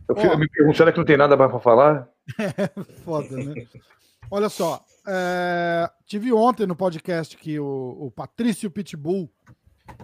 Eu, 0.09 0.15
Ó. 0.33 0.37
me 0.37 0.49
pergunto, 0.49 0.77
será 0.77 0.93
que 0.93 0.99
não 0.99 1.05
tem 1.05 1.17
nada 1.17 1.37
mais 1.37 1.51
para 1.51 1.61
falar? 1.61 2.09
Foda, 3.05 3.37
né? 3.37 3.67
Olha 4.31 4.49
só, 4.49 4.85
é, 5.07 5.89
tive 6.05 6.33
ontem 6.33 6.67
no 6.67 6.77
podcast 6.77 7.37
que 7.37 7.59
o, 7.59 7.97
o 8.01 8.11
Patrício 8.11 8.71
Pitbull 8.71 9.31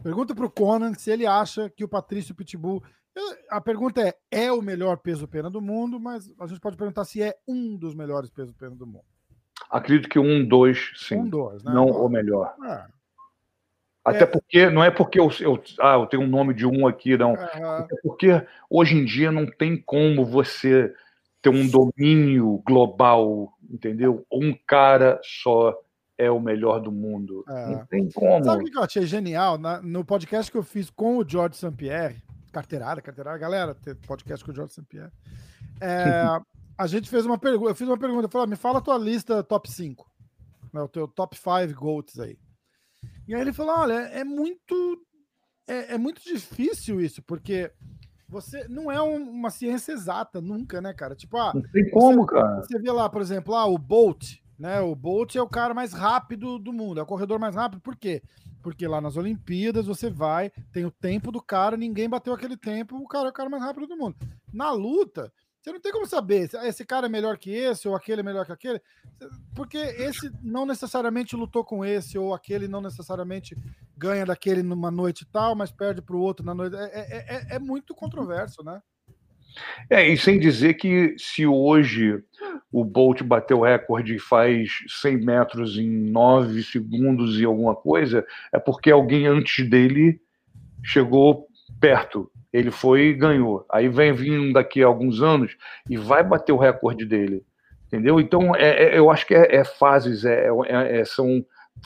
pergunta 0.03 0.35
pro 0.35 0.51
Conan 0.51 0.95
se 0.95 1.11
ele 1.11 1.27
acha 1.27 1.69
que 1.71 1.85
o 1.85 1.89
Patrício 1.89 2.35
Pitbull. 2.35 2.83
eu- 3.15 3.37
A 3.51 3.61
pergunta 3.61 4.01
é: 4.01 4.15
é 4.31 4.53
o 4.53 4.63
melhor 4.63 4.97
peso-pena 4.99 5.51
do 5.51 5.61
mundo, 5.61 5.99
mas 6.01 6.31
a 6.41 6.47
gente 6.47 6.61
pode 6.61 6.77
perguntar 6.77 7.05
se 7.05 7.21
é 7.23 7.35
um 7.47 7.77
dos 7.77 7.95
melhores 7.95 8.31
peso-pena 8.31 8.75
do 8.77 8.87
mundo. 8.87 9.05
Acredito 9.71 10.09
que 10.09 10.19
um, 10.19 10.47
dois, 10.47 10.93
sim. 10.97 11.17
Um, 11.17 11.29
dois, 11.29 11.63
né? 11.65 11.73
não 11.73 11.87
Ó, 11.87 12.07
o 12.07 12.09
melhor. 12.09 12.55
é, 12.65 12.85
Até 14.05 14.25
É. 14.25 14.27
porque 14.27 14.69
não 14.71 14.83
é 14.83 14.91
porque 14.91 15.19
eu, 15.21 15.31
eu, 15.41 15.63
ah, 15.81 15.95
eu 15.95 16.07
tenho 16.07 16.23
um 16.25 16.27
nome 16.27 16.53
de 16.55 16.67
um 16.67 16.87
aqui, 16.87 17.17
não. 17.17 17.35
é, 17.37 17.87
É 17.91 17.97
porque 18.03 18.45
hoje 18.69 18.97
em 18.97 19.05
dia 19.05 19.31
não 19.31 19.47
tem 19.47 19.77
como 19.81 20.25
você 20.25 20.93
ter 21.41 21.51
um 21.51 21.67
domínio 21.69 22.63
global, 22.67 23.53
entendeu? 23.71 24.27
Um 24.33 24.53
cara 24.67 25.21
só 25.23 25.77
é 26.19 26.31
o 26.31 26.41
melhor 26.41 26.81
do 26.81 26.91
mundo. 26.93 27.45
É. 27.49 27.67
Não 27.71 27.87
tem 27.87 28.09
como. 28.11 28.45
Sabe 28.45 28.65
o 28.65 28.67
que 28.71 28.77
eu 28.79 28.83
achei 28.83 29.07
genial? 29.07 29.57
Na- 29.59 29.81
no 29.83 30.05
podcast 30.05 30.51
que 30.51 30.59
eu 30.59 30.63
fiz 30.63 30.89
com 30.91 31.19
o 31.19 31.29
George 31.29 31.57
St. 31.57 31.73
Pierre, 31.73 32.23
carteirada, 32.53 33.01
carteirada, 33.03 33.39
galera, 33.39 33.77
podcast 34.07 34.45
com 34.45 34.53
o 34.53 34.55
George 34.55 34.73
St. 34.75 34.85
Pierre. 34.89 35.11
é, 35.81 36.25
a 36.79 36.87
gente 36.87 37.09
fez 37.09 37.25
uma 37.27 37.39
pergunta, 37.39 37.71
eu 37.71 37.75
fiz 37.75 37.89
uma 37.89 37.99
pergunta, 37.99 38.27
eu 38.27 38.31
falei, 38.31 38.47
ah, 38.47 38.51
me 38.51 38.57
fala 38.57 38.79
a 38.79 38.83
tua 38.83 38.99
lista 38.99 39.43
top 39.43 39.71
5, 39.71 40.09
né, 40.73 40.81
o 40.81 40.89
teu 40.89 41.07
top 41.09 41.37
5 41.37 41.73
GOATs 41.75 42.19
aí. 42.21 42.37
E 43.29 43.35
aí 43.35 43.41
ele 43.41 43.53
falou, 43.53 43.77
olha, 43.79 43.95
é 43.95 44.25
muito, 44.25 45.01
é, 45.67 45.95
é 45.95 45.99
muito 45.99 46.23
difícil 46.23 47.01
isso, 47.01 47.23
porque 47.23 47.71
você 48.29 48.67
não 48.69 48.91
é 48.91 49.01
um- 49.03 49.31
uma 49.31 49.51
ciência 49.51 49.93
exata 49.93 50.41
nunca, 50.41 50.81
né, 50.81 50.93
cara? 50.93 51.15
Tipo, 51.15 51.37
ah, 51.37 51.53
Não 51.55 51.63
tem 51.63 51.91
como, 51.91 52.27
cara. 52.27 52.63
você 52.63 52.79
vê 52.79 52.91
lá, 52.91 53.09
por 53.09 53.21
exemplo, 53.23 53.55
ah, 53.55 53.67
o 53.67 53.79
Bolt, 53.79 54.39
né? 54.59 54.81
O 54.81 54.95
Bolt 54.95 55.35
é 55.37 55.43
o 55.43 55.49
cara 55.49 55.75
mais 55.75 55.93
rápido 55.93 56.59
do 56.59 56.73
mundo, 56.73 56.99
é 56.99 57.03
o 57.03 57.07
corredor 57.07 57.39
mais 57.39 57.55
rápido. 57.55 57.81
Por 57.81 57.95
quê? 57.97 58.23
Porque 58.63 58.87
lá 58.87 59.01
nas 59.01 59.17
Olimpíadas 59.17 59.87
você 59.87 60.09
vai, 60.09 60.51
tem 60.73 60.85
o 60.85 60.91
tempo 60.91 61.33
do 61.33 61.43
cara, 61.43 61.77
ninguém 61.77 62.09
bateu 62.09 62.33
aquele 62.33 62.57
tempo, 62.57 62.97
o 62.97 63.09
cara 63.09 63.27
é 63.27 63.31
o 63.31 63.33
cara 63.35 63.51
mais 63.51 63.63
rápido 63.63 63.87
do 63.89 63.97
mundo. 63.97 64.17
Na 64.53 64.71
luta, 64.73 65.33
você 65.63 65.73
não 65.73 65.81
tem 65.81 65.93
como 65.93 66.07
saber 66.07 66.49
se 66.49 66.57
esse 66.67 66.85
cara 66.85 67.07
é 67.07 67.09
melhor 67.09 67.39
que 67.39 67.51
esse 67.51 67.87
ou 67.87 67.95
aquele 67.95 68.21
é 68.21 68.25
melhor 68.25 68.45
que 68.45 68.53
aquele, 68.53 68.81
porque 69.55 69.79
esse 69.79 70.29
não 70.43 70.67
necessariamente 70.67 71.37
lutou 71.37 71.65
com 71.65 71.85
esse 71.85 72.19
ou 72.19 72.35
aquele 72.35 72.67
não 72.67 72.81
necessariamente 72.81 73.57
ganha 73.97 74.27
daquele 74.27 74.63
numa 74.63 74.91
noite 74.91 75.25
tal, 75.25 75.55
mas 75.55 75.71
perde 75.71 76.03
para 76.03 76.17
o 76.17 76.21
outro 76.21 76.45
na 76.45 76.53
noite. 76.53 76.75
É, 76.75 76.85
é, 76.85 77.37
é- 77.37 77.57
é 77.57 77.59
muito 77.61 77.95
controverso, 77.95 78.65
né? 78.65 78.83
É, 79.89 80.09
e 80.09 80.17
sem 80.17 80.39
dizer 80.41 80.75
que 80.75 81.15
se 81.19 81.47
hoje 81.47 82.25
o 82.73 82.85
Bolt 82.85 83.23
bateu 83.23 83.59
o 83.59 83.65
recorde 83.65 84.17
e 84.17 84.19
faz 84.19 84.79
100 84.89 85.19
metros 85.19 85.79
em 85.79 85.89
9 86.11 86.63
segundos 86.63 87.39
e 87.39 87.45
alguma 87.45 87.77
coisa, 87.77 88.27
é 88.51 88.59
porque 88.59 88.91
alguém 88.91 89.27
antes 89.27 89.69
dele 89.69 90.21
chegou 90.83 91.47
perto. 91.79 92.31
Ele 92.53 92.71
foi 92.71 93.07
e 93.07 93.15
ganhou. 93.15 93.65
Aí 93.71 93.89
vem 93.89 94.13
vindo 94.13 94.53
daqui 94.53 94.83
a 94.83 94.87
alguns 94.87 95.23
anos 95.23 95.57
e 95.89 95.97
vai 95.97 96.23
bater 96.23 96.53
o 96.53 96.59
recorde 96.59 97.07
dele. 97.07 97.45
Entendeu? 97.87 98.21
Então, 98.21 98.55
é, 98.55 98.85
é- 98.85 98.99
eu 98.99 99.11
acho 99.11 99.27
que 99.27 99.35
é, 99.35 99.57
é 99.57 99.65
fases, 99.65 100.25
é, 100.25 100.49
é- 100.69 101.05
são 101.05 101.45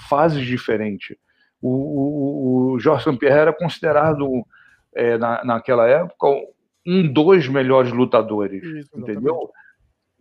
fases 0.08 0.44
diferentes. 0.44 1.16
O, 1.60 1.70
o, 1.70 2.72
o 2.72 2.78
Jorge 2.78 3.08
era 3.22 3.52
considerado, 3.52 4.44
na, 5.18 5.44
naquela 5.44 5.88
época, 5.88 6.26
um 6.86 7.10
dos 7.12 7.48
melhores 7.48 7.90
lutadores, 7.92 8.62
Isso, 8.62 8.90
entendeu? 8.94 9.50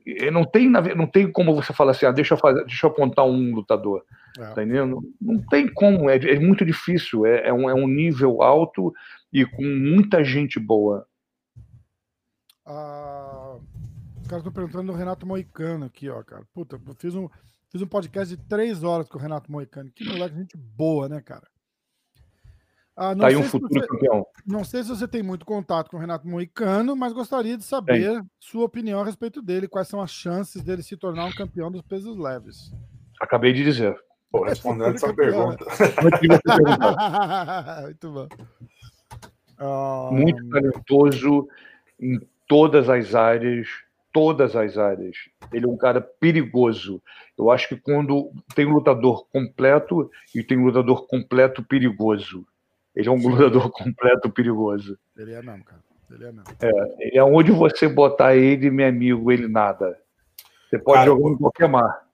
E 0.06 0.30
não 0.30 0.44
tem, 0.44 0.70
não 0.70 1.08
tem 1.08 1.32
como 1.32 1.56
você 1.56 1.74
falar 1.74 1.92
assim, 1.92 2.06
ah, 2.06 2.12
deixa 2.12 2.36
eu, 2.36 2.38
fazer, 2.38 2.64
deixa 2.66 2.86
eu 2.86 2.92
apontar 2.92 3.26
um 3.26 3.54
lutador, 3.56 4.04
É. 4.38 4.46
tá 4.54 4.64
entendendo? 4.64 5.02
Não 5.20 5.40
tem 5.42 5.68
como, 5.68 6.10
é, 6.10 6.18
é 6.18 6.40
muito 6.40 6.64
difícil, 6.64 7.26
é, 7.26 7.48
é 7.48 7.54
um, 7.54 7.70
é 7.70 7.74
um 7.74 7.88
nível 7.88 8.42
alto 8.44 8.94
e 9.42 9.46
com 9.46 9.64
muita 9.64 10.24
gente 10.24 10.60
boa. 10.60 11.08
Ah, 12.66 13.58
os 14.22 14.28
caras 14.28 14.46
estão 14.46 14.52
perguntando 14.52 14.92
do 14.92 14.98
Renato 14.98 15.26
Moicano 15.26 15.86
aqui, 15.86 16.10
ó, 16.10 16.22
cara. 16.24 16.46
Puta, 16.54 16.76
eu 16.76 16.96
fiz 16.96 17.14
um, 17.14 17.30
Fiz 17.76 17.82
um 17.82 17.88
podcast 17.88 18.34
de 18.34 18.42
três 18.42 18.86
horas 18.86 19.10
com 19.10 19.18
o 19.18 19.22
Renato 19.22 19.52
Moicano. 19.52 19.92
Que 19.94 20.08
moleque, 20.08 20.38
gente 20.38 20.56
boa, 20.56 21.10
né, 21.10 21.20
cara? 21.20 21.46
Ah, 22.96 23.14
tá 23.14 23.28
aí 23.28 23.36
um 23.36 23.44
futuro 23.44 23.82
você, 23.82 23.86
campeão. 23.86 24.26
Não 24.48 24.64
sei 24.64 24.82
se 24.82 24.88
você 24.88 25.06
tem 25.06 25.22
muito 25.22 25.46
contato 25.46 25.90
com 25.90 25.98
o 25.98 26.00
Renato 26.00 26.26
Moicano, 26.26 26.96
mas 26.96 27.12
gostaria 27.12 27.58
de 27.58 27.66
saber 27.66 28.24
sua 28.40 28.64
opinião 28.64 29.02
a 29.02 29.04
respeito 29.04 29.42
dele. 29.42 29.68
Quais 29.68 29.90
são 29.90 30.02
as 30.02 30.10
chances 30.10 30.64
dele 30.64 30.82
se 30.82 30.96
tornar 30.96 31.26
um 31.26 31.34
campeão 31.34 31.70
dos 31.70 31.82
pesos 31.82 32.18
leves? 32.18 32.72
Acabei 33.20 33.52
de 33.52 33.66
dizer. 33.66 33.94
Pô, 34.32 34.46
respondendo 34.46 34.96
essa 34.96 35.14
pergunta. 35.14 35.66
muito 37.84 38.10
bom. 38.10 38.28
Muito 40.12 40.50
talentoso 40.50 41.48
em 42.00 42.20
todas 42.48 42.90
as 42.90 43.16
áreas, 43.16 43.68
todas 44.12 44.56
as 44.56 44.78
áreas. 44.78 45.18
Ele 45.52 45.66
é 45.66 45.70
um 45.70 45.78
cara 45.78 46.02
perigoso. 46.02 47.02
Eu 47.38 47.52
acho 47.52 47.68
que 47.68 47.76
quando 47.76 48.32
tem 48.56 48.66
um 48.66 48.74
lutador 48.74 49.26
completo 49.28 50.10
e 50.34 50.44
tem 50.44 50.58
um 50.58 50.66
lutador 50.66 51.08
completo 51.08 51.64
perigoso. 51.64 52.46
Ele 52.96 53.10
é 53.10 53.12
um 53.12 53.20
Sim. 53.20 53.30
lutador 53.30 53.70
completo 53.72 54.30
perigoso. 54.30 54.98
Ele 55.18 55.34
é 55.34 55.42
mesmo, 55.42 55.64
cara. 55.64 55.84
Ele 56.12 56.24
é 56.24 56.32
mesmo. 56.32 56.44
É, 56.62 57.08
ele 57.08 57.18
é 57.18 57.24
onde 57.24 57.52
você 57.52 57.88
botar 57.88 58.36
ele, 58.36 58.70
meu 58.70 58.88
amigo, 58.88 59.32
ele 59.32 59.48
nada. 59.48 60.00
Você 60.70 60.80
pode 60.80 61.00
cara, 61.00 61.08
jogar 61.08 61.30
em 61.30 61.38
qualquer 61.38 61.68
mar. 61.68 62.06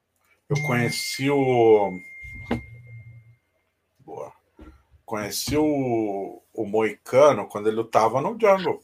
Eu 0.48 0.56
conheci 0.62 1.30
o. 1.30 1.92
Boa. 4.00 4.32
Conheci 5.12 5.58
o, 5.58 6.42
o 6.54 6.64
Moicano 6.64 7.46
quando 7.46 7.66
ele 7.66 7.76
lutava 7.76 8.18
no 8.22 8.30
Jungle. 8.30 8.82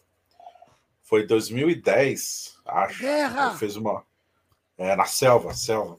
Foi 1.02 1.26
2010, 1.26 2.60
acho. 2.66 3.00
Guerra! 3.00 3.48
Ele 3.48 3.59
fez 3.59 3.76
uma. 3.76 4.05
É, 4.76 4.94
na 4.94 5.06
selva, 5.06 5.55
selva. 5.55 5.98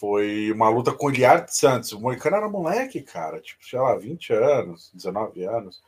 Foi 0.00 0.50
uma 0.50 0.68
luta 0.68 0.90
com 0.92 1.06
o 1.06 1.10
Iliard 1.10 1.54
Santos. 1.54 1.92
O 1.92 2.00
Moicano 2.00 2.38
era 2.38 2.48
moleque, 2.48 3.00
cara. 3.00 3.40
Tipo, 3.40 3.64
sei 3.64 3.78
lá, 3.78 3.94
20 3.96 4.32
anos, 4.32 4.90
19 4.92 5.44
anos. 5.44 5.80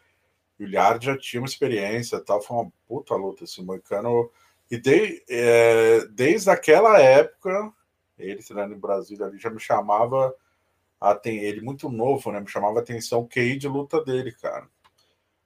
O 0.57 0.62
Iliard 0.62 1.05
já 1.05 1.19
tinha 1.19 1.43
uma 1.43 1.49
experiência 1.49 2.15
e 2.15 2.20
tal. 2.20 2.41
Foi 2.41 2.59
uma 2.59 2.73
puta 2.87 3.16
luta. 3.16 3.43
Esse 3.43 3.61
Moicano. 3.61 4.31
E 4.70 4.78
de, 4.78 5.20
é, 5.28 6.07
desde 6.12 6.49
aquela 6.49 6.97
época, 7.01 7.73
ele 8.16 8.41
treinando 8.41 8.73
em 8.73 8.78
Brasília 8.78 9.27
ali 9.27 9.37
já 9.37 9.51
me 9.51 9.59
chamava. 9.59 10.32
Ele 11.24 11.60
muito 11.60 11.89
novo, 11.89 12.31
né? 12.31 12.40
Me 12.40 12.48
chamava 12.48 12.78
a 12.78 12.82
atenção 12.82 13.20
o 13.20 13.28
QI 13.28 13.56
de 13.56 13.68
luta 13.68 14.05
dele, 14.05 14.32
cara. 14.32 14.66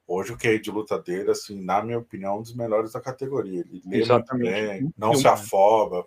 Hoje 0.06 0.32
o 0.32 0.36
QI 0.36 0.58
de 0.58 0.70
luta 0.70 0.98
dele, 1.00 1.30
assim, 1.30 1.62
na 1.64 1.82
minha 1.82 1.98
opinião, 1.98 2.34
é 2.34 2.38
um 2.38 2.42
dos 2.42 2.54
melhores 2.54 2.92
da 2.92 3.00
categoria. 3.00 3.60
Ele 3.60 3.80
lê 3.86 3.98
Exatamente. 3.98 4.50
bem, 4.50 4.94
não 4.98 5.14
se 5.14 5.26
afoba. 5.26 6.04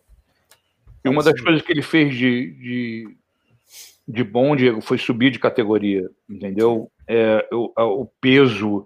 E 1.03 1.09
uma 1.09 1.23
das 1.23 1.33
assim, 1.33 1.43
coisas 1.43 1.61
que 1.61 1.71
ele 1.71 1.81
fez 1.81 2.13
de, 2.13 2.51
de, 2.51 3.17
de 4.07 4.23
bom, 4.23 4.55
Diego, 4.55 4.81
foi 4.81 4.97
subir 4.97 5.31
de 5.31 5.39
categoria, 5.39 6.07
entendeu? 6.29 6.91
É, 7.07 7.47
o, 7.51 7.71
o 8.01 8.05
peso, 8.19 8.85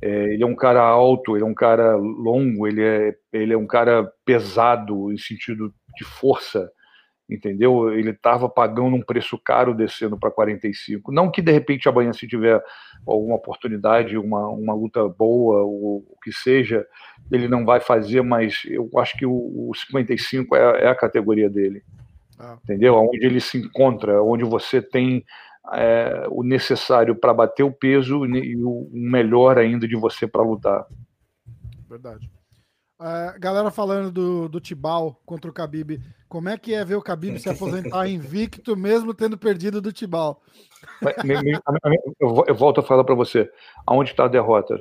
é, 0.00 0.34
ele 0.34 0.42
é 0.42 0.46
um 0.46 0.54
cara 0.54 0.82
alto, 0.82 1.36
ele 1.36 1.44
é 1.44 1.48
um 1.48 1.54
cara 1.54 1.96
longo, 1.96 2.68
ele 2.68 2.82
é, 2.82 3.16
ele 3.32 3.54
é 3.54 3.58
um 3.58 3.66
cara 3.66 4.12
pesado 4.24 5.10
em 5.10 5.16
sentido 5.16 5.74
de 5.96 6.04
força 6.04 6.70
entendeu? 7.28 7.92
Ele 7.92 8.10
estava 8.10 8.48
pagando 8.48 8.96
um 8.96 9.02
preço 9.02 9.38
caro 9.38 9.74
descendo 9.74 10.18
para 10.18 10.30
45. 10.30 11.12
Não 11.12 11.30
que 11.30 11.40
de 11.40 11.52
repente 11.52 11.88
amanhã, 11.88 12.12
se 12.12 12.26
tiver 12.26 12.62
alguma 13.06 13.36
oportunidade, 13.36 14.16
uma, 14.16 14.48
uma 14.48 14.74
luta 14.74 15.08
boa, 15.08 15.62
ou 15.62 15.98
o 15.98 16.16
que 16.22 16.32
seja, 16.32 16.86
ele 17.30 17.48
não 17.48 17.64
vai 17.64 17.80
fazer, 17.80 18.22
mas 18.22 18.62
eu 18.66 18.88
acho 18.98 19.16
que 19.16 19.26
o, 19.26 19.70
o 19.70 19.72
55 19.74 20.54
é, 20.54 20.84
é, 20.84 20.88
a 20.88 20.94
categoria 20.94 21.48
dele. 21.48 21.82
Ah. 22.38 22.58
Entendeu? 22.64 22.94
Onde 22.96 23.24
ele 23.24 23.40
se 23.40 23.58
encontra, 23.58 24.22
onde 24.22 24.44
você 24.44 24.82
tem 24.82 25.24
é, 25.72 26.26
o 26.28 26.42
necessário 26.42 27.14
para 27.14 27.32
bater 27.32 27.62
o 27.62 27.72
peso 27.72 28.26
e 28.26 28.56
o 28.64 28.88
melhor 28.92 29.58
ainda 29.58 29.86
de 29.86 29.96
você 29.96 30.26
para 30.26 30.42
lutar. 30.42 30.86
Verdade. 31.88 32.30
Uh, 33.02 33.34
galera 33.40 33.68
falando 33.72 34.12
do, 34.12 34.48
do 34.48 34.60
Tibal 34.60 35.20
contra 35.26 35.50
o 35.50 35.52
Khabib. 35.52 36.00
Como 36.28 36.48
é 36.48 36.56
que 36.56 36.72
é 36.72 36.84
ver 36.84 36.94
o 36.94 37.02
Khabib 37.02 37.36
se 37.40 37.48
aposentar 37.48 38.06
invicto, 38.06 38.76
mesmo 38.76 39.12
tendo 39.12 39.36
perdido 39.36 39.82
do 39.82 39.92
Tibal? 39.92 40.40
Eu 42.46 42.54
volto 42.54 42.78
a 42.78 42.84
falar 42.84 43.02
para 43.02 43.16
você. 43.16 43.50
Aonde 43.84 44.12
está 44.12 44.26
a 44.26 44.28
derrota? 44.28 44.80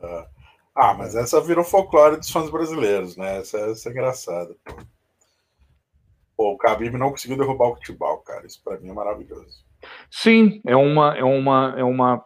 É. 0.00 0.26
Ah, 0.76 0.94
mas 0.94 1.16
essa 1.16 1.40
virou 1.40 1.64
folclore 1.64 2.18
dos 2.18 2.30
fãs 2.30 2.48
brasileiros, 2.48 3.16
né? 3.16 3.38
Essa, 3.38 3.58
essa 3.58 3.88
é 3.88 3.92
engraçada. 3.92 4.54
Pô, 6.36 6.52
o 6.52 6.56
Khabib 6.56 6.96
não 6.96 7.10
conseguiu 7.10 7.36
derrubar 7.36 7.70
o 7.70 7.80
Tibal, 7.80 8.18
cara. 8.18 8.46
Isso 8.46 8.62
para 8.62 8.78
mim 8.78 8.90
é 8.90 8.92
maravilhoso. 8.92 9.64
Sim, 10.08 10.62
é 10.64 10.76
uma, 10.76 11.16
é 11.16 11.24
uma, 11.24 11.74
é 11.76 11.82
uma, 11.82 12.24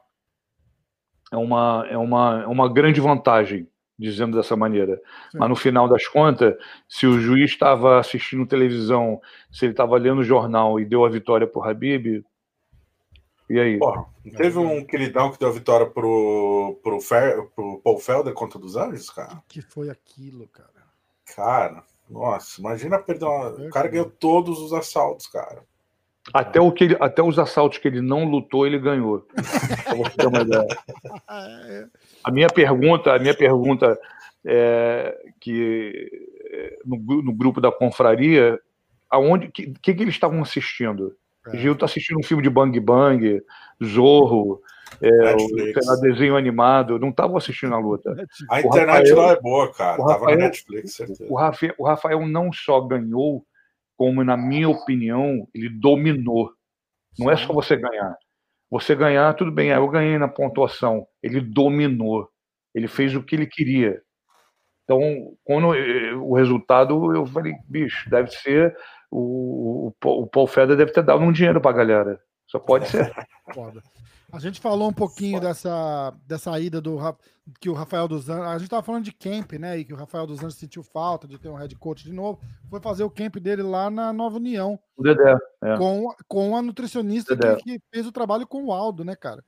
é 1.33 1.37
uma, 1.39 1.87
é 1.89 1.97
uma, 1.97 2.43
é 2.43 2.47
uma 2.47 2.71
grande 2.71 3.01
vantagem 3.01 3.67
dizendo 3.99 4.37
dessa 4.37 4.57
maneira. 4.57 5.01
Sim. 5.31 5.39
Mas 5.39 5.49
no 5.49 5.57
final 5.57 5.89
das 5.89 6.07
contas, 6.07 6.55
se 6.89 7.07
o 7.07 7.19
juiz 7.19 7.51
estava 7.51 7.99
assistindo 7.99 8.47
televisão, 8.47 9.21
se 9.51 9.65
ele 9.65 9.73
estava 9.73 9.97
lendo 9.97 10.21
o 10.21 10.25
jornal 10.25 10.79
e 10.79 10.85
deu 10.85 11.05
a 11.05 11.09
vitória 11.09 11.47
para 11.47 11.61
o 11.61 11.65
Habib, 11.65 12.25
e 13.49 13.61
aí? 13.61 13.79
Porra, 13.79 14.05
teve 14.37 14.59
um 14.59 14.85
queridão 14.85 15.31
que 15.31 15.39
deu 15.39 15.49
a 15.49 15.53
vitória 15.53 15.87
pro, 15.87 16.79
pro, 16.83 17.01
Fer, 17.01 17.47
pro 17.55 17.81
Paul 17.83 17.99
Felder 17.99 18.35
contra 18.35 18.59
dos 18.59 18.77
Anjos, 18.77 19.09
cara? 19.11 19.43
que 19.49 19.63
foi 19.63 19.89
aquilo, 19.89 20.49
cara? 20.49 20.69
Cara, 21.35 21.85
nossa, 22.09 22.61
imagina 22.61 22.99
perder 22.99 23.25
uma... 23.25 23.51
O 23.51 23.71
cara 23.71 23.89
ganhou 23.89 24.11
todos 24.11 24.59
os 24.61 24.73
assaltos, 24.73 25.27
cara. 25.27 25.65
Até, 26.35 26.61
o 26.61 26.73
que 26.73 26.85
ele, 26.85 26.97
até 27.01 27.23
os 27.23 27.39
assaltos 27.39 27.79
que 27.79 27.87
ele 27.87 28.01
não 28.01 28.25
lutou, 28.25 28.67
ele 28.67 28.79
ganhou. 28.79 29.27
A 32.25 32.31
minha 32.31 32.49
pergunta, 32.49 33.15
a 33.15 33.19
minha 33.19 33.35
pergunta 33.35 33.99
é 34.45 35.17
que 35.41 36.11
é, 36.51 36.79
no, 36.85 37.23
no 37.23 37.33
grupo 37.33 37.61
da 37.61 37.71
confraria, 37.71 38.59
aonde 39.09 39.49
que, 39.49 39.73
que, 39.81 39.95
que 39.95 40.03
eles 40.03 40.15
estavam 40.15 40.43
assistindo? 40.43 41.15
É. 41.47 41.57
Gil 41.57 41.75
está 41.75 41.87
assistindo 41.87 42.19
um 42.19 42.23
filme 42.23 42.43
de 42.43 42.51
Bang 42.51 42.79
Bang, 42.81 43.41
Zorro, 43.83 44.61
é, 45.01 45.35
o 45.35 46.01
desenho 46.01 46.37
animado, 46.37 46.99
não 46.99 47.11
estavam 47.11 47.37
assistindo 47.37 47.75
a 47.75 47.79
luta. 47.79 48.15
A 48.51 48.57
o 48.57 48.61
internet 48.61 49.11
Rafael, 49.11 49.17
lá 49.17 49.33
é 49.33 49.41
boa, 49.41 49.73
cara. 49.73 50.01
O 50.01 50.05
Rafael, 50.05 50.39
Netflix, 50.39 50.95
certeza. 50.95 51.27
O 51.29 51.37
Rafael, 51.37 51.75
o 51.79 51.85
Rafael 51.85 52.27
não 52.27 52.53
só 52.53 52.81
ganhou, 52.81 53.45
como, 53.97 54.23
na 54.23 54.37
minha 54.37 54.69
opinião, 54.69 55.49
ele 55.55 55.69
dominou. 55.69 56.51
Não 57.19 57.31
é 57.31 57.37
só 57.37 57.53
você 57.53 57.77
ganhar. 57.77 58.17
Você 58.71 58.95
ganhar, 58.95 59.35
tudo 59.35 59.51
bem, 59.51 59.71
eu 59.71 59.89
ganhei 59.89 60.19
na 60.19 60.29
pontuação. 60.29 61.07
Ele 61.23 61.41
dominou. 61.41 62.29
Ele 62.75 62.89
fez 62.89 63.15
o 63.15 63.23
que 63.23 63.35
ele 63.35 63.47
queria. 63.47 64.03
Então, 64.85 65.01
quando 65.45 65.69
o 66.23 66.35
resultado, 66.35 67.15
eu 67.15 67.27
falei, 67.27 67.55
bicho, 67.69 68.09
deve 68.11 68.31
ser. 68.31 68.77
O, 69.11 69.93
o 70.05 70.27
Paul 70.27 70.47
Feder 70.47 70.77
deve 70.77 70.93
ter 70.93 71.03
dado 71.03 71.23
um 71.23 71.33
dinheiro 71.33 71.61
para 71.61 71.71
a 71.71 71.75
galera. 71.75 72.21
Só 72.47 72.59
pode 72.59 72.87
ser. 72.91 73.13
Foda. 73.53 73.83
A 74.37 74.39
gente 74.39 74.61
falou 74.61 74.91
um 74.91 74.93
pouquinho 74.93 75.41
dessa, 75.41 76.15
dessa 76.27 76.61
ida 76.61 76.79
do 76.79 76.99
que 77.59 77.71
o 77.71 77.73
Rafael 77.73 78.07
dos 78.07 78.29
Anjos. 78.29 78.45
A 78.45 78.53
gente 78.53 78.65
estava 78.65 78.83
falando 78.83 79.05
de 79.05 79.13
camp, 79.13 79.53
né? 79.55 79.79
E 79.79 79.85
que 79.85 79.95
o 79.95 79.97
Rafael 79.97 80.27
dos 80.27 80.41
Anjos 80.41 80.57
sentiu 80.57 80.83
falta 80.83 81.27
de 81.27 81.39
ter 81.39 81.49
um 81.49 81.55
head 81.55 81.75
coach 81.77 82.05
de 82.05 82.13
novo. 82.13 82.39
Foi 82.69 82.79
fazer 82.79 83.03
o 83.03 83.11
camp 83.11 83.37
dele 83.37 83.63
lá 83.63 83.89
na 83.89 84.13
Nova 84.13 84.37
União. 84.37 84.79
O 84.95 85.03
Dedé. 85.03 85.35
É. 85.63 85.79
Com, 85.79 86.15
com 86.29 86.55
a 86.55 86.61
nutricionista 86.61 87.35
que, 87.35 87.57
que, 87.63 87.81
fez 87.91 88.07
o 88.07 88.13
trabalho 88.13 88.47
com 88.47 88.67
o 88.67 88.73
Aldo, 88.73 89.07
né, 89.07 89.17
cara? 89.17 89.43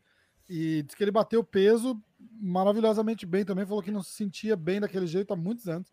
E 0.48 0.82
disse 0.82 0.96
que 0.96 1.04
ele 1.04 1.10
bateu 1.10 1.44
peso 1.44 1.94
maravilhosamente 2.40 3.26
bem 3.26 3.44
também. 3.44 3.66
Falou 3.66 3.82
que 3.82 3.90
não 3.90 4.02
se 4.02 4.12
sentia 4.12 4.56
bem 4.56 4.80
daquele 4.80 5.06
jeito 5.06 5.34
há 5.34 5.36
muitos 5.36 5.68
anos. 5.68 5.92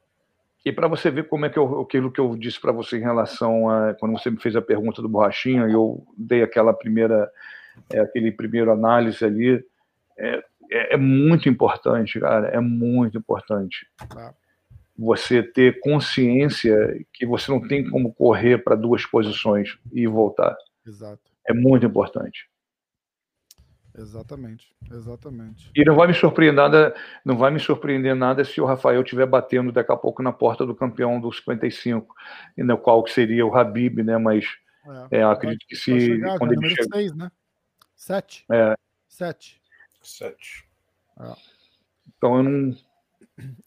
E 0.64 0.72
para 0.72 0.88
você 0.88 1.12
ver 1.12 1.28
como 1.28 1.46
é 1.46 1.50
que 1.50 1.60
eu, 1.60 1.82
aquilo 1.82 2.10
que 2.10 2.22
eu 2.22 2.34
disse 2.38 2.62
para 2.62 2.72
você 2.72 2.98
em 2.98 3.02
relação 3.02 3.70
a 3.70 3.94
quando 3.94 4.14
você 4.14 4.32
me 4.32 4.40
fez 4.40 4.56
a 4.56 4.62
pergunta 4.62 5.02
do 5.02 5.10
borrachinha, 5.10 5.64
eu 5.64 6.02
dei 6.18 6.42
aquela 6.42 6.74
primeira 6.74 7.30
é, 7.92 8.00
aquele 8.00 8.32
primeiro 8.32 8.72
análise 8.72 9.24
ali, 9.24 9.64
é, 10.18 10.44
é, 10.72 10.94
é, 10.94 10.98
muito 10.98 11.50
importante, 11.50 12.20
cara, 12.20 12.48
é 12.48 12.60
muito 12.60 13.18
importante. 13.18 13.88
Tá. 14.10 14.34
Você 14.98 15.44
ter 15.44 15.80
consciência 15.82 16.76
que 17.14 17.26
você 17.26 17.52
não 17.52 17.68
tem 17.68 17.90
como 17.90 18.14
correr 18.14 18.60
para 18.60 18.76
duas 18.76 19.06
posições 19.06 19.78
e 19.92 20.08
voltar. 20.08 20.56
Exato. 20.86 21.22
É 21.48 21.54
muito 21.54 21.86
importante. 21.86 22.50
Exatamente, 23.98 24.76
exatamente. 24.92 25.72
E 25.74 25.86
não 25.86 25.96
vai 25.96 26.08
me 26.08 26.14
surpreender 26.14 26.56
nada, 26.56 26.94
não 27.24 27.38
vai 27.38 27.50
me 27.50 27.60
surpreender 27.60 28.14
nada 28.14 28.44
se 28.44 28.60
o 28.60 28.66
Rafael 28.66 29.02
estiver 29.02 29.26
batendo 29.26 29.72
daqui 29.72 29.92
a 29.92 29.96
pouco 29.96 30.22
na 30.22 30.34
porta 30.34 30.66
do 30.66 30.76
campeão 30.76 31.20
dos 31.20 31.38
55, 31.38 32.14
no 32.58 32.78
qual 32.78 33.08
seria 33.08 33.46
o 33.46 33.56
Habib, 33.56 34.00
né? 34.00 34.18
Mas 34.18 34.46
é, 35.12 35.20
é 35.20 35.24
acredito 35.24 35.66
que 35.66 35.76
se 35.76 35.98
chegar, 35.98 36.38
quando 36.38 36.54
ele 36.54 36.70
chega, 36.70 36.84
seis, 36.94 37.16
né? 37.16 37.32
Sete? 38.06 38.46
É. 38.52 38.76
Sete. 39.08 39.60
Sete. 40.04 40.64
Ah. 41.18 41.36
Então 42.08 42.38
eu 42.38 42.44
não. 42.44 42.78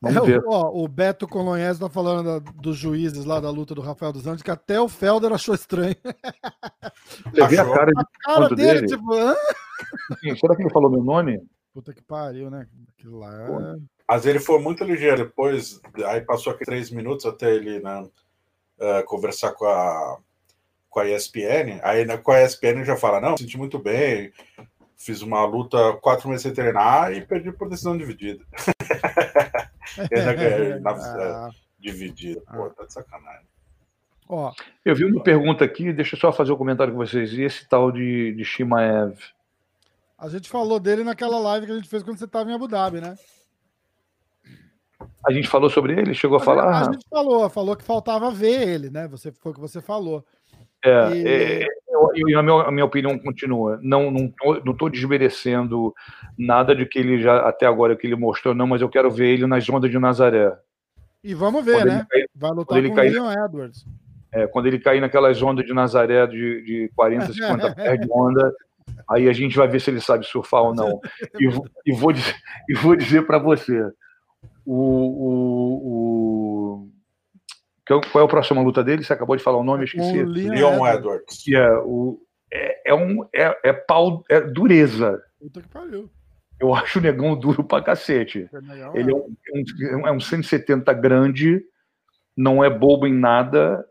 Vamos 0.01 0.17
é, 0.17 0.27
ver. 0.27 0.43
Ó, 0.47 0.71
o 0.81 0.87
Beto 0.87 1.27
Colonhese 1.27 1.81
tá 1.81 1.91
falando 1.91 2.25
da, 2.25 2.53
dos 2.53 2.77
juízes 2.77 3.25
lá 3.25 3.41
da 3.41 3.51
luta 3.51 3.75
do 3.75 3.81
Rafael 3.81 4.13
dos 4.13 4.29
Anjos, 4.29 4.43
que 4.43 4.51
até 4.53 4.81
o 4.81 4.89
Felder 4.89 5.33
achou 5.33 5.57
estranho. 5.57 5.97
Você 7.35 7.59
a 7.59 7.65
cara, 7.65 7.91
de 7.91 8.01
a 8.01 8.05
cara 8.23 8.49
dele, 8.51 8.83
dele, 8.83 8.87
tipo. 8.87 9.13
Sim, 10.21 10.37
será 10.37 10.55
que 10.55 10.63
ele 10.63 10.71
falou 10.71 10.89
meu 10.89 11.03
nome? 11.03 11.45
Puta 11.75 11.93
que 11.93 12.03
pariu, 12.03 12.49
né? 12.49 12.69
Aquilo 12.91 13.19
lá. 13.19 13.35
É... 13.43 13.77
Mas 14.09 14.25
ele 14.25 14.39
foi 14.39 14.61
muito 14.61 14.85
ligeiro 14.85 15.17
depois, 15.17 15.81
aí 16.07 16.21
passou 16.21 16.53
aqui 16.53 16.65
três 16.65 16.93
minutos 16.93 17.27
até 17.27 17.53
ele 17.57 17.81
né, 17.81 18.03
uh, 18.03 19.05
conversar 19.05 19.53
com 19.55 19.67
a, 19.67 20.21
com 20.99 21.03
a 21.03 21.09
ESPN. 21.09 21.81
Aí 21.83 22.05
né, 22.05 22.17
com 22.17 22.33
a 22.33 22.43
ESPN 22.43 22.85
já 22.85 22.97
fala: 22.97 23.21
Não, 23.21 23.37
senti 23.37 23.57
muito 23.57 23.79
bem, 23.79 24.33
fiz 24.97 25.23
uma 25.23 25.45
luta 25.45 25.95
quatro 26.03 26.29
meses 26.29 26.43
sem 26.43 26.53
treinar 26.53 27.13
e 27.13 27.25
perdi 27.25 27.53
por 27.53 27.69
decisão 27.69 27.97
dividida. 27.97 28.45
ainda 30.13 30.35
ganhei 30.35 30.81
na 30.81 30.91
ah. 30.91 31.51
dividida. 31.79 32.41
Pô, 32.53 32.69
tá 32.71 32.85
de 32.85 32.93
sacanagem. 32.93 33.47
Ó, 34.29 34.53
eu 34.85 34.95
vi 34.95 35.05
uma 35.05 35.23
pergunta 35.23 35.65
aqui, 35.65 35.93
deixa 35.93 36.17
eu 36.17 36.21
só 36.21 36.33
fazer 36.33 36.51
o 36.51 36.55
um 36.55 36.59
comentário 36.59 36.93
com 36.93 36.99
vocês. 36.99 37.33
E 37.33 37.43
esse 37.43 37.67
tal 37.67 37.91
de, 37.91 38.35
de 38.35 38.45
Shimaev? 38.45 39.17
A 40.19 40.29
gente 40.29 40.51
falou 40.51 40.81
dele 40.81 41.05
naquela 41.05 41.39
live 41.39 41.67
que 41.67 41.73
a 41.73 41.77
gente 41.77 41.89
fez 41.89 42.03
quando 42.03 42.19
você 42.19 42.25
estava 42.25 42.51
em 42.51 42.55
Abu 42.55 42.67
Dhabi, 42.67 43.01
né? 43.01 43.17
A 45.25 45.33
gente 45.33 45.49
falou 45.49 45.71
sobre 45.71 45.99
ele? 45.99 46.13
Chegou 46.13 46.39
a, 46.39 46.43
a 46.43 46.45
falar? 46.45 46.89
A 46.89 46.93
gente 46.93 47.07
falou, 47.09 47.49
falou 47.49 47.77
que 47.77 47.85
faltava 47.85 48.31
ver 48.31 48.69
ele, 48.69 48.91
né? 48.91 49.07
Você, 49.09 49.31
foi 49.33 49.53
o 49.53 49.55
que 49.55 49.61
você 49.61 49.81
falou. 49.81 50.25
É, 50.85 51.11
e... 51.13 51.27
é 51.27 51.67
eu, 51.89 52.11
eu, 52.15 52.39
a, 52.39 52.43
minha, 52.43 52.63
a, 52.63 52.71
minha, 52.71 52.85
opinião 52.85 53.19
continua. 53.19 53.79
Não 53.83 54.11
não 54.11 54.33
não 54.65 54.73
estou 54.73 54.89
desmerecendo 54.89 55.93
nada 56.39 56.75
de 56.75 56.87
que 56.87 56.99
ele 56.99 57.21
já 57.21 57.49
até 57.49 57.67
agora 57.67 57.97
que 57.97 58.07
ele 58.07 58.17
mostrou, 58.17 58.55
não, 58.55 58.67
mas 58.67 58.81
eu 58.81 58.89
quero 58.89 59.11
ver 59.11 59.29
ele 59.29 59.47
nas 59.47 59.69
ondas 59.69 59.91
de 59.91 59.99
Nazaré. 59.99 60.57
E 61.23 61.35
vamos 61.35 61.65
ver, 61.65 61.79
quando 61.79 61.89
né? 61.89 62.07
Vai 62.35 62.51
lutar 62.53 62.83
com 62.83 62.93
o 62.93 62.95
Leon 62.95 63.33
Edwards. 63.33 63.85
É, 64.31 64.47
quando 64.47 64.67
ele 64.67 64.79
cair 64.79 65.01
naquelas 65.01 65.43
ondas 65.43 65.65
de 65.65 65.73
Nazaré 65.73 66.27
de, 66.27 66.63
de 66.63 66.91
40, 66.95 67.33
50 67.33 67.75
pés 67.75 68.01
de 68.01 68.09
onda, 68.11 68.55
aí 69.11 69.29
a 69.29 69.33
gente 69.33 69.57
vai 69.57 69.67
ver 69.67 69.81
se 69.81 69.91
ele 69.91 70.01
sabe 70.01 70.25
surfar 70.25 70.63
ou 70.63 70.75
não. 70.75 71.01
E, 71.41 71.49
e 71.87 71.93
vou 71.93 72.13
dizer, 72.13 72.37
e 72.69 72.75
vou 72.75 72.95
dizer 72.95 73.27
para 73.27 73.39
você, 73.39 73.91
o, 74.65 74.75
o, 75.25 75.83
o 75.85 76.89
qual 77.89 78.23
é 78.23 78.25
a 78.25 78.29
próxima 78.29 78.63
luta 78.63 78.85
dele? 78.85 79.03
Você 79.03 79.13
acabou 79.13 79.35
de 79.37 79.43
falar 79.43 79.59
o 79.59 79.65
nome, 79.65 79.85
esqueci. 79.85 80.21
O 80.21 80.29
Leon 80.29 80.87
Edwards. 80.87 81.45
É, 81.49 81.71
o, 81.79 82.21
é, 82.53 82.91
é, 82.91 82.95
um, 82.95 83.25
é, 83.35 83.59
é 83.65 83.73
pau, 83.73 84.23
é 84.29 84.41
dureza. 84.41 85.23
Puta 85.39 85.63
que 85.63 85.69
pariu. 85.69 86.11
Eu 86.61 86.75
acho 86.75 86.99
o 86.99 87.03
negão 87.03 87.39
duro 87.39 87.65
pra 87.65 87.83
cacete. 87.83 88.49
Ele 88.95 89.13
é 89.13 89.15
um, 89.15 89.35
um, 90.01 90.07
é 90.09 90.13
um 90.13 90.21
170 90.21 90.93
grande, 90.93 91.65
não 92.37 92.63
é 92.63 92.69
bobo 92.69 93.07
em 93.07 93.15
nada. 93.15 93.85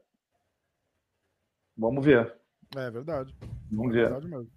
Vamos 1.77 2.05
ver. 2.05 2.33
É 2.75 2.91
verdade. 2.91 3.33
Vamos 3.71 3.93
ver. 3.93 4.05
É 4.05 4.09
verdade 4.09 4.27
mesmo. 4.27 4.49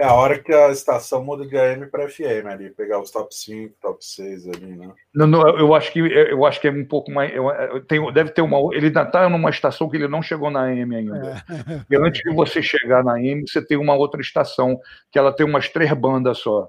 É 0.00 0.04
a 0.06 0.14
hora 0.14 0.38
que 0.38 0.50
a 0.50 0.70
estação 0.70 1.22
muda 1.22 1.46
de 1.46 1.58
AM 1.58 1.86
para 1.90 2.08
FM 2.08 2.46
ali, 2.46 2.70
pegar 2.70 2.98
os 3.02 3.10
top 3.10 3.34
5, 3.34 3.74
top 3.82 4.02
6 4.02 4.48
ali, 4.48 4.74
né? 4.74 4.90
Não, 5.14 5.26
não, 5.26 5.58
eu 5.58 5.74
acho 5.74 5.92
que 5.92 5.98
eu 5.98 6.46
acho 6.46 6.58
que 6.58 6.68
é 6.68 6.70
um 6.70 6.86
pouco 6.86 7.10
mais. 7.10 7.30
Eu, 7.34 7.50
eu 7.50 7.84
tenho, 7.84 8.10
deve 8.10 8.30
ter 8.30 8.40
uma. 8.40 8.74
Ele 8.74 8.86
ainda 8.86 9.02
está 9.02 9.28
numa 9.28 9.50
estação 9.50 9.90
que 9.90 9.98
ele 9.98 10.08
não 10.08 10.22
chegou 10.22 10.50
na 10.50 10.62
AM 10.62 10.96
ainda. 10.96 11.44
É. 11.50 11.84
E 11.90 11.96
antes 11.96 12.22
de 12.22 12.34
você 12.34 12.62
chegar 12.62 13.04
na 13.04 13.16
AM, 13.16 13.42
você 13.46 13.62
tem 13.62 13.76
uma 13.76 13.94
outra 13.94 14.22
estação 14.22 14.80
que 15.12 15.18
ela 15.18 15.36
tem 15.36 15.44
umas 15.44 15.68
três 15.68 15.92
bandas 15.92 16.38
só. 16.38 16.66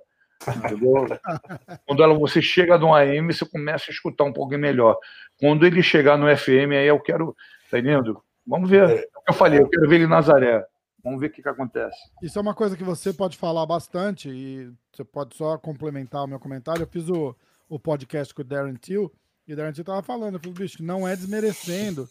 Entendeu? 0.57 1.07
Quando 1.87 2.03
ela, 2.03 2.13
você 2.13 2.41
chega 2.41 2.77
no 2.77 2.93
AM, 2.93 3.31
você 3.31 3.45
começa 3.45 3.85
a 3.89 3.93
escutar 3.93 4.25
um 4.25 4.33
pouquinho 4.33 4.59
melhor. 4.59 4.97
Quando 5.39 5.65
ele 5.65 5.81
chegar 5.81 6.17
no 6.17 6.27
FM, 6.35 6.73
aí 6.73 6.87
eu 6.87 6.99
quero. 6.99 7.33
Tá 7.69 7.79
entendendo? 7.79 8.21
Vamos 8.45 8.69
ver. 8.69 8.89
É, 8.89 9.05
eu 9.29 9.33
falei, 9.33 9.59
eu 9.61 9.69
quero 9.69 9.87
ver 9.87 9.95
ele 9.95 10.03
em 10.03 10.09
Nazaré. 10.09 10.65
Vamos 11.03 11.19
ver 11.19 11.27
o 11.27 11.31
que, 11.31 11.41
que 11.41 11.49
acontece. 11.49 11.97
Isso 12.21 12.37
é 12.37 12.41
uma 12.41 12.53
coisa 12.53 12.77
que 12.77 12.83
você 12.83 13.11
pode 13.11 13.37
falar 13.37 13.65
bastante 13.65 14.29
e 14.29 14.71
você 14.91 15.03
pode 15.03 15.35
só 15.35 15.57
complementar 15.57 16.23
o 16.23 16.27
meu 16.27 16.39
comentário. 16.39 16.83
Eu 16.83 16.87
fiz 16.87 17.09
o, 17.09 17.35
o 17.67 17.79
podcast 17.79 18.33
com 18.33 18.41
o 18.41 18.45
Darren 18.45 18.75
Till 18.75 19.11
e 19.47 19.53
o 19.53 19.55
Darren 19.55 19.73
Till 19.73 19.83
tava 19.83 20.03
falando, 20.03 20.35
eu 20.35 20.39
falei, 20.39 20.53
bicho, 20.53 20.83
não 20.83 21.07
é 21.07 21.15
desmerecendo 21.15 22.07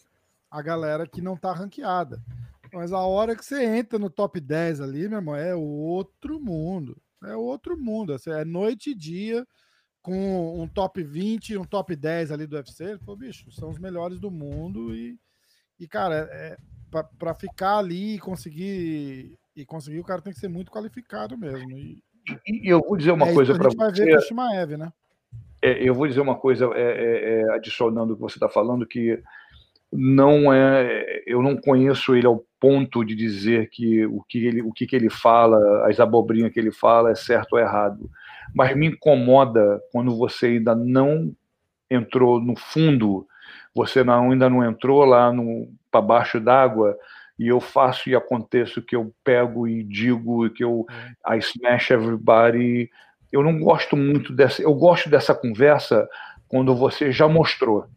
a 0.49 0.61
galera 0.61 1.07
que 1.07 1.21
não 1.21 1.37
tá 1.37 1.53
ranqueada. 1.53 2.21
Mas 2.73 2.91
a 2.91 2.99
hora 2.99 3.35
que 3.35 3.43
você 3.43 3.63
entra 3.63 3.97
no 3.97 4.09
top 4.09 4.39
10 4.39 4.81
ali, 4.81 5.07
meu 5.07 5.19
irmão, 5.19 5.35
é 5.35 5.55
outro 5.55 6.39
mundo. 6.39 7.01
É 7.23 7.35
outro 7.35 7.77
mundo. 7.77 8.13
Assim, 8.13 8.31
é 8.31 8.45
noite 8.45 8.91
e 8.91 8.95
dia 8.95 9.45
com 10.01 10.61
um 10.61 10.67
top 10.67 11.03
20 11.03 11.49
e 11.51 11.57
um 11.57 11.65
top 11.65 11.95
10 11.95 12.31
ali 12.31 12.47
do 12.47 12.55
UFC. 12.55 12.97
Pô, 13.05 13.15
bicho, 13.15 13.51
são 13.51 13.69
os 13.69 13.77
melhores 13.77 14.19
do 14.19 14.31
mundo 14.31 14.95
e, 14.95 15.19
e 15.79 15.87
cara, 15.87 16.29
é, 16.31 16.57
para 16.91 17.33
ficar 17.33 17.77
ali 17.77 18.15
e 18.15 18.19
conseguir 18.19 19.37
e 19.55 19.65
conseguir 19.65 19.99
o 19.99 20.03
cara 20.03 20.21
tem 20.21 20.33
que 20.33 20.39
ser 20.39 20.49
muito 20.49 20.71
qualificado 20.71 21.37
mesmo. 21.37 21.71
E, 21.71 22.01
e 22.47 22.67
eu 22.69 22.81
vou 22.81 22.97
dizer 22.97 23.11
uma 23.11 23.27
é 23.27 23.33
coisa 23.33 23.53
para 23.53 23.69
você. 23.69 23.77
vai 23.77 23.91
ver 23.91 24.11
com 24.11 24.17
o 24.17 24.21
Shimaev, 24.21 24.77
né? 24.77 24.93
É, 25.61 25.87
eu 25.87 25.93
vou 25.93 26.07
dizer 26.07 26.21
uma 26.21 26.35
coisa 26.35 26.65
é, 26.73 26.81
é, 26.81 27.41
é 27.41 27.53
adicionando 27.53 28.13
o 28.13 28.15
que 28.15 28.21
você 28.21 28.35
está 28.35 28.49
falando 28.49 28.85
que 28.85 29.21
não 29.91 30.51
é 30.51 31.23
eu 31.27 31.41
não 31.41 31.57
conheço 31.57 32.15
ele 32.15 32.25
ao 32.25 32.43
ponto 32.59 33.03
de 33.03 33.13
dizer 33.15 33.69
que 33.69 34.05
o 34.05 34.23
que 34.23 34.45
ele 34.45 34.61
o 34.61 34.71
que, 34.71 34.87
que 34.87 34.95
ele 34.95 35.09
fala 35.09 35.87
as 35.87 35.99
abobrinhas 35.99 36.51
que 36.53 36.59
ele 36.59 36.71
fala 36.71 37.11
é 37.11 37.15
certo 37.15 37.53
ou 37.53 37.59
errado 37.59 38.09
mas 38.55 38.75
me 38.75 38.87
incomoda 38.87 39.81
quando 39.91 40.15
você 40.17 40.47
ainda 40.47 40.73
não 40.73 41.35
entrou 41.89 42.39
no 42.39 42.55
fundo 42.55 43.27
você 43.73 44.03
não, 44.03 44.31
ainda 44.31 44.49
não 44.49 44.63
entrou 44.63 45.03
lá 45.05 45.31
para 45.89 46.01
baixo 46.01 46.39
d'água 46.39 46.97
e 47.39 47.47
eu 47.47 47.59
faço 47.59 48.09
e 48.09 48.15
aconteço 48.15 48.81
que 48.81 48.95
eu 48.95 49.13
pego 49.23 49.67
e 49.67 49.83
digo 49.83 50.49
que 50.51 50.63
eu 50.63 50.85
é. 51.25 51.35
I 51.35 51.39
smash 51.39 51.91
everybody. 51.91 52.89
Eu 53.31 53.41
não 53.41 53.59
gosto 53.59 53.95
muito 53.95 54.33
dessa. 54.33 54.61
Eu 54.61 54.73
gosto 54.75 55.09
dessa 55.09 55.33
conversa 55.33 56.07
quando 56.47 56.75
você 56.75 57.11
já 57.11 57.27
mostrou. 57.27 57.87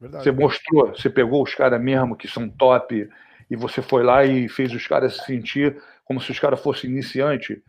Verdade. 0.00 0.24
Você 0.24 0.32
mostrou, 0.32 0.88
você 0.88 1.08
pegou 1.08 1.42
os 1.42 1.54
caras 1.54 1.80
mesmo 1.80 2.16
que 2.16 2.26
são 2.26 2.48
top 2.48 3.08
e 3.50 3.56
você 3.56 3.80
foi 3.80 4.02
lá 4.02 4.24
e 4.24 4.48
fez 4.48 4.72
os 4.72 4.86
caras 4.86 5.16
se 5.16 5.24
sentir 5.24 5.80
como 6.04 6.20
se 6.20 6.30
os 6.30 6.38
caras 6.38 6.60
fossem 6.60 6.90
iniciante. 6.90 7.62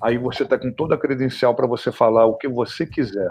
Aí 0.00 0.18
você 0.18 0.42
está 0.42 0.58
com 0.58 0.70
toda 0.70 0.94
a 0.94 0.98
credencial 0.98 1.54
para 1.54 1.66
você 1.66 1.90
falar 1.90 2.26
o 2.26 2.36
que 2.36 2.48
você 2.48 2.86
quiser. 2.86 3.30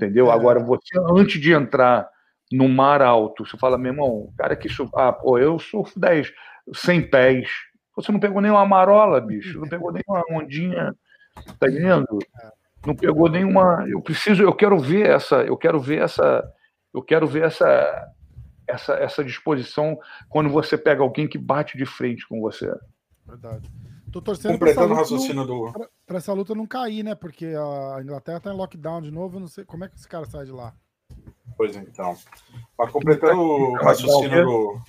Entendeu? 0.00 0.30
É. 0.30 0.34
Agora, 0.34 0.58
você, 0.58 0.98
antes 1.12 1.38
de 1.38 1.52
entrar 1.52 2.08
no 2.50 2.66
mar 2.68 3.02
alto, 3.02 3.44
você 3.44 3.56
fala, 3.58 3.76
meu 3.76 3.92
irmão, 3.92 4.32
cara 4.36 4.56
que 4.56 4.68
surfa, 4.68 5.08
ah, 5.08 5.12
pô, 5.12 5.38
eu 5.38 5.58
surfo 5.58 6.00
10, 6.00 6.32
100 6.72 7.10
pés. 7.10 7.50
Você 7.94 8.10
não 8.10 8.18
pegou 8.18 8.40
nem 8.40 8.50
uma 8.50 8.64
marola, 8.64 9.20
bicho, 9.20 9.60
não 9.60 9.68
pegou 9.68 9.92
nem 9.92 10.02
uma 10.08 10.24
ondinha, 10.30 10.94
tá 11.58 11.68
entendendo? 11.68 12.18
Não 12.86 12.96
pegou 12.96 13.28
nenhuma. 13.28 13.84
Eu 13.86 14.00
preciso, 14.00 14.42
eu 14.42 14.54
quero 14.54 14.78
ver 14.78 15.10
essa, 15.10 15.42
eu 15.42 15.56
quero 15.56 15.78
ver 15.78 16.02
essa, 16.02 16.42
eu 16.94 17.02
quero 17.02 17.26
ver 17.26 17.44
essa, 17.44 18.08
essa, 18.66 18.94
essa 18.94 19.22
disposição 19.22 19.98
quando 20.30 20.48
você 20.48 20.78
pega 20.78 21.02
alguém 21.02 21.28
que 21.28 21.36
bate 21.36 21.76
de 21.76 21.84
frente 21.84 22.26
com 22.26 22.40
você. 22.40 22.72
Verdade. 23.26 23.70
Tô 24.10 24.20
torcendo 24.20 24.52
Completando 24.52 24.92
o 24.92 24.96
raciocínio 24.96 25.44
do. 25.44 25.72
Pra, 26.10 26.18
essa 26.18 26.32
luta 26.32 26.56
não 26.56 26.66
cair, 26.66 27.04
né? 27.04 27.14
Porque 27.14 27.46
a 27.46 28.02
Inglaterra 28.02 28.40
tá 28.40 28.52
em 28.52 28.56
lockdown 28.56 29.00
de 29.00 29.12
novo. 29.12 29.38
Não 29.38 29.46
sei 29.46 29.64
como 29.64 29.84
é 29.84 29.88
que 29.88 29.94
esse 29.94 30.08
cara 30.08 30.24
sai 30.24 30.44
de 30.44 30.50
lá. 30.50 30.74
Pois 31.56 31.76
então. 31.76 32.18
Mas 32.76 32.90
completando 32.90 33.40
o 33.40 33.74
raciocínio 33.74 34.44
do. 34.44 34.80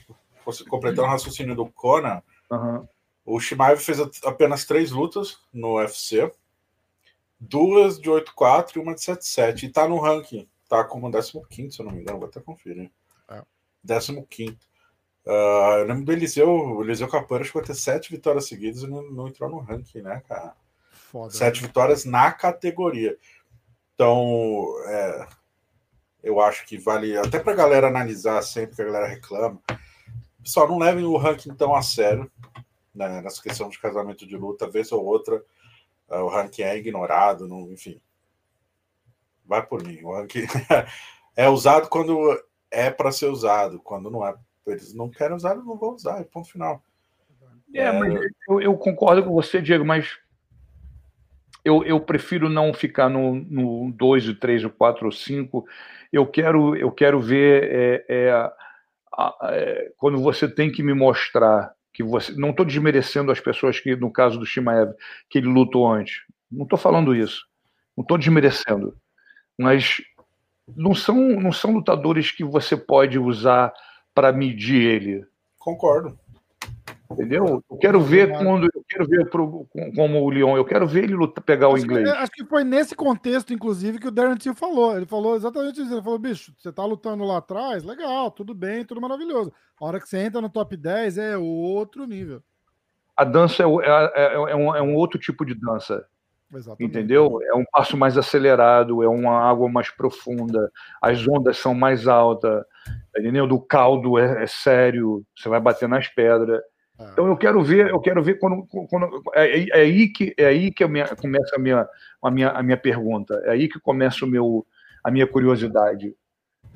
Completando 0.67 1.03
o 1.03 1.11
raciocínio 1.11 1.55
do 1.55 1.67
Conan, 1.67 2.23
uhum. 2.49 2.87
o 3.23 3.39
Shimaev 3.39 3.79
fez 3.79 3.99
apenas 4.25 4.65
três 4.65 4.89
lutas 4.89 5.37
no 5.53 5.75
UFC. 5.75 6.31
Duas 7.39 7.99
de 7.99 8.09
8-4 8.09 8.77
e 8.77 8.79
uma 8.79 8.95
de 8.95 9.01
7-7. 9.01 9.61
E 9.61 9.69
tá 9.69 9.87
no 9.87 9.99
ranking. 9.99 10.49
Tá 10.67 10.83
como 10.83 11.11
15, 11.11 11.71
se 11.71 11.81
eu 11.83 11.85
não 11.85 11.93
me 11.93 12.01
engano. 12.01 12.17
Vou 12.17 12.29
até 12.29 12.39
conferir. 12.39 12.91
É. 13.29 13.43
15. 14.27 14.57
Uh, 15.23 15.77
eu 15.81 15.85
lembro 15.85 16.03
do 16.03 16.13
Eliseu, 16.13 16.49
o 16.49 16.83
Eliseu 16.83 17.07
Capoeira 17.07 17.45
chegou 17.45 17.61
a 17.61 17.65
ter 17.65 17.75
sete 17.75 18.09
vitórias 18.09 18.47
seguidas 18.47 18.81
e 18.81 18.87
não, 18.87 19.03
não 19.11 19.27
entrou 19.27 19.47
no 19.51 19.59
ranking, 19.59 20.01
né, 20.01 20.19
cara? 20.27 20.55
Foda, 21.11 21.33
sete 21.33 21.61
né? 21.61 21.67
vitórias 21.67 22.05
na 22.05 22.31
categoria. 22.31 23.17
Então, 23.93 24.65
é, 24.87 25.27
eu 26.23 26.39
acho 26.39 26.65
que 26.65 26.77
vale 26.77 27.17
até 27.17 27.37
pra 27.37 27.53
galera 27.53 27.87
analisar 27.87 28.41
sempre 28.41 28.75
que 28.75 28.81
a 28.81 28.85
galera 28.85 29.07
reclama. 29.07 29.61
Pessoal, 30.41 30.67
não 30.67 30.79
levem 30.79 31.03
o 31.03 31.17
ranking 31.17 31.53
tão 31.53 31.75
a 31.75 31.81
sério 31.81 32.31
né, 32.93 33.21
nessa 33.21 33.41
questão 33.41 33.69
de 33.69 33.79
casamento 33.79 34.25
de 34.25 34.37
luta, 34.37 34.69
vez 34.69 34.91
ou 34.91 35.03
outra. 35.03 35.43
Uh, 36.09 36.23
o 36.23 36.29
ranking 36.29 36.63
é 36.63 36.77
ignorado, 36.77 37.47
não, 37.47 37.71
enfim. 37.71 37.99
Vai 39.45 39.65
por 39.65 39.83
mim. 39.83 40.01
O 40.03 40.13
ranking 40.13 40.45
é 41.35 41.49
usado 41.49 41.89
quando 41.89 42.41
é 42.69 42.89
para 42.89 43.11
ser 43.11 43.27
usado, 43.27 43.79
quando 43.79 44.09
não 44.09 44.25
é 44.25 44.35
eles 44.65 44.93
não 44.93 45.09
querem 45.09 45.35
usar, 45.35 45.55
não 45.55 45.75
vão 45.75 45.95
usar, 45.95 46.23
ponto 46.25 46.49
final. 46.49 46.83
É, 47.73 47.85
é... 47.85 47.91
mas 47.91 48.13
eu, 48.47 48.61
eu, 48.61 48.77
concordo 48.77 49.23
com 49.23 49.33
você, 49.33 49.61
Diego, 49.61 49.83
mas 49.83 50.19
eu, 51.63 51.83
eu 51.83 51.99
prefiro 51.99 52.49
não 52.49 52.73
ficar 52.73 53.09
no 53.09 53.91
2, 53.91 54.29
o 54.29 54.35
3, 54.35 54.65
o 54.65 54.69
4 54.69 55.05
ou 55.05 55.11
5. 55.11 55.65
Eu 56.11 56.25
quero, 56.25 56.75
eu 56.75 56.91
quero 56.91 57.19
ver 57.21 57.63
é, 57.63 58.05
é, 58.07 58.31
a, 58.31 59.37
é, 59.43 59.91
quando 59.97 60.19
você 60.19 60.47
tem 60.47 60.71
que 60.71 60.81
me 60.81 60.93
mostrar 60.93 61.73
que 61.93 62.03
você. 62.03 62.33
Não 62.33 62.49
estou 62.49 62.65
desmerecendo 62.65 63.31
as 63.31 63.39
pessoas 63.39 63.79
que, 63.79 63.95
no 63.95 64.11
caso 64.11 64.39
do 64.39 64.45
Shimaev, 64.45 64.93
que 65.29 65.37
ele 65.37 65.47
lutou 65.47 65.87
antes. 65.87 66.21
Não 66.51 66.63
estou 66.63 66.77
falando 66.77 67.15
isso. 67.15 67.45
Não 67.95 68.01
estou 68.01 68.17
desmerecendo. 68.17 68.95
Mas 69.57 70.01
não 70.75 70.95
são, 70.95 71.15
não 71.15 71.51
são 71.51 71.73
lutadores 71.73 72.31
que 72.31 72.43
você 72.43 72.75
pode 72.75 73.19
usar 73.19 73.73
para 74.13 74.31
medir 74.31 74.81
ele. 74.81 75.25
Concordo. 75.59 76.17
Entendeu? 77.13 77.63
Eu 77.69 77.77
quero 77.77 77.99
ver 78.01 78.31
quando 78.37 78.65
eu 78.65 78.83
quero 78.87 79.07
ver 79.07 79.29
pro, 79.29 79.67
como 79.95 80.21
o 80.21 80.29
Leon, 80.29 80.55
eu 80.55 80.65
quero 80.65 80.87
ver 80.87 81.03
ele 81.03 81.15
lutar, 81.15 81.43
pegar 81.43 81.67
acho 81.67 81.75
o 81.75 81.79
inglês. 81.79 82.09
Que, 82.09 82.17
acho 82.17 82.31
que 82.31 82.45
foi 82.45 82.63
nesse 82.63 82.95
contexto, 82.95 83.53
inclusive, 83.53 83.99
que 83.99 84.07
o 84.07 84.11
Darren 84.11 84.35
Till 84.35 84.55
falou. 84.55 84.95
Ele 84.95 85.05
falou 85.05 85.35
exatamente 85.35 85.81
isso. 85.81 85.93
Ele 85.93 86.01
falou, 86.01 86.19
bicho, 86.19 86.53
você 86.57 86.71
tá 86.71 86.85
lutando 86.85 87.23
lá 87.23 87.37
atrás, 87.37 87.83
legal, 87.83 88.31
tudo 88.31 88.53
bem, 88.53 88.85
tudo 88.85 89.01
maravilhoso. 89.01 89.51
A 89.79 89.85
hora 89.85 89.99
que 89.99 90.07
você 90.07 90.19
entra 90.19 90.41
no 90.41 90.49
top 90.49 90.77
10 90.77 91.17
é 91.17 91.37
outro 91.37 92.05
nível. 92.05 92.41
A 93.15 93.23
dança 93.23 93.63
é, 93.63 93.65
é, 93.65 94.11
é, 94.15 94.33
é 94.33 94.55
um, 94.55 94.75
é 94.75 94.81
um 94.81 94.95
outro 94.95 95.19
tipo 95.19 95.45
de 95.45 95.53
dança. 95.53 96.05
Exatamente. 96.53 96.83
Entendeu? 96.83 97.39
É 97.43 97.55
um 97.55 97.63
passo 97.71 97.95
mais 97.95 98.17
acelerado, 98.17 99.01
é 99.01 99.07
uma 99.07 99.39
água 99.39 99.69
mais 99.69 99.89
profunda, 99.89 100.69
as 101.01 101.25
ondas 101.27 101.57
são 101.57 101.73
mais 101.73 102.07
altas, 102.07 102.63
entendeu? 103.17 103.47
Do 103.47 103.59
caldo 103.59 104.19
é, 104.19 104.43
é 104.43 104.47
sério, 104.47 105.23
você 105.35 105.47
vai 105.47 105.61
bater 105.61 105.87
nas 105.87 106.07
pedras. 106.09 106.61
É. 107.01 107.11
Então 107.11 107.27
eu 107.27 107.37
quero 107.37 107.61
ver, 107.63 107.89
eu 107.89 107.99
quero 107.99 108.23
ver 108.23 108.39
quando, 108.39 108.65
quando 108.89 109.21
é, 109.33 109.69
é, 109.69 109.81
aí 109.81 110.07
que 110.07 110.33
é 110.37 110.45
aí 110.45 110.71
que 110.71 110.85
começa 111.19 111.55
a 111.55 111.59
minha, 111.59 111.87
a 112.21 112.31
minha 112.31 112.49
a 112.49 112.63
minha 112.63 112.77
pergunta, 112.77 113.41
é 113.45 113.51
aí 113.51 113.67
que 113.67 113.79
começa 113.79 114.25
o 114.25 114.27
meu 114.27 114.65
a 115.03 115.11
minha 115.11 115.27
curiosidade. 115.27 116.13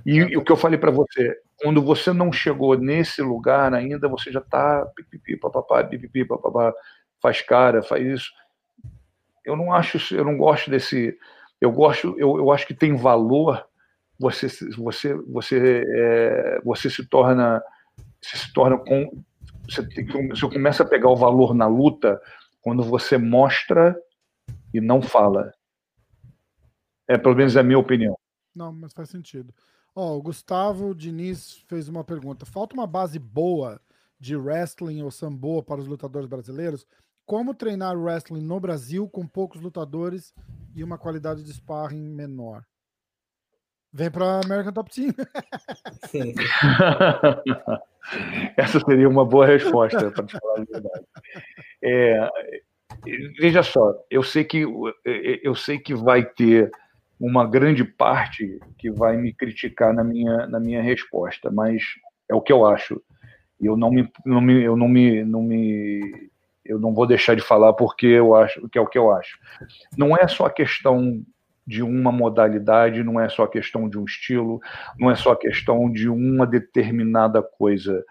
E, 0.05 0.37
o 0.37 0.43
que 0.43 0.51
eu 0.51 0.57
falei 0.57 0.77
para 0.77 0.91
você, 0.91 1.35
quando 1.57 1.81
você 1.81 2.13
não 2.13 2.31
chegou 2.31 2.77
nesse 2.77 3.21
lugar 3.21 3.73
ainda, 3.73 4.07
você 4.07 4.31
já 4.31 4.39
está 4.39 4.85
pipipi, 4.95 5.35
papapá, 5.35 5.83
pipipi, 5.83 6.23
papapá, 6.25 6.71
faz 7.19 7.41
cara, 7.41 7.81
faz 7.81 8.05
isso 8.05 8.31
eu 9.45 9.55
não 9.55 9.71
acho, 9.71 10.15
eu 10.15 10.25
não 10.25 10.35
gosto 10.35 10.69
desse. 10.69 11.17
Eu 11.61 11.71
gosto, 11.71 12.15
eu, 12.17 12.37
eu 12.37 12.51
acho 12.51 12.65
que 12.65 12.73
tem 12.73 12.95
valor. 12.95 13.63
Você, 14.19 14.47
você, 14.75 15.13
você, 15.13 15.85
é, 15.87 16.61
você 16.63 16.89
se 16.89 17.05
torna, 17.05 17.61
se 18.21 18.51
torna 18.53 18.77
com, 18.77 19.23
você, 19.67 19.81
você 20.29 20.49
começa 20.49 20.83
a 20.83 20.87
pegar 20.87 21.09
o 21.09 21.15
valor 21.15 21.53
na 21.53 21.67
luta 21.67 22.21
quando 22.61 22.83
você 22.83 23.17
mostra 23.17 23.95
e 24.73 24.81
não 24.81 25.01
fala. 25.01 25.53
É 27.07 27.17
pelo 27.17 27.35
menos 27.35 27.55
é 27.55 27.59
a 27.59 27.63
minha 27.63 27.79
opinião. 27.79 28.17
Não, 28.55 28.71
mas 28.71 28.93
faz 28.93 29.09
sentido. 29.09 29.53
Ó, 29.95 30.17
o 30.17 30.21
Gustavo 30.21 30.93
Diniz 30.93 31.63
fez 31.67 31.87
uma 31.87 32.03
pergunta. 32.03 32.45
Falta 32.45 32.73
uma 32.73 32.87
base 32.87 33.19
boa 33.19 33.79
de 34.19 34.35
wrestling 34.35 35.01
ou 35.01 35.11
sambo 35.11 35.61
para 35.61 35.79
os 35.79 35.87
lutadores 35.87 36.27
brasileiros? 36.27 36.85
Como 37.25 37.53
treinar 37.53 37.97
wrestling 37.97 38.41
no 38.41 38.59
Brasil 38.59 39.09
com 39.09 39.25
poucos 39.25 39.61
lutadores 39.61 40.33
e 40.75 40.83
uma 40.83 40.97
qualidade 40.97 41.43
de 41.43 41.53
sparring 41.53 42.09
menor? 42.09 42.65
Vem 43.95 44.11
para 44.11 44.41
American 44.43 44.73
Top 44.73 44.93
Team. 44.93 45.13
Essa 48.57 48.81
seria 48.81 49.07
uma 49.07 49.23
boa 49.23 49.45
resposta, 49.45 50.11
para 50.11 50.25
te 50.25 50.37
falar 50.37 50.59
a 50.59 50.65
verdade. 50.65 51.05
É, 51.81 52.29
veja 53.39 53.63
só, 53.63 53.93
eu 54.11 54.21
sei 54.21 54.43
que 54.43 54.65
eu 55.41 55.55
sei 55.55 55.79
que 55.79 55.95
vai 55.95 56.25
ter 56.25 56.69
uma 57.17 57.47
grande 57.47 57.85
parte 57.85 58.59
que 58.77 58.91
vai 58.91 59.15
me 59.15 59.31
criticar 59.31 59.93
na 59.93 60.03
minha, 60.03 60.45
na 60.45 60.59
minha 60.59 60.81
resposta, 60.81 61.49
mas 61.49 61.81
é 62.29 62.35
o 62.35 62.41
que 62.41 62.51
eu 62.51 62.65
acho. 62.65 63.01
Eu 63.61 63.77
não 63.77 63.89
me, 63.89 64.11
não 64.25 64.41
me, 64.41 64.61
eu 64.61 64.75
não 64.75 64.89
me, 64.89 65.23
não 65.23 65.41
me 65.41 66.29
eu 66.65 66.77
não 66.77 66.93
vou 66.93 67.07
deixar 67.07 67.33
de 67.33 67.41
falar 67.41 67.71
porque 67.71 68.07
eu 68.07 68.35
acho 68.35 68.67
que 68.67 68.77
é 68.77 68.81
o 68.81 68.87
que 68.87 68.97
eu 68.97 69.13
acho. 69.13 69.39
Não 69.97 70.17
é 70.17 70.27
só 70.27 70.47
a 70.47 70.51
questão 70.51 71.23
de 71.65 71.81
uma 71.81 72.11
modalidade, 72.11 73.03
não 73.03 73.19
é 73.19 73.27
só 73.27 73.47
questão 73.47 73.89
de 73.89 73.97
um 73.97 74.05
estilo, 74.05 74.59
não 74.99 75.09
é 75.09 75.15
só 75.15 75.35
questão 75.35 75.91
de 75.91 76.07
uma 76.09 76.45
determinada 76.45 77.41
coisa. 77.41 78.03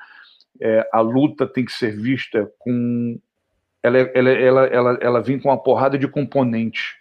É, 0.60 0.88
a 0.92 1.00
luta 1.00 1.46
tem 1.46 1.64
que 1.64 1.72
ser 1.72 1.96
vista 1.96 2.50
com. 2.58 3.18
Ela, 3.82 3.98
ela, 3.98 4.30
ela, 4.30 4.66
ela, 4.66 4.98
ela 5.00 5.22
vem 5.22 5.38
com 5.38 5.48
uma 5.48 5.62
porrada 5.62 5.98
de 5.98 6.08
componentes. 6.08 6.96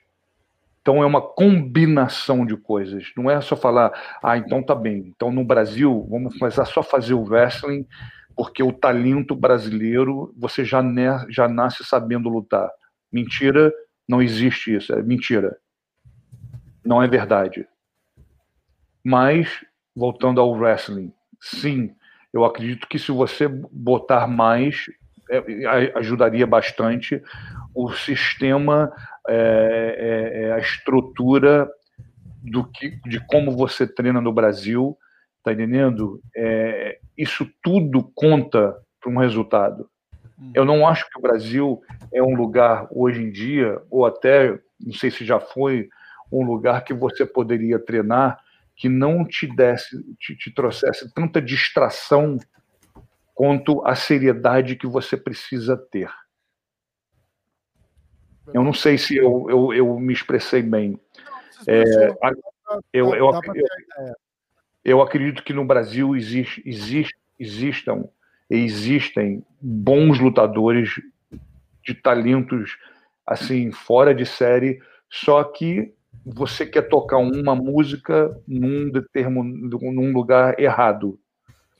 Então 0.81 1.01
é 1.01 1.05
uma 1.05 1.21
combinação 1.21 2.45
de 2.45 2.57
coisas. 2.57 3.05
Não 3.15 3.31
é 3.31 3.39
só 3.39 3.55
falar, 3.55 3.91
ah, 4.21 4.37
então 4.37 4.61
tá 4.61 4.75
bem. 4.75 5.13
Então 5.15 5.31
no 5.31 5.43
Brasil, 5.43 6.05
vamos 6.09 6.37
começar 6.37 6.65
só 6.65 6.81
a 6.81 6.83
fazer 6.83 7.13
o 7.13 7.23
wrestling 7.23 7.87
porque 8.35 8.63
o 8.63 8.73
talento 8.73 9.35
brasileiro 9.35 10.33
você 10.37 10.65
já, 10.65 10.83
já 11.29 11.47
nasce 11.47 11.83
sabendo 11.83 12.29
lutar. 12.29 12.69
Mentira, 13.11 13.71
não 14.07 14.21
existe 14.21 14.75
isso, 14.75 14.93
é 14.93 15.01
mentira. 15.01 15.57
Não 16.85 17.01
é 17.01 17.07
verdade. 17.07 17.67
Mas, 19.03 19.63
voltando 19.95 20.39
ao 20.39 20.51
wrestling, 20.51 21.13
sim, 21.41 21.93
eu 22.33 22.45
acredito 22.45 22.87
que 22.87 22.97
se 22.97 23.11
você 23.11 23.47
botar 23.47 24.27
mais, 24.27 24.85
é, 25.29 25.91
ajudaria 25.95 26.47
bastante 26.47 27.21
o 27.75 27.91
sistema, 27.91 28.91
é, 29.27 29.33
é, 29.35 30.43
é, 30.43 30.53
a 30.53 30.59
estrutura 30.59 31.69
do 32.41 32.63
que, 32.65 32.99
de 33.07 33.19
como 33.27 33.51
você 33.51 33.87
treina 33.87 34.19
no 34.19 34.33
Brasil 34.33 34.97
Tá 35.43 35.51
entendendo? 35.51 36.21
É, 36.35 36.99
isso 37.17 37.45
tudo 37.61 38.09
conta 38.15 38.73
para 39.01 39.11
um 39.11 39.17
resultado. 39.17 39.89
Hum. 40.39 40.51
Eu 40.55 40.63
não 40.63 40.87
acho 40.87 41.07
que 41.09 41.19
o 41.19 41.21
Brasil 41.21 41.81
é 42.13 42.23
um 42.23 42.33
lugar 42.33 42.87
hoje 42.89 43.21
em 43.21 43.29
dia, 43.29 43.81
ou 43.91 44.05
até, 44.05 44.57
não 44.79 44.93
sei 44.93 45.11
se 45.11 45.25
já 45.25 45.41
foi, 45.41 45.89
um 46.39 46.45
lugar 46.45 46.83
que 46.83 46.93
você 46.93 47.25
poderia 47.25 47.79
treinar 47.79 48.39
que 48.75 48.89
não 48.89 49.23
te 49.23 49.45
desse, 49.47 50.01
te, 50.15 50.35
te 50.35 50.51
trouxesse 50.51 51.13
tanta 51.13 51.41
distração 51.41 52.37
quanto 53.35 53.85
a 53.85 53.95
seriedade 53.95 54.75
que 54.75 54.87
você 54.87 55.15
precisa 55.15 55.77
ter. 55.77 56.09
Eu 58.53 58.63
não 58.63 58.73
sei 58.73 58.97
se 58.97 59.15
eu, 59.15 59.45
eu, 59.49 59.73
eu 59.73 59.99
me 59.99 60.11
expressei 60.11 60.61
bem. 60.61 60.99
É, 61.67 61.83
eu, 62.91 63.15
eu, 63.15 63.15
eu, 63.15 63.31
eu 64.83 65.01
acredito 65.01 65.43
que 65.43 65.53
no 65.53 65.63
Brasil 65.63 66.15
existe, 66.15 66.61
existe, 66.65 67.15
existam 67.39 68.03
existem 68.49 69.43
bons 69.61 70.19
lutadores 70.19 70.89
de 71.83 71.93
talentos 71.93 72.77
assim 73.25 73.71
fora 73.71 74.13
de 74.13 74.25
série, 74.25 74.81
só 75.09 75.43
que 75.43 75.93
você 76.25 76.65
quer 76.65 76.83
tocar 76.83 77.17
uma 77.17 77.55
música 77.55 78.35
num 78.47 78.89
determinado 78.89 79.79
num 79.81 80.11
lugar 80.13 80.59
errado. 80.59 81.19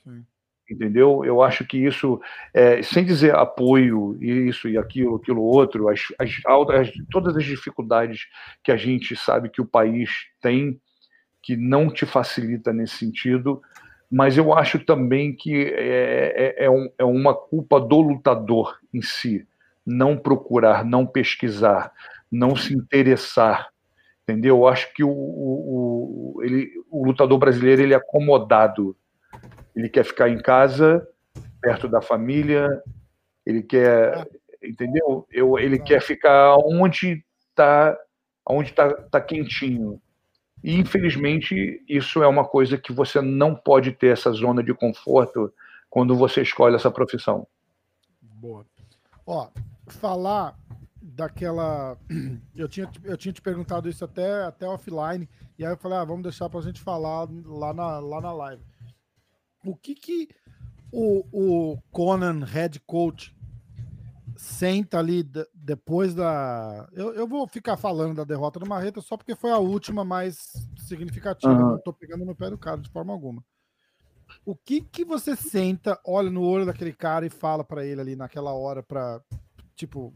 Sim. 0.02 0.24
Entendeu? 0.70 1.24
Eu 1.24 1.42
acho 1.42 1.64
que 1.64 1.78
isso, 1.78 2.20
é, 2.52 2.82
sem 2.82 3.04
dizer 3.04 3.34
apoio, 3.34 4.16
isso 4.20 4.68
e 4.68 4.78
aquilo, 4.78 5.16
aquilo 5.16 5.42
outro, 5.42 5.88
as, 5.88 6.00
as, 6.18 6.30
as, 6.46 6.92
todas 7.10 7.36
as 7.36 7.44
dificuldades 7.44 8.26
que 8.62 8.72
a 8.72 8.76
gente 8.76 9.14
sabe 9.16 9.50
que 9.50 9.60
o 9.60 9.66
país 9.66 10.10
tem, 10.40 10.80
que 11.42 11.56
não 11.56 11.90
te 11.90 12.06
facilita 12.06 12.72
nesse 12.72 12.96
sentido, 12.96 13.62
mas 14.10 14.38
eu 14.38 14.54
acho 14.54 14.78
também 14.78 15.34
que 15.34 15.64
é, 15.74 16.54
é, 16.58 16.64
é, 16.64 16.70
um, 16.70 16.90
é 16.98 17.04
uma 17.04 17.34
culpa 17.34 17.80
do 17.80 18.00
lutador 18.00 18.78
em 18.92 19.02
si, 19.02 19.46
não 19.84 20.16
procurar, 20.16 20.84
não 20.84 21.04
pesquisar, 21.06 21.92
não 22.30 22.56
se 22.56 22.74
interessar, 22.74 23.73
entendeu? 24.24 24.56
Eu 24.56 24.66
acho 24.66 24.92
que 24.92 25.04
o, 25.04 25.10
o, 25.10 26.34
o, 26.36 26.42
ele, 26.42 26.70
o 26.90 27.06
lutador 27.06 27.38
brasileiro 27.38 27.82
ele 27.82 27.94
é 27.94 27.96
acomodado, 27.96 28.96
ele 29.76 29.88
quer 29.88 30.04
ficar 30.04 30.28
em 30.28 30.38
casa, 30.38 31.06
perto 31.60 31.88
da 31.88 32.02
família, 32.02 32.68
ele 33.46 33.62
quer, 33.62 34.28
entendeu? 34.62 35.26
Eu, 35.30 35.58
ele 35.58 35.78
quer 35.78 36.00
ficar 36.00 36.56
onde 36.58 37.24
está 37.50 37.96
onde 38.46 38.72
tá, 38.72 38.92
tá 38.92 39.20
quentinho, 39.22 40.00
e, 40.64 40.80
infelizmente, 40.80 41.84
isso 41.86 42.22
é 42.22 42.26
uma 42.26 42.42
coisa 42.42 42.78
que 42.78 42.90
você 42.90 43.20
não 43.20 43.54
pode 43.54 43.92
ter 43.92 44.06
essa 44.06 44.32
zona 44.32 44.62
de 44.62 44.72
conforto 44.72 45.52
quando 45.90 46.16
você 46.16 46.40
escolhe 46.40 46.74
essa 46.74 46.90
profissão. 46.90 47.46
Boa. 48.22 48.64
Ó, 49.26 49.48
falar 49.86 50.56
daquela. 51.14 51.96
Eu 52.54 52.68
tinha, 52.68 52.90
eu 53.04 53.16
tinha 53.16 53.32
te 53.32 53.42
perguntado 53.42 53.88
isso 53.88 54.04
até, 54.04 54.44
até 54.44 54.66
offline, 54.66 55.28
e 55.58 55.64
aí 55.64 55.72
eu 55.72 55.76
falei, 55.76 55.98
ah, 55.98 56.04
vamos 56.04 56.22
deixar 56.22 56.48
para 56.48 56.60
a 56.60 56.62
gente 56.62 56.80
falar 56.80 57.28
lá 57.44 57.74
na, 57.74 57.98
lá 57.98 58.20
na 58.20 58.32
live. 58.32 58.62
O 59.64 59.74
que 59.74 59.94
que 59.94 60.28
o, 60.92 61.72
o 61.72 61.82
Conan, 61.90 62.44
head 62.44 62.78
coach, 62.80 63.34
senta 64.36 64.98
ali 64.98 65.28
depois 65.52 66.14
da. 66.14 66.88
Eu, 66.92 67.14
eu 67.14 67.26
vou 67.26 67.46
ficar 67.48 67.76
falando 67.76 68.16
da 68.16 68.24
derrota 68.24 68.60
do 68.60 68.68
Marreta 68.68 69.00
só 69.00 69.16
porque 69.16 69.34
foi 69.34 69.50
a 69.50 69.58
última 69.58 70.04
mais 70.04 70.52
significativa. 70.76 71.52
Uhum. 71.52 71.70
Não 71.72 71.78
tô 71.78 71.92
pegando 71.92 72.24
no 72.24 72.36
pé 72.36 72.50
do 72.50 72.58
cara 72.58 72.80
de 72.80 72.90
forma 72.90 73.12
alguma. 73.12 73.44
O 74.44 74.54
que 74.54 74.80
que 74.80 75.04
você 75.04 75.34
senta, 75.34 76.00
olha 76.04 76.30
no 76.30 76.42
olho 76.42 76.66
daquele 76.66 76.92
cara 76.92 77.26
e 77.26 77.30
fala 77.30 77.64
para 77.64 77.84
ele 77.84 78.00
ali 78.00 78.16
naquela 78.16 78.52
hora 78.52 78.82
para 78.82 79.20
tipo 79.74 80.14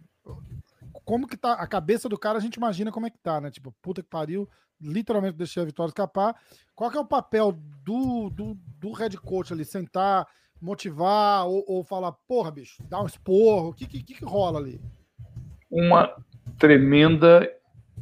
como 1.09 1.27
que 1.27 1.39
tá 1.39 1.55
a 1.55 1.67
cabeça 1.67 2.07
do 2.07 2.19
cara, 2.19 2.37
a 2.37 2.41
gente 2.41 2.57
imagina 2.57 2.93
como 2.93 3.07
é 3.07 3.11
que 3.11 3.17
tá, 3.17 3.41
né? 3.41 3.51
Tipo, 3.51 3.75
puta 3.81 4.03
que 4.03 4.09
pariu, 4.11 4.47
literalmente 4.79 5.39
deixei 5.39 5.63
a 5.63 5.65
vitória 5.65 5.89
escapar. 5.89 6.37
Qual 6.75 6.91
que 6.91 6.99
é 6.99 7.01
o 7.01 7.07
papel 7.07 7.53
do, 7.83 8.29
do, 8.29 8.55
do 8.79 8.93
head 8.93 9.17
coach 9.17 9.51
ali? 9.51 9.65
Sentar, 9.65 10.27
motivar 10.61 11.47
ou, 11.47 11.65
ou 11.67 11.83
falar, 11.83 12.13
porra, 12.13 12.51
bicho, 12.51 12.83
dá 12.91 13.03
um 13.03 13.07
esporro? 13.07 13.71
O 13.71 13.73
que, 13.73 13.87
que, 13.87 14.03
que 14.03 14.23
rola 14.23 14.59
ali? 14.59 14.79
Uma 15.71 16.15
tremenda 16.59 17.51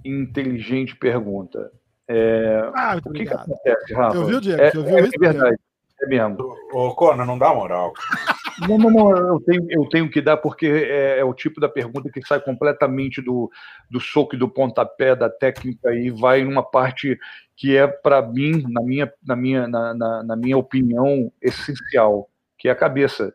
e 0.05 0.11
inteligente 0.11 0.97
pergunta. 0.97 1.70
É... 2.09 2.73
Ah, 2.74 2.97
o 3.05 3.12
que, 3.12 3.24
que 3.24 3.33
acontece, 3.33 3.95
Rafa? 3.95 4.16
Eu 4.16 4.27
vi 4.27 4.35
o 4.35 4.41
Diego, 4.41 4.61
é, 4.61 4.66
é, 4.66 4.99
é 4.99 5.19
verdade. 5.20 5.57
É 6.03 6.07
mesmo. 6.09 6.57
Ô, 6.73 6.93
Cona, 6.97 7.24
não 7.24 7.39
dá 7.39 7.55
moral. 7.55 7.93
Não, 8.61 8.78
não, 8.78 8.91
não, 8.91 9.16
eu 9.16 9.41
tenho, 9.41 9.66
eu 9.69 9.89
tenho 9.89 10.11
que 10.11 10.20
dar, 10.20 10.37
porque 10.39 10.66
é, 10.66 11.19
é, 11.19 11.24
o 11.24 11.35
tipo 11.35 11.61
da 11.61 11.69
pergunta 11.69 12.11
que 12.11 12.27
sai 12.27 12.41
completamente 12.41 13.20
do, 13.20 13.51
do 13.91 14.01
soco 14.01 14.35
e 14.35 14.39
do 14.39 14.49
pontapé, 14.49 15.15
da 15.15 15.28
técnica, 15.28 15.95
e 15.95 16.11
vai 16.11 16.43
numa 16.43 16.62
parte 16.62 17.19
que 17.55 17.77
é, 17.77 17.87
para 17.87 18.23
mim, 18.23 18.65
na 18.69 18.83
minha, 18.83 19.12
na, 19.24 19.37
minha, 19.37 19.69
na, 19.69 19.95
na, 19.95 20.23
na, 20.23 20.37
minha 20.37 20.57
opinião, 20.57 21.31
essencial, 21.43 22.31
que 22.59 22.69
é 22.69 22.70
a 22.70 22.77
cabeça. 22.77 23.35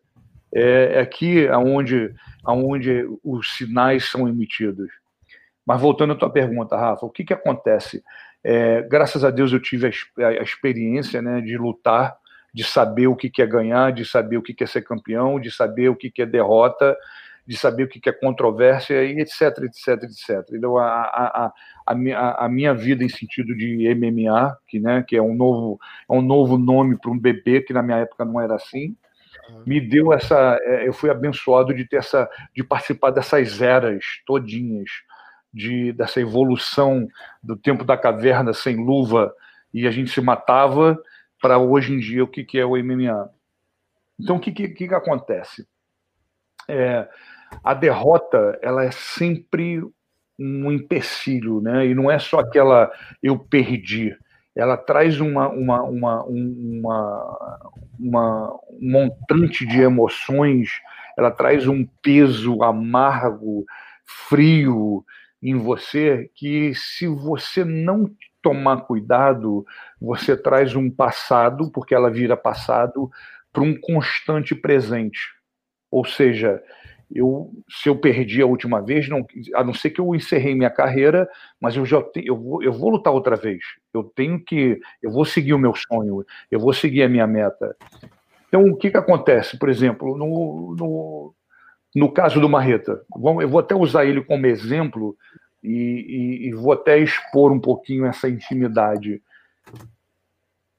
É, 0.53 0.93
é 0.95 0.99
aqui 0.99 1.47
onde, 1.49 2.13
aonde 2.43 3.05
os 3.23 3.55
sinais 3.55 4.09
são 4.09 4.27
emitidos. 4.27 4.89
Mas 5.65 5.79
voltando 5.79 6.13
à 6.13 6.15
tua 6.15 6.29
pergunta, 6.29 6.75
Rafa, 6.75 7.05
o 7.05 7.09
que, 7.09 7.23
que 7.23 7.33
acontece? 7.33 8.03
É, 8.43 8.81
graças 8.81 9.23
a 9.23 9.29
Deus 9.29 9.53
eu 9.53 9.59
tive 9.59 9.87
a, 10.17 10.27
a 10.27 10.43
experiência 10.43 11.21
né, 11.21 11.41
de 11.41 11.57
lutar 11.57 12.15
de 12.53 12.63
saber 12.63 13.07
o 13.07 13.15
que 13.15 13.41
é 13.41 13.45
ganhar, 13.45 13.91
de 13.91 14.05
saber 14.05 14.37
o 14.37 14.41
que 14.41 14.63
é 14.63 14.67
ser 14.67 14.81
campeão, 14.81 15.39
de 15.39 15.51
saber 15.51 15.89
o 15.89 15.95
que 15.95 16.11
é 16.21 16.25
derrota, 16.25 16.95
de 17.47 17.57
saber 17.57 17.83
o 17.83 17.87
que 17.87 18.07
é 18.07 18.11
controvérsia 18.11 19.03
e 19.03 19.19
etc, 19.19 19.57
etc, 19.63 20.03
etc. 20.03 20.49
Então, 20.53 20.77
a, 20.77 20.85
a, 20.85 21.53
a, 21.87 22.45
a 22.45 22.49
minha 22.49 22.73
vida 22.73 23.03
em 23.03 23.09
sentido 23.09 23.55
de 23.55 23.93
MMA, 23.95 24.57
que, 24.67 24.79
né, 24.79 25.03
que 25.07 25.15
é 25.15 25.21
um 25.21 25.33
novo, 25.33 25.79
é 26.09 26.13
um 26.13 26.21
novo 26.21 26.57
nome 26.57 26.97
para 26.97 27.11
um 27.11 27.19
bebê, 27.19 27.61
que 27.61 27.73
na 27.73 27.81
minha 27.81 27.97
época 27.97 28.25
não 28.25 28.39
era 28.39 28.55
assim, 28.55 28.95
me 29.65 29.79
deu 29.81 30.13
essa. 30.13 30.57
É, 30.61 30.87
eu 30.87 30.93
fui 30.93 31.09
abençoado 31.09 31.73
de 31.73 31.85
ter 31.85 31.97
essa, 31.97 32.29
de 32.55 32.63
participar 32.63 33.11
dessas 33.11 33.61
eras 33.61 34.03
todinhas, 34.25 34.89
de, 35.53 35.91
dessa 35.93 36.21
evolução 36.21 37.07
do 37.43 37.55
tempo 37.55 37.83
da 37.83 37.97
caverna 37.97 38.53
sem 38.53 38.77
luva 38.77 39.33
e 39.73 39.87
a 39.87 39.91
gente 39.91 40.11
se 40.11 40.21
matava 40.21 40.97
para 41.41 41.57
hoje 41.57 41.93
em 41.93 41.99
dia 41.99 42.23
o 42.23 42.27
que, 42.27 42.43
que 42.43 42.59
é 42.59 42.65
o 42.65 42.77
MMA. 42.77 43.29
Então, 44.19 44.37
o 44.37 44.39
que, 44.39 44.51
que, 44.51 44.69
que 44.69 44.93
acontece? 44.93 45.67
É, 46.69 47.09
a 47.63 47.73
derrota 47.73 48.59
ela 48.61 48.83
é 48.85 48.91
sempre 48.91 49.81
um 50.39 50.71
empecilho, 50.71 51.59
né? 51.61 51.87
E 51.87 51.95
não 51.95 52.09
é 52.09 52.19
só 52.19 52.39
aquela 52.39 52.91
eu 53.21 53.37
perdi. 53.37 54.15
Ela 54.55 54.77
traz 54.77 55.19
uma, 55.19 55.47
uma, 55.49 55.81
uma, 55.83 56.23
uma, 56.23 57.69
uma 57.99 58.59
um 58.69 58.91
montante 58.91 59.65
de 59.65 59.81
emoções, 59.81 60.69
ela 61.17 61.31
traz 61.31 61.67
um 61.67 61.85
peso 62.01 62.61
amargo, 62.61 63.65
frio 64.05 65.05
em 65.41 65.55
você 65.55 66.29
que 66.35 66.73
se 66.75 67.07
você 67.07 67.63
não 67.63 68.09
tomar 68.41 68.81
cuidado, 68.81 69.65
você 69.99 70.35
traz 70.35 70.75
um 70.75 70.89
passado, 70.89 71.71
porque 71.71 71.93
ela 71.93 72.09
vira 72.09 72.35
passado, 72.35 73.09
para 73.51 73.63
um 73.63 73.75
constante 73.79 74.55
presente. 74.55 75.19
Ou 75.89 76.05
seja, 76.05 76.61
eu, 77.13 77.51
se 77.69 77.89
eu 77.89 77.95
perdi 77.97 78.41
a 78.41 78.45
última 78.45 78.81
vez, 78.81 79.09
não, 79.09 79.25
a 79.55 79.63
não 79.63 79.73
ser 79.73 79.89
que 79.89 79.99
eu 79.99 80.15
encerrei 80.15 80.55
minha 80.55 80.69
carreira, 80.69 81.27
mas 81.59 81.75
eu 81.75 81.85
já 81.85 82.01
te, 82.01 82.25
eu, 82.25 82.37
vou, 82.37 82.63
eu 82.63 82.71
vou 82.71 82.89
lutar 82.89 83.13
outra 83.13 83.35
vez. 83.35 83.61
Eu 83.93 84.03
tenho 84.03 84.39
que, 84.39 84.79
eu 85.03 85.11
vou 85.11 85.25
seguir 85.25 85.53
o 85.53 85.59
meu 85.59 85.73
sonho, 85.75 86.25
eu 86.49 86.59
vou 86.59 86.73
seguir 86.73 87.03
a 87.03 87.09
minha 87.09 87.27
meta. 87.27 87.75
Então, 88.47 88.65
o 88.65 88.75
que, 88.75 88.89
que 88.89 88.97
acontece? 88.97 89.57
Por 89.57 89.69
exemplo, 89.69 90.17
no, 90.17 90.75
no, 90.77 91.33
no 91.95 92.11
caso 92.11 92.39
do 92.39 92.49
Marreta, 92.49 93.01
eu 93.41 93.49
vou 93.49 93.59
até 93.59 93.75
usar 93.75 94.05
ele 94.05 94.23
como 94.23 94.45
exemplo, 94.45 95.15
e, 95.63 95.69
e, 95.71 96.47
e 96.47 96.53
vou 96.53 96.73
até 96.73 96.97
expor 96.97 97.51
um 97.51 97.59
pouquinho 97.59 98.05
essa 98.05 98.27
intimidade. 98.27 99.21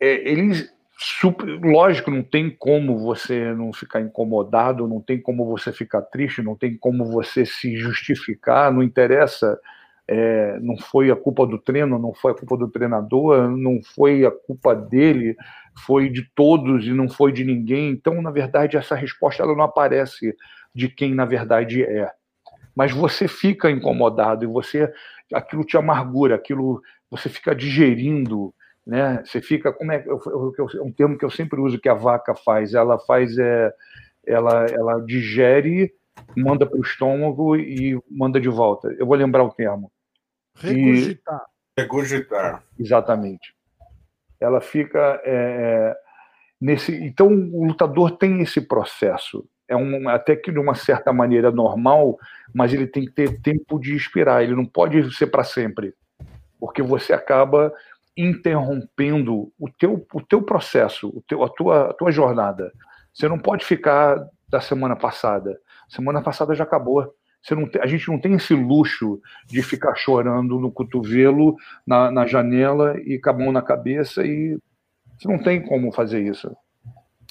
É, 0.01 0.29
eles, 0.29 0.73
super, 0.99 1.47
lógico, 1.61 2.11
não 2.11 2.23
tem 2.23 2.51
como 2.51 2.99
você 2.99 3.55
não 3.55 3.73
ficar 3.73 4.01
incomodado, 4.01 4.89
não 4.89 5.01
tem 5.01 5.21
como 5.21 5.47
você 5.47 5.73
ficar 5.73 6.03
triste, 6.03 6.43
não 6.43 6.57
tem 6.57 6.77
como 6.77 7.07
você 7.07 7.47
se 7.47 7.77
justificar, 7.77 8.73
não 8.73 8.83
interessa. 8.83 9.59
É, 10.09 10.59
não 10.59 10.77
foi 10.77 11.13
a 11.13 11.17
culpa 11.17 11.47
do 11.47 11.59
treino, 11.59 11.97
não 11.99 12.13
foi 12.13 12.33
a 12.33 12.35
culpa 12.35 12.57
do 12.57 12.69
treinador, 12.69 13.49
não 13.57 13.81
foi 13.95 14.27
a 14.27 14.33
culpa 14.33 14.75
dele, 14.75 15.37
foi 15.87 16.11
de 16.11 16.29
todos 16.35 16.85
e 16.85 16.91
não 16.91 17.09
foi 17.09 17.33
de 17.33 17.45
ninguém. 17.45 17.91
Então, 17.91 18.21
na 18.21 18.31
verdade, 18.31 18.77
essa 18.77 18.97
resposta 18.97 19.45
ela 19.45 19.55
não 19.55 19.65
aparece 19.65 20.35
de 20.75 20.89
quem 20.89 21.15
na 21.15 21.25
verdade 21.25 21.85
é 21.85 22.11
mas 22.75 22.93
você 22.93 23.29
fica 23.29 23.71
incomodado 23.71 24.45
e 24.45 24.49
você 24.49 24.93
aquilo 25.33 25.65
te 25.65 25.77
amargura, 25.77 26.35
aquilo 26.35 26.83
você 27.11 27.29
fica 27.29 27.55
digerindo, 27.55 28.55
né? 28.87 29.23
Você 29.25 29.41
fica 29.41 29.73
como 29.73 29.93
é, 29.93 30.05
é 30.07 30.83
um 30.83 30.93
termo 30.93 31.17
que 31.17 31.25
eu 31.25 31.31
sempre 31.31 31.61
uso 31.61 31.81
que 31.81 31.89
a 31.89 31.95
vaca 31.95 32.35
faz, 32.35 32.75
ela 32.75 32.99
faz 32.99 33.37
é 33.39 33.73
ela 34.25 34.67
ela 34.67 35.01
digere, 35.01 35.93
manda 36.37 36.67
para 36.67 36.79
o 36.79 36.83
estômago 36.83 37.57
e 37.57 37.99
manda 38.11 38.41
de 38.41 38.49
volta. 38.49 38.89
Eu 38.99 39.07
vou 39.07 39.17
lembrar 39.17 39.43
o 39.45 39.51
termo. 39.51 39.91
Regurgitar. 40.57 41.43
E, 41.77 41.81
Regurgitar. 41.81 42.65
Exatamente. 42.79 43.55
Ela 44.41 44.61
fica 44.61 45.21
é, 45.25 45.35
é 45.35 45.97
nesse. 46.61 46.95
Então 47.05 47.29
o 47.29 47.67
lutador 47.67 48.17
tem 48.17 48.41
esse 48.41 48.61
processo 48.61 49.47
é 49.73 49.77
um, 49.77 50.09
até 50.09 50.37
que 50.37 50.53
de 50.53 50.59
uma 50.59 50.75
certa 50.75 51.13
maneira 51.13 51.51
normal, 51.51 52.19
mas 52.55 52.73
ele 52.73 52.87
tem 52.87 53.05
que 53.05 53.13
ter 53.13 53.41
tempo 53.41 53.79
de 53.79 53.95
expirar, 53.95 54.43
ele 54.43 54.55
não 54.55 54.67
pode 54.67 55.15
ser 55.15 55.29
para 55.29 55.43
sempre, 55.43 55.95
porque 56.61 56.83
você 56.83 57.13
acaba 57.13 57.73
interrompendo 58.17 59.51
o 59.59 59.71
teu, 59.71 60.07
o 60.13 60.21
teu 60.21 60.43
processo, 60.43 61.09
o 61.09 61.23
teu, 61.27 61.43
a, 61.43 61.49
tua, 61.49 61.91
a 61.91 61.95
tua 61.95 62.13
jornada. 62.13 62.71
Você 63.13 63.27
não 63.29 63.39
pode 63.39 63.65
ficar 63.65 64.23
da 64.49 64.61
semana 64.61 64.95
passada. 64.95 65.59
Semana 65.89 66.23
passada 66.23 66.55
já 66.55 66.65
acabou. 66.65 67.15
Você 67.43 67.55
não 67.55 67.67
tem, 67.67 67.81
a 67.81 67.87
gente 67.87 68.09
não 68.09 68.21
tem 68.21 68.35
esse 68.35 68.55
luxo 68.55 69.21
de 69.47 69.63
ficar 69.63 69.95
chorando 69.95 70.61
no 70.61 70.71
cotovelo, 70.71 71.57
na, 71.87 72.11
na 72.11 72.27
janela 72.27 72.97
e 73.01 73.19
com 73.19 73.31
a 73.31 73.33
mão 73.33 73.51
na 73.51 73.63
cabeça 73.63 74.25
e 74.25 74.59
você 75.19 75.27
não 75.27 75.39
tem 75.39 75.61
como 75.61 75.93
fazer 75.93 76.21
isso. 76.21 76.55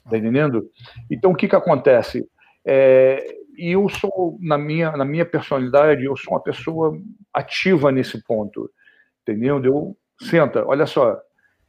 Tá 0.10 0.18
entendendo? 0.18 0.70
Então, 1.10 1.32
o 1.32 1.36
que, 1.36 1.48
que 1.48 1.56
acontece? 1.56 2.28
É, 2.66 3.24
e 3.58 3.72
eu 3.72 3.88
sou, 3.90 4.38
na 4.42 4.58
minha, 4.58 4.92
na 4.92 5.06
minha 5.06 5.26
personalidade, 5.26 6.06
eu 6.06 6.16
sou 6.18 6.34
uma 6.34 6.44
pessoa 6.44 6.98
ativa 7.34 7.92
nesse 7.92 8.24
ponto. 8.24 8.70
Entendeu? 9.22 9.64
Eu, 9.64 9.98
senta, 10.20 10.66
olha 10.66 10.86
só, 10.86 11.20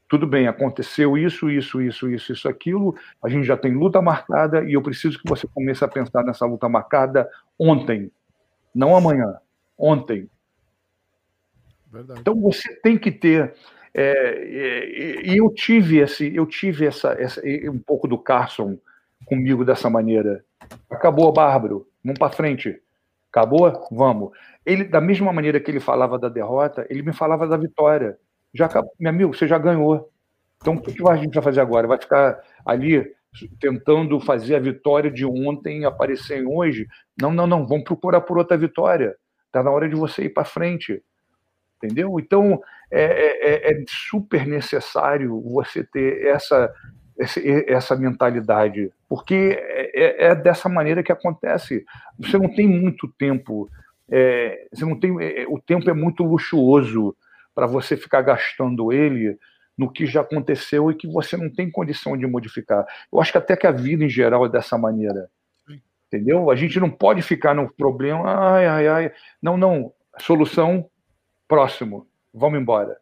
tudo 0.08 0.26
bem, 0.26 0.46
aconteceu 0.46 1.16
isso, 1.16 1.50
isso, 1.50 1.80
isso, 1.80 2.10
isso, 2.10 2.32
isso, 2.32 2.48
aquilo, 2.48 2.94
a 3.24 3.28
gente 3.30 3.46
já 3.46 3.56
tem 3.56 3.72
luta 3.72 4.02
marcada 4.02 4.62
e 4.62 4.74
eu 4.74 4.82
preciso 4.82 5.18
que 5.18 5.28
você 5.28 5.46
comece 5.46 5.82
a 5.84 5.88
pensar 5.88 6.22
nessa 6.22 6.44
luta 6.44 6.68
marcada 6.68 7.26
ontem, 7.58 8.10
não 8.74 8.94
amanhã, 8.94 9.38
ontem. 9.76 10.28
Verdade. 11.90 12.20
Então 12.20 12.38
você 12.40 12.74
tem 12.82 12.98
que 12.98 13.10
ter 13.10 13.54
é, 13.94 14.02
é, 14.02 15.26
e 15.26 15.36
eu 15.36 15.52
tive 15.52 15.98
esse, 15.98 16.34
eu 16.34 16.46
tive 16.46 16.86
essa, 16.86 17.12
essa, 17.12 17.42
um 17.70 17.78
pouco 17.78 18.08
do 18.08 18.18
Carson 18.18 18.78
comigo 19.26 19.64
dessa 19.64 19.90
maneira. 19.90 20.44
Acabou, 20.90 21.32
Bárbaro, 21.32 21.86
vamos 22.02 22.18
para 22.18 22.32
frente. 22.32 22.80
Acabou? 23.30 23.86
Vamos. 23.90 24.30
Ele, 24.64 24.84
da 24.84 25.00
mesma 25.00 25.32
maneira 25.32 25.60
que 25.60 25.70
ele 25.70 25.80
falava 25.80 26.18
da 26.18 26.28
derrota, 26.28 26.86
ele 26.88 27.02
me 27.02 27.12
falava 27.12 27.46
da 27.46 27.56
vitória. 27.56 28.18
Já, 28.54 28.68
meu 28.98 29.10
amigo, 29.10 29.34
você 29.34 29.46
já 29.46 29.58
ganhou. 29.58 30.10
Então, 30.60 30.74
o 30.74 30.80
que 30.80 31.08
a 31.08 31.16
gente 31.16 31.34
vai 31.34 31.42
fazer 31.42 31.60
agora? 31.60 31.88
Vai 31.88 31.98
ficar 31.98 32.40
ali 32.64 33.12
tentando 33.58 34.20
fazer 34.20 34.54
a 34.54 34.60
vitória 34.60 35.10
de 35.10 35.24
ontem 35.24 35.84
aparecer 35.84 36.42
em 36.42 36.46
hoje? 36.46 36.86
Não, 37.20 37.32
não, 37.32 37.46
não. 37.46 37.66
Vamos 37.66 37.84
procurar 37.84 38.20
por 38.20 38.38
outra 38.38 38.56
vitória. 38.56 39.16
Está 39.46 39.62
na 39.62 39.70
hora 39.70 39.88
de 39.88 39.94
você 39.94 40.24
ir 40.24 40.30
para 40.30 40.44
frente 40.44 41.02
entendeu? 41.82 42.18
Então 42.20 42.60
é, 42.90 43.02
é, 43.02 43.70
é, 43.70 43.72
é, 43.72 43.84
super 43.88 44.46
necessário 44.46 45.40
você 45.40 45.82
ter 45.82 46.26
essa 46.26 46.72
essa 47.68 47.94
mentalidade, 47.94 48.90
porque 49.08 49.56
é, 49.60 50.26
é, 50.26 50.34
dessa 50.34 50.68
maneira 50.68 51.02
que 51.02 51.12
acontece. 51.12 51.84
Você 52.18 52.38
não 52.38 52.52
tem 52.52 52.66
muito 52.66 53.06
tempo, 53.18 53.68
é, 54.10 54.66
você 54.72 54.84
não 54.84 54.98
tem, 54.98 55.14
é, 55.22 55.46
o 55.46 55.60
tempo 55.60 55.88
é 55.90 55.92
muito 55.92 56.24
luxuoso 56.24 57.14
para 57.54 57.66
você 57.66 57.96
ficar 57.96 58.22
gastando 58.22 58.92
ele 58.92 59.38
no 59.76 59.90
que 59.90 60.06
já 60.06 60.22
aconteceu 60.22 60.90
e 60.90 60.94
que 60.94 61.06
você 61.06 61.36
não 61.36 61.50
tem 61.50 61.70
condição 61.70 62.16
de 62.16 62.26
modificar. 62.26 62.84
Eu 63.12 63.20
acho 63.20 63.30
que 63.30 63.38
até 63.38 63.56
que 63.56 63.66
a 63.66 63.72
vida 63.72 64.04
em 64.04 64.08
geral 64.08 64.46
é 64.46 64.48
dessa 64.48 64.76
maneira. 64.76 65.28
Entendeu? 66.06 66.50
A 66.50 66.56
gente 66.56 66.78
não 66.78 66.90
pode 66.90 67.22
ficar 67.22 67.54
no 67.54 67.72
problema, 67.72 68.24
ai, 68.26 68.66
ai, 68.66 68.88
ai. 68.88 69.12
Não, 69.40 69.56
não. 69.56 69.92
Solução, 70.18 70.90
próximo. 71.52 72.06
Vamos 72.32 72.58
embora. 72.58 72.96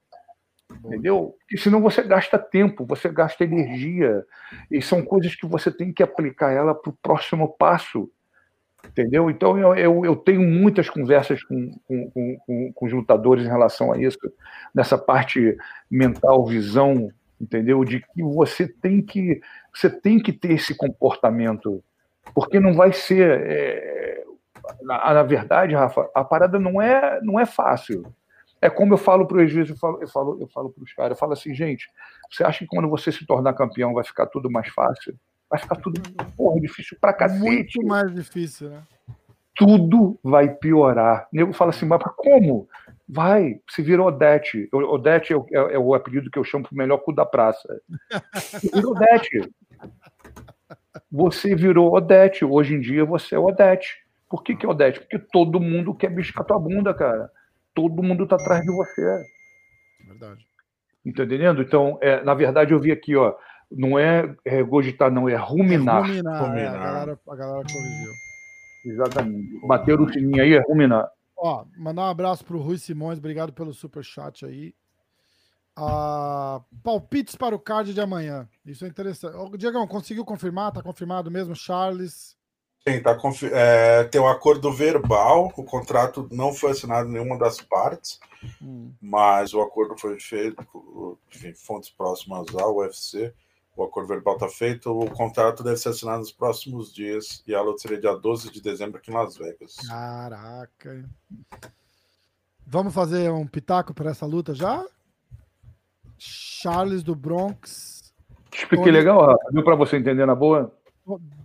Entendeu? 0.85 1.37
Porque 1.39 1.57
senão 1.57 1.81
você 1.81 2.03
gasta 2.03 2.37
tempo, 2.37 2.85
você 2.85 3.09
gasta 3.09 3.45
energia. 3.45 4.25
E 4.69 4.83
são 4.83 5.05
coisas 5.05 5.37
que 5.37 5.47
você 5.47 5.71
tem 5.71 5.93
que 5.93 6.03
aplicar 6.03 6.51
ela 6.51 6.75
para 6.75 6.91
o 6.91 6.97
próximo 7.01 7.49
passo. 7.57 8.11
Entendeu? 8.85 9.31
Então 9.31 9.57
eu, 9.57 9.73
eu, 9.77 10.05
eu 10.05 10.17
tenho 10.17 10.43
muitas 10.43 10.91
conversas 10.91 11.45
com, 11.45 11.71
com, 11.87 12.11
com, 12.11 12.73
com, 12.73 12.87
os 12.87 12.93
lutadores 12.93 13.45
em 13.45 13.49
relação 13.49 13.93
a 13.93 13.99
isso, 13.99 14.19
nessa 14.75 14.99
parte 14.99 15.57
mental, 15.89 16.45
visão, 16.45 17.09
entendeu? 17.41 17.85
De 17.85 18.01
que 18.01 18.23
você 18.23 18.67
tem 18.67 19.01
que 19.01 19.41
você 19.73 19.89
tem 19.89 20.19
que 20.19 20.33
ter 20.33 20.55
esse 20.55 20.75
comportamento, 20.75 21.85
porque 22.35 22.59
não 22.59 22.75
vai 22.75 22.93
ser. 22.93 23.43
É, 23.47 24.25
na, 24.83 25.15
na, 25.15 25.23
verdade, 25.23 25.75
Rafa, 25.75 26.11
a 26.15 26.25
parada 26.25 26.59
não 26.59 26.83
é 26.83 27.21
não 27.23 27.39
é 27.39 27.47
fácil. 27.47 28.13
É 28.61 28.69
como 28.69 28.95
eu 28.95 28.99
falo 28.99 29.27
para 29.27 29.43
os 29.43 29.51
juízes, 29.51 29.71
eu 29.71 29.77
falo, 29.77 29.99
eu 30.03 30.09
falo, 30.09 30.39
eu 30.41 30.49
falo 30.49 30.71
para 30.71 30.85
os 30.85 30.93
caras, 30.93 31.13
eu 31.13 31.17
falo 31.17 31.33
assim, 31.33 31.55
gente, 31.55 31.89
você 32.31 32.45
acha 32.45 32.61
que 32.61 32.67
quando 32.67 32.89
você 32.89 33.11
se 33.11 33.27
tornar 33.27 33.55
campeão 33.55 33.95
vai 33.95 34.05
ficar 34.05 34.27
tudo 34.27 34.51
mais 34.51 34.69
fácil? 34.69 35.19
vai 35.51 35.59
ficar 35.59 35.77
tudo 35.77 36.01
porra, 36.37 36.61
difícil 36.61 36.97
pra 37.01 37.13
cacete. 37.13 37.41
Muito 37.43 37.87
mais 37.87 38.15
difícil, 38.15 38.71
né? 38.71 38.83
Tudo 39.57 40.19
vai 40.23 40.49
piorar. 40.49 41.27
O 41.33 41.37
nego 41.37 41.53
fala 41.53 41.71
assim, 41.71 41.85
mas 41.85 42.01
como? 42.17 42.69
Vai, 43.07 43.61
se 43.69 43.83
vira 43.83 44.03
Odete. 44.03 44.69
Odete 44.73 45.35
é, 45.35 45.37
é, 45.37 45.75
é, 45.75 45.79
o 45.79 45.93
apelido 45.93 46.31
que 46.31 46.39
eu 46.39 46.45
chamo 46.45 46.65
pro 46.65 46.77
melhor 46.77 46.99
cu 46.99 47.13
da 47.13 47.27
praça. 47.27 47.69
Virou 48.73 48.93
Odete. 48.93 49.53
Você 51.11 51.57
virou 51.57 51.93
Odete. 51.93 52.45
Hoje 52.45 52.77
em 52.77 52.81
dia 52.81 53.05
você 53.05 53.35
é 53.35 53.39
Odete. 53.39 53.99
Por 54.29 54.45
que, 54.45 54.55
que 54.55 54.65
é 54.65 54.69
Odete? 54.69 55.01
Porque 55.01 55.19
todo 55.19 55.61
mundo 55.61 55.95
quer 55.95 56.11
bicho 56.11 56.33
com 56.33 56.43
a 56.43 56.45
tua 56.45 56.59
bunda, 56.59 56.95
cara. 56.95 57.29
Todo 57.75 58.03
mundo 58.03 58.27
tá 58.27 58.37
atrás 58.37 58.63
de 58.63 58.73
você. 58.73 59.25
Verdade. 60.07 60.47
Entendendo? 61.05 61.63
Então, 61.63 61.99
é, 62.01 62.23
na 62.23 62.35
verdade, 62.35 62.73
eu 62.73 62.81
vi 62.81 62.93
aqui, 62.93 63.17
ó. 63.17 63.35
Não 63.71 63.99
é 63.99 64.35
regurgitar, 64.45 65.11
não, 65.11 65.29
é 65.29 65.37
ruminar. 65.37 66.05
É 66.05 66.09
ruminar, 66.09 66.43
ruminar. 66.43 66.59
É, 66.59 66.69
a, 66.69 66.79
galera, 66.79 67.21
a 67.29 67.37
galera 67.37 67.65
corrigiu. 67.73 68.13
Exatamente. 68.85 69.67
Bater 69.67 70.01
o 70.01 70.13
sininho 70.13 70.43
aí 70.43 70.55
é 70.55 70.61
ruminar. 70.61 71.09
Ó, 71.37 71.65
mandar 71.79 72.03
um 72.03 72.11
abraço 72.11 72.45
pro 72.45 72.61
Rui 72.61 72.77
Simões, 72.77 73.19
obrigado 73.19 73.53
pelo 73.53 73.73
super 73.73 74.05
chat 74.05 74.45
aí. 74.45 74.75
Ah, 75.77 76.61
palpites 76.83 77.35
para 77.37 77.55
o 77.55 77.59
card 77.59 77.95
de 77.95 78.01
amanhã. 78.01 78.47
Isso 78.67 78.85
é 78.85 78.89
interessante. 78.89 79.35
Ô, 79.37 79.57
Diegão, 79.57 79.87
conseguiu 79.87 80.25
confirmar? 80.25 80.73
Tá 80.73 80.83
confirmado 80.83 81.31
mesmo? 81.31 81.55
Charles. 81.55 82.37
Sim, 82.87 83.03
tá 83.03 83.15
confi 83.15 83.47
é, 83.53 84.05
tem 84.05 84.21
um 84.21 84.29
acordo 84.29 84.73
verbal, 84.73 85.53
o 85.57 85.65
contrato 85.65 86.27
não 86.33 86.53
foi 86.53 86.71
assinado 86.71 87.09
em 87.09 87.13
nenhuma 87.13 87.39
das 87.39 87.61
partes, 87.61 88.19
hum. 88.61 88.93
mas 89.01 89.53
o 89.53 89.61
acordo 89.61 89.99
foi 89.99 90.19
feito 90.19 90.57
enfim, 91.35 91.53
fontes 91.55 91.91
próximas 91.91 92.47
ao 92.55 92.77
UFC. 92.77 93.35
O 93.77 93.85
acordo 93.85 94.09
verbal 94.09 94.35
está 94.35 94.49
feito, 94.49 94.91
o 94.91 95.11
contrato 95.11 95.63
deve 95.63 95.77
ser 95.77 95.91
assinado 95.91 96.19
nos 96.19 96.33
próximos 96.33 96.93
dias 96.93 97.43
e 97.47 97.55
a 97.55 97.63
luta 97.63 97.79
seria 97.79 98.01
dia 98.01 98.15
12 98.15 98.51
de 98.51 98.61
dezembro 98.61 98.99
aqui 98.99 99.11
em 99.11 99.15
Las 99.15 99.37
Vegas. 99.37 99.77
Caraca. 99.87 101.09
Vamos 102.67 102.93
fazer 102.93 103.31
um 103.31 103.47
pitaco 103.47 103.95
para 103.95 104.11
essa 104.11 104.27
luta 104.27 104.55
já? 104.55 104.85
Charles 106.19 107.03
do 107.03 107.15
Bronx. 107.15 108.13
Expliquei 108.53 108.87
Tony... 108.87 108.99
legal, 108.99 109.25
Rafa. 109.25 109.51
Deu 109.53 109.65
para 109.65 109.77
você 109.77 109.97
entender 109.97 110.27
na 110.27 110.35
boa? 110.35 110.77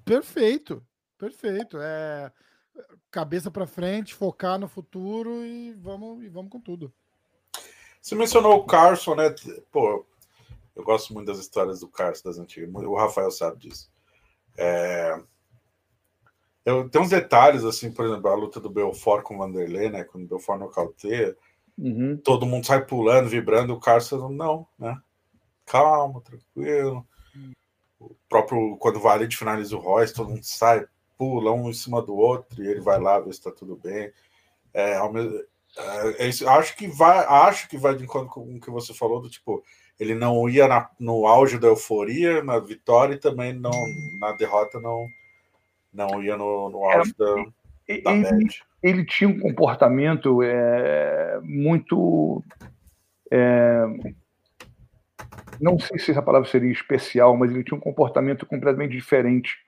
Perfeito, 0.03 0.83
perfeito. 1.29 1.77
É 1.79 2.31
cabeça 3.09 3.49
para 3.49 3.65
frente, 3.65 4.13
focar 4.13 4.59
no 4.59 4.67
futuro 4.67 5.45
e 5.45 5.73
vamos, 5.73 6.23
e 6.23 6.27
vamos 6.27 6.51
com 6.51 6.59
tudo. 6.59 6.93
Você 8.01 8.15
mencionou 8.15 8.57
o 8.57 8.65
Carson, 8.65 9.15
né? 9.15 9.33
Pô, 9.71 10.05
eu 10.75 10.83
gosto 10.83 11.13
muito 11.13 11.27
das 11.27 11.39
histórias 11.39 11.79
do 11.79 11.87
Carson 11.87 12.27
das 12.29 12.37
antigas. 12.37 12.69
O 12.69 12.95
Rafael 12.95 13.31
sabe 13.31 13.59
disso. 13.59 13.89
É... 14.57 15.19
Eu, 16.65 16.89
tem 16.89 17.01
uns 17.01 17.09
detalhes, 17.09 17.63
assim, 17.63 17.91
por 17.91 18.05
exemplo, 18.05 18.29
a 18.29 18.35
luta 18.35 18.59
do 18.59 18.69
Belfort 18.69 19.23
com 19.23 19.35
o 19.35 19.37
Vanderlei, 19.37 19.89
né? 19.89 20.03
Quando 20.03 20.25
o 20.25 20.27
Belfort 20.27 20.59
nocauteia, 20.59 21.37
uhum. 21.77 22.17
todo 22.17 22.45
mundo 22.45 22.65
sai 22.65 22.85
pulando, 22.85 23.29
vibrando, 23.29 23.73
o 23.73 23.79
Carson 23.79 24.29
não, 24.29 24.67
né? 24.77 24.99
Calma, 25.65 26.21
tranquilo. 26.21 27.07
O 27.99 28.15
próprio, 28.27 28.77
quando 28.77 28.97
o 28.97 29.01
Valide 29.01 29.37
finaliza 29.37 29.75
o 29.75 29.79
Royce, 29.79 30.13
todo 30.13 30.29
mundo 30.29 30.43
sai, 30.43 30.85
pula 31.17 31.51
um 31.51 31.69
em 31.69 31.73
cima 31.73 32.01
do 32.01 32.15
outro 32.15 32.63
e 32.63 32.67
ele 32.67 32.81
vai 32.81 32.99
lá 32.99 33.19
ver 33.19 33.33
se 33.33 33.41
tá 33.41 33.51
tudo 33.51 33.75
bem. 33.75 34.11
É, 34.73 34.97
é, 34.97 36.27
é, 36.27 36.49
acho 36.49 36.75
que 36.75 36.87
vai, 36.87 37.25
acho 37.25 37.67
que 37.69 37.77
vai 37.77 37.95
de 37.95 38.03
encontro 38.03 38.29
com 38.29 38.55
o 38.55 38.59
que 38.59 38.69
você 38.69 38.93
falou 38.93 39.21
do 39.21 39.29
tipo, 39.29 39.63
ele 39.99 40.13
não 40.13 40.47
ia 40.49 40.67
na, 40.67 40.89
no 40.99 41.25
auge 41.25 41.57
da 41.57 41.67
euforia, 41.67 42.43
na 42.43 42.59
vitória 42.59 43.15
e 43.15 43.19
também 43.19 43.53
não, 43.53 43.71
na 44.19 44.33
derrota 44.33 44.79
não, 44.79 45.07
não 45.93 46.21
ia 46.21 46.35
no, 46.35 46.69
no 46.69 46.83
auge 46.85 47.11
é, 47.11 47.23
da, 47.23 47.45
ele, 47.87 48.47
ele, 48.81 49.05
tinha 49.05 49.29
um 49.29 49.39
comportamento 49.39 50.41
é, 50.41 51.39
muito. 51.43 52.43
É, 53.31 53.85
não 55.61 55.79
sei 55.79 55.99
se 55.99 56.11
essa 56.11 56.21
palavra 56.21 56.49
seria 56.49 56.71
especial, 56.71 57.37
mas 57.37 57.51
ele 57.51 57.63
tinha 57.63 57.77
um 57.77 57.81
comportamento 57.81 58.45
completamente 58.45 58.91
diferente. 58.91 59.64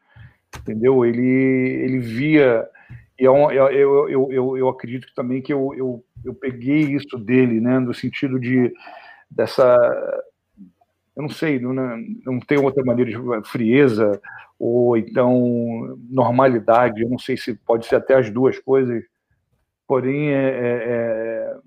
Entendeu? 0.60 1.06
Ele, 1.06 1.26
ele 1.26 2.00
via. 2.00 2.68
E 3.20 3.24
eu, 3.24 3.36
eu, 3.52 4.10
eu, 4.10 4.32
eu, 4.32 4.58
eu 4.58 4.70
acredito 4.70 5.08
também 5.16 5.42
que 5.42 5.52
eu, 5.52 5.74
eu, 5.76 6.04
eu 6.24 6.34
peguei 6.34 6.82
isso 6.82 7.18
dele, 7.18 7.60
né, 7.60 7.80
no 7.80 7.94
sentido 7.94 8.40
de 8.40 8.72
dessa 9.30 9.76
eu 11.16 11.24
não 11.24 11.30
sei, 11.30 11.60
não, 11.60 11.74
não 11.74 12.40
tem 12.40 12.60
outra 12.60 12.86
maneira 12.86 13.10
de 13.10 13.50
frieza 13.50 14.22
ou 14.60 14.96
então 14.96 15.98
normalidade, 16.12 17.02
eu 17.02 17.10
não 17.10 17.18
sei 17.18 17.36
se 17.36 17.56
pode 17.56 17.88
ser 17.88 17.96
até 17.96 18.14
as 18.14 18.30
duas 18.30 18.60
coisas, 18.60 19.04
porém 19.88 20.30
é, 20.30 20.36
é, 20.36 20.74
é 20.86 21.58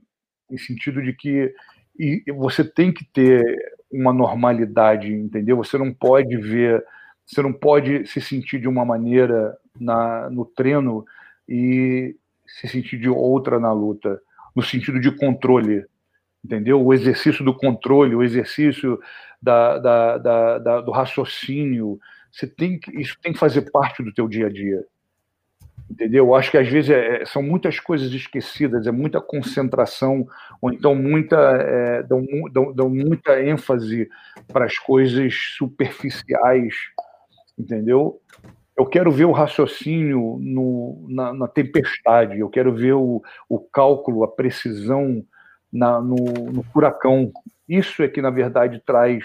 em 0.52 0.56
sentido 0.56 1.02
de 1.02 1.12
que 1.12 1.52
e 1.98 2.22
você 2.32 2.64
tem 2.64 2.92
que 2.92 3.04
ter 3.04 3.44
uma 3.92 4.12
normalidade, 4.12 5.12
entendeu? 5.12 5.56
Você 5.56 5.76
não 5.76 5.92
pode 5.92 6.36
ver, 6.36 6.82
você 7.30 7.42
não 7.42 7.52
pode 7.52 8.06
se 8.06 8.20
sentir 8.20 8.58
de 8.58 8.66
uma 8.66 8.84
maneira 8.84 9.56
na, 9.78 10.28
no 10.30 10.44
treino 10.44 11.04
e 11.48 12.16
se 12.44 12.66
sentir 12.66 12.98
de 12.98 13.08
outra 13.08 13.60
na 13.60 13.72
luta, 13.72 14.20
no 14.54 14.62
sentido 14.62 14.98
de 14.98 15.12
controle, 15.12 15.86
entendeu? 16.44 16.84
O 16.84 16.92
exercício 16.92 17.44
do 17.44 17.54
controle, 17.54 18.16
o 18.16 18.22
exercício 18.24 18.98
da, 19.40 19.78
da, 19.78 20.18
da, 20.18 20.58
da, 20.58 20.80
do 20.80 20.90
raciocínio, 20.90 22.00
você 22.32 22.48
tem 22.48 22.80
que, 22.80 23.00
isso 23.00 23.16
tem 23.22 23.32
que 23.32 23.38
fazer 23.38 23.70
parte 23.70 24.02
do 24.02 24.12
teu 24.12 24.26
dia 24.26 24.46
a 24.46 24.50
dia, 24.50 24.84
entendeu? 25.88 26.26
Eu 26.26 26.34
acho 26.34 26.50
que 26.50 26.58
às 26.58 26.66
vezes 26.66 26.90
é, 26.90 27.22
é 27.22 27.26
são 27.26 27.42
muitas 27.42 27.78
coisas 27.78 28.12
esquecidas, 28.12 28.88
é 28.88 28.90
muita 28.90 29.20
concentração, 29.20 30.26
ou 30.60 30.72
então 30.72 30.96
muita 30.96 31.36
é, 31.36 32.02
dão, 32.02 32.26
dão, 32.52 32.72
dão 32.72 32.90
muita 32.90 33.40
ênfase 33.40 34.08
para 34.48 34.64
as 34.64 34.76
coisas 34.78 35.32
superficiais, 35.56 36.74
entendeu? 37.60 38.20
Eu 38.76 38.86
quero 38.86 39.10
ver 39.10 39.26
o 39.26 39.32
raciocínio 39.32 40.38
no, 40.40 41.06
na, 41.08 41.32
na 41.34 41.46
tempestade, 41.46 42.38
eu 42.38 42.48
quero 42.48 42.74
ver 42.74 42.94
o, 42.94 43.22
o 43.48 43.58
cálculo, 43.58 44.24
a 44.24 44.28
precisão 44.28 45.22
na, 45.72 46.00
no, 46.00 46.16
no 46.16 46.62
furacão. 46.62 47.30
Isso 47.68 48.02
é 48.02 48.08
que, 48.08 48.22
na 48.22 48.30
verdade, 48.30 48.82
traz 48.84 49.22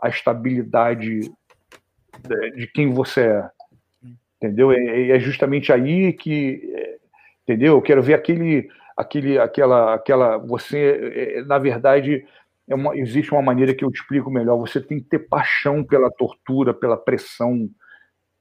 a 0.00 0.08
estabilidade 0.08 1.30
de, 2.54 2.66
quem 2.68 2.90
você 2.90 3.20
é. 3.20 3.50
Entendeu? 4.36 4.72
É, 4.72 5.10
é, 5.10 5.20
justamente 5.20 5.72
aí 5.72 6.12
que. 6.12 6.72
É, 6.74 6.96
entendeu? 7.42 7.74
Eu 7.74 7.82
quero 7.82 8.02
ver 8.02 8.14
aquele. 8.14 8.68
aquele 8.96 9.38
aquela, 9.38 9.94
aquela 9.94 10.38
você, 10.38 11.36
é, 11.36 11.42
na 11.42 11.58
verdade, 11.58 12.26
é 12.68 12.74
uma, 12.74 12.96
existe 12.96 13.32
uma 13.32 13.42
maneira 13.42 13.74
que 13.74 13.84
eu 13.84 13.90
explico 13.90 14.30
melhor. 14.30 14.58
Você 14.58 14.80
tem 14.80 14.98
que 14.98 15.08
ter 15.08 15.20
paixão 15.20 15.84
pela 15.84 16.10
tortura, 16.10 16.74
pela 16.74 16.96
pressão. 16.96 17.70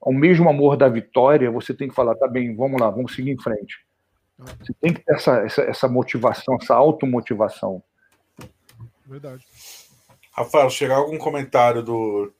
Ao 0.01 0.11
mesmo 0.11 0.49
amor 0.49 0.75
da 0.75 0.89
vitória, 0.89 1.51
você 1.51 1.73
tem 1.73 1.87
que 1.87 1.95
falar: 1.95 2.15
tá 2.15 2.27
bem, 2.27 2.55
vamos 2.55 2.81
lá, 2.81 2.89
vamos 2.89 3.13
seguir 3.13 3.31
em 3.31 3.41
frente. 3.41 3.85
Você 4.37 4.73
tem 4.81 4.93
que 4.93 5.03
ter 5.03 5.13
essa, 5.13 5.37
essa, 5.45 5.61
essa 5.61 5.87
motivação, 5.87 6.57
essa 6.61 6.75
automotivação. 6.75 7.81
Verdade. 9.05 9.45
Rafael, 10.33 10.69
chegar 10.69 10.95
algum 10.95 11.17
comentário 11.17 11.81
do 11.81 12.33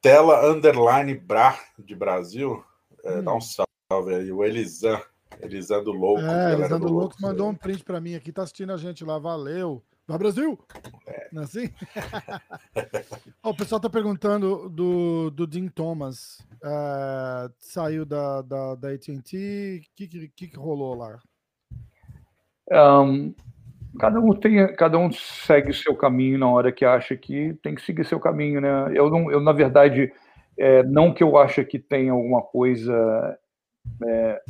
Tela 0.00 0.50
Underline 0.50 1.14
Bra 1.14 1.56
de 1.78 1.94
Brasil. 1.94 2.64
É, 3.04 3.18
hum. 3.18 3.24
Dá 3.24 3.34
um 3.34 3.40
salve 3.40 4.14
aí. 4.14 4.32
O 4.32 4.42
Elisan. 4.42 5.00
Elisan 5.42 5.82
do 5.82 5.92
Louco. 5.92 6.22
É, 6.22 6.54
Elisan 6.54 6.78
do, 6.78 6.86
do 6.86 6.92
Louco 6.92 7.16
mandou 7.20 7.48
um 7.48 7.54
print 7.54 7.84
para 7.84 8.00
mim 8.00 8.14
aqui. 8.14 8.32
Tá 8.32 8.42
assistindo 8.42 8.72
a 8.72 8.76
gente 8.76 9.04
lá. 9.04 9.18
Valeu. 9.18 9.82
Vai, 10.06 10.18
Brasil! 10.18 10.58
É. 11.06 11.28
Não 11.32 11.42
é 11.42 11.44
assim? 11.44 11.70
oh, 13.42 13.50
o 13.50 13.56
pessoal 13.56 13.80
tá 13.80 13.88
perguntando 13.88 14.68
do, 14.68 15.30
do 15.30 15.46
Dean 15.46 15.68
Thomas. 15.68 16.40
Uh, 16.62 17.52
saiu 17.58 18.04
da, 18.04 18.42
da, 18.42 18.74
da 18.74 18.90
AT&T. 18.90 19.82
O 19.82 19.96
que, 19.96 20.28
que, 20.28 20.48
que 20.48 20.56
rolou 20.56 20.94
lá? 20.94 21.18
Um, 22.70 23.34
cada 23.98 24.20
um 24.20 24.34
tem, 24.34 24.74
cada 24.74 24.98
um 24.98 25.10
segue 25.12 25.72
seu 25.72 25.94
caminho 25.94 26.38
na 26.38 26.48
hora 26.48 26.72
que 26.72 26.84
acha 26.84 27.16
que 27.16 27.54
tem 27.62 27.74
que 27.74 27.82
seguir 27.82 28.04
seu 28.04 28.18
caminho, 28.18 28.60
né? 28.60 28.92
Eu 28.94 29.10
não, 29.10 29.30
eu 29.30 29.40
na 29.40 29.52
verdade, 29.52 30.12
é, 30.58 30.82
não 30.82 31.12
que 31.14 31.22
eu 31.22 31.36
ache 31.36 31.64
que 31.64 31.78
tem 31.78 32.08
alguma 32.08 32.42
coisa 32.42 33.38
é, 34.04 34.42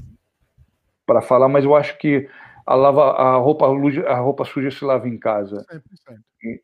para 1.13 1.21
falar, 1.21 1.49
mas 1.49 1.65
eu 1.65 1.77
acho 1.77 1.99
que 1.99 2.27
a, 2.67 2.75
lava, 2.75 3.11
a, 3.13 3.37
roupa, 3.37 3.67
a 3.67 4.17
roupa 4.17 4.45
suja 4.45 4.71
se 4.71 4.83
lava 4.83 5.07
em 5.07 5.19
casa. 5.19 5.67
100%. 5.71 6.61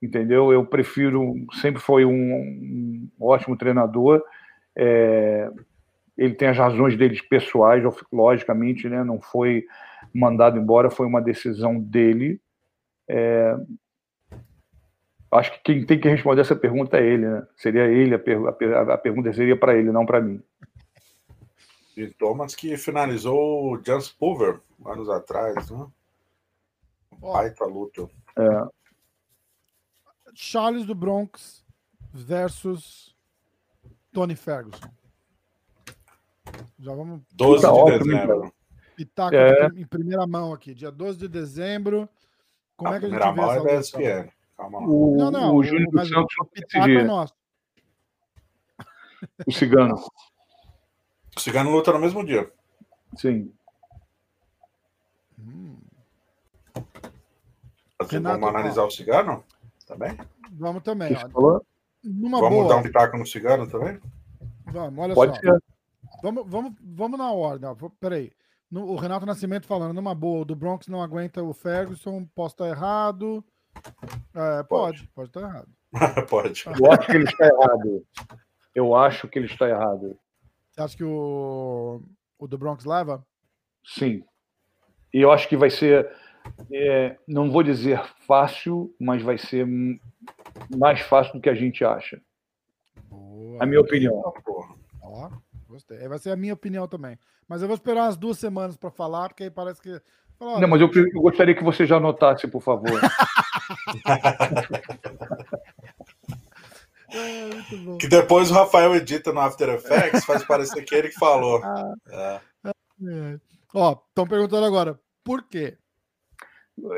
Entendeu? 0.00 0.52
Eu 0.52 0.64
prefiro, 0.64 1.34
sempre 1.60 1.82
foi 1.82 2.04
um, 2.04 2.12
um 2.12 3.10
ótimo 3.20 3.56
treinador. 3.56 4.22
É, 4.76 5.50
ele 6.16 6.34
tem 6.34 6.46
as 6.46 6.56
razões 6.56 6.96
deles 6.96 7.20
pessoais, 7.20 7.82
logicamente, 8.12 8.88
né? 8.88 9.02
Não 9.02 9.20
foi 9.20 9.64
mandado 10.14 10.56
embora, 10.56 10.90
foi 10.90 11.06
uma 11.06 11.20
decisão 11.20 11.80
dele. 11.80 12.40
É, 13.08 13.56
acho 15.32 15.52
que 15.54 15.60
quem 15.64 15.84
tem 15.84 15.98
que 15.98 16.08
responder 16.08 16.42
essa 16.42 16.54
pergunta 16.54 16.98
é 16.98 17.04
ele, 17.04 17.26
né? 17.26 17.44
Seria 17.56 17.86
ele, 17.86 18.14
a, 18.14 18.18
per 18.18 18.38
a, 18.74 18.94
a 18.94 18.98
pergunta 18.98 19.32
seria 19.32 19.56
para 19.56 19.76
ele, 19.76 19.90
não 19.90 20.06
para 20.06 20.20
mim. 20.20 20.40
E 21.98 22.14
Thomas 22.14 22.54
que 22.54 22.76
finalizou 22.76 23.72
o 23.72 23.84
Jans 23.84 24.08
Pulver 24.08 24.60
anos 24.86 25.08
atrás, 25.08 25.68
né? 25.68 25.84
Baita 27.18 27.64
luta. 27.64 28.08
É. 28.36 28.68
Charles 30.32 30.86
do 30.86 30.94
Bronx 30.94 31.64
versus 32.12 33.16
Tony 34.12 34.36
Ferguson. 34.36 34.88
Já 36.78 36.94
vamos. 36.94 37.22
12 37.32 37.62
tá 37.62 37.68
de 37.68 37.74
ótimo, 37.74 38.04
dezembro. 38.04 38.54
Pitaco 38.94 39.34
é. 39.34 39.66
em 39.74 39.84
primeira 39.84 40.24
mão 40.24 40.52
aqui, 40.52 40.74
dia 40.74 40.92
12 40.92 41.18
de 41.18 41.28
dezembro. 41.28 42.08
Como 42.76 42.92
a 42.92 42.96
é 42.96 43.00
que 43.00 43.06
a 43.06 43.08
gente 43.08 43.64
vê 43.64 43.72
essa 43.72 44.00
é 44.00 44.10
ESPN. 44.20 44.32
Calma 44.56 44.78
lá. 44.78 44.86
O, 44.86 45.16
não, 45.16 45.30
não, 45.32 45.56
o 45.56 45.64
Júnior 45.64 45.90
dos 45.90 46.08
Santos 46.08 46.36
o 46.40 46.44
Pitaco 46.44 46.88
é 46.88 47.02
nosso. 47.02 47.34
O 49.44 49.50
Cigano. 49.50 49.96
O 51.38 51.40
Cigano 51.40 51.70
luta 51.70 51.92
no 51.92 52.00
mesmo 52.00 52.26
dia. 52.26 52.50
Sim. 53.16 53.54
Renato, 58.10 58.40
vamos 58.40 58.56
analisar 58.56 58.82
ó, 58.82 58.86
o 58.88 58.90
cigano? 58.90 59.44
Também? 59.86 60.18
Vamos 60.50 60.82
também. 60.82 61.16
Ó. 61.32 61.60
Numa 62.02 62.40
vamos 62.40 62.58
boa. 62.58 62.68
dar 62.68 62.76
um 62.78 62.82
pitaco 62.82 63.16
no 63.16 63.24
cigano 63.24 63.70
também? 63.70 64.00
Vamos, 64.64 64.98
olha 64.98 65.14
Pode 65.14 65.36
só. 65.36 65.40
Ser. 65.40 65.62
Vamos, 66.24 66.44
vamos, 66.48 66.72
vamos 66.82 67.16
na 67.16 67.30
ordem. 67.30 67.68
Ó. 67.68 67.76
Peraí. 68.00 68.32
No, 68.68 68.86
o 68.86 68.96
Renato 68.96 69.24
Nascimento 69.24 69.68
falando, 69.68 69.94
numa 69.94 70.16
boa, 70.16 70.42
o 70.42 70.44
do 70.44 70.56
Bronx 70.56 70.88
não 70.88 71.00
aguenta 71.00 71.40
o 71.40 71.54
Ferguson, 71.54 72.26
posso 72.34 72.54
estar 72.54 72.66
errado. 72.66 73.44
É, 74.34 74.64
pode, 74.64 75.06
pode 75.14 75.28
estar 75.28 75.42
errado. 75.42 75.68
pode. 76.28 76.64
Eu 76.66 76.92
acho 76.92 77.06
que 77.06 77.16
ele 77.16 77.24
está 77.24 77.46
errado. 77.46 78.06
Eu 78.74 78.94
acho 78.96 79.28
que 79.28 79.38
ele 79.38 79.46
está 79.46 79.68
errado. 79.68 80.18
Você 80.78 80.82
acha 80.82 80.96
que 80.96 81.02
o, 81.02 82.00
o 82.38 82.46
do 82.46 82.56
Bronx 82.56 82.84
leva? 82.84 83.26
Sim. 83.84 84.22
E 85.12 85.20
eu 85.20 85.32
acho 85.32 85.48
que 85.48 85.56
vai 85.56 85.70
ser, 85.70 86.08
é, 86.72 87.16
não 87.26 87.50
vou 87.50 87.64
dizer 87.64 88.00
fácil, 88.28 88.94
mas 89.00 89.20
vai 89.20 89.36
ser 89.36 89.66
mais 90.76 91.00
fácil 91.00 91.32
do 91.32 91.40
que 91.40 91.50
a 91.50 91.54
gente 91.54 91.84
acha. 91.84 92.22
Boa. 93.10 93.60
A 93.60 93.66
minha 93.66 93.80
opinião. 93.80 94.22
Ó, 95.02 95.30
gostei. 95.66 96.06
Vai 96.06 96.20
ser 96.20 96.30
a 96.30 96.36
minha 96.36 96.54
opinião 96.54 96.86
também. 96.86 97.18
Mas 97.48 97.60
eu 97.60 97.66
vou 97.66 97.74
esperar 97.74 98.04
umas 98.04 98.16
duas 98.16 98.38
semanas 98.38 98.76
para 98.76 98.92
falar, 98.92 99.30
porque 99.30 99.42
aí 99.42 99.50
parece 99.50 99.82
que. 99.82 100.00
Não, 100.38 100.68
mas 100.68 100.80
eu, 100.80 100.88
eu, 100.94 101.20
gostaria 101.20 101.56
que 101.56 101.64
você 101.64 101.86
já 101.86 101.96
anotasse, 101.96 102.46
por 102.46 102.62
favor. 102.62 103.00
é, 107.12 107.96
que 107.98 108.06
depois 108.06 108.50
o 108.50 108.54
Rafael 108.54 108.94
edita 108.94 109.32
no 109.32 109.40
After 109.40 109.68
Effects, 109.70 110.24
faz 110.24 110.44
parecer 110.44 110.84
que 110.84 110.94
ele 110.94 111.08
que 111.08 111.18
falou. 111.18 111.60
Ah, 112.10 112.40
é. 112.64 112.72
É. 113.06 113.38
Ó, 113.74 113.96
estão 114.08 114.26
perguntando 114.26 114.66
agora, 114.66 114.98
por 115.22 115.44
quê? 115.44 115.76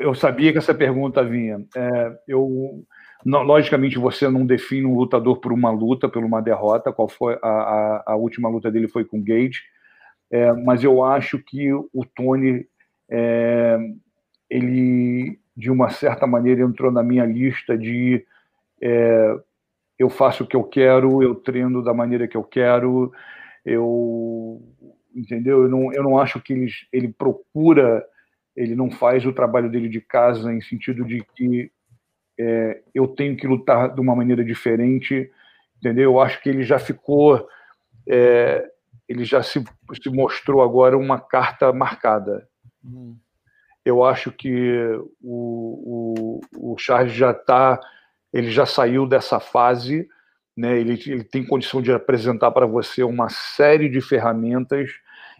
Eu 0.00 0.14
sabia 0.14 0.52
que 0.52 0.58
essa 0.58 0.74
pergunta 0.74 1.24
vinha. 1.24 1.64
É, 1.76 2.18
eu, 2.28 2.84
não, 3.24 3.42
logicamente, 3.42 3.98
você 3.98 4.28
não 4.28 4.46
define 4.46 4.86
um 4.86 4.96
lutador 4.96 5.38
por 5.40 5.52
uma 5.52 5.70
luta, 5.70 6.08
por 6.08 6.24
uma 6.24 6.40
derrota. 6.40 6.92
Qual 6.92 7.08
foi 7.08 7.38
a, 7.42 7.48
a, 7.48 8.02
a 8.12 8.16
última 8.16 8.48
luta 8.48 8.70
dele 8.70 8.88
foi 8.88 9.04
com 9.04 9.18
o 9.18 9.22
Gage, 9.22 9.62
é, 10.30 10.52
mas 10.52 10.84
eu 10.84 11.02
acho 11.02 11.38
que 11.38 11.72
o 11.72 12.04
Tony, 12.14 12.66
é, 13.10 13.78
ele 14.48 15.38
de 15.56 15.70
uma 15.70 15.90
certa 15.90 16.26
maneira 16.26 16.62
entrou 16.62 16.90
na 16.90 17.02
minha 17.02 17.26
lista 17.26 17.76
de 17.76 18.24
é, 18.80 19.36
eu 20.00 20.08
faço 20.08 20.44
o 20.44 20.46
que 20.46 20.56
eu 20.56 20.64
quero, 20.64 21.22
eu 21.22 21.34
treino 21.34 21.84
da 21.84 21.92
maneira 21.92 22.26
que 22.26 22.34
eu 22.34 22.42
quero, 22.42 23.12
eu 23.66 24.58
entendeu? 25.14 25.64
Eu 25.64 25.68
não, 25.68 25.92
eu 25.92 26.02
não 26.02 26.18
acho 26.18 26.40
que 26.40 26.54
ele, 26.54 26.70
ele 26.90 27.08
procura, 27.08 28.02
ele 28.56 28.74
não 28.74 28.90
faz 28.90 29.26
o 29.26 29.32
trabalho 29.32 29.70
dele 29.70 29.90
de 29.90 30.00
casa 30.00 30.50
em 30.54 30.62
sentido 30.62 31.04
de 31.04 31.22
que 31.36 31.70
é, 32.38 32.80
eu 32.94 33.08
tenho 33.08 33.36
que 33.36 33.46
lutar 33.46 33.94
de 33.94 34.00
uma 34.00 34.16
maneira 34.16 34.42
diferente, 34.42 35.30
entendeu? 35.76 36.12
Eu 36.12 36.20
acho 36.20 36.42
que 36.42 36.48
ele 36.48 36.62
já 36.62 36.78
ficou, 36.78 37.46
é, 38.08 38.66
ele 39.06 39.26
já 39.26 39.42
se, 39.42 39.62
se 40.02 40.08
mostrou 40.08 40.62
agora 40.62 40.96
uma 40.96 41.20
carta 41.20 41.70
marcada. 41.74 42.48
Hum. 42.82 43.18
Eu 43.84 44.02
acho 44.02 44.32
que 44.32 44.82
o, 45.20 46.40
o, 46.56 46.72
o 46.72 46.78
Charles 46.78 47.12
já 47.12 47.32
está, 47.32 47.78
ele 48.32 48.50
já 48.50 48.66
saiu 48.66 49.06
dessa 49.06 49.40
fase 49.40 50.08
né? 50.60 50.78
Ele, 50.78 50.92
ele 51.06 51.24
tem 51.24 51.46
condição 51.46 51.80
de 51.80 51.90
apresentar 51.90 52.50
para 52.50 52.66
você 52.66 53.02
uma 53.02 53.30
série 53.30 53.88
de 53.88 54.00
ferramentas, 54.00 54.90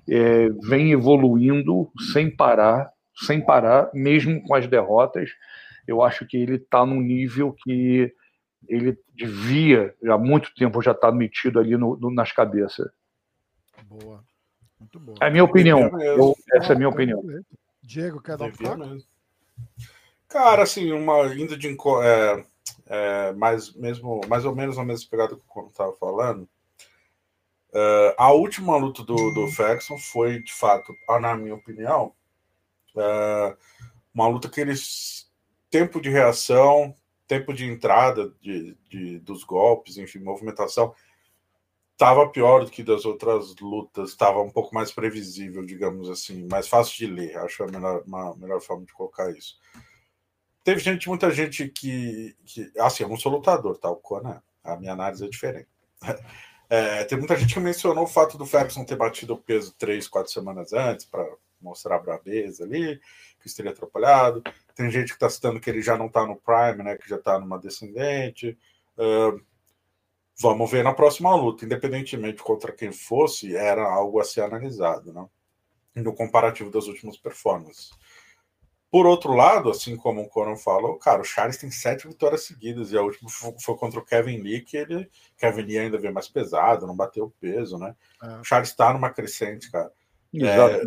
é, 0.08 0.48
vem 0.62 0.92
evoluindo 0.92 1.90
sem 2.12 2.34
parar, 2.34 2.90
sem 3.26 3.44
parar, 3.44 3.90
mesmo 3.92 4.42
com 4.42 4.54
as 4.54 4.66
derrotas. 4.66 5.30
Eu 5.86 6.02
acho 6.02 6.26
que 6.26 6.38
ele 6.38 6.56
está 6.56 6.86
num 6.86 7.00
nível 7.00 7.52
que 7.52 8.12
ele 8.66 8.98
devia, 9.14 9.94
já 10.02 10.14
há 10.14 10.18
muito 10.18 10.54
tempo, 10.54 10.80
já 10.80 10.92
está 10.92 11.12
metido 11.12 11.58
ali 11.58 11.76
no, 11.76 11.96
no, 11.98 12.10
nas 12.10 12.32
cabeças. 12.32 12.90
Boa. 13.84 14.24
Muito 14.78 14.98
boa. 14.98 15.18
É 15.20 15.26
a 15.26 15.30
minha 15.30 15.44
opinião. 15.44 15.80
Eu, 16.00 16.34
essa 16.54 16.72
é 16.72 16.76
a 16.76 16.78
minha 16.78 16.88
opinião. 16.88 17.22
Diego, 17.82 18.22
quer 18.22 18.38
dar 18.38 18.46
um 18.46 19.00
Cara, 20.28 20.62
assim, 20.62 20.92
uma 20.92 21.26
indo 21.34 21.56
de 21.56 21.68
é, 21.68 22.44
é, 22.90 23.32
mais, 23.34 23.72
mesmo, 23.72 24.20
mais 24.28 24.44
ou 24.44 24.54
menos 24.54 24.76
a 24.76 24.84
mesma 24.84 25.08
pegada 25.08 25.36
que 25.36 25.42
eu 25.58 25.66
estava 25.68 25.92
falando. 25.92 26.42
Uh, 27.72 28.10
a 28.18 28.32
última 28.32 28.76
luta 28.76 29.04
do, 29.04 29.14
do 29.32 29.46
Ferguson 29.46 29.96
foi, 29.96 30.42
de 30.42 30.52
fato, 30.52 30.92
na 31.20 31.36
minha 31.36 31.54
opinião, 31.54 32.12
uh, 32.96 33.56
uma 34.12 34.26
luta 34.26 34.48
que 34.48 34.60
eles. 34.60 35.30
Tempo 35.70 36.00
de 36.00 36.10
reação, 36.10 36.92
tempo 37.28 37.54
de 37.54 37.64
entrada 37.64 38.34
de, 38.40 38.76
de 38.88 39.20
dos 39.20 39.44
golpes, 39.44 39.96
enfim, 39.98 40.18
movimentação, 40.18 40.92
estava 41.92 42.28
pior 42.28 42.64
do 42.64 42.70
que 42.72 42.82
das 42.82 43.04
outras 43.04 43.54
lutas, 43.60 44.10
estava 44.10 44.42
um 44.42 44.50
pouco 44.50 44.74
mais 44.74 44.90
previsível, 44.90 45.64
digamos 45.64 46.10
assim, 46.10 46.48
mais 46.50 46.66
fácil 46.66 46.96
de 46.96 47.06
ler, 47.06 47.36
acho 47.36 47.62
a 47.62 47.68
melhor, 47.68 48.02
uma 48.04 48.34
melhor 48.34 48.60
forma 48.60 48.84
de 48.84 48.92
colocar 48.92 49.30
isso 49.30 49.60
teve 50.64 50.80
gente, 50.80 51.08
muita 51.08 51.30
gente 51.30 51.68
que, 51.68 52.36
que 52.44 52.72
assim, 52.78 53.02
eu 53.02 53.08
não 53.08 53.16
sou 53.16 53.32
lutador, 53.32 53.78
tá? 53.78 53.90
O 53.90 53.96
Conan, 53.96 54.42
a 54.62 54.76
minha 54.76 54.92
análise 54.92 55.24
é 55.24 55.28
diferente. 55.28 55.68
É, 56.72 57.02
tem 57.02 57.18
muita 57.18 57.36
gente 57.36 57.52
que 57.52 57.58
mencionou 57.58 58.04
o 58.04 58.06
fato 58.06 58.38
do 58.38 58.46
Ferguson 58.46 58.84
ter 58.84 58.94
batido 58.94 59.34
o 59.34 59.36
peso 59.36 59.74
três, 59.76 60.06
quatro 60.06 60.30
semanas 60.30 60.72
antes 60.72 61.04
para 61.04 61.28
mostrar 61.60 61.96
a 61.96 61.98
brabeza 61.98 62.62
ali, 62.62 63.00
que 63.40 63.48
isso 63.48 63.56
teria 63.56 63.72
atrapalhado. 63.72 64.40
Tem 64.76 64.88
gente 64.88 65.08
que 65.08 65.14
está 65.14 65.28
citando 65.28 65.58
que 65.58 65.68
ele 65.68 65.82
já 65.82 65.98
não 65.98 66.06
está 66.06 66.24
no 66.24 66.36
Prime, 66.36 66.84
né? 66.84 66.96
Que 66.96 67.08
já 67.08 67.16
está 67.16 67.40
numa 67.40 67.58
descendente. 67.58 68.56
Uh, 68.96 69.40
vamos 70.40 70.70
ver 70.70 70.84
na 70.84 70.94
próxima 70.94 71.34
luta, 71.34 71.64
independentemente 71.64 72.40
contra 72.40 72.72
quem 72.72 72.92
fosse, 72.92 73.56
era 73.56 73.82
algo 73.82 74.20
a 74.20 74.24
ser 74.24 74.42
analisado, 74.42 75.12
né? 75.12 75.26
No 75.96 76.14
comparativo 76.14 76.70
das 76.70 76.86
últimas 76.86 77.16
performances. 77.16 77.90
Por 78.90 79.06
outro 79.06 79.32
lado, 79.34 79.70
assim 79.70 79.96
como 79.96 80.22
o 80.22 80.28
Conan 80.28 80.56
falou, 80.56 80.98
cara, 80.98 81.22
o 81.22 81.24
Charles 81.24 81.56
tem 81.56 81.70
sete 81.70 82.08
vitórias 82.08 82.44
seguidas, 82.44 82.90
e 82.90 82.98
a 82.98 83.02
última 83.02 83.30
foi 83.30 83.76
contra 83.76 84.00
o 84.00 84.04
Kevin 84.04 84.38
Lee, 84.38 84.62
que 84.62 84.76
ele. 84.76 85.08
Kevin 85.38 85.62
Lee 85.62 85.78
ainda 85.78 85.98
veio 85.98 86.12
mais 86.12 86.28
pesado, 86.28 86.88
não 86.88 86.96
bateu 86.96 87.26
o 87.26 87.30
peso, 87.30 87.78
né? 87.78 87.94
É. 88.20 88.40
O 88.40 88.44
Charles 88.44 88.70
está 88.70 88.92
numa 88.92 89.10
crescente, 89.10 89.70
cara. 89.70 89.92
É, 90.34 90.82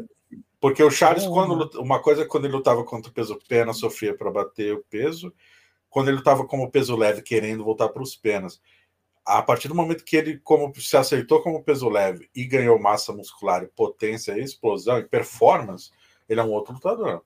porque 0.59 0.83
o 0.83 0.91
Charles, 0.91 1.25
quando 1.27 1.79
uma 1.79 2.01
coisa 2.01 2.23
é 2.23 2.25
quando 2.25 2.45
ele 2.45 2.55
lutava 2.55 2.83
contra 2.83 3.09
o 3.09 3.13
peso 3.13 3.39
pena, 3.47 3.73
sofria 3.73 4.15
para 4.15 4.31
bater 4.31 4.73
o 4.73 4.83
peso, 4.89 5.33
quando 5.89 6.07
ele 6.09 6.17
lutava 6.17 6.45
como 6.45 6.71
peso 6.71 6.95
leve, 6.95 7.21
querendo 7.21 7.63
voltar 7.63 7.89
para 7.89 8.01
os 8.01 8.15
penas. 8.15 8.61
A 9.25 9.41
partir 9.41 9.69
do 9.69 9.75
momento 9.75 10.03
que 10.03 10.17
ele 10.17 10.37
como, 10.39 10.73
se 10.75 10.97
aceitou 10.97 11.41
como 11.41 11.63
peso 11.63 11.87
leve 11.87 12.29
e 12.35 12.45
ganhou 12.45 12.79
massa 12.79 13.13
muscular, 13.13 13.65
potência, 13.75 14.37
explosão 14.37 14.99
e 14.99 15.03
performance, 15.03 15.91
ele 16.27 16.41
é 16.41 16.43
um 16.43 16.51
outro 16.51 16.73
lutador. 16.73 17.23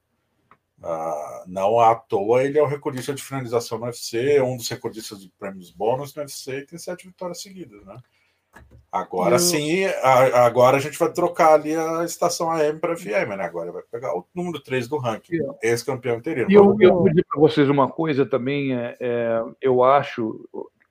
Uh, 0.79 1.43
não 1.47 1.79
à 1.79 1.95
toa 1.95 2.43
ele 2.43 2.59
é 2.59 2.61
o 2.61 2.67
recordista 2.67 3.11
de 3.11 3.23
finalização 3.23 3.79
no 3.79 3.85
UFC, 3.85 4.39
um 4.41 4.55
dos 4.55 4.69
recordistas 4.69 5.19
de 5.21 5.29
prêmios 5.39 5.71
bônus 5.71 6.13
no 6.13 6.21
UFC 6.21 6.59
e 6.59 6.65
tem 6.67 6.77
sete 6.77 7.07
vitórias 7.07 7.41
seguidas, 7.41 7.83
né? 7.83 7.97
Agora 8.91 9.35
eu... 9.35 9.39
sim, 9.39 9.85
a, 9.85 10.45
agora 10.45 10.77
a 10.77 10.79
gente 10.79 10.97
vai 10.97 11.11
trocar 11.11 11.53
ali 11.53 11.75
a 11.75 12.03
estação 12.03 12.51
AM 12.51 12.79
para 12.79 12.95
FM, 12.95 13.35
né? 13.37 13.43
Agora 13.43 13.71
vai 13.71 13.83
pegar 13.91 14.15
o 14.15 14.25
número 14.33 14.59
3 14.59 14.87
do 14.87 14.97
ranking, 14.97 15.39
ex-campeão 15.61 16.17
interino. 16.17 16.49
E 16.49 16.53
eu, 16.53 16.75
eu 16.79 16.93
vou 16.93 17.09
dizer 17.09 17.25
para 17.29 17.39
vocês 17.39 17.69
uma 17.69 17.89
coisa 17.89 18.25
também, 18.25 18.73
é, 18.73 18.95
é, 18.99 19.43
eu 19.61 19.83
acho, 19.83 20.47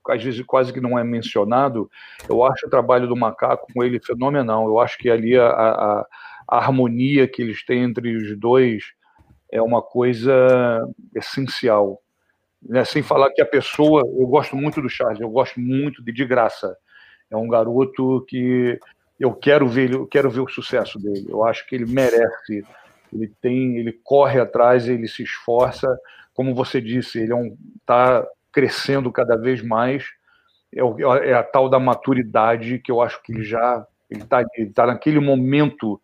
às 0.08 0.22
vezes 0.22 0.44
quase 0.44 0.72
que 0.72 0.80
não 0.80 0.98
é 0.98 1.02
mencionado, 1.02 1.90
eu 2.28 2.44
acho 2.44 2.66
o 2.66 2.70
trabalho 2.70 3.08
do 3.08 3.16
Macaco 3.16 3.66
com 3.72 3.82
ele 3.82 3.98
fenomenal. 3.98 4.66
Eu 4.66 4.78
acho 4.78 4.98
que 4.98 5.08
ali 5.08 5.36
a, 5.36 5.46
a, 5.46 6.06
a 6.48 6.58
harmonia 6.58 7.26
que 7.26 7.40
eles 7.40 7.64
têm 7.64 7.84
entre 7.84 8.14
os 8.16 8.38
dois 8.38 8.95
é 9.56 9.62
uma 9.62 9.82
coisa 9.82 10.32
essencial. 11.14 12.00
Né? 12.62 12.84
Sem 12.84 13.02
falar 13.02 13.30
que 13.30 13.40
a 13.40 13.46
pessoa, 13.46 14.02
eu 14.02 14.26
gosto 14.26 14.56
muito 14.56 14.80
do 14.82 14.88
Charles, 14.88 15.20
eu 15.20 15.30
gosto 15.30 15.60
muito 15.60 16.02
de, 16.02 16.12
de 16.12 16.24
graça. 16.24 16.76
É 17.30 17.36
um 17.36 17.48
garoto 17.48 18.24
que 18.28 18.78
eu 19.18 19.32
quero 19.34 19.66
ver, 19.66 19.92
eu 19.92 20.06
quero 20.06 20.30
ver 20.30 20.40
o 20.40 20.48
sucesso 20.48 20.98
dele. 20.98 21.26
Eu 21.28 21.44
acho 21.44 21.66
que 21.66 21.74
ele 21.74 21.86
merece. 21.86 22.64
Ele 23.12 23.32
tem, 23.40 23.78
ele 23.78 23.92
corre 24.04 24.40
atrás, 24.40 24.88
ele 24.88 25.08
se 25.08 25.22
esforça. 25.22 25.88
Como 26.34 26.54
você 26.54 26.80
disse, 26.80 27.18
ele 27.18 27.32
está 27.32 27.34
é 27.34 27.42
um, 27.42 27.56
tá 27.84 28.26
crescendo 28.52 29.10
cada 29.10 29.36
vez 29.36 29.62
mais. 29.62 30.04
É, 30.74 31.30
é, 31.30 31.34
a 31.34 31.42
tal 31.42 31.68
da 31.68 31.78
maturidade 31.78 32.78
que 32.78 32.90
eu 32.90 33.00
acho 33.00 33.22
que 33.22 33.32
ele 33.32 33.42
já 33.42 33.86
ele 34.10 34.22
está 34.22 34.42
tá 34.74 34.86
naquele 34.86 35.18
momento 35.18 36.00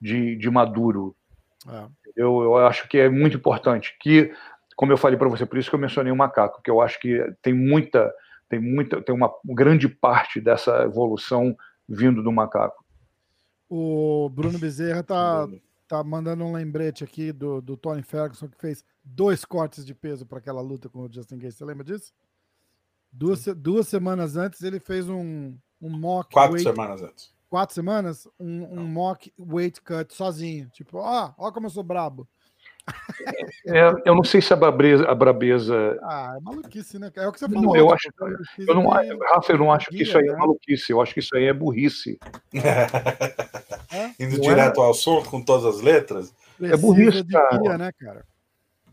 de, 0.00 0.36
de 0.36 0.50
maduro. 0.50 1.14
É. 1.68 2.05
Eu, 2.16 2.42
eu 2.42 2.56
acho 2.66 2.88
que 2.88 2.96
é 2.96 3.08
muito 3.10 3.36
importante 3.36 3.94
que, 4.00 4.32
como 4.74 4.90
eu 4.90 4.96
falei 4.96 5.18
para 5.18 5.28
você, 5.28 5.44
por 5.44 5.58
isso 5.58 5.68
que 5.68 5.76
eu 5.76 5.80
mencionei 5.80 6.10
o 6.10 6.16
macaco, 6.16 6.62
que 6.62 6.70
eu 6.70 6.80
acho 6.80 6.98
que 6.98 7.22
tem 7.42 7.52
muita, 7.52 8.12
tem 8.48 8.58
muita, 8.58 9.02
tem 9.02 9.14
uma 9.14 9.30
grande 9.44 9.86
parte 9.86 10.40
dessa 10.40 10.82
evolução 10.84 11.54
vindo 11.86 12.22
do 12.22 12.32
macaco. 12.32 12.84
O 13.68 14.30
Bruno 14.30 14.58
Bezerra 14.58 15.02
tá, 15.02 15.46
tá 15.86 16.02
mandando 16.02 16.44
um 16.44 16.52
lembrete 16.52 17.04
aqui 17.04 17.32
do, 17.32 17.60
do 17.60 17.76
Tony 17.76 18.02
Ferguson 18.02 18.48
que 18.48 18.58
fez 18.58 18.84
dois 19.04 19.44
cortes 19.44 19.84
de 19.84 19.94
peso 19.94 20.24
para 20.24 20.38
aquela 20.38 20.62
luta 20.62 20.88
com 20.88 21.00
o 21.00 21.12
Justin 21.12 21.36
Gates. 21.36 21.56
Você 21.56 21.64
lembra 21.64 21.84
disso? 21.84 22.14
Duas, 23.12 23.44
duas 23.56 23.88
semanas 23.88 24.36
antes 24.36 24.62
ele 24.62 24.80
fez 24.80 25.08
um, 25.08 25.56
um 25.80 25.90
mock. 25.90 26.32
Quatro 26.32 26.54
weight, 26.54 26.68
semanas 26.68 27.02
antes 27.02 27.35
quatro 27.48 27.74
semanas, 27.74 28.28
um, 28.38 28.80
um 28.80 28.84
mock 28.84 29.32
weight 29.38 29.80
cut 29.80 30.14
sozinho. 30.14 30.68
Tipo, 30.70 30.98
ó, 30.98 31.32
ó 31.36 31.52
como 31.52 31.66
eu 31.66 31.70
sou 31.70 31.82
brabo. 31.82 32.28
É, 33.66 33.92
eu 34.04 34.14
não 34.14 34.22
sei 34.22 34.40
se 34.40 34.52
a 34.52 34.56
brabeza, 34.56 35.04
a 35.08 35.14
brabeza. 35.14 35.98
Ah, 36.02 36.34
é 36.36 36.40
maluquice, 36.40 36.98
né? 36.98 37.10
É 37.16 37.26
o 37.26 37.32
que 37.32 37.40
você 37.40 37.48
falou. 37.48 37.62
Não, 37.62 37.76
eu 37.76 37.96
tipo, 37.96 38.24
acho, 38.24 38.40
eu 38.58 38.74
não, 38.74 38.88
Rafa, 38.88 39.52
eu 39.52 39.58
não 39.58 39.72
acho 39.72 39.90
que 39.90 40.02
isso 40.02 40.16
aí 40.16 40.28
é 40.28 40.32
né? 40.32 40.38
maluquice. 40.38 40.92
Eu 40.92 41.00
acho 41.00 41.12
que 41.12 41.20
isso 41.20 41.36
aí 41.36 41.44
é 41.44 41.52
burrice. 41.52 42.18
É? 43.88 44.10
Indo 44.22 44.40
direto 44.40 44.80
é? 44.80 44.84
ao 44.84 44.92
som 44.92 45.22
com 45.22 45.40
todas 45.40 45.64
as 45.64 45.80
letras. 45.80 46.34
é 46.60 46.76
burrice, 46.76 47.24
cara. 47.24 47.56
Guia, 47.56 47.78
né, 47.78 47.90
cara. 47.98 48.26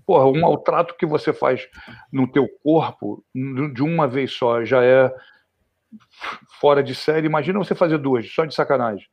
Porra, 0.06 0.26
o 0.26 0.40
maltrato 0.40 0.96
que 0.96 1.06
você 1.06 1.34
faz 1.34 1.68
no 2.12 2.32
teu 2.32 2.48
corpo 2.64 3.26
de 3.34 3.82
uma 3.82 4.08
vez 4.08 4.32
só 4.32 4.64
já 4.64 4.84
é 4.84 5.14
fora 6.60 6.84
de 6.84 6.96
série. 6.96 7.28
Imagina 7.28 7.60
você 7.60 7.76
fazer 7.76 7.98
duas, 7.98 8.30
só 8.32 8.46
de 8.46 8.56
sacanagem. 8.56 9.06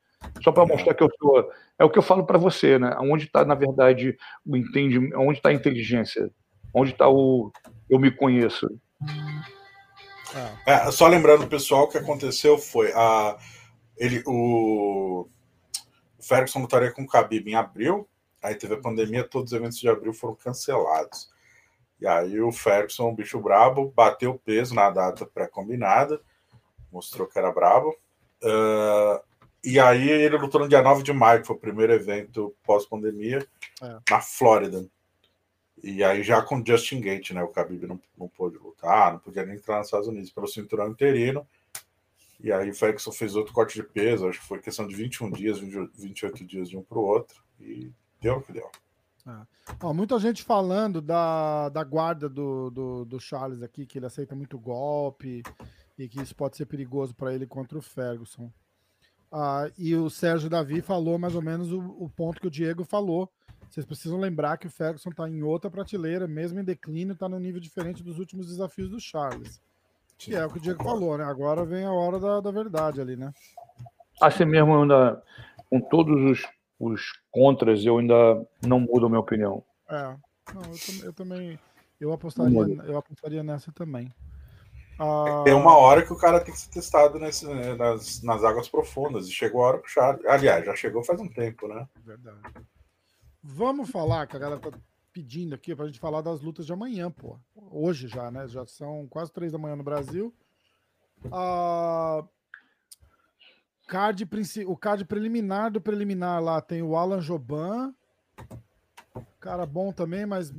Só 0.42 0.52
para 0.52 0.66
mostrar 0.66 0.94
que 0.94 1.02
eu 1.02 1.10
sou. 1.18 1.50
É 1.78 1.84
o 1.84 1.90
que 1.90 1.98
eu 1.98 2.02
falo 2.02 2.24
para 2.24 2.38
você, 2.38 2.78
né? 2.78 2.94
Onde 3.00 3.24
está, 3.24 3.44
na 3.44 3.54
verdade, 3.54 4.16
o 4.46 4.56
entendimento, 4.56 5.18
onde 5.18 5.38
está 5.38 5.48
a 5.48 5.54
inteligência? 5.54 6.30
Onde 6.74 6.92
está 6.92 7.08
o 7.08 7.50
eu 7.88 7.98
me 7.98 8.10
conheço? 8.10 8.68
É, 10.66 10.90
só 10.92 11.08
lembrando, 11.08 11.46
pessoal, 11.46 11.84
o 11.84 11.88
que 11.88 11.98
aconteceu 11.98 12.56
foi 12.58 12.92
a, 12.92 13.36
ele, 13.96 14.22
o, 14.26 15.28
o 16.18 16.22
Ferguson 16.22 16.60
lutaria 16.60 16.92
com 16.92 17.02
o 17.02 17.06
Khabib 17.06 17.50
em 17.50 17.54
abril, 17.54 18.08
aí 18.42 18.54
teve 18.54 18.74
a 18.74 18.80
pandemia, 18.80 19.28
todos 19.28 19.52
os 19.52 19.58
eventos 19.58 19.78
de 19.78 19.88
abril 19.88 20.14
foram 20.14 20.34
cancelados. 20.36 21.28
E 22.00 22.06
aí 22.06 22.40
o 22.40 22.52
Ferguson, 22.52 23.08
o 23.08 23.14
bicho 23.14 23.38
brabo, 23.40 23.92
bateu 23.94 24.40
peso 24.42 24.74
na 24.74 24.88
data 24.88 25.26
pré-combinada, 25.26 26.20
mostrou 26.92 27.26
que 27.26 27.38
era 27.38 27.52
brabo. 27.52 27.90
Uh, 28.42 29.22
e 29.62 29.78
aí 29.78 30.08
ele 30.08 30.38
lutou 30.38 30.60
no 30.60 30.68
dia 30.68 30.82
9 30.82 31.02
de 31.02 31.12
maio, 31.12 31.40
que 31.40 31.46
foi 31.46 31.56
o 31.56 31.60
primeiro 31.60 31.92
evento 31.92 32.54
pós-pandemia, 32.64 33.46
é. 33.82 33.98
na 34.10 34.20
Flórida. 34.20 34.86
E 35.82 36.02
aí 36.04 36.22
já 36.22 36.42
com 36.42 36.64
Justin 36.64 37.00
Gate, 37.00 37.30
né? 37.30 37.42
O 37.42 37.50
Khabib 37.50 37.86
não, 37.86 38.00
não 38.18 38.28
pôde 38.28 38.58
lutar, 38.58 39.12
não 39.12 39.18
podia 39.18 39.44
nem 39.44 39.56
entrar 39.56 39.78
nos 39.78 39.86
Estados 39.86 40.08
Unidos 40.08 40.30
pelo 40.30 40.46
cinturão 40.46 40.88
interino. 40.88 41.46
E 42.42 42.50
aí 42.50 42.70
o 42.70 42.74
Ferguson 42.74 43.12
fez 43.12 43.34
outro 43.36 43.52
corte 43.52 43.74
de 43.74 43.82
peso, 43.82 44.26
acho 44.26 44.40
que 44.40 44.46
foi 44.46 44.60
questão 44.60 44.86
de 44.86 44.94
21 44.94 45.30
dias, 45.30 45.58
28 45.58 46.44
dias 46.46 46.68
de 46.68 46.76
um 46.76 46.82
para 46.82 46.98
o 46.98 47.04
outro. 47.04 47.42
E 47.60 47.92
deu 48.20 48.36
o 48.36 48.42
que 48.42 48.52
deu. 48.52 48.70
É. 49.26 49.46
Ó, 49.82 49.92
muita 49.92 50.18
gente 50.18 50.42
falando 50.42 51.02
da, 51.02 51.68
da 51.68 51.84
guarda 51.84 52.28
do, 52.28 52.70
do, 52.70 53.04
do 53.04 53.20
Charles 53.20 53.62
aqui, 53.62 53.86
que 53.86 53.98
ele 53.98 54.06
aceita 54.06 54.34
muito 54.34 54.58
golpe, 54.58 55.42
e 56.04 56.08
que 56.08 56.20
isso 56.20 56.34
pode 56.34 56.56
ser 56.56 56.66
perigoso 56.66 57.14
para 57.14 57.34
ele 57.34 57.46
contra 57.46 57.76
o 57.76 57.82
Ferguson. 57.82 58.50
Ah, 59.30 59.70
e 59.78 59.94
o 59.94 60.08
Sérgio 60.08 60.50
Davi 60.50 60.80
falou 60.80 61.18
mais 61.18 61.34
ou 61.34 61.42
menos 61.42 61.70
o, 61.72 61.78
o, 61.78 62.08
ponto 62.08 62.40
que 62.40 62.46
o 62.46 62.50
Diego 62.50 62.84
falou. 62.84 63.30
Vocês 63.68 63.86
precisam 63.86 64.18
lembrar 64.18 64.56
que 64.56 64.66
o 64.66 64.70
Ferguson 64.70 65.10
está 65.10 65.28
em 65.28 65.42
outra 65.42 65.70
prateleira, 65.70 66.26
mesmo 66.26 66.58
em 66.58 66.64
declínio, 66.64 67.12
está 67.12 67.28
num 67.28 67.38
nível 67.38 67.60
diferente 67.60 68.02
dos 68.02 68.18
últimos 68.18 68.48
desafios 68.48 68.88
do 68.88 68.98
Charles. 68.98 69.60
Que 70.18 70.34
é 70.34 70.44
o 70.44 70.50
que 70.50 70.58
o 70.58 70.60
Diego 70.60 70.82
falou, 70.82 71.16
né? 71.16 71.24
Agora 71.24 71.64
vem 71.64 71.84
a 71.84 71.92
hora 71.92 72.18
da, 72.18 72.40
da 72.40 72.50
verdade 72.50 73.00
ali, 73.00 73.16
né? 73.16 73.32
Assim 74.20 74.44
mesmo, 74.44 74.76
ainda, 74.76 75.22
com 75.68 75.80
todos 75.80 76.16
os, 76.30 76.48
os 76.78 77.12
contras, 77.30 77.84
eu 77.84 77.98
ainda 77.98 78.44
não 78.66 78.80
mudo 78.80 79.06
a 79.06 79.08
minha 79.08 79.20
opinião. 79.20 79.62
É, 79.88 80.16
não, 80.52 80.62
eu, 80.62 81.04
eu 81.04 81.12
também 81.12 81.58
eu 82.00 82.12
apostaria, 82.12 82.82
eu 82.84 82.96
apostaria 82.96 83.42
nessa 83.42 83.70
também. 83.70 84.10
Ah... 85.02 85.42
Tem 85.44 85.54
uma 85.54 85.74
hora 85.78 86.04
que 86.04 86.12
o 86.12 86.16
cara 86.16 86.40
tem 86.40 86.52
que 86.52 86.60
ser 86.60 86.68
testado 86.68 87.18
nesse, 87.18 87.46
né, 87.46 87.74
nas, 87.74 88.22
nas 88.22 88.44
águas 88.44 88.68
profundas. 88.68 89.26
E 89.26 89.32
chegou 89.32 89.64
a 89.64 89.68
hora 89.68 89.78
pro 89.78 89.88
Charles. 89.88 90.24
Aliás, 90.26 90.66
já 90.66 90.76
chegou 90.76 91.02
faz 91.02 91.18
um 91.18 91.28
tempo, 91.28 91.66
né? 91.66 91.88
Verdade. 92.04 92.38
Vamos 93.42 93.90
falar, 93.90 94.26
que 94.26 94.36
a 94.36 94.38
galera 94.38 94.60
tá 94.60 94.70
pedindo 95.10 95.54
aqui 95.54 95.74
pra 95.74 95.86
gente 95.86 95.98
falar 95.98 96.20
das 96.20 96.42
lutas 96.42 96.66
de 96.66 96.72
amanhã, 96.74 97.10
pô. 97.10 97.38
Hoje 97.56 98.08
já, 98.08 98.30
né? 98.30 98.46
Já 98.46 98.66
são 98.66 99.06
quase 99.08 99.32
três 99.32 99.52
da 99.52 99.58
manhã 99.58 99.74
no 99.74 99.82
Brasil. 99.82 100.34
Ah, 101.32 102.22
card, 103.88 104.28
o 104.66 104.76
card 104.76 105.06
preliminar 105.06 105.70
do 105.70 105.80
preliminar 105.80 106.42
lá 106.42 106.60
tem 106.60 106.82
o 106.82 106.94
Alan 106.94 107.22
Joban. 107.22 107.94
Cara 109.40 109.64
bom 109.64 109.92
também, 109.92 110.26
mas 110.26 110.52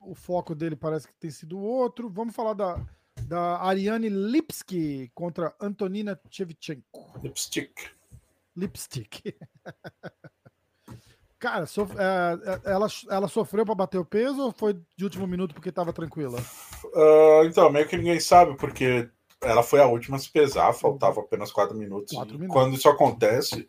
o 0.00 0.14
foco 0.14 0.54
dele 0.54 0.76
parece 0.76 1.08
que 1.08 1.14
tem 1.14 1.30
sido 1.30 1.58
outro. 1.58 2.08
Vamos 2.08 2.36
falar 2.36 2.54
da 2.54 2.80
da 3.30 3.62
Ariane 3.62 4.08
Lipski 4.08 5.08
contra 5.14 5.54
Antonina 5.60 6.20
Shevchenko. 6.28 7.20
Lipstick. 7.22 7.72
Lipstick. 8.56 9.36
Cara, 11.38 11.64
so, 11.64 11.82
é, 11.96 12.66
é, 12.66 12.72
ela, 12.72 12.88
ela 13.08 13.28
sofreu 13.28 13.64
para 13.64 13.76
bater 13.76 13.98
o 13.98 14.04
peso 14.04 14.42
ou 14.42 14.52
foi 14.52 14.76
de 14.96 15.04
último 15.04 15.28
minuto 15.28 15.54
porque 15.54 15.68
estava 15.68 15.92
tranquila? 15.92 16.40
Uh, 16.86 17.44
então, 17.44 17.70
meio 17.70 17.86
que 17.86 17.96
ninguém 17.96 18.18
sabe, 18.18 18.56
porque 18.56 19.08
ela 19.40 19.62
foi 19.62 19.80
a 19.80 19.86
última 19.86 20.16
a 20.16 20.20
se 20.20 20.28
pesar, 20.28 20.72
faltava 20.72 21.20
apenas 21.20 21.52
quatro 21.52 21.78
minutos. 21.78 22.12
Minutos. 22.12 22.48
Quando 22.48 22.74
isso 22.74 22.88
acontece, 22.88 23.60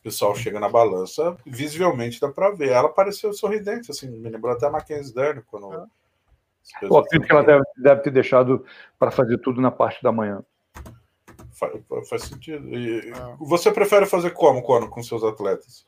o 0.00 0.02
pessoal 0.02 0.34
chega 0.34 0.58
na 0.58 0.68
balança, 0.70 1.36
visivelmente 1.46 2.18
dá 2.18 2.32
para 2.32 2.52
ver. 2.52 2.70
Ela 2.70 2.88
pareceu 2.88 3.34
sorridente, 3.34 3.90
assim, 3.90 4.08
me 4.10 4.30
lembrou 4.30 4.54
até 4.54 4.66
a 4.66 4.70
Mackenzie 4.70 5.14
Dern 5.14 5.42
quando. 5.42 5.74
É 5.74 5.99
eu 6.82 6.96
acredito 6.98 7.26
que 7.26 7.32
ela 7.32 7.44
deve, 7.44 7.64
deve 7.76 8.00
ter 8.02 8.10
deixado 8.10 8.64
para 8.98 9.10
fazer 9.10 9.38
tudo 9.38 9.60
na 9.60 9.70
parte 9.70 10.02
da 10.02 10.12
manhã. 10.12 10.42
Faz, 11.52 12.08
faz 12.08 12.22
sentido. 12.22 12.68
E 12.68 13.12
ah. 13.14 13.36
Você 13.40 13.70
prefere 13.70 14.06
fazer 14.06 14.30
como, 14.30 14.62
quando 14.62 14.88
com 14.88 15.02
seus 15.02 15.22
atletas? 15.22 15.86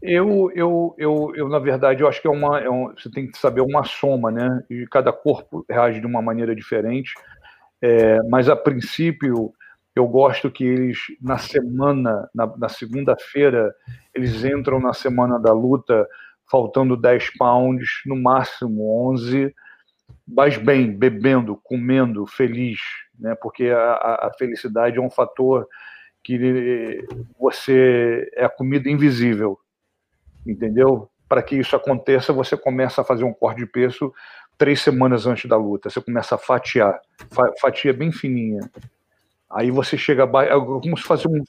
Eu, 0.00 0.50
eu, 0.54 0.94
eu, 0.98 1.32
eu, 1.34 1.48
na 1.48 1.58
verdade, 1.58 2.02
eu 2.02 2.08
acho 2.08 2.20
que 2.20 2.28
é 2.28 2.30
uma, 2.30 2.60
é 2.60 2.70
um, 2.70 2.92
você 2.94 3.10
tem 3.10 3.30
que 3.30 3.38
saber 3.38 3.60
uma 3.60 3.84
soma, 3.84 4.30
né? 4.30 4.62
E 4.70 4.86
cada 4.86 5.12
corpo 5.12 5.64
reage 5.68 6.00
de 6.00 6.06
uma 6.06 6.22
maneira 6.22 6.54
diferente. 6.54 7.14
É, 7.82 8.22
mas, 8.24 8.48
a 8.48 8.56
princípio, 8.56 9.52
eu 9.94 10.06
gosto 10.06 10.50
que 10.50 10.64
eles, 10.64 10.98
na 11.20 11.38
semana, 11.38 12.28
na, 12.34 12.46
na 12.56 12.68
segunda-feira, 12.68 13.74
eles 14.14 14.44
entram 14.44 14.78
na 14.78 14.92
semana 14.92 15.38
da 15.38 15.52
luta 15.52 16.06
faltando 16.50 16.96
10 16.96 17.36
pounds, 17.36 17.88
no 18.06 18.16
máximo 18.16 19.10
11, 19.10 19.54
mas 20.26 20.56
bem, 20.56 20.90
bebendo, 20.90 21.60
comendo, 21.62 22.26
feliz, 22.26 22.78
né? 23.18 23.34
Porque 23.34 23.68
a, 23.70 24.26
a 24.28 24.32
felicidade 24.38 24.98
é 24.98 25.00
um 25.00 25.10
fator 25.10 25.66
que 26.22 27.06
você 27.38 28.28
é 28.34 28.44
a 28.44 28.48
comida 28.48 28.90
invisível, 28.90 29.58
entendeu? 30.46 31.08
Para 31.28 31.42
que 31.42 31.56
isso 31.56 31.74
aconteça, 31.76 32.32
você 32.32 32.56
começa 32.56 33.00
a 33.00 33.04
fazer 33.04 33.24
um 33.24 33.32
corte 33.32 33.58
de 33.58 33.66
peso 33.66 34.12
três 34.58 34.80
semanas 34.80 35.26
antes 35.26 35.48
da 35.48 35.56
luta. 35.56 35.90
Você 35.90 36.00
começa 36.00 36.34
a 36.34 36.38
fatiar, 36.38 37.00
fatia 37.60 37.92
bem 37.92 38.10
fininha. 38.10 38.60
Aí 39.50 39.70
você 39.70 39.96
chega 39.96 40.24
a, 40.24 40.44
é 40.44 40.50
como 40.50 40.96
se 40.96 41.04
fazer 41.04 41.28
um 41.28 41.44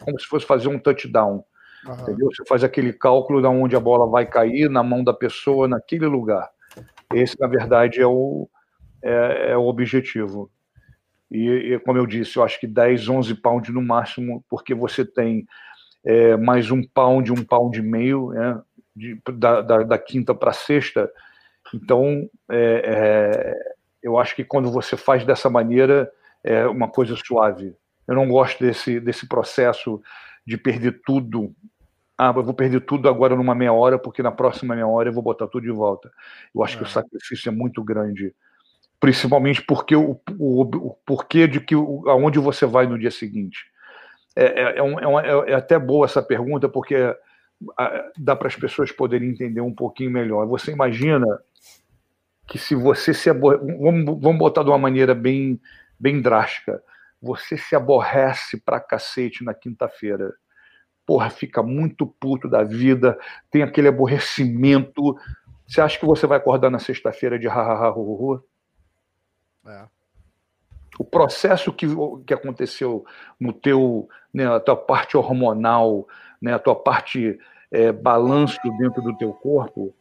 como 0.00 0.20
se 0.20 0.26
fosse 0.26 0.46
fazer 0.46 0.68
um 0.68 0.78
touchdown. 0.78 1.44
Uhum. 1.86 1.94
Entendeu? 2.00 2.28
Você 2.32 2.44
faz 2.46 2.64
aquele 2.64 2.92
cálculo 2.92 3.40
de 3.40 3.46
onde 3.46 3.76
a 3.76 3.80
bola 3.80 4.08
vai 4.08 4.26
cair 4.26 4.68
na 4.70 4.82
mão 4.82 5.04
da 5.04 5.12
pessoa 5.12 5.68
naquele 5.68 6.06
lugar. 6.06 6.50
Esse, 7.12 7.38
na 7.38 7.46
verdade, 7.46 8.00
é 8.00 8.06
o, 8.06 8.48
é, 9.02 9.52
é 9.52 9.56
o 9.56 9.66
objetivo. 9.66 10.50
E, 11.30 11.48
e, 11.48 11.78
como 11.80 11.98
eu 11.98 12.06
disse, 12.06 12.36
eu 12.36 12.44
acho 12.44 12.58
que 12.60 12.66
10, 12.66 13.08
11 13.08 13.34
pounds 13.36 13.72
no 13.72 13.82
máximo, 13.82 14.44
porque 14.48 14.74
você 14.74 15.04
tem 15.04 15.46
é, 16.04 16.36
mais 16.36 16.70
um 16.70 16.82
pound, 16.82 17.32
um 17.32 17.44
pound 17.44 17.78
e 17.78 17.82
meio, 17.82 18.30
né, 18.30 18.60
de, 18.94 19.20
da, 19.32 19.60
da, 19.60 19.82
da, 19.82 19.98
quinta 19.98 20.34
para 20.34 20.52
sexta. 20.52 21.10
Então, 21.74 22.28
é, 22.50 22.82
é, 22.84 23.74
eu 24.02 24.18
acho 24.18 24.36
que 24.36 24.44
quando 24.44 24.70
você 24.70 24.96
faz 24.96 25.24
dessa 25.24 25.50
maneira, 25.50 26.10
é 26.42 26.66
uma 26.66 26.88
coisa 26.88 27.16
suave. 27.16 27.74
Eu 28.06 28.14
não 28.14 28.28
gosto 28.28 28.62
desse, 28.62 29.00
desse 29.00 29.26
processo 29.26 30.00
de 30.46 30.58
perder 30.58 31.00
tudo. 31.04 31.54
Ah, 32.16 32.32
eu 32.34 32.44
vou 32.44 32.54
perder 32.54 32.80
tudo 32.80 33.08
agora 33.08 33.34
numa 33.34 33.54
meia 33.54 33.72
hora, 33.72 33.98
porque 33.98 34.22
na 34.22 34.30
próxima 34.30 34.74
meia 34.74 34.86
hora 34.86 35.08
eu 35.08 35.12
vou 35.12 35.22
botar 35.22 35.48
tudo 35.48 35.64
de 35.64 35.72
volta. 35.72 36.10
Eu 36.54 36.62
acho 36.62 36.76
que 36.76 36.84
o 36.84 36.86
é. 36.86 36.90
sacrifício 36.90 37.48
é 37.48 37.52
muito 37.52 37.82
grande 37.82 38.34
principalmente 39.04 39.60
porque 39.60 39.94
o, 39.94 40.18
o, 40.38 40.62
o 40.62 40.96
porquê 41.04 41.46
de 41.46 41.60
que 41.60 41.74
aonde 41.74 42.38
você 42.38 42.64
vai 42.64 42.86
no 42.86 42.98
dia 42.98 43.10
seguinte. 43.10 43.66
É, 44.34 44.44
é, 44.44 44.78
é, 44.78 44.82
um, 44.82 45.20
é, 45.20 45.28
é, 45.28 45.50
é 45.50 45.54
até 45.54 45.78
boa 45.78 46.06
essa 46.06 46.22
pergunta, 46.22 46.70
porque 46.70 47.14
dá 48.16 48.34
para 48.34 48.48
as 48.48 48.56
pessoas 48.56 48.90
poderem 48.90 49.28
entender 49.28 49.60
um 49.60 49.74
pouquinho 49.74 50.10
melhor. 50.10 50.46
Você 50.46 50.72
imagina 50.72 51.26
que 52.46 52.56
se 52.58 52.74
você 52.74 53.12
se 53.12 53.28
aborre... 53.28 53.58
vamos, 53.58 54.06
vamos 54.22 54.38
botar 54.38 54.62
de 54.62 54.70
uma 54.70 54.78
maneira 54.78 55.14
bem, 55.14 55.60
bem 56.00 56.22
drástica, 56.22 56.82
você 57.20 57.58
se 57.58 57.76
aborrece 57.76 58.58
pra 58.58 58.80
cacete 58.80 59.44
na 59.44 59.52
quinta-feira. 59.52 60.32
Porra, 61.06 61.28
fica 61.30 61.62
muito 61.62 62.06
puto 62.06 62.48
da 62.48 62.62
vida, 62.62 63.18
tem 63.50 63.62
aquele 63.62 63.88
aborrecimento. 63.88 65.16
Você 65.66 65.80
acha 65.80 65.98
que 65.98 66.06
você 66.06 66.26
vai 66.26 66.38
acordar 66.38 66.70
na 66.70 66.78
sexta-feira 66.78 67.38
de 67.38 67.48
ha, 67.48 67.52
ha, 67.52 67.86
ha, 67.86 67.90
hu, 67.94 68.32
hu? 68.32 68.44
É. 69.66 69.86
O 70.98 71.04
processo 71.04 71.72
que, 71.72 71.86
que 72.26 72.32
aconteceu 72.32 73.04
no 73.38 73.52
teu, 73.52 74.08
né, 74.32 74.46
a 74.46 74.60
tua 74.60 74.76
parte 74.76 75.16
hormonal, 75.16 76.06
né, 76.40 76.54
a 76.54 76.58
tua 76.58 76.76
parte 76.76 77.38
é, 77.70 77.90
balanço 77.90 78.58
dentro 78.78 79.02
do 79.02 79.16
teu 79.16 79.32
corpo, 79.32 79.94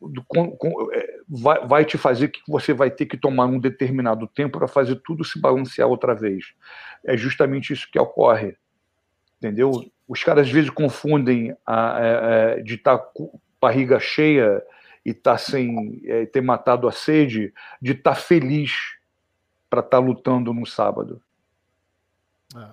do, 0.00 0.22
com, 0.28 0.56
com, 0.56 0.92
é, 0.92 1.16
vai, 1.28 1.66
vai, 1.66 1.84
te 1.84 1.98
fazer 1.98 2.28
que 2.28 2.40
você 2.46 2.72
vai 2.72 2.90
ter 2.90 3.06
que 3.06 3.16
tomar 3.16 3.46
um 3.46 3.58
determinado 3.58 4.26
tempo 4.28 4.58
para 4.58 4.68
fazer 4.68 4.96
tudo 5.04 5.24
se 5.24 5.40
balancear 5.40 5.88
outra 5.88 6.14
vez. 6.14 6.54
É 7.04 7.16
justamente 7.16 7.72
isso 7.72 7.90
que 7.90 7.98
ocorre, 7.98 8.56
entendeu? 9.40 9.72
Os 10.06 10.22
caras 10.22 10.46
às 10.46 10.52
vezes 10.52 10.70
confundem 10.70 11.56
a, 11.64 11.96
a, 11.96 12.60
de 12.60 12.74
estar 12.74 12.98
tá 12.98 13.04
com 13.04 13.40
barriga 13.60 13.98
cheia 13.98 14.62
e 15.04 15.14
tá 15.14 15.38
sem 15.38 16.02
é, 16.04 16.26
ter 16.26 16.42
matado 16.42 16.86
a 16.86 16.92
sede, 16.92 17.54
de 17.80 17.92
estar 17.92 18.14
tá 18.14 18.16
feliz 18.16 18.98
para 19.68 19.80
estar 19.80 19.98
tá 19.98 20.04
lutando 20.04 20.52
no 20.52 20.66
sábado. 20.66 21.22
É. 22.56 22.68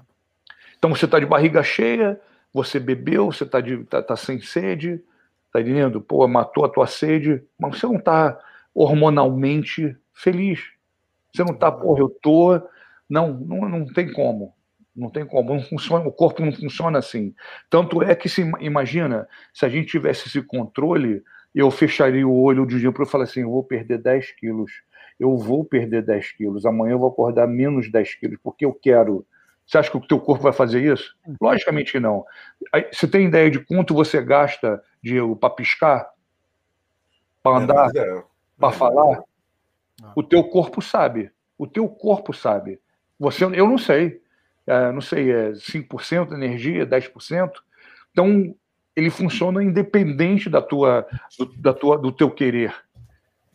Então 0.78 0.90
você 0.90 1.06
está 1.06 1.20
de 1.20 1.26
barriga 1.26 1.64
cheia, 1.64 2.20
você 2.54 2.80
bebeu, 2.80 3.32
você 3.32 3.44
está 3.44 3.60
tá, 3.90 4.02
tá 4.02 4.16
sem 4.16 4.42
sede, 4.42 5.02
tá 5.52 5.62
entendendo? 5.62 6.02
Pô, 6.02 6.28
matou 6.28 6.66
a 6.66 6.70
tua 6.70 6.88
sede, 6.88 7.44
mas 7.58 7.80
você 7.80 7.86
não 7.86 7.98
está 7.98 8.40
hormonalmente 8.74 9.96
feliz. 10.14 10.72
Você 11.34 11.44
não 11.44 11.54
está, 11.54 11.72
porra, 11.72 12.00
eu 12.00 12.10
tô. 12.10 12.62
Não, 13.10 13.34
não, 13.34 13.70
não 13.70 13.86
tem 13.86 14.12
como. 14.12 14.54
Não 14.98 15.12
tem 15.12 15.26
como. 15.26 15.54
Não 15.54 15.62
funciona, 15.62 16.08
o 16.08 16.12
corpo 16.12 16.44
não 16.44 16.52
funciona 16.52 16.98
assim. 16.98 17.36
Tanto 17.70 18.02
é 18.02 18.16
que 18.16 18.28
se 18.28 18.42
imagina, 18.60 19.28
se 19.54 19.64
a 19.64 19.70
gente 19.70 19.88
tivesse 19.88 20.28
esse 20.28 20.42
controle, 20.42 21.24
eu 21.54 21.70
fecharia 21.70 22.28
o 22.28 22.42
olho 22.42 22.66
de 22.66 22.80
dia 22.80 22.92
para 22.92 23.06
falar 23.06 23.26
assim: 23.26 23.42
eu 23.42 23.52
vou 23.52 23.64
perder 23.64 24.00
10 24.00 24.32
quilos, 24.32 24.72
eu 25.20 25.38
vou 25.38 25.64
perder 25.64 26.02
10 26.02 26.32
quilos, 26.32 26.66
amanhã 26.66 26.94
eu 26.94 27.00
vou 27.00 27.10
acordar 27.10 27.46
menos 27.48 27.92
10 27.92 28.16
quilos, 28.16 28.40
porque 28.44 28.66
eu 28.66 28.74
quero. 28.74 29.24
Você 29.66 29.78
acha 29.78 29.92
que 29.92 29.98
o 29.98 30.08
teu 30.08 30.20
corpo 30.20 30.44
vai 30.44 30.54
fazer 30.54 30.82
isso? 30.82 31.16
Logicamente 31.42 31.92
que 31.92 32.00
não. 32.00 32.26
Você 32.92 33.06
tem 33.06 33.28
ideia 33.28 33.52
de 33.52 33.60
quanto 33.60 33.94
você 33.94 34.22
gasta 34.22 34.82
de 35.04 35.18
para 35.40 35.50
piscar? 35.50 36.10
Para 37.44 37.58
andar? 37.58 37.92
É, 37.94 38.24
para 38.58 38.72
falar? 38.72 39.22
O 40.16 40.24
teu 40.24 40.44
corpo 40.46 40.82
sabe. 40.82 41.32
O 41.58 41.68
teu 41.68 41.88
corpo 41.90 42.34
sabe. 42.34 42.80
Você, 43.20 43.44
eu 43.44 43.68
não 43.68 43.78
sei. 43.78 44.22
É, 44.68 44.92
não 44.92 45.00
sei, 45.00 45.32
é 45.32 45.52
5% 45.54 46.28
de 46.28 46.34
energia, 46.34 46.86
10%. 46.86 47.52
Então, 48.12 48.54
ele 48.96 49.10
funciona 49.10 49.64
independente 49.64 50.50
da 50.50 50.62
tua, 50.62 51.08
do, 51.40 51.46
da 51.58 51.74
tua, 51.74 51.98
do 51.98 52.12
teu 52.12 52.30
querer. 52.30 52.76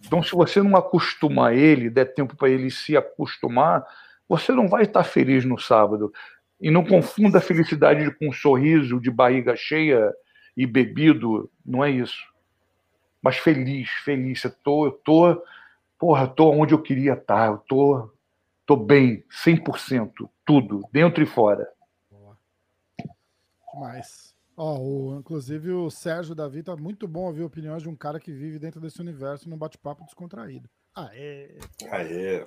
Então, 0.05 0.23
se 0.23 0.33
você 0.33 0.63
não 0.63 0.77
acostumar 0.77 1.55
ele, 1.55 1.91
der 1.91 2.15
tempo 2.15 2.35
para 2.35 2.49
ele 2.49 2.71
se 2.71 2.97
acostumar, 2.97 3.85
você 4.29 4.53
não 4.53 4.69
vai 4.69 4.85
estar 4.85 5.05
feliz 5.05 5.45
no 5.45 5.59
sábado. 5.59 6.13
E 6.61 6.71
não 6.71 6.85
confunda 6.85 7.39
a 7.39 7.41
felicidade 7.41 8.11
com 8.13 8.29
um 8.29 8.33
sorriso 8.33 9.01
de 9.01 9.11
barriga 9.11 9.55
cheia 9.55 10.13
e 10.57 10.67
bebido, 10.67 11.51
não 11.65 11.85
é 11.85 11.91
isso. 11.91 12.33
Mas 13.21 13.37
feliz, 13.37 13.91
feliz. 14.05 14.43
Eu 14.45 14.51
tô, 14.63 14.87
eu 14.87 14.93
tô, 14.93 15.43
porra, 15.99 16.27
tô 16.27 16.51
onde 16.51 16.73
eu 16.73 16.81
queria 16.81 17.15
estar. 17.15 17.49
Eu 17.49 17.59
tô, 17.59 18.11
tô 18.67 18.77
bem, 18.77 19.25
100%, 19.45 20.29
tudo, 20.45 20.83
dentro 20.93 21.23
e 21.23 21.27
fora. 21.27 21.69
Demais. 23.73 24.35
Ó, 24.57 24.79
o, 24.79 25.19
inclusive 25.19 25.73
o 25.73 25.91
Sérgio 25.91 26.35
Davi 26.35 26.63
tá 26.63 26.77
muito 26.77 27.09
bom 27.09 27.27
ouvir 27.27 27.43
opiniões 27.43 27.83
de 27.83 27.89
um 27.89 27.97
cara 27.97 28.21
que 28.21 28.33
vive 28.33 28.59
dentro 28.59 28.81
desse 28.81 29.01
universo 29.01 29.49
num 29.49 29.57
bate-papo 29.57 30.05
descontraído. 30.05 30.69
Aê! 30.95 31.59
Aê! 31.91 32.47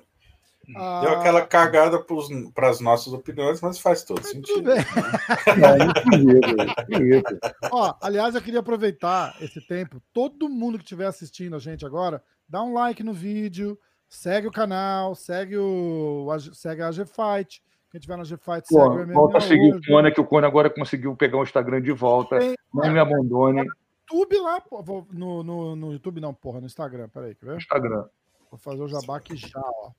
Ah, 0.74 1.00
Deu 1.00 1.10
aquela 1.10 1.46
cagada 1.46 2.04
para 2.52 2.68
as 2.68 2.80
nossas 2.80 3.12
opiniões, 3.12 3.60
mas 3.60 3.78
faz 3.78 4.02
todo 4.02 4.20
mas 4.20 4.30
sentido. 4.30 4.74
Né? 4.74 4.84
Ó, 7.70 7.94
aliás, 8.00 8.34
eu 8.34 8.42
queria 8.42 8.60
aproveitar 8.60 9.36
esse 9.40 9.60
tempo. 9.60 10.02
Todo 10.12 10.48
mundo 10.48 10.78
que 10.78 10.84
estiver 10.84 11.06
assistindo 11.06 11.54
a 11.54 11.60
gente 11.60 11.86
agora, 11.86 12.20
dá 12.48 12.62
um 12.62 12.72
like 12.72 13.04
no 13.04 13.12
vídeo, 13.12 13.78
segue 14.08 14.48
o 14.48 14.52
canal, 14.52 15.14
segue 15.14 15.56
o 15.56 16.26
segue 16.52 16.82
a 16.82 16.88
AG 16.88 17.04
Fight, 17.04 17.62
quem 17.96 18.00
tiver 18.00 18.16
na 18.16 18.24
G-Fight, 18.24 18.68
segue 18.68 18.80
o 18.80 19.14
Volta 19.14 19.38
a 19.38 19.40
seguir 19.40 19.74
o 19.74 19.80
Cone, 19.86 20.12
que 20.12 20.20
o 20.20 20.26
Cone 20.26 20.46
agora 20.46 20.68
conseguiu 20.68 21.16
pegar 21.16 21.38
o 21.38 21.42
Instagram 21.42 21.80
de 21.80 21.92
volta. 21.92 22.38
Tem, 22.38 22.54
não 22.72 22.92
me 22.92 22.98
abandone. 22.98 23.66
YouTube 24.10 24.38
lá, 24.40 24.60
pô, 24.60 25.06
no, 25.10 25.42
no, 25.42 25.74
no, 25.74 25.92
YouTube 25.92 26.20
não, 26.20 26.34
porra, 26.34 26.60
no 26.60 26.66
Instagram, 26.66 27.08
peraí, 27.08 27.34
quer 27.34 27.46
ver? 27.46 27.56
Instagram. 27.56 28.06
Vou 28.50 28.58
fazer 28.58 28.82
o 28.82 28.88
jabá 28.88 29.16
aqui 29.16 29.34
já, 29.34 29.60
ó. 29.60 29.90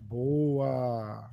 Boa. 0.00 1.30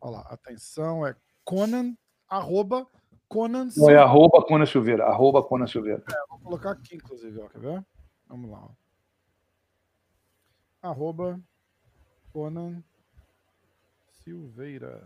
Olha 0.00 0.12
lá, 0.12 0.20
atenção, 0.30 1.06
é 1.06 1.14
Conan, 1.44 1.94
arroba 2.28 2.86
Conan 3.28 3.68
Não, 3.76 3.90
é 3.90 3.96
arroba 3.96 4.42
Conan 4.42 4.66
Silveira, 4.66 5.04
arroba 5.04 5.42
Conan 5.42 5.66
Silveira. 5.66 6.02
É, 6.10 6.28
vou 6.28 6.38
colocar 6.38 6.70
aqui, 6.70 6.94
inclusive, 6.96 7.40
ó, 7.40 7.48
quer 7.48 7.60
ver? 7.60 7.84
Vamos 8.28 8.50
lá, 8.50 8.64
ó. 8.64 8.70
Arroba 10.88 11.38
Conan 12.32 12.82
Silveira. 14.24 15.02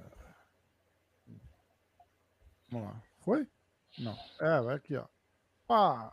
Vamos 2.70 2.88
lá. 2.88 3.02
Foi? 3.24 3.46
Não. 3.98 4.16
É, 4.40 4.60
vai 4.60 4.74
aqui, 4.76 4.96
ó. 4.96 5.04
Ah. 5.68 6.12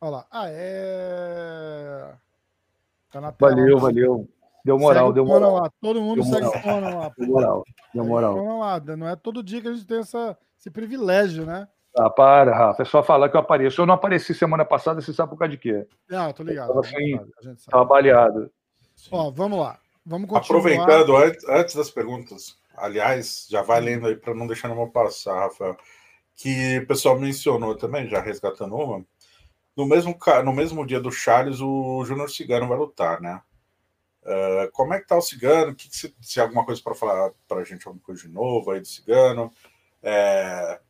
Olha 0.00 0.10
lá. 0.10 0.26
Ah, 0.30 0.46
é. 0.48 2.14
Tá 3.10 3.20
na 3.20 3.32
tela. 3.32 3.50
Valeu, 3.50 3.78
valeu. 3.78 4.28
Deu 4.64 4.78
moral, 4.78 5.12
deu 5.12 5.24
moral. 5.24 5.54
Lá. 5.54 5.70
Todo 5.80 6.00
mundo 6.00 6.22
deu 6.22 6.24
segue 6.24 6.46
o 6.46 6.62
Conan 6.62 6.98
lá. 6.98 7.12
Deu 7.16 7.28
moral, 7.28 7.64
deu 7.94 8.04
moral. 8.04 8.58
Lá. 8.58 8.80
Não 8.96 9.08
é 9.08 9.16
todo 9.16 9.42
dia 9.42 9.62
que 9.62 9.68
a 9.68 9.72
gente 9.72 9.86
tem 9.86 10.00
essa, 10.00 10.36
esse 10.58 10.70
privilégio, 10.70 11.46
né? 11.46 11.66
Ah, 11.96 12.10
para, 12.10 12.54
Rafa. 12.54 12.82
É 12.82 12.84
só 12.84 13.02
falar 13.02 13.28
que 13.28 13.36
eu 13.36 13.40
apareço. 13.40 13.80
Eu 13.80 13.86
não 13.86 13.94
apareci 13.94 14.34
semana 14.34 14.64
passada, 14.64 15.00
você 15.00 15.12
sabe 15.12 15.30
por 15.30 15.38
causa 15.38 15.52
de 15.52 15.58
quê? 15.58 15.86
Ah, 16.10 16.32
tô 16.32 16.42
ligado. 16.42 16.68
Tava 16.68 16.80
assim, 16.80 17.18
trabalhado. 17.68 18.50
Ó, 19.10 19.30
vamos 19.30 19.58
lá. 19.58 19.78
Vamos 20.08 20.30
continuar. 20.30 20.60
Aproveitando, 20.60 21.16
antes 21.48 21.74
das 21.74 21.90
perguntas, 21.90 22.56
aliás, 22.74 23.46
já 23.50 23.60
vai 23.60 23.78
lendo 23.78 24.06
aí 24.06 24.16
para 24.16 24.34
não 24.34 24.46
deixar 24.46 24.68
nenhuma 24.68 24.90
passar, 24.90 25.38
Rafael, 25.38 25.76
que 26.34 26.78
o 26.78 26.86
pessoal 26.86 27.20
mencionou 27.20 27.76
também, 27.76 28.08
já 28.08 28.18
resgatando 28.18 28.74
uma, 28.74 29.04
no 29.76 29.84
mesmo, 29.84 30.18
no 30.44 30.52
mesmo 30.52 30.86
dia 30.86 30.98
do 30.98 31.12
Charles, 31.12 31.60
o 31.60 32.02
Júnior 32.06 32.30
Cigano 32.30 32.66
vai 32.66 32.78
lutar, 32.78 33.20
né? 33.20 33.42
Uh, 34.22 34.72
como 34.72 34.94
é 34.94 35.00
que 35.00 35.06
tá 35.06 35.16
o 35.16 35.20
Cigano? 35.20 35.74
Que 35.74 35.90
que 35.90 35.96
se, 35.96 36.14
se 36.22 36.40
alguma 36.40 36.64
coisa 36.64 36.80
para 36.82 36.94
falar 36.94 37.30
para 37.46 37.60
a 37.60 37.64
gente, 37.64 37.86
alguma 37.86 38.02
coisa 38.02 38.22
de 38.22 38.28
novo 38.28 38.70
aí 38.70 38.80
do 38.80 38.88
Cigano? 38.88 39.52
É, 40.02 40.80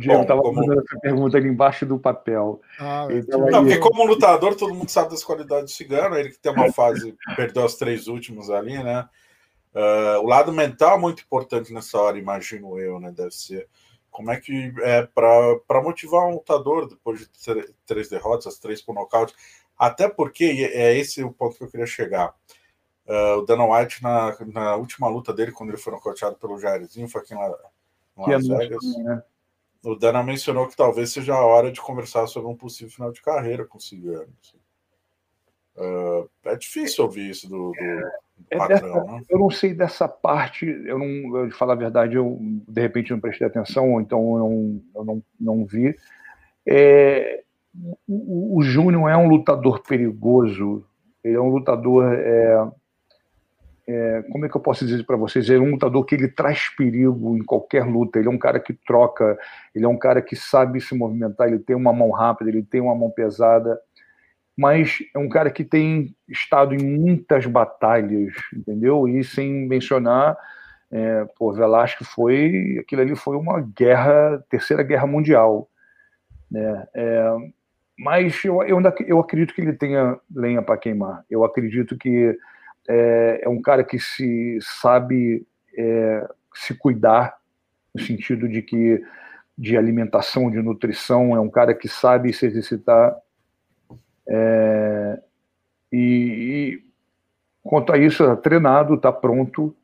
Diego 0.00 0.22
estava 0.22 0.40
como... 0.40 0.54
fazendo 0.54 0.80
essa 0.80 0.98
pergunta 1.00 1.36
ali 1.36 1.48
embaixo 1.48 1.84
do 1.84 1.98
papel. 1.98 2.60
Ah, 2.78 3.06
então, 3.10 3.40
não, 3.40 3.62
porque 3.62 3.78
como 3.78 4.04
lutador, 4.04 4.56
todo 4.56 4.74
mundo 4.74 4.88
sabe 4.88 5.10
das 5.10 5.22
qualidades 5.22 5.64
do 5.72 5.76
Cigano, 5.76 6.16
ele 6.16 6.30
que 6.30 6.38
tem 6.38 6.50
uma 6.52 6.72
fase, 6.72 7.14
perdeu 7.36 7.64
as 7.64 7.74
três 7.74 8.08
últimas 8.08 8.48
ali, 8.48 8.82
né? 8.82 9.08
Uh, 9.74 10.18
o 10.20 10.26
lado 10.26 10.52
mental 10.52 10.96
é 10.96 11.00
muito 11.00 11.22
importante 11.22 11.72
nessa 11.72 11.98
hora, 11.98 12.18
imagino 12.18 12.78
eu, 12.78 12.98
né? 12.98 13.12
Deve 13.12 13.30
ser. 13.30 13.68
Como 14.10 14.30
é 14.30 14.40
que 14.40 14.72
é 14.80 15.06
para 15.06 15.82
motivar 15.82 16.26
um 16.26 16.32
lutador 16.32 16.88
depois 16.88 17.20
de 17.20 17.28
três 17.86 18.08
derrotas, 18.08 18.48
as 18.48 18.58
três 18.58 18.82
por 18.82 18.94
nocaute? 18.94 19.34
Até 19.78 20.08
porque, 20.08 20.70
é 20.72 20.96
esse 20.96 21.22
o 21.22 21.30
ponto 21.30 21.56
que 21.56 21.62
eu 21.62 21.70
queria 21.70 21.86
chegar. 21.86 22.34
Uh, 23.06 23.38
o 23.38 23.42
Dana 23.42 23.64
White, 23.64 24.02
na, 24.02 24.36
na 24.46 24.76
última 24.76 25.08
luta 25.08 25.32
dele, 25.32 25.52
quando 25.52 25.70
ele 25.70 25.78
foi 25.78 25.92
nocauteado 25.92 26.36
pelo 26.36 26.58
Jairzinho, 26.58 27.08
foi 27.08 27.20
aqui 27.20 27.34
em, 27.34 27.38
La, 27.38 27.54
em 28.18 28.32
Las 28.32 28.48
Vegas. 28.48 28.84
Né? 29.04 29.22
O 29.82 29.94
Dana 29.94 30.22
mencionou 30.22 30.68
que 30.68 30.76
talvez 30.76 31.12
seja 31.12 31.34
a 31.34 31.44
hora 31.44 31.72
de 31.72 31.80
conversar 31.80 32.26
sobre 32.26 32.50
um 32.50 32.56
possível 32.56 32.92
final 32.92 33.12
de 33.12 33.22
carreira 33.22 33.64
com 33.64 33.78
o 33.78 33.80
Cigano. 33.80 34.28
Uh, 35.76 36.28
é 36.44 36.56
difícil 36.56 37.04
ouvir 37.04 37.30
isso 37.30 37.48
do, 37.48 37.72
do, 37.72 37.72
do 37.72 38.10
é 38.50 38.58
patrão, 38.58 38.92
dessa, 38.92 39.04
né? 39.04 39.22
Eu 39.28 39.38
não 39.38 39.50
sei 39.50 39.72
dessa 39.72 40.06
parte, 40.06 40.66
eu 40.66 40.98
não, 40.98 41.38
eu, 41.38 41.48
de 41.48 41.54
falar 41.54 41.72
a 41.72 41.76
verdade, 41.76 42.16
eu 42.16 42.38
de 42.40 42.80
repente 42.80 43.12
não 43.12 43.20
prestei 43.20 43.46
atenção, 43.46 43.92
ou 43.92 44.00
então 44.00 44.20
eu 44.20 44.38
não, 44.38 44.82
eu 44.96 45.04
não, 45.04 45.22
não 45.40 45.64
vi. 45.64 45.96
É, 46.66 47.42
o, 48.06 48.58
o 48.58 48.62
Júnior 48.62 49.08
é 49.08 49.16
um 49.16 49.28
lutador 49.28 49.82
perigoso, 49.82 50.84
ele 51.24 51.36
é 51.36 51.40
um 51.40 51.48
lutador 51.48 52.12
é, 52.12 52.70
é, 53.92 54.22
como 54.30 54.46
é 54.46 54.48
que 54.48 54.56
eu 54.56 54.60
posso 54.60 54.86
dizer 54.86 55.04
para 55.04 55.16
vocês? 55.16 55.48
Ele 55.48 55.58
é 55.58 55.66
um 55.66 55.72
lutador 55.72 56.04
que 56.04 56.14
ele 56.14 56.28
traz 56.28 56.68
perigo 56.68 57.36
em 57.36 57.42
qualquer 57.42 57.84
luta. 57.84 58.18
Ele 58.18 58.28
é 58.28 58.30
um 58.30 58.38
cara 58.38 58.60
que 58.60 58.72
troca, 58.72 59.36
ele 59.74 59.84
é 59.84 59.88
um 59.88 59.98
cara 59.98 60.22
que 60.22 60.36
sabe 60.36 60.80
se 60.80 60.94
movimentar. 60.94 61.48
Ele 61.48 61.58
tem 61.58 61.74
uma 61.74 61.92
mão 61.92 62.10
rápida, 62.10 62.50
ele 62.50 62.62
tem 62.62 62.80
uma 62.80 62.94
mão 62.94 63.10
pesada, 63.10 63.78
mas 64.56 64.98
é 65.14 65.18
um 65.18 65.28
cara 65.28 65.50
que 65.50 65.64
tem 65.64 66.14
estado 66.28 66.74
em 66.74 66.82
muitas 66.82 67.46
batalhas, 67.46 68.32
entendeu? 68.54 69.08
E 69.08 69.24
sem 69.24 69.66
mencionar, 69.66 70.36
é, 70.92 71.24
pô, 71.36 71.52
Velasco 71.52 72.04
foi, 72.04 72.78
aquilo 72.80 73.02
ali 73.02 73.16
foi 73.16 73.36
uma 73.36 73.60
guerra, 73.60 74.44
terceira 74.48 74.84
guerra 74.84 75.06
mundial, 75.06 75.68
né? 76.48 76.86
É, 76.94 77.36
mas 77.98 78.44
eu, 78.44 78.62
eu, 78.62 78.80
eu 79.06 79.18
acredito 79.18 79.52
que 79.52 79.60
ele 79.60 79.72
tenha 79.72 80.18
lenha 80.34 80.62
para 80.62 80.78
queimar. 80.78 81.24
Eu 81.28 81.44
acredito 81.44 81.98
que 81.98 82.38
é, 82.90 83.42
é 83.44 83.48
um 83.48 83.62
cara 83.62 83.84
que 83.84 84.00
se 84.00 84.58
sabe 84.60 85.46
é, 85.78 86.28
se 86.52 86.74
cuidar, 86.74 87.38
no 87.94 88.02
sentido 88.02 88.48
de 88.48 88.62
que 88.62 89.00
de 89.56 89.76
alimentação, 89.76 90.50
de 90.50 90.60
nutrição, 90.60 91.36
é 91.36 91.40
um 91.40 91.50
cara 91.50 91.72
que 91.72 91.86
sabe 91.86 92.32
se 92.32 92.46
exercitar. 92.46 93.16
É, 94.26 95.22
e, 95.92 95.98
e, 95.98 96.84
quanto 97.62 97.92
a 97.92 97.98
isso, 97.98 98.24
é 98.24 98.34
treinado, 98.36 98.94
está 98.94 99.12
pronto, 99.12 99.76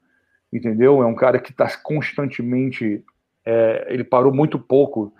entendeu? 0.52 1.02
É 1.02 1.06
um 1.06 1.14
cara 1.14 1.38
que 1.38 1.52
está 1.52 1.68
constantemente. 1.78 3.04
É, 3.44 3.86
ele 3.88 4.02
parou 4.02 4.34
muito 4.34 4.58
pouco, 4.58 5.12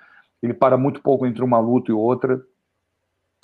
ele 0.42 0.54
para 0.54 0.76
muito 0.76 1.00
pouco 1.02 1.24
entre 1.24 1.44
uma 1.44 1.60
luta 1.60 1.92
e 1.92 1.94
outra. 1.94 2.42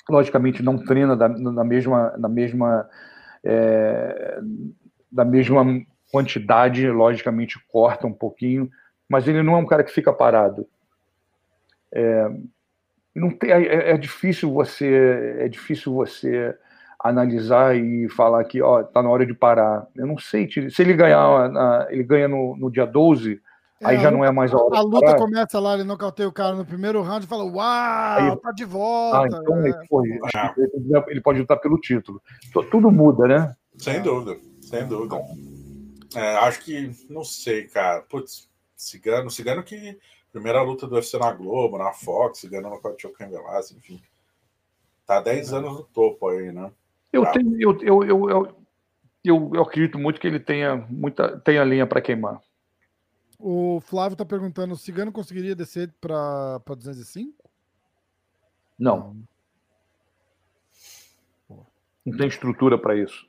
Logicamente, 0.09 0.65
não 0.65 0.79
treina 0.79 1.15
da, 1.15 1.29
na 1.29 1.63
mesma, 1.63 2.17
na 2.19 2.29
mesma 2.29 2.89
é, 3.45 4.41
da 5.11 5.25
mesma 5.25 5.65
quantidade, 6.11 6.89
logicamente 6.89 7.59
corta 7.69 8.07
um 8.07 8.13
pouquinho, 8.13 8.71
mas 9.09 9.27
ele 9.27 9.43
não 9.43 9.55
é 9.55 9.59
um 9.59 9.67
cara 9.67 9.83
que 9.83 9.93
fica 9.93 10.13
parado. 10.13 10.67
É, 11.93 12.31
não 13.15 13.31
tem, 13.31 13.51
é, 13.51 13.91
é 13.91 13.99
difícil 13.99 14.53
você 14.53 15.37
é 15.39 15.49
difícil 15.49 15.93
você 15.93 16.57
analisar 16.99 17.77
e 17.77 18.09
falar 18.09 18.45
que 18.45 18.63
ó 18.63 18.83
tá 18.83 19.03
na 19.03 19.11
hora 19.11 19.27
de 19.27 19.35
parar. 19.35 19.87
Eu 19.97 20.07
não 20.07 20.19
sei 20.19 20.49
se 20.51 20.83
ele 20.83 20.95
ganhar 20.95 21.89
ele 21.91 22.05
ganha 22.05 22.29
no, 22.29 22.57
no 22.57 22.71
dia 22.71 22.87
12, 22.87 23.33
é, 23.33 23.41
aí 23.83 23.99
já 23.99 24.11
não 24.11 24.25
é 24.25 24.31
mais 24.31 24.53
a 24.53 24.57
hora. 24.57 24.79
A 24.79 24.81
luta 24.81 25.07
parar. 25.07 25.19
começa 25.19 25.61
lá, 25.61 25.75
ele 25.75 25.85
nocauteia 25.85 26.29
o 26.29 26.33
cara 26.33 26.55
no 26.55 26.65
primeiro 26.65 27.03
round 27.03 27.25
e 27.25 27.29
fala: 27.29 27.45
Uau, 27.45 28.19
aí, 28.19 28.37
tá 28.37 28.53
de 28.53 28.65
volta. 28.65 29.19
Ah, 29.19 29.41
então 29.41 29.59
é. 29.59 29.69
ele, 29.69 29.77
foi, 29.89 30.21
ele 31.09 31.21
pode 31.21 31.41
lutar 31.41 31.61
pelo 31.61 31.79
título. 31.79 32.21
Tudo 32.71 32.91
muda, 32.91 33.27
né? 33.27 33.57
Sem 33.77 34.03
dúvida, 34.03 34.39
sem 34.61 34.87
dúvida. 34.87 35.17
É, 36.15 36.37
acho 36.37 36.61
que, 36.61 36.91
não 37.09 37.25
sei, 37.25 37.67
cara. 37.67 38.03
Putz, 38.03 38.49
Cigano, 38.77 39.31
Cigano 39.31 39.63
que. 39.63 39.99
Primeira 40.31 40.63
luta 40.63 40.87
do 40.87 40.95
UFC 40.95 41.19
na 41.19 41.31
Globo, 41.31 41.77
na 41.77 41.93
Fox, 41.93 42.39
Cigano 42.39 42.71
nocauteou 42.71 43.13
o 43.13 43.17
Ken 43.17 43.29
Velasquez, 43.29 43.79
enfim. 43.79 44.01
Tá 45.07 45.21
10 45.21 45.53
anos 45.53 45.73
no 45.75 45.83
topo 45.83 46.29
aí, 46.29 46.51
né? 46.51 46.73
Eu, 47.13 47.27
tenho, 47.27 47.61
eu, 47.61 47.79
eu, 47.83 48.05
eu, 48.05 48.31
eu, 48.31 48.57
eu, 49.23 49.51
eu 49.55 49.63
acredito 49.63 49.99
muito 49.99 50.19
que 50.19 50.27
ele 50.27 50.41
tenha, 50.41 50.77
muita, 50.89 51.39
tenha 51.41 51.63
linha 51.65 51.87
para 51.87 52.01
queimar. 52.01 52.41
O 53.45 53.81
Flávio 53.81 54.15
está 54.15 54.25
perguntando: 54.25 54.75
o 54.75 54.79
Cigano 54.79 55.11
conseguiria 55.11 55.57
descer 55.57 55.93
para 56.01 56.61
205? 56.65 57.35
Não. 58.79 59.17
Não, 61.51 61.67
não 62.07 62.17
tem 62.17 62.29
estrutura 62.29 62.79
para 62.79 62.97
isso. 62.97 63.27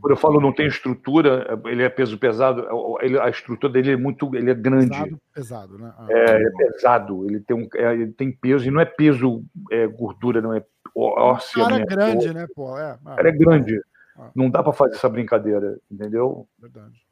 Quando 0.00 0.10
eu 0.10 0.16
falo 0.16 0.40
não 0.40 0.54
tem 0.54 0.66
estrutura, 0.66 1.60
ele 1.66 1.82
é 1.82 1.90
peso 1.90 2.16
pesado, 2.16 2.66
ele, 3.02 3.20
a 3.20 3.28
estrutura 3.28 3.70
dele 3.70 3.92
é 3.92 3.96
muito, 3.96 4.34
ele 4.34 4.50
é 4.50 4.54
grande. 4.54 4.88
Pesado, 4.88 5.20
pesado 5.34 5.78
né? 5.78 5.92
Ah, 5.98 6.06
é, 6.08 6.42
é, 6.42 6.50
pesado, 6.50 7.26
ele 7.28 7.40
tem, 7.40 7.54
um, 7.54 7.68
é, 7.74 7.92
ele 7.92 8.12
tem 8.12 8.32
peso, 8.32 8.66
e 8.66 8.70
não 8.70 8.80
é 8.80 8.86
peso 8.86 9.44
é, 9.70 9.86
gordura, 9.86 10.40
não 10.40 10.54
é 10.54 10.64
óssea. 10.96 11.62
O 11.62 11.68
cara 11.68 11.82
é 11.82 11.84
grande, 11.84 12.32
né, 12.32 12.46
pô? 12.54 12.78
É, 12.78 12.98
ah, 13.04 13.16
cara 13.16 13.28
é 13.28 13.32
grande. 13.32 13.78
Ah. 14.16 14.30
Não 14.34 14.48
dá 14.48 14.62
para 14.62 14.72
fazer 14.72 14.94
essa 14.94 15.10
brincadeira, 15.10 15.78
entendeu? 15.90 16.48
Verdade. 16.58 17.11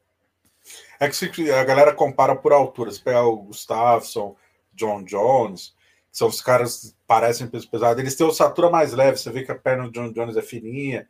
É 0.99 1.09
que 1.09 1.51
a 1.51 1.65
galera 1.65 1.95
compara 1.95 2.37
por 2.37 2.53
altura. 2.53 2.91
Você 2.91 3.01
pega 3.03 3.23
o 3.23 3.37
Gustafsson, 3.37 4.37
John 4.75 5.03
Jones, 5.03 5.75
são 6.13 6.29
os 6.29 6.41
caras 6.41 6.95
parecem 7.07 7.47
peso 7.47 7.71
pesado. 7.71 8.01
Eles 8.01 8.17
têm 8.17 8.27
o 8.27 8.33
satura 8.33 8.71
mais 8.71 8.93
leve. 8.93 9.17
Você 9.17 9.31
vê 9.31 9.43
que 9.43 9.53
a 9.53 9.59
perna 9.59 9.85
do 9.85 9.93
John 9.93 10.13
Jones 10.13 10.37
é 10.37 10.43
fininha. 10.43 11.09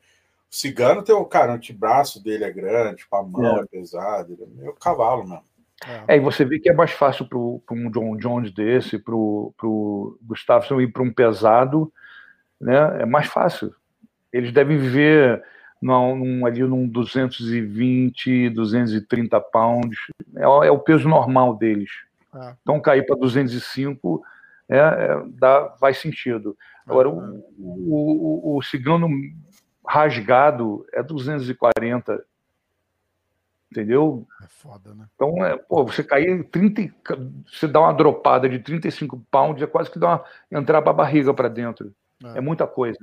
O 0.51 0.55
Cigano 0.55 1.03
tem 1.03 1.15
o 1.15 1.25
cara, 1.25 1.53
o 1.53 1.55
antebraço 1.55 2.23
dele 2.23 2.45
é 2.45 2.51
grande, 2.51 2.97
tipo, 2.97 3.15
a 3.15 3.23
mão 3.23 3.59
é, 3.59 3.61
é 3.61 3.67
pesada, 3.67 4.33
ele 4.33 4.43
é 4.43 4.47
meio 4.47 4.73
cavalo 4.75 5.23
mesmo. 5.23 5.45
É. 5.87 6.15
é, 6.15 6.17
e 6.17 6.21
você 6.21 6.45
vê 6.45 6.59
que 6.59 6.69
é 6.69 6.75
mais 6.75 6.91
fácil 6.91 7.27
para 7.27 7.39
um 7.39 7.91
John 7.91 8.17
Jones 8.17 8.53
desse, 8.53 8.99
para 8.99 9.15
o 9.15 10.19
Gustafsson 10.23 10.81
ir 10.81 10.89
para 10.89 11.03
um 11.03 11.13
pesado, 11.13 11.91
né? 12.61 13.03
É 13.03 13.07
mais 13.07 13.27
fácil. 13.27 13.75
Eles 14.33 14.53
devem 14.53 14.77
viver 14.77 15.43
num, 15.81 16.17
num, 16.17 16.47
ali 16.47 16.63
num 16.63 16.87
220, 16.87 18.51
230 18.51 19.41
pounds. 19.41 19.99
É, 20.37 20.43
é 20.43 20.71
o 20.71 20.79
peso 20.79 21.09
normal 21.09 21.57
deles. 21.57 21.91
É. 22.35 22.55
Então 22.63 22.81
cair 22.81 23.07
para 23.07 23.17
205 23.17 24.23
é, 24.69 24.79
é, 24.79 25.23
dá, 25.31 25.75
faz 25.81 25.99
sentido. 25.99 26.57
Agora, 26.87 27.09
o, 27.09 27.45
o, 27.59 28.55
o, 28.55 28.57
o 28.57 28.63
cigano 28.63 29.09
rasgado 29.87 30.87
é 30.93 31.03
240. 31.03 32.25
Entendeu? 33.71 34.27
É 34.43 34.47
foda, 34.49 34.93
né? 34.95 35.07
Então, 35.15 35.45
é, 35.45 35.57
pô, 35.57 35.85
você 35.85 36.03
cair 36.03 36.43
30, 36.45 36.93
você 37.47 37.69
dá 37.69 37.81
uma 37.81 37.93
dropada 37.93 38.49
de 38.49 38.59
35 38.59 39.25
pounds, 39.31 39.63
é 39.63 39.67
quase 39.67 39.89
que 39.89 39.99
dá 39.99 40.09
uma, 40.09 40.25
entrar 40.51 40.83
para 40.83 40.91
a 40.91 40.95
barriga 40.95 41.33
para 41.33 41.49
dentro. 41.49 41.95
É. 42.25 42.39
é. 42.39 42.41
muita 42.41 42.67
coisa. 42.67 42.99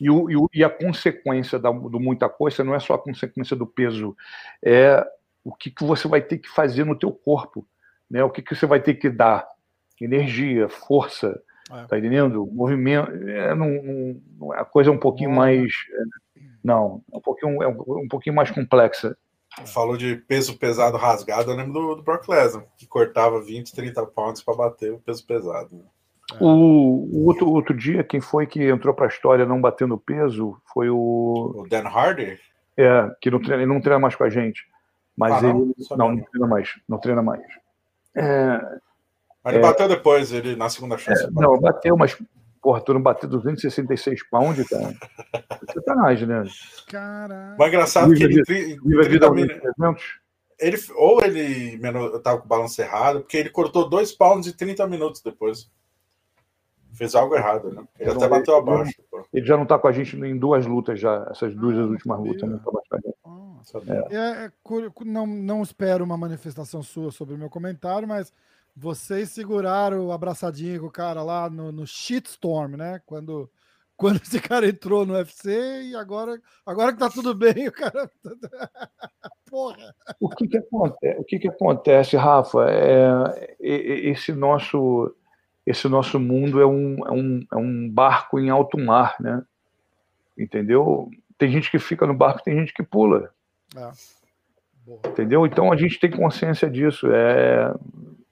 E, 0.00 0.10
o, 0.10 0.30
e, 0.30 0.36
o, 0.36 0.50
e, 0.52 0.64
a 0.64 0.70
consequência 0.70 1.58
da, 1.58 1.70
do 1.70 2.00
muita 2.00 2.28
coisa 2.28 2.64
não 2.64 2.74
é 2.74 2.80
só 2.80 2.94
a 2.94 2.98
consequência 2.98 3.56
do 3.56 3.66
peso, 3.66 4.16
é 4.62 5.06
o 5.44 5.54
que, 5.54 5.70
que 5.70 5.84
você 5.84 6.08
vai 6.08 6.20
ter 6.20 6.38
que 6.38 6.48
fazer 6.48 6.84
no 6.84 6.98
teu 6.98 7.12
corpo, 7.12 7.66
né? 8.10 8.22
O 8.24 8.30
que, 8.30 8.42
que 8.42 8.54
você 8.54 8.66
vai 8.66 8.80
ter 8.80 8.94
que 8.94 9.08
dar, 9.08 9.46
energia, 10.00 10.68
força, 10.68 11.40
é. 11.70 11.84
tá 11.84 11.98
entendendo? 11.98 12.46
Movimento, 12.46 13.10
é, 13.28 13.54
não, 13.54 13.68
não, 14.38 14.52
a 14.52 14.64
coisa 14.64 14.90
é 14.90 14.92
um 14.92 14.98
pouquinho 14.98 15.30
mais, 15.30 15.70
é, 16.36 16.40
não, 16.64 17.02
é 17.12 17.16
um 17.16 17.20
pouquinho, 17.20 17.62
é 17.62 17.68
um, 17.68 18.04
um 18.04 18.08
pouquinho 18.08 18.34
mais 18.34 18.50
complexa. 18.50 19.16
Falou 19.66 19.96
de 19.96 20.16
peso 20.16 20.56
pesado 20.56 20.96
rasgado, 20.96 21.50
eu 21.50 21.56
lembro 21.56 21.72
do, 21.72 21.94
do 21.96 22.02
Brock 22.02 22.28
Lesnar, 22.28 22.64
que 22.76 22.86
cortava 22.86 23.42
20, 23.42 23.72
30 23.72 24.06
pounds 24.06 24.42
para 24.42 24.54
bater 24.54 24.92
o 24.92 24.98
peso 24.98 25.26
pesado. 25.26 25.76
Né? 25.76 25.84
É. 26.32 26.36
O, 26.42 27.08
o, 27.12 27.26
outro, 27.26 27.48
outro 27.48 27.76
dia, 27.76 28.04
quem 28.04 28.20
foi 28.20 28.46
que 28.46 28.68
entrou 28.68 28.94
para 28.94 29.06
a 29.06 29.08
história 29.08 29.46
não 29.46 29.60
batendo 29.60 29.98
peso 29.98 30.56
foi 30.72 30.88
o. 30.90 31.52
O 31.56 31.66
Dan 31.68 31.88
Hardy? 31.88 32.38
É, 32.76 33.10
que 33.20 33.30
não 33.30 33.40
treina, 33.40 33.62
ele 33.62 33.72
não 33.72 33.80
treina 33.80 33.98
mais 33.98 34.14
com 34.14 34.24
a 34.24 34.30
gente. 34.30 34.64
Mas 35.16 35.32
ah, 35.32 35.42
não? 35.42 35.62
ele. 35.62 35.74
Não, 35.90 36.14
não 36.14 36.22
treina 36.24 36.46
mais. 36.46 36.68
Não 36.88 36.98
treina 36.98 37.22
mais. 37.22 37.42
É, 38.16 38.60
mas 39.42 39.54
ele 39.54 39.64
é, 39.64 39.66
bateu 39.66 39.88
depois, 39.88 40.32
ele 40.32 40.56
na 40.56 40.68
segunda 40.68 40.98
chance. 40.98 41.24
É, 41.24 41.30
não, 41.30 41.58
bateu, 41.58 41.96
mas 41.96 42.16
Porra, 42.62 42.80
tu 42.82 42.92
não 42.92 43.00
bateu 43.00 43.28
266 43.28 44.28
pounds, 44.28 44.68
cara. 44.68 44.94
É 45.32 45.72
sacanagem, 45.72 46.28
né? 46.28 46.44
Caralho. 46.86 47.56
Mas 47.58 47.68
engraçado 47.68 48.14
que 48.14 48.22
ele. 48.22 48.42
Viva 48.44 49.02
vida. 49.08 49.26
Ele, 50.58 50.76
ou 50.94 51.22
ele 51.22 51.80
eu 51.82 52.22
tava 52.22 52.38
com 52.38 52.44
o 52.44 52.48
balanço 52.48 52.80
errado, 52.82 53.20
porque 53.20 53.38
ele 53.38 53.48
cortou 53.48 53.88
2 53.88 54.12
pounds 54.12 54.46
e 54.46 54.54
30 54.54 54.86
minutos 54.88 55.22
depois. 55.22 55.70
Fez 57.00 57.14
algo 57.14 57.34
errado, 57.34 57.72
né? 57.72 57.82
Ele 57.98 58.10
até 58.10 58.28
bateu 58.28 58.58
ele, 58.58 58.62
abaixo. 58.62 58.92
Ele, 59.10 59.24
ele 59.32 59.46
já 59.46 59.56
não 59.56 59.64
tá 59.64 59.78
com 59.78 59.88
a 59.88 59.92
gente 59.92 60.14
em 60.18 60.36
duas 60.36 60.66
lutas 60.66 61.00
já, 61.00 61.26
essas 61.30 61.54
duas 61.54 61.78
ah, 61.78 61.84
últimas 61.84 62.18
lutas, 62.20 62.46
né? 62.46 62.60
Ah, 63.24 63.56
é. 64.10 64.14
É, 64.14 64.44
é 64.44 64.52
não, 65.06 65.26
não 65.26 65.62
espero 65.62 66.04
uma 66.04 66.18
manifestação 66.18 66.82
sua 66.82 67.10
sobre 67.10 67.34
o 67.34 67.38
meu 67.38 67.48
comentário, 67.48 68.06
mas 68.06 68.34
vocês 68.76 69.30
seguraram 69.30 70.12
abraçadinho 70.12 70.78
com 70.78 70.88
o 70.88 70.92
cara 70.92 71.22
lá 71.22 71.48
no, 71.48 71.72
no 71.72 71.86
shitstorm, 71.86 72.76
né? 72.76 73.00
Quando, 73.06 73.50
quando 73.96 74.16
esse 74.16 74.38
cara 74.38 74.68
entrou 74.68 75.06
no 75.06 75.14
UFC 75.14 75.84
e 75.84 75.96
agora, 75.96 76.38
agora 76.66 76.92
que 76.92 76.98
tá 76.98 77.08
tudo 77.08 77.34
bem, 77.34 77.66
o 77.66 77.72
cara. 77.72 78.10
Porra! 79.50 79.94
O 80.20 80.28
que 80.28 80.46
que 80.46 80.58
acontece, 80.58 81.18
o 81.18 81.24
que 81.24 81.38
que 81.38 81.48
acontece 81.48 82.16
Rafa? 82.16 82.66
É, 82.68 83.56
esse, 83.58 84.32
nosso, 84.32 85.16
esse 85.70 85.88
nosso 85.88 86.18
mundo 86.18 86.60
é 86.60 86.66
um, 86.66 87.06
é, 87.06 87.12
um, 87.12 87.46
é 87.52 87.56
um 87.56 87.88
barco 87.88 88.38
em 88.38 88.50
alto 88.50 88.78
mar, 88.78 89.16
né? 89.20 89.42
Entendeu? 90.36 91.10
Tem 91.38 91.50
gente 91.50 91.70
que 91.70 91.78
fica 91.78 92.06
no 92.06 92.14
barco, 92.14 92.42
tem 92.42 92.58
gente 92.58 92.74
que 92.74 92.82
pula. 92.82 93.32
É. 93.76 93.90
Entendeu? 95.08 95.46
Então 95.46 95.72
a 95.72 95.76
gente 95.76 95.98
tem 96.00 96.10
consciência 96.10 96.68
disso. 96.68 97.06
É, 97.12 97.72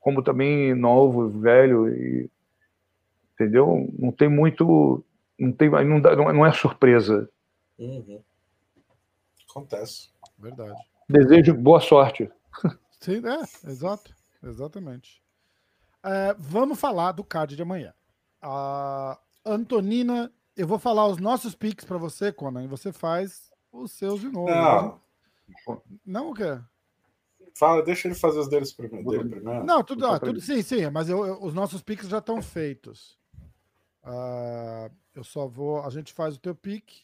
como 0.01 0.23
também 0.23 0.75
novo, 0.75 1.29
velho, 1.29 1.89
e, 1.89 2.31
entendeu? 3.35 3.89
Não 3.99 4.11
tem 4.11 4.29
muito, 4.29 5.05
não 5.39 5.53
tem, 5.53 5.71
não, 5.71 6.01
dá, 6.01 6.17
não 6.17 6.45
é 6.45 6.53
surpresa. 6.53 7.29
Uhum. 7.79 8.21
Acontece. 9.51 10.11
Verdade. 10.39 10.79
Desejo 11.09 11.55
boa 11.55 11.81
sorte. 11.81 12.31
Sim, 13.01 13.23
é, 13.25 13.71
exato, 13.71 14.13
exatamente. 14.43 15.23
É, 16.03 16.35
vamos 16.39 16.79
falar 16.79 17.13
do 17.13 17.25
card 17.25 17.57
de 17.57 17.63
amanhã. 17.63 17.93
A 18.41 19.19
Antonina, 19.45 20.33
eu 20.57 20.67
vou 20.67 20.79
falar 20.79 21.07
os 21.07 21.19
nossos 21.19 21.55
piques 21.55 21.85
para 21.85 21.99
você, 21.99 22.33
Conan, 22.33 22.65
e 22.65 22.69
você 22.69 22.93
faz 22.93 23.51
os 23.73 23.93
seus 23.93 24.21
de 24.21 24.29
novo. 24.29 24.51
Não, 24.51 25.01
né? 25.69 25.81
não 26.05 26.31
o 26.31 26.35
quê? 26.35 26.61
Fala, 27.55 27.83
deixa 27.83 28.07
ele 28.07 28.15
fazer 28.15 28.39
os 28.39 28.49
deles 28.49 28.73
primeiro. 28.73 29.11
Dele 29.11 29.29
primeiro. 29.29 29.65
Não, 29.65 29.83
tudo, 29.83 30.07
ah, 30.07 30.21
tudo 30.21 30.41
sim, 30.41 30.63
sim, 30.63 30.89
mas 30.91 31.09
eu, 31.09 31.27
eu, 31.27 31.43
os 31.43 31.53
nossos 31.53 31.83
piques 31.83 32.09
já 32.09 32.19
estão 32.19 32.41
feitos. 32.41 33.19
Uh, 34.05 34.95
eu 35.15 35.25
só 35.25 35.49
vou. 35.49 35.83
A 35.83 35.91
gente 35.91 36.13
faz 36.13 36.37
o 36.37 36.41
teu 36.41 36.55
pique 36.55 37.03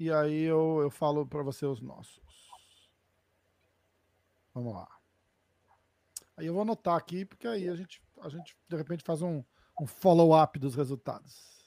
e 0.00 0.12
aí 0.12 0.42
eu, 0.42 0.80
eu 0.82 0.90
falo 0.90 1.24
para 1.24 1.42
você 1.42 1.64
os 1.64 1.80
nossos. 1.80 2.20
Vamos 4.52 4.74
lá. 4.74 4.88
Aí 6.36 6.46
eu 6.46 6.52
vou 6.52 6.62
anotar 6.62 6.96
aqui, 6.96 7.24
porque 7.24 7.46
aí 7.46 7.68
a 7.68 7.74
gente, 7.74 8.02
a 8.22 8.28
gente 8.28 8.56
de 8.68 8.76
repente 8.76 9.04
faz 9.04 9.22
um, 9.22 9.42
um 9.80 9.86
follow-up 9.86 10.58
dos 10.58 10.74
resultados. 10.74 11.58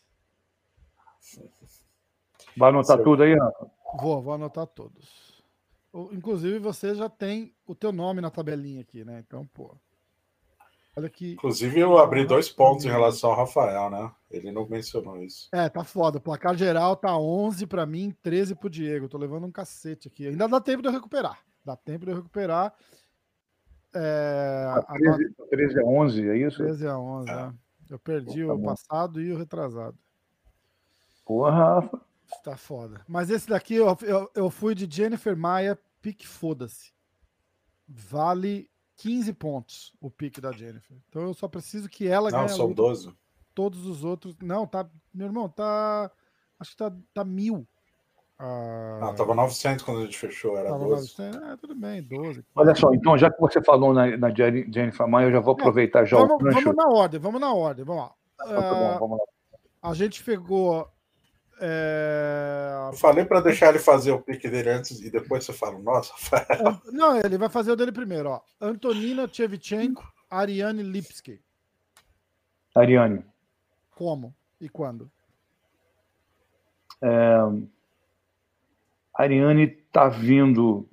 Vai 2.58 2.70
anotar 2.70 3.02
tudo 3.02 3.24
aí, 3.24 3.36
Rafa? 3.36 3.72
Vou, 4.00 4.22
vou 4.22 4.34
anotar 4.34 4.68
todos. 4.68 5.44
Inclusive, 6.12 6.58
você 6.60 6.96
já 6.96 7.10
tem 7.10 7.54
o 7.66 7.76
teu 7.76 7.92
nome 7.92 8.22
na 8.22 8.30
tabelinha 8.30 8.82
aqui, 8.82 9.04
né? 9.04 9.20
Então, 9.26 9.46
pô. 9.48 9.76
Olha 10.96 11.10
que. 11.10 11.34
Inclusive, 11.34 11.80
eu 11.80 11.98
abri 11.98 12.26
dois 12.26 12.50
pontos 12.50 12.86
em 12.86 12.90
relação 12.90 13.30
ao 13.30 13.38
Rafael, 13.38 13.90
né? 13.90 14.12
Ele 14.30 14.52
não 14.52 14.68
mencionou 14.68 15.22
isso. 15.22 15.50
É, 15.54 15.70
tá 15.70 15.84
foda. 15.84 16.18
O 16.18 16.22
placar 16.22 16.56
geral 16.56 16.96
tá 16.96 17.18
11 17.18 17.66
para 17.68 17.86
mim, 17.86 18.16
13 18.24 18.56
pro 18.56 18.70
Diego. 18.70 19.10
Tô 19.10 19.18
levando 19.18 19.46
um 19.46 19.52
cacete 19.52 20.08
aqui. 20.08 20.28
Ainda 20.28 20.48
dá 20.48 20.60
tempo 20.60 20.82
de 20.82 20.88
eu 20.88 20.94
recuperar. 20.94 21.40
Dá 21.64 21.76
tempo 21.76 22.06
de 22.06 22.12
eu 22.12 22.18
recuperar. 22.18 22.74
É, 23.94 24.74
13, 24.94 25.36
a... 25.40 25.46
13 25.48 25.80
a 25.80 25.84
11, 25.84 26.30
é 26.30 26.38
isso? 26.38 26.58
13 26.58 26.88
a 26.88 26.98
11, 26.98 27.30
é. 27.30 27.36
Né? 27.36 27.54
Eu 27.90 28.00
perdi 28.00 28.42
Pô, 28.44 28.48
tá 28.48 28.54
o 28.54 28.64
passado 28.64 29.22
e 29.22 29.34
o 29.34 29.38
retrasado. 29.38 29.98
Porra, 31.26 31.52
Rafa. 31.52 32.02
Tá 32.44 32.56
foda. 32.56 33.02
Mas 33.08 33.30
esse 33.30 33.50
daqui 33.50 33.76
eu, 33.76 33.98
eu, 34.02 34.32
eu 34.34 34.50
fui 34.50 34.74
de 34.74 34.88
Jennifer 34.90 35.36
Maia, 35.36 35.78
pique 36.02 36.26
foda-se. 36.26 36.94
Vale 37.88 38.70
15 38.98 39.34
pontos 39.34 39.94
o 40.00 40.10
pique 40.10 40.40
da 40.40 40.52
Jennifer. 40.52 40.98
Então 41.10 41.24
eu 41.24 41.34
só 41.34 41.48
preciso 41.48 41.90
que 41.90 42.08
ela 42.08 42.32
ganhe. 42.32 42.44
Não, 42.44 42.50
são 42.50 42.72
12. 42.72 43.14
Todos 43.54 43.86
os 43.86 44.04
outros. 44.06 44.38
Não, 44.42 44.66
tá. 44.66 44.90
Meu 45.14 45.28
irmão, 45.28 45.50
tá. 45.50 46.10
Acho 46.58 46.72
que 46.72 46.78
tá, 46.78 46.96
tá 47.14 47.26
mil. 47.26 47.68
Ah, 48.44 48.98
não, 49.00 49.14
tava 49.14 49.36
900 49.36 49.86
quando 49.86 50.00
a 50.00 50.06
gente 50.06 50.18
fechou, 50.18 50.58
era 50.58 50.70
tava 50.70 50.84
12. 50.84 51.16
900, 51.20 51.50
é, 51.50 51.58
tudo 51.58 51.76
bem, 51.76 52.02
12. 52.02 52.44
Olha 52.56 52.74
só, 52.74 52.92
então, 52.92 53.16
já 53.16 53.30
que 53.30 53.40
você 53.40 53.62
falou 53.64 53.94
na, 53.94 54.18
na 54.18 54.30
Jennifer 54.32 55.08
Maia, 55.08 55.28
eu 55.28 55.32
já 55.32 55.40
vou 55.40 55.54
aproveitar 55.54 56.02
é, 56.02 56.06
já 56.08 56.18
vamos, 56.18 56.42
o 56.42 56.52
Vamos 56.52 56.76
na 56.76 56.88
ordem, 56.88 57.20
vamos 57.20 57.40
na 57.40 57.54
ordem, 57.54 57.86
vamos 57.86 58.04
lá. 58.04 58.12
Então, 58.44 58.62
tá 58.62 58.74
bom, 58.74 59.00
vamos 59.00 59.18
lá. 59.20 59.26
A 59.84 59.94
gente 59.94 60.24
pegou 60.24 60.90
é... 61.64 62.90
Eu 62.92 62.98
falei 62.98 63.24
para 63.24 63.40
deixar 63.40 63.70
ele 63.70 63.78
fazer 63.78 64.12
o 64.12 64.20
pique 64.20 64.50
dele 64.50 64.72
antes 64.72 65.00
e 65.00 65.12
depois 65.12 65.46
você 65.46 65.54
fala, 65.54 65.78
nossa. 65.78 66.12
Não, 66.92 67.16
ele 67.16 67.38
vai 67.38 67.50
fazer 67.50 67.72
o 67.72 67.76
dele 67.76 67.92
primeiro, 67.92 68.30
ó. 68.30 68.42
Antonina 68.60 69.30
Chevchenko, 69.32 70.04
Ariane 70.28 70.82
Lipski. 70.82 71.40
Ariane. 72.76 73.24
Como 73.92 74.34
e 74.60 74.68
quando? 74.68 75.12
É... 77.00 77.38
Ariane 79.22 79.68
tá 79.68 80.08
vindo, 80.08 80.88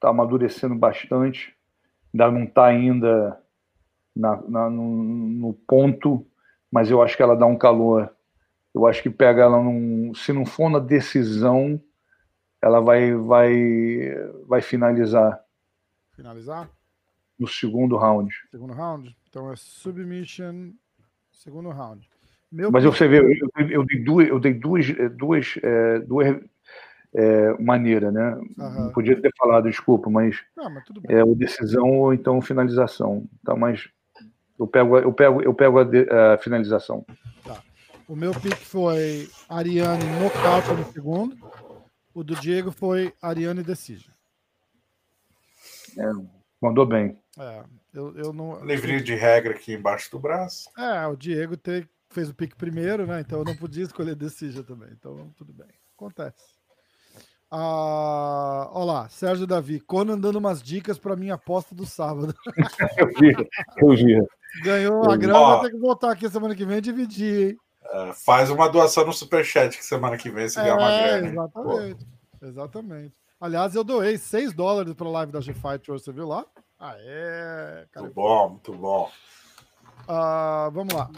tá 0.00 0.10
amadurecendo 0.10 0.74
bastante, 0.74 1.54
ainda 2.12 2.30
não 2.30 2.46
tá 2.46 2.66
ainda 2.66 3.40
na, 4.14 4.36
na 4.48 4.70
no, 4.70 5.04
no 5.04 5.54
ponto, 5.66 6.26
mas 6.70 6.90
eu 6.90 7.02
acho 7.02 7.16
que 7.16 7.22
ela 7.22 7.36
dá 7.36 7.46
um 7.46 7.56
calor 7.56 8.12
eu 8.74 8.86
acho 8.86 9.02
que 9.02 9.10
pega 9.10 9.42
ela 9.42 9.62
num, 9.62 10.14
se 10.14 10.32
não 10.32 10.46
for 10.46 10.70
na 10.70 10.78
decisão, 10.78 11.80
ela 12.60 12.80
vai 12.80 13.14
vai 13.14 14.14
vai 14.46 14.62
finalizar. 14.62 15.40
Finalizar? 16.12 16.70
No 17.38 17.46
segundo 17.46 17.96
round. 17.96 18.32
Segundo 18.50 18.72
round. 18.72 19.16
Então 19.28 19.52
é 19.52 19.56
submission, 19.56 20.72
segundo 21.32 21.68
round. 21.70 22.08
Meu 22.50 22.70
Mas 22.70 22.84
você 22.84 23.08
vê, 23.08 23.18
eu, 23.18 23.70
eu, 23.70 23.84
dei 23.84 24.04
duas, 24.04 24.28
eu 24.28 24.38
dei 24.38 24.52
duas, 24.52 24.86
duas, 25.16 25.58
é, 25.62 26.00
duas 26.00 26.38
é, 27.14 27.52
maneiras, 27.62 28.12
né? 28.12 28.34
Uhum. 28.34 28.84
Não 28.84 28.92
podia 28.92 29.20
ter 29.20 29.30
falado, 29.36 29.68
desculpa, 29.68 30.08
mas, 30.08 30.42
Não, 30.56 30.70
mas 30.70 30.84
é 31.08 31.22
ou 31.22 31.34
decisão 31.34 31.90
ou 31.90 32.14
então 32.14 32.40
finalização. 32.40 33.28
Tá, 33.44 33.54
mas 33.54 33.88
eu 34.58 34.66
pego, 34.66 34.98
eu 34.98 35.12
pego, 35.12 35.42
eu 35.42 35.54
pego 35.54 35.78
a, 35.78 35.84
de, 35.84 36.08
a 36.10 36.38
finalização. 36.38 37.04
Tá. 37.44 37.62
O 38.08 38.16
meu 38.16 38.32
pick 38.32 38.56
foi 38.56 39.28
Ariane 39.48 40.04
nocaute 40.20 40.72
no 40.72 40.92
segundo. 40.92 41.36
O 42.14 42.22
do 42.22 42.34
Diego 42.36 42.70
foi 42.70 43.14
Ariane 43.22 43.62
Decision. 43.62 44.12
É, 45.98 46.10
mandou 46.60 46.86
bem. 46.86 47.18
É, 47.38 47.64
eu, 47.94 48.16
eu 48.16 48.32
não. 48.32 48.64
Livrinho 48.64 49.02
de 49.02 49.14
regra 49.14 49.54
aqui 49.54 49.74
embaixo 49.74 50.10
do 50.10 50.18
braço. 50.18 50.68
É, 50.78 51.06
o 51.06 51.16
Diego 51.16 51.56
te, 51.56 51.88
fez 52.10 52.28
o 52.28 52.34
pick 52.34 52.54
primeiro, 52.54 53.06
né? 53.06 53.20
Então 53.20 53.38
eu 53.38 53.44
não 53.44 53.56
podia 53.56 53.84
escolher 53.84 54.14
Decision 54.14 54.64
também. 54.64 54.90
Então 54.92 55.32
tudo 55.36 55.52
bem. 55.52 55.68
Acontece. 55.96 56.51
Ah, 57.54 58.70
olha 58.72 58.84
lá, 58.84 59.08
Sérgio 59.10 59.46
Davi, 59.46 59.78
Conan 59.78 60.18
dando 60.18 60.36
umas 60.36 60.62
dicas 60.62 60.98
para 60.98 61.14
minha 61.14 61.34
aposta 61.34 61.74
do 61.74 61.84
sábado. 61.84 62.34
eu 62.96 63.08
vi, 63.08 63.50
eu 63.76 63.88
vi. 63.90 64.26
Ganhou 64.62 65.10
a 65.10 65.16
grana, 65.18 65.38
vai 65.38 65.60
ter 65.60 65.72
que 65.72 65.78
voltar 65.78 66.12
aqui 66.12 66.30
semana 66.30 66.54
que 66.54 66.64
vem 66.64 66.78
e 66.78 66.80
dividir, 66.80 67.50
hein? 67.50 67.58
Uh, 67.92 68.14
faz 68.14 68.48
uma 68.48 68.70
doação 68.70 69.04
no 69.04 69.12
Superchat 69.12 69.76
que 69.76 69.84
semana 69.84 70.16
que 70.16 70.30
vem 70.30 70.48
você 70.48 70.60
é, 70.60 70.62
ganha 70.62 70.76
uma 70.76 70.90
grana. 70.90 71.28
Exatamente. 71.28 72.06
Pô. 72.40 72.46
Exatamente. 72.46 73.14
Aliás, 73.38 73.74
eu 73.74 73.84
doei 73.84 74.16
6 74.16 74.54
dólares 74.54 74.94
para 74.94 75.08
a 75.08 75.10
live 75.10 75.32
da 75.32 75.40
G-Fight 75.42 75.90
hoje, 75.90 76.04
você 76.04 76.12
viu 76.12 76.26
lá? 76.26 76.46
Ah, 76.80 76.94
é. 76.96 77.84
Muito 77.96 78.14
bom, 78.14 78.48
muito 78.48 78.72
bom. 78.72 79.10
Uh, 80.08 80.70
vamos 80.70 80.94
lá. 80.94 81.10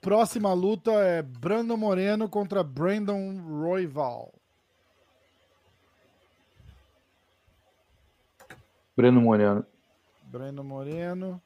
Próxima 0.00 0.50
luta 0.54 0.92
é 0.92 1.20
Brandon 1.20 1.76
Moreno 1.76 2.26
contra 2.26 2.64
Brandon 2.64 3.38
Royval. 3.42 4.32
Breno 8.98 9.20
Moreno. 9.20 9.64
Breno 10.24 10.64
Moreno. 10.64 11.40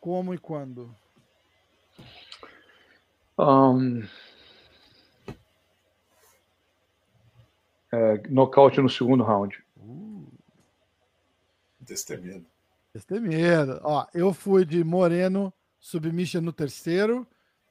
Como 0.00 0.34
e 0.34 0.38
quando? 0.38 0.92
Um, 3.38 4.02
é, 7.92 8.28
nocaute 8.28 8.80
no 8.80 8.88
segundo 8.88 9.22
round. 9.22 9.62
Uh, 9.76 10.26
Destemido. 11.78 12.44
destemido. 12.92 13.80
Ó, 13.84 14.04
eu 14.12 14.34
fui 14.34 14.64
de 14.64 14.82
Moreno, 14.82 15.54
submission 15.78 16.40
no 16.40 16.52
terceiro. 16.52 17.24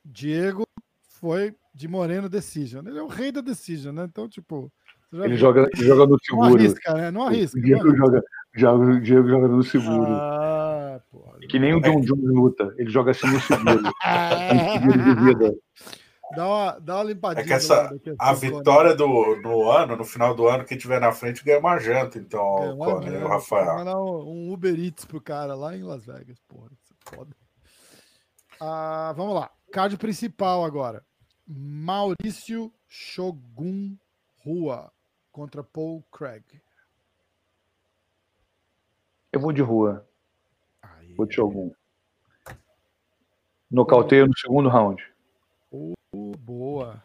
Diego 0.06 0.66
foi 1.10 1.54
de 1.76 1.90
Moreno 1.90 2.30
Decision. 2.30 2.88
Ele 2.88 3.00
é 3.00 3.04
o 3.04 3.08
rei 3.08 3.34
da 3.34 3.42
Decision, 3.42 3.94
né? 3.94 4.06
Então, 4.06 4.30
tipo. 4.30 4.72
Ele 5.12 5.36
joga, 5.38 5.68
ele 5.74 5.84
joga 5.88 6.04
no 6.06 6.12
Não 6.12 6.18
seguro. 6.20 6.56
arrisca, 6.56 6.94
né? 6.94 7.12
Não 7.12 7.24
arrisca. 7.28 7.58
O 7.58 7.60
não 7.62 7.66
Diego 7.66 7.82
arrisca. 7.88 8.06
joga, 8.06 8.24
joga, 8.56 8.86
o 8.86 9.02
Diego 9.02 9.28
joga 9.28 9.48
no 9.48 9.64
seguro. 9.64 10.12
Ah, 10.12 11.02
porra. 11.12 11.40
Que 11.50 11.58
nem 11.60 11.74
o 11.74 11.82
John 11.82 12.02
Jones 12.02 12.26
luta. 12.30 12.74
Ele 12.78 12.90
joga 12.90 13.12
assim 13.12 13.28
no 13.28 13.40
seguro. 13.42 13.82
É 14.04 14.80
seguro 14.80 15.04
de 15.04 15.16
vida. 15.26 15.56
Dá 16.36 16.48
uma, 16.48 16.72
dá 16.80 16.96
uma 16.98 17.04
limpadinha. 17.06 17.44
É 17.44 17.48
que 17.48 17.54
essa- 17.54 17.86
aqui, 17.88 18.14
A 18.20 18.30
assim, 18.32 18.52
vitória 18.52 18.96
do, 18.96 19.08
do 19.42 19.72
ano, 19.72 19.96
no 19.96 20.06
final 20.06 20.36
do 20.36 20.48
ano, 20.48 20.64
quem 20.64 20.78
tiver 20.78 21.00
na 21.02 21.12
frente 21.12 21.44
ganha 21.44 21.58
uma 21.58 21.80
janta. 21.80 22.20
Então, 22.20 22.40
É, 22.64 22.72
o 22.72 22.76
uma 22.76 23.04
e 23.10 23.24
o 23.24 23.28
Rafael. 23.28 23.78
Mandar 23.78 24.00
um 24.00 24.30
um 24.50 24.54
Uber 24.54 24.80
Eats 24.80 25.06
pro 25.06 25.20
cara 25.20 25.56
lá 25.56 25.76
em 25.76 25.82
Las 25.82 26.06
Vegas, 26.06 26.38
porra. 26.48 26.70
Isso 26.72 26.94
é 27.08 27.16
foda. 27.16 27.36
Ah, 28.62 29.12
vamos 29.18 29.34
lá. 29.34 29.50
Card 29.72 29.98
principal 29.98 30.64
agora. 30.64 31.02
Maurício 31.48 32.72
Shogun 32.88 33.96
Rua 34.46 34.92
contra 35.32 35.64
Paul 35.64 36.04
Craig. 36.12 36.44
Eu 39.32 39.40
vou 39.40 39.52
de 39.52 39.62
rua. 39.62 40.08
Aí, 40.82 41.14
Vou 41.14 41.26
de 41.26 41.40
algum. 41.40 41.72
Nocauteio 43.70 44.26
no 44.28 44.38
segundo 44.38 44.68
round. 44.70 45.04
uh, 45.72 46.38
boa. 46.38 47.04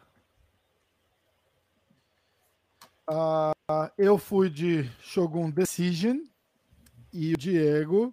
Ah, 3.07 3.53
eu 3.97 4.17
fui 4.17 4.49
de 4.49 4.83
Shogun 4.99 5.51
Decision 5.51 6.17
e 7.13 7.33
o 7.33 7.37
Diego 7.37 8.11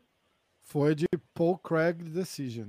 foi 0.60 0.94
de 0.94 1.06
Paul 1.34 1.56
Craig 1.59 1.94
Decision. 1.94 2.68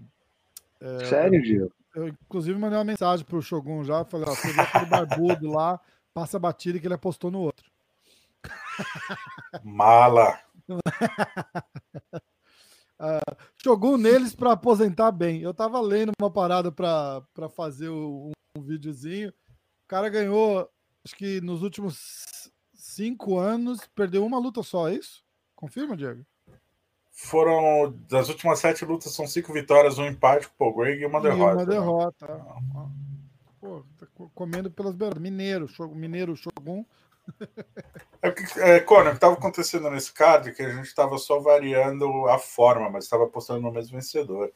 É, 0.80 1.06
Sério, 1.06 1.42
Diego? 1.42 1.72
Eu, 1.94 2.08
inclusive, 2.08 2.58
mandei 2.58 2.78
uma 2.78 2.84
mensagem 2.86 3.26
pro 3.26 3.42
Shogun 3.42 3.84
já. 3.84 4.04
Falei, 4.06 4.28
ó, 4.28 4.34
você 4.34 4.60
aquele 4.60 4.86
barbudo 4.86 5.50
lá, 5.52 5.80
passa 6.14 6.38
a 6.38 6.40
batida 6.40 6.80
que 6.80 6.86
ele 6.88 6.94
apostou 6.94 7.30
no 7.32 7.40
outro. 7.40 7.70
Mala. 9.64 10.40
Shogun 13.62 13.98
neles 13.98 14.34
para 14.36 14.52
aposentar 14.54 15.12
bem. 15.12 15.42
Eu 15.42 15.54
tava 15.54 15.80
lendo 15.82 16.12
uma 16.20 16.32
parada 16.32 16.72
para 16.72 17.50
fazer 17.56 17.90
o- 17.90 18.32
um, 18.58 18.62
videozinho. 18.62 19.30
O 19.30 19.88
cara 19.88 20.08
ganhou, 20.10 20.70
acho 21.04 21.16
que 21.16 21.42
nos 21.42 21.62
últimos 21.64 22.24
cinco 22.74 23.38
anos, 23.38 23.80
perdeu 23.96 24.26
uma 24.26 24.40
luta 24.40 24.64
só, 24.64 24.88
é 24.90 24.94
isso? 24.96 25.24
Confirma, 25.56 25.98
Diego? 25.98 26.26
Foram. 27.12 27.92
Das 28.10 28.30
últimas 28.30 28.60
sete 28.60 28.86
lutas, 28.86 29.14
são 29.14 29.28
cinco 29.28 29.52
vitórias, 29.54 29.98
um 30.00 30.06
empate 30.06 30.48
com 30.48 30.54
o 30.54 30.58
Paul 30.58 30.76
Greg 30.78 31.02
e 31.02 31.06
uma 31.06 31.20
E 31.20 31.24
derrota. 31.24 31.54
uma 31.54 31.56
né? 31.56 31.66
derrota. 31.66 32.26
Ó, 32.76 32.88
Pô, 33.64 33.82
tá 33.98 34.06
co- 34.08 34.30
comendo 34.36 34.70
pelas 34.70 34.94
beiras. 34.94 35.18
Mineiro, 35.18 35.70
Mineiro, 35.96 36.36
Shogun. 36.36 36.84
É, 38.22 38.28
o 38.28 38.36
que- 38.36 38.60
é, 38.60 38.82
Conan, 38.82 39.06
o 39.08 39.12
que 39.12 39.16
estava 39.16 39.36
acontecendo 39.36 39.90
nesse 39.90 40.12
card 40.12 40.50
é 40.50 40.52
que 40.54 40.62
a 40.62 40.70
gente 40.70 40.88
estava 40.88 41.18
só 41.18 41.40
variando 41.40 42.28
a 42.28 42.38
forma, 42.38 42.90
mas 42.90 43.06
estava 43.06 43.24
apostando 43.24 43.62
no 43.62 43.72
mesmo 43.72 43.94
vencedor. 43.96 44.52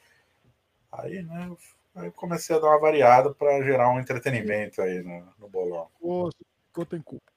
Aí, 0.92 1.24
né, 1.24 1.48
eu- 1.48 1.58
aí 1.96 2.08
eu 2.08 2.12
comecei 2.12 2.54
a 2.54 2.60
dar 2.60 2.68
uma 2.68 2.82
variada 2.82 3.34
para 3.34 3.64
gerar 3.64 3.90
um 3.92 3.98
entretenimento 4.02 4.82
aí 4.82 5.02
no, 5.02 5.26
no 5.40 5.48
bolão. 5.48 5.88
Ficou, 5.94 6.30
ficou 6.66 6.86
tem 6.86 7.02
culpa. 7.02 7.32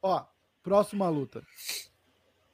Ó, 0.00 0.24
próxima 0.62 1.06
luta. 1.10 1.42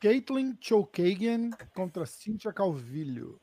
Caitlyn 0.00 0.56
Chokagian 0.60 1.50
contra 1.72 2.04
Cynthia 2.04 2.52
Calvillo. 2.52 3.40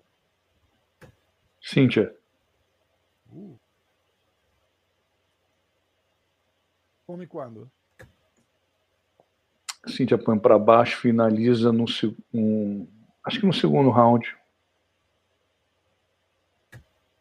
Cíntia. 1.62 2.14
Uh. 3.32 3.58
Como 7.06 7.22
e 7.24 7.28
quando? 7.28 7.70
Cíntia 9.88 10.18
põe 10.18 10.38
para 10.40 10.58
baixo, 10.58 10.98
finaliza 10.98 11.72
no 11.72 11.88
seg- 11.88 12.18
um, 12.34 12.88
acho 13.24 13.40
que 13.40 13.46
no 13.46 13.54
segundo 13.54 13.90
round. 13.92 14.36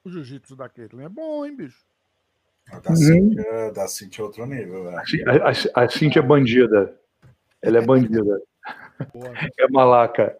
O 0.02 0.10
jiu-jitsu 0.10 0.56
da 0.56 0.68
Caitlyn 0.68 1.04
é 1.04 1.08
bom, 1.08 1.44
hein, 1.44 1.54
bicho? 1.54 1.84
A 2.70 2.78
Da 2.78 2.90
Uhum. 2.90 2.96
Cintia, 2.96 3.72
da 3.72 3.86
Cintia 3.88 4.22
é 4.22 4.26
outro 4.26 4.46
nível, 4.46 4.84
velho. 4.84 4.96
A, 4.96 5.80
a, 5.80 5.84
a 5.84 5.88
Cíntia 5.90 6.20
é 6.20 6.22
bandida. 6.22 6.98
Ela 7.60 7.78
é 7.78 7.80
bandida. 7.84 8.40
Boa, 9.12 9.32
É 9.58 9.68
malaca. 9.68 10.38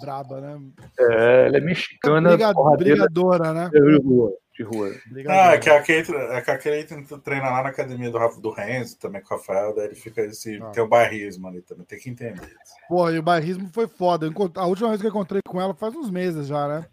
Braba, 0.00 0.40
né? 0.40 0.60
É, 0.98 1.46
ela 1.46 1.56
é 1.56 1.60
mexicana, 1.60 2.30
Briga- 2.30 2.52
porradeira 2.52 2.94
brigadora, 3.06 3.52
né? 3.52 3.70
de 3.70 3.96
rua. 3.98 4.32
De 4.56 4.62
rua. 4.62 4.90
Brigadora. 5.10 5.50
Ah, 5.50 5.54
é 5.54 5.58
que 5.58 5.68
a 5.68 5.78
Kate, 5.80 6.14
é 6.14 6.40
que 6.40 6.50
a 6.50 6.58
Kate 6.58 7.18
treina 7.22 7.50
lá 7.50 7.62
na 7.62 7.68
academia 7.68 8.10
do, 8.10 8.16
Rafa- 8.18 8.40
do 8.40 8.50
Renzo, 8.50 8.98
também 8.98 9.22
com 9.22 9.34
o 9.34 9.36
Rafael, 9.36 9.74
daí 9.74 9.86
ele 9.86 9.94
fica 9.94 10.22
esse. 10.22 10.60
Ah. 10.62 10.70
Tem 10.70 10.82
o 10.82 10.88
bairrismo 10.88 11.46
ali 11.48 11.60
também, 11.62 11.84
tem 11.84 11.98
que 11.98 12.08
entender. 12.08 12.56
Pô, 12.88 13.10
e 13.10 13.18
o 13.18 13.22
bairrismo 13.22 13.68
foi 13.72 13.86
foda. 13.86 14.26
A 14.54 14.66
última 14.66 14.88
vez 14.88 15.00
que 15.00 15.06
eu 15.06 15.10
encontrei 15.10 15.42
com 15.46 15.60
ela 15.60 15.74
faz 15.74 15.94
uns 15.94 16.10
meses 16.10 16.46
já, 16.46 16.66
né? 16.68 16.86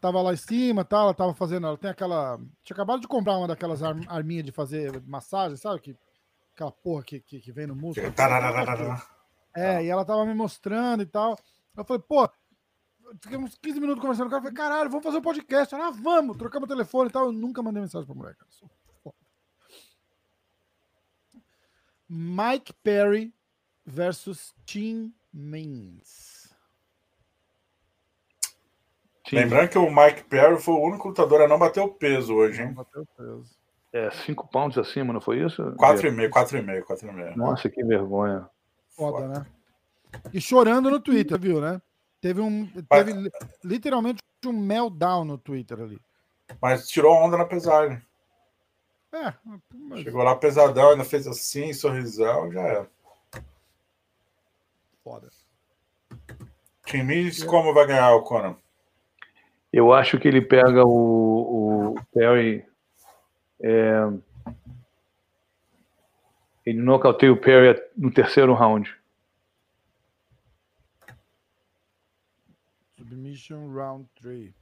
Tava 0.00 0.22
lá 0.22 0.32
em 0.32 0.36
cima, 0.36 0.84
tá? 0.84 0.98
Ela 0.98 1.12
tava 1.14 1.34
fazendo. 1.34 1.66
Ela 1.66 1.76
tem 1.76 1.90
aquela. 1.90 2.38
Tinha 2.62 2.74
acabado 2.74 3.00
de 3.00 3.08
comprar 3.08 3.36
uma 3.36 3.48
daquelas 3.48 3.82
arm- 3.82 4.04
arminhas 4.08 4.44
de 4.46 4.52
fazer 4.52 5.02
massagem, 5.06 5.56
sabe? 5.56 5.80
Que... 5.80 5.96
Aquela 6.54 6.70
porra 6.70 7.02
que, 7.02 7.18
que, 7.20 7.40
que 7.40 7.50
vem 7.52 7.66
no 7.66 7.74
músculo. 7.74 8.06
É, 9.56 9.84
e 9.84 9.88
ela 9.88 10.04
tava 10.04 10.24
me 10.24 10.32
mostrando 10.34 11.02
e 11.02 11.06
tal. 11.06 11.36
Eu 11.76 11.84
falei, 11.84 12.02
pô, 12.06 12.28
fiquei 13.20 13.36
uns 13.36 13.56
15 13.56 13.80
minutos 13.80 14.00
conversando 14.00 14.28
com 14.28 14.36
ela. 14.36 14.46
Eu 14.46 14.52
falei, 14.52 14.56
caralho, 14.56 14.90
vamos 14.90 15.04
fazer 15.04 15.18
um 15.18 15.22
podcast. 15.22 15.74
Ela, 15.74 15.88
ah, 15.88 15.90
vamos, 15.90 16.36
trocamos 16.36 16.66
o 16.66 16.72
telefone 16.72 17.08
e 17.08 17.12
tal. 17.12 17.26
Eu 17.26 17.32
nunca 17.32 17.62
mandei 17.62 17.82
mensagem 17.82 18.06
pra 18.06 18.14
mulher, 18.14 18.34
cara. 18.36 18.50
Sou 18.50 18.70
foda. 19.02 19.16
Mike 22.08 22.72
Perry 22.82 23.34
versus 23.84 24.54
Tim 24.64 25.12
Means. 25.32 26.54
Lembrando 29.32 29.70
que 29.70 29.78
o 29.78 29.90
Mike 29.90 30.24
Perry 30.24 30.60
foi 30.60 30.74
o 30.74 30.82
único 30.82 31.08
lutador 31.08 31.40
a 31.42 31.48
não 31.48 31.58
bater 31.58 31.80
o 31.80 31.88
peso 31.88 32.34
hoje, 32.34 32.62
hein? 32.62 32.72
Bateu 32.72 33.06
peso. 33.16 33.56
é, 33.92 34.10
cinco 34.10 34.46
pounds 34.46 34.76
acima, 34.76 35.12
não 35.12 35.20
foi 35.20 35.44
isso? 35.44 35.62
4,5, 35.76 36.28
4,5, 36.28 36.82
4,5. 36.82 37.36
Nossa, 37.36 37.68
que 37.68 37.82
vergonha. 37.82 38.48
Foda, 38.90 39.26
né? 39.26 39.46
E 40.32 40.40
chorando 40.40 40.90
no 40.90 41.00
Twitter, 41.00 41.38
viu, 41.38 41.60
né? 41.60 41.80
Teve 42.20 42.40
um. 42.40 42.66
Teve 42.88 43.12
li- 43.12 43.30
literalmente 43.62 44.22
um 44.46 44.52
meltdown 44.52 45.24
no 45.24 45.38
Twitter 45.38 45.80
ali. 45.80 46.00
Mas 46.60 46.88
tirou 46.88 47.14
onda 47.14 47.36
na 47.36 47.44
pesagem. 47.44 48.00
É, 49.12 49.32
mas 49.72 50.00
Chegou 50.00 50.22
lá 50.22 50.34
pesadão, 50.34 50.90
ainda 50.90 51.04
fez 51.04 51.26
assim, 51.26 51.72
sorrisão, 51.72 52.50
já 52.52 52.60
era. 52.60 52.90
foda. 55.04 55.28
Tim 56.86 57.02
Means, 57.04 57.42
como 57.44 57.72
vai 57.72 57.86
ganhar 57.86 58.14
o 58.14 58.22
Conan? 58.22 58.56
Eu 59.72 59.92
acho 59.92 60.18
que 60.18 60.28
ele 60.28 60.40
pega 60.40 60.84
o, 60.84 61.94
o 61.94 61.94
Perry. 62.12 62.64
é, 63.62 64.08
ele 66.66 66.80
nocauteia 66.80 67.32
o 67.32 67.36
Perry 67.40 67.80
no 67.96 68.10
terceiro 68.12 68.52
round. 68.54 68.94
Submission 73.14 73.72
round 73.72 74.08
3. 74.20 74.52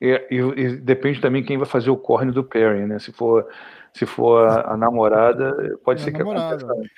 E, 0.00 0.26
e- 0.30 0.60
e 0.60 0.76
depende 0.76 1.20
também 1.20 1.42
quem 1.44 1.56
vai 1.58 1.66
fazer 1.66 1.90
o 1.90 1.96
corne 1.96 2.30
do 2.32 2.44
Perry, 2.44 2.86
né? 2.86 2.98
Se 2.98 3.12
for, 3.12 3.48
se 3.92 4.06
for 4.06 4.46
a, 4.48 4.72
a 4.74 4.76
namorada, 4.76 5.78
pode 5.84 6.00
É 6.00 6.04
ser 6.04 6.10
a 6.10 6.12
que 6.12 6.18
namorada. 6.18 6.64
aconteça. 6.64 6.90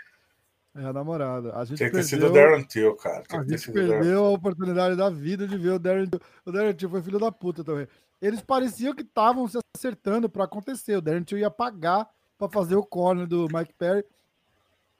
É 0.74 0.84
a 0.84 0.92
namorada. 0.92 1.56
A 1.56 1.64
gente 1.64 1.78
Tinha 1.78 1.88
que 1.90 1.96
ter 1.96 2.02
sido 2.02 2.22
perdeu, 2.30 2.42
o 2.42 2.48
Darren 2.50 2.64
Till, 2.64 2.96
cara. 2.96 3.22
Tinha 3.22 3.40
a 3.40 3.44
que 3.44 3.48
ter 3.50 3.56
gente 3.58 3.64
sido 3.64 3.72
o 3.72 3.80
Darren 3.86 3.90
perdeu 4.00 4.24
a 4.24 4.30
oportunidade 4.30 4.96
da 4.96 5.08
vida 5.08 5.46
de 5.48 5.56
ver 5.56 5.70
o 5.70 5.78
Darren 5.78 6.06
Till. 6.06 6.20
O 6.44 6.52
Darren 6.52 6.74
Till 6.74 6.90
foi 6.90 7.00
filho 7.02 7.18
da 7.18 7.32
puta 7.32 7.64
também. 7.64 7.86
Eles 8.20 8.42
pareciam 8.42 8.94
que 8.94 9.02
estavam 9.02 9.46
se 9.48 9.58
acertando 9.76 10.28
para 10.28 10.44
acontecer. 10.44 10.96
O 10.96 11.00
Darren 11.00 11.22
Till 11.22 11.38
ia 11.38 11.50
pagar 11.50 12.06
para 12.36 12.48
fazer 12.50 12.76
o 12.76 12.84
corner 12.84 13.26
do 13.26 13.46
Mike 13.52 13.72
Perry. 13.78 14.04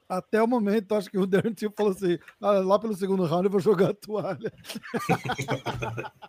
Até 0.09 0.43
o 0.43 0.47
momento, 0.47 0.95
acho 0.95 1.11
que 1.11 1.19
o 1.19 1.27
Darren 1.27 1.53
Till 1.53 1.73
falou 1.77 1.93
assim: 1.93 2.19
"Ah, 2.41 2.53
lá 2.53 2.79
pelo 2.79 2.95
segundo 2.95 3.25
round 3.25 3.47
eu 3.47 3.51
vou 3.51 3.61
jogar 3.61 3.91
a 3.91 3.95
toalha. 3.95 4.53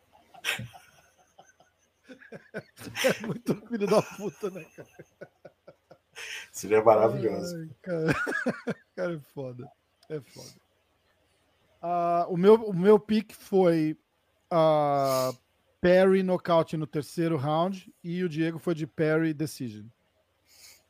é 3.06 3.26
muito 3.26 3.56
filho 3.68 3.88
da 3.88 4.02
puta, 4.02 4.50
né, 4.50 4.66
cara? 4.76 4.88
Seria 6.52 6.84
maravilhoso. 6.84 7.56
Ai, 7.56 7.70
cara. 7.82 8.14
cara, 8.96 9.14
é 9.14 9.20
foda. 9.20 9.70
É 10.10 10.20
foda. 10.20 10.68
Uh, 11.82 12.34
o, 12.34 12.38
meu, 12.38 12.56
o 12.56 12.74
meu 12.74 13.00
pick 13.00 13.34
foi 13.34 13.96
uh, 14.52 15.38
Perry 15.80 16.24
nocaute 16.24 16.76
no 16.76 16.88
terceiro 16.88 17.38
round 17.38 17.94
e 18.04 18.24
o 18.24 18.30
Diego 18.30 18.58
foi 18.58 18.74
de 18.74 18.88
Perry 18.88 19.34
decision. 19.34 19.86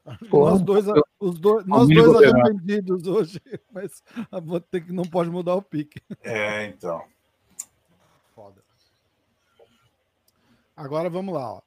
Nós 0.32 0.62
dois, 0.62 0.86
os 1.20 1.40
dois, 1.40 1.66
nós 1.66 1.88
dois 1.88 2.24
arrependidos 2.24 3.08
hoje, 3.08 3.42
mas 3.74 4.02
vou 4.44 4.60
ter 4.60 4.82
que 4.82 4.94
não 4.94 5.04
pode 5.04 5.30
mudar 5.30 5.56
o 5.56 5.62
pique. 5.62 6.02
É, 6.24 6.66
então. 6.68 7.04
Foda. 8.34 8.62
Agora 10.76 11.10
vamos 11.10 11.34
lá, 11.34 11.54
ó. 11.56 11.62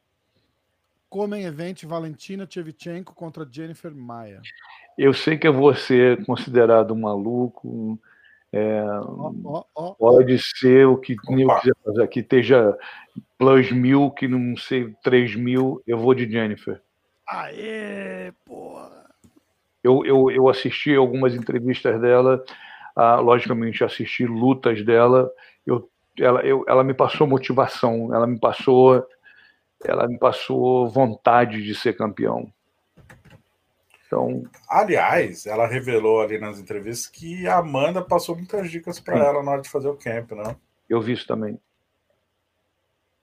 Comem 1.08 1.44
Event 1.44 1.84
Valentina 1.84 2.46
Tchevchenko 2.46 3.14
contra 3.14 3.46
Jennifer 3.50 3.92
Maia. 3.92 4.40
Eu 4.96 5.12
sei 5.12 5.36
que 5.36 5.46
eu 5.46 5.52
vou 5.52 5.74
ser 5.74 6.24
considerado 6.24 6.94
maluco. 6.94 7.98
É, 8.52 8.82
oh, 9.00 9.34
oh, 9.44 9.64
oh, 9.74 9.94
pode 9.94 10.38
ser 10.38 10.86
o 10.86 10.96
que 10.96 11.12
eu 11.12 11.48
quiser 11.56 11.74
fazer 11.84 12.02
aqui, 12.02 12.20
esteja 12.20 12.76
plus 13.38 13.70
mil, 13.70 14.10
que 14.10 14.26
não 14.26 14.56
sei, 14.56 14.92
três 15.02 15.36
mil, 15.36 15.82
eu 15.86 15.98
vou 15.98 16.14
de 16.14 16.28
Jennifer. 16.30 16.80
Aê, 17.30 18.32
porra! 18.44 19.08
Eu, 19.84 20.04
eu, 20.04 20.30
eu 20.32 20.48
assisti 20.48 20.94
algumas 20.96 21.32
entrevistas 21.32 22.00
dela, 22.00 22.44
ah, 22.96 23.20
logicamente 23.20 23.84
assisti 23.84 24.26
lutas 24.26 24.84
dela, 24.84 25.30
eu, 25.64 25.88
ela, 26.18 26.40
eu, 26.42 26.64
ela 26.66 26.82
me 26.82 26.92
passou 26.92 27.28
motivação, 27.28 28.12
ela 28.12 28.26
me 28.26 28.38
passou, 28.38 29.06
ela 29.84 30.08
me 30.08 30.18
passou 30.18 30.90
vontade 30.90 31.62
de 31.62 31.72
ser 31.72 31.96
campeão. 31.96 32.52
Então, 34.06 34.42
aliás, 34.68 35.46
ela 35.46 35.68
revelou 35.68 36.20
ali 36.20 36.36
nas 36.36 36.58
entrevistas 36.58 37.06
que 37.06 37.46
a 37.46 37.58
Amanda 37.58 38.02
passou 38.02 38.34
muitas 38.34 38.68
dicas 38.68 38.98
para 38.98 39.16
ela 39.16 39.40
na 39.40 39.52
hora 39.52 39.62
de 39.62 39.70
fazer 39.70 39.88
o 39.88 39.96
camp, 39.96 40.32
né? 40.32 40.56
Eu 40.88 41.00
vi 41.00 41.12
isso 41.12 41.28
também. 41.28 41.60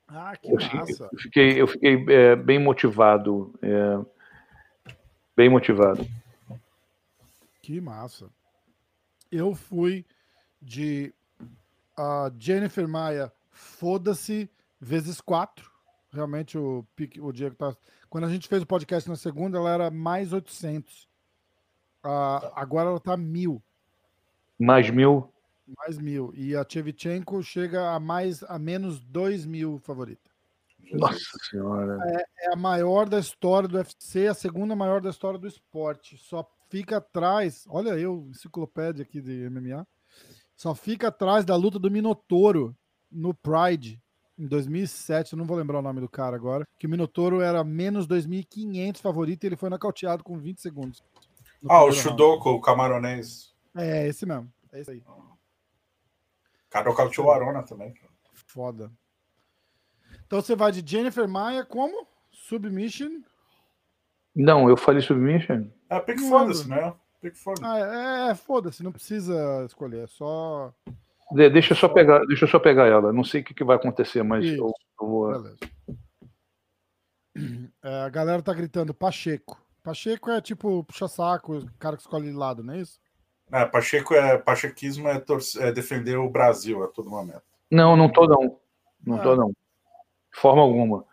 Ah, 0.08 0.36
que 0.38 0.50
eu 0.50 0.56
massa. 0.56 1.10
Eu 1.12 1.20
fiquei, 1.20 1.62
eu 1.62 1.68
fiquei 1.68 2.06
é, 2.08 2.36
bem 2.36 2.60
motivado. 2.60 3.54
É, 3.62 4.94
bem 5.36 5.50
motivado. 5.50 6.08
Que 7.62 7.82
massa. 7.82 8.30
Eu 9.30 9.54
fui 9.54 10.06
de 10.62 11.14
uh, 12.00 12.34
Jennifer 12.40 12.88
Maia, 12.88 13.32
foda-se, 13.52 14.50
vezes 14.80 15.20
quatro. 15.20 15.70
Realmente 16.12 16.58
o, 16.58 16.86
o 17.20 17.32
Diego 17.34 17.56
tá. 17.56 17.76
Quando 18.10 18.24
a 18.24 18.30
gente 18.30 18.48
fez 18.48 18.64
o 18.64 18.68
podcast 18.68 19.10
na 19.10 19.18
segunda, 19.18 19.58
ela 19.58 19.72
era 19.72 19.92
mais 19.92 20.32
800. 20.32 21.04
Uh, 21.04 22.08
ah, 22.08 22.54
agora 22.56 22.90
ela 22.90 23.00
tá 23.00 23.18
mil. 23.18 23.62
Mais 24.58 24.90
mil? 24.90 25.32
Mais 25.78 25.98
mil. 25.98 26.32
E 26.36 26.56
a 26.56 26.66
Chevchenko 26.68 27.44
chega 27.44 27.92
a 27.92 28.00
mais 28.00 28.44
a 28.44 28.58
menos 28.58 29.00
dois 29.00 29.46
mil 29.46 29.80
favorita. 29.80 30.30
Nossa 30.94 31.38
senhora. 31.50 32.00
É, 32.06 32.46
é, 32.46 32.54
a 32.54 32.56
maior 32.56 33.10
da 33.10 33.20
história 33.20 33.68
do 33.68 33.78
UFC, 33.78 34.28
a 34.28 34.34
segunda 34.34 34.76
maior 34.76 35.02
da 35.02 35.10
história 35.10 35.38
do 35.38 35.48
esporte. 35.48 36.18
Só 36.18 36.50
fica 36.70 36.98
atrás. 36.98 37.66
Olha 37.70 37.90
eu, 37.98 38.28
enciclopédia 38.30 39.04
aqui 39.04 39.22
de 39.22 39.50
MMA. 39.50 39.86
Só 40.56 40.74
fica 40.74 41.10
atrás 41.10 41.46
da 41.46 41.56
luta 41.56 41.78
do 41.78 41.92
Minotouro 41.92 42.76
no 43.12 43.34
Pride 43.34 44.02
em 44.38 44.48
2007. 44.48 45.34
Eu 45.34 45.38
não 45.38 45.46
vou 45.46 45.58
lembrar 45.58 45.80
o 45.80 45.84
nome 45.84 46.00
do 46.00 46.10
cara 46.10 46.36
agora. 46.36 46.66
Que 46.80 46.88
o 46.88 46.90
Minotouro 46.90 47.42
era 47.42 47.64
menos 47.64 48.08
2.500 48.08 48.98
favorito 49.00 49.44
e 49.44 49.48
ele 49.48 49.58
foi 49.58 49.70
nocauteado 49.70 50.24
com 50.24 50.38
20 50.38 50.62
segundos. 50.62 51.04
Ah, 51.68 51.84
o 51.84 51.92
Shudoku, 51.92 52.50
o 52.50 52.62
camaronês. 52.62 53.54
É, 53.76 54.08
esse 54.08 54.26
mesmo. 54.26 54.52
É 54.72 54.80
esse 54.80 54.92
aí. 54.92 55.04
Cara, 56.78 56.90
nocauteou 56.90 57.28
o 57.28 57.32
Arona 57.32 57.64
também. 57.64 57.94
Foda. 58.46 58.92
Então 60.26 60.42
você 60.42 60.56
vai 60.56 60.72
de 60.72 60.88
Jennifer 60.88 61.28
Maia 61.28 61.66
como? 61.66 62.06
Submission? 62.32 63.22
Não, 64.36 64.70
eu 64.70 64.78
falei 64.78 65.02
submission. 65.02 65.68
É, 65.90 66.00
pick 66.00 66.20
foda-se, 66.20 66.70
né? 66.70 66.94
Pick 67.22 67.36
foda-se. 67.36 67.66
Ah, 67.66 68.28
é, 68.28 68.32
é 68.32 68.36
foda-se, 68.36 68.84
não 68.84 68.92
precisa 68.92 69.66
escolher, 69.66 70.04
é 70.04 70.08
só. 70.08 70.72
De, 71.32 71.50
deixa 71.50 71.74
eu 71.74 71.78
só 71.78 71.90
pegar, 71.90 72.24
deixa 72.26 72.46
eu 72.46 72.50
só 72.50 72.60
pegar 72.60 72.86
ela. 72.86 73.12
Não 73.12 73.24
sei 73.24 73.42
o 73.42 73.44
que, 73.44 73.54
que 73.56 73.64
vai 73.64 73.76
acontecer, 73.76 74.22
mas 74.22 74.46
eu, 74.46 74.72
eu, 75.02 75.08
vou. 75.08 75.32
Beleza. 75.32 75.58
É, 77.84 78.02
a 78.02 78.10
galera 78.10 78.42
tá 78.42 78.54
gritando 78.54 78.94
Pacheco. 78.94 79.60
Pacheco 79.82 80.30
é 80.30 80.42
tipo 80.42 80.84
puxa-saco, 80.84 81.58
o 81.58 81.72
cara 81.80 81.96
que 81.96 82.04
escolhe 82.04 82.30
de 82.30 82.36
lado, 82.36 82.64
não 82.64 82.74
é 82.74 82.82
isso? 82.82 83.00
É, 83.52 83.66
Pacheco 83.66 84.14
é 84.14 84.38
pachequismo 84.38 85.08
é, 85.08 85.24
é, 85.60 85.72
defender 85.72 86.18
o 86.18 86.30
Brasil 86.30 86.84
a 86.84 86.88
todo 86.88 87.10
momento. 87.10 87.42
Não, 87.72 87.96
não 87.96 88.10
tô 88.10 88.28
não. 88.28 88.58
Não 89.06 89.18
é. 89.18 89.22
tô 89.22 89.36
não. 89.36 89.50
De 89.50 90.40
forma 90.40 90.62
alguma. 90.62 91.06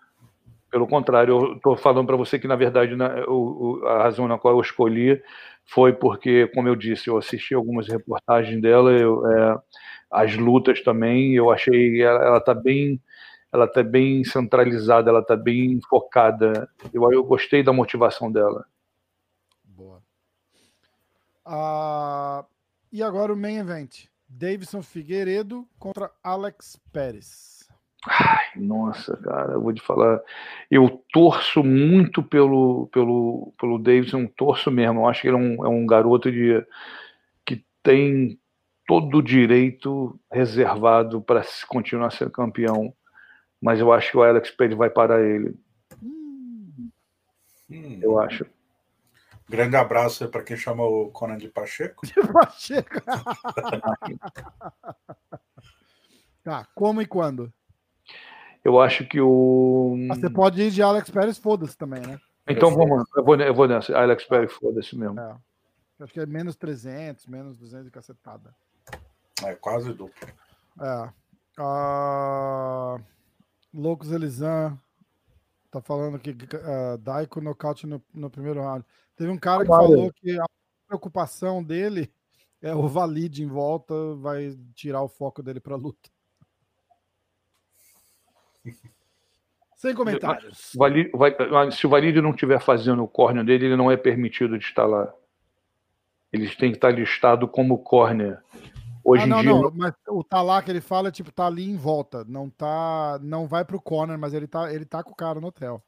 Pelo 0.70 0.89
contrário, 0.89 1.32
eu 1.32 1.52
estou 1.55 1.77
falando 1.77 2.06
para 2.06 2.16
você 2.16 2.39
que, 2.39 2.48
na 2.48 2.56
verdade, 2.56 2.97
na, 2.97 3.24
o, 3.28 3.81
o, 3.82 3.86
a 3.86 4.02
razão 4.02 4.27
na 4.27 4.36
qual 4.36 4.55
eu 4.55 4.61
escolhi 4.61 5.23
foi 5.65 5.93
porque, 5.93 6.48
como 6.48 6.69
eu 6.69 6.74
disse, 6.74 7.09
eu 7.09 7.16
assisti 7.16 7.55
algumas 7.55 7.89
reportagens 7.89 8.61
dela, 8.61 8.90
eu, 8.90 9.24
é, 9.27 9.59
as 10.11 10.36
lutas 10.36 10.82
também, 10.82 11.35
eu 11.35 11.51
achei 11.51 12.02
ela 12.02 12.39
está 12.39 12.52
bem 12.52 13.01
ela 13.55 13.69
tá 13.69 13.85
bem 13.85 14.24
centralizada, 14.24 15.09
ela 15.09 15.20
está 15.20 15.36
bem 15.36 15.78
focada. 15.89 16.69
Eu, 16.93 17.12
eu 17.12 17.23
gostei 17.23 17.62
da 17.62 17.73
motivação 17.73 18.31
dela. 18.31 18.66
E 22.93 23.03
agora 23.03 23.33
o 23.33 23.37
main 23.37 23.59
event. 23.59 24.07
Davidson 24.29 24.83
Figueiredo 24.83 25.66
contra 25.79 26.11
Alex 26.23 26.81
Pérez. 26.93 27.69
Ai, 28.07 28.47
nossa, 28.57 29.16
cara, 29.16 29.53
eu 29.55 29.62
vou 29.62 29.73
te 29.73 29.81
falar. 29.81 30.21
Eu 30.71 31.03
torço 31.12 31.65
muito 31.65 32.23
pelo, 32.23 32.87
pelo, 32.89 33.55
pelo 33.59 33.79
Davidson, 33.79 34.27
torço 34.27 34.71
mesmo. 34.71 35.01
Eu 35.01 35.09
acho 35.09 35.23
que 35.23 35.29
ele 35.29 35.37
é 35.37 35.41
um, 35.41 35.65
é 35.65 35.69
um 35.69 35.87
garoto 35.87 36.31
de, 36.31 36.65
que 37.47 37.65
tem 37.83 38.39
todo 38.87 39.19
o 39.19 39.23
direito 39.23 40.19
reservado 40.31 41.23
para 41.23 41.43
continuar 41.66 42.11
sendo 42.11 42.31
campeão. 42.31 42.95
Mas 43.61 43.81
eu 43.81 43.91
acho 43.91 44.11
que 44.11 44.16
o 44.19 44.23
Alex 44.23 44.51
Pérez 44.51 44.77
vai 44.77 44.91
parar 44.91 45.23
ele. 45.23 45.55
Hum. 46.03 46.91
Eu 48.03 48.19
acho. 48.19 48.45
Grande 49.49 49.77
abraço 49.77 50.25
aí 50.25 50.31
para 50.31 50.43
quem 50.43 50.57
chama 50.57 50.85
o 50.85 51.11
Conan 51.11 51.37
de 51.37 51.49
Pacheco. 51.49 52.07
De 52.07 52.15
Pacheco. 52.33 53.01
tá, 56.43 56.66
como 56.75 57.03
e 57.03 57.07
quando? 57.07 57.53
Eu 58.65 58.81
acho 58.81 59.07
que 59.07 59.21
o. 59.21 59.95
Você 60.09 60.31
pode 60.31 60.62
ir 60.62 60.71
de 60.71 60.83
Alex 60.83 61.11
Pérez, 61.11 61.37
foda-se 61.37 61.77
também, 61.77 62.01
né? 62.01 62.19
Então 62.49 62.71
eu 62.71 62.77
vamos, 62.77 63.05
eu 63.15 63.25
vou, 63.25 63.37
eu 63.37 63.55
vou 63.55 63.69
nessa. 63.69 63.97
Alex 63.97 64.25
Pérez, 64.25 64.53
foda-se 64.53 64.97
mesmo. 64.97 65.21
É. 65.21 65.37
Acho 66.01 66.12
que 66.12 66.21
é 66.21 66.27
menos 66.27 66.57
300, 66.57 67.27
menos 67.27 67.59
200 67.59 67.85
de 67.85 67.91
cacetada. 67.91 68.55
É, 69.43 69.55
quase 69.55 69.93
duplo. 69.93 70.29
É. 70.81 71.11
Uh... 71.61 73.01
Loucos 73.73 74.12
Elisan 74.12 74.79
tá 75.71 75.81
falando 75.81 76.19
que 76.19 76.31
uh, 76.31 76.99
Daiko 76.99 77.41
nocaute 77.41 77.87
no, 77.87 78.03
no 78.15 78.31
primeiro 78.31 78.62
round. 78.62 78.85
Teve 79.16 79.31
um 79.31 79.39
cara 79.39 79.62
que 79.62 79.69
falou 79.69 80.12
que 80.12 80.39
a 80.39 80.45
preocupação 80.86 81.62
dele 81.62 82.12
é 82.61 82.74
o 82.74 82.89
Valide 82.89 83.43
em 83.43 83.47
volta, 83.47 83.95
vai 84.16 84.57
tirar 84.74 85.03
o 85.03 85.09
foco 85.09 85.43
dele 85.43 85.61
para 85.61 85.77
luta. 85.77 86.11
Sem 89.77 89.95
comentários. 89.95 90.73
Valide, 90.74 91.11
vai, 91.15 91.70
se 91.70 91.86
o 91.86 91.91
Valide 91.91 92.20
não 92.20 92.31
estiver 92.31 92.61
fazendo 92.61 93.05
o 93.05 93.09
córnea 93.09 93.45
dele, 93.45 93.66
ele 93.66 93.77
não 93.77 93.91
é 93.91 93.97
permitido 93.97 94.59
de 94.59 94.65
estar 94.65 94.86
lá. 94.86 95.12
Eles 96.32 96.57
têm 96.57 96.70
que 96.70 96.78
estar 96.78 96.91
listado 96.91 97.47
como 97.47 97.78
córnea. 97.78 98.43
Hoje 99.05 99.24
ah, 99.24 99.27
não, 99.27 99.39
em 99.41 99.43
dia. 99.43 99.53
Não, 99.53 99.70
mas 99.70 99.93
o 100.09 100.24
tá 100.24 100.41
lá 100.41 100.62
que 100.62 100.70
ele 100.70 100.81
fala, 100.81 101.12
tipo, 101.12 101.31
tá 101.31 101.47
ali 101.47 101.69
em 101.69 101.77
volta. 101.77 102.24
Não 102.24 102.49
tá. 102.49 103.20
Não 103.23 103.47
vai 103.47 103.65
pro 103.65 103.81
corner, 103.81 104.19
mas 104.19 104.32
ele 104.32 104.49
tá, 104.49 104.73
ele 104.73 104.86
tá 104.86 105.05
com 105.05 105.11
o 105.11 105.15
cara 105.15 105.41
no 105.41 105.49
hotel. 105.49 105.82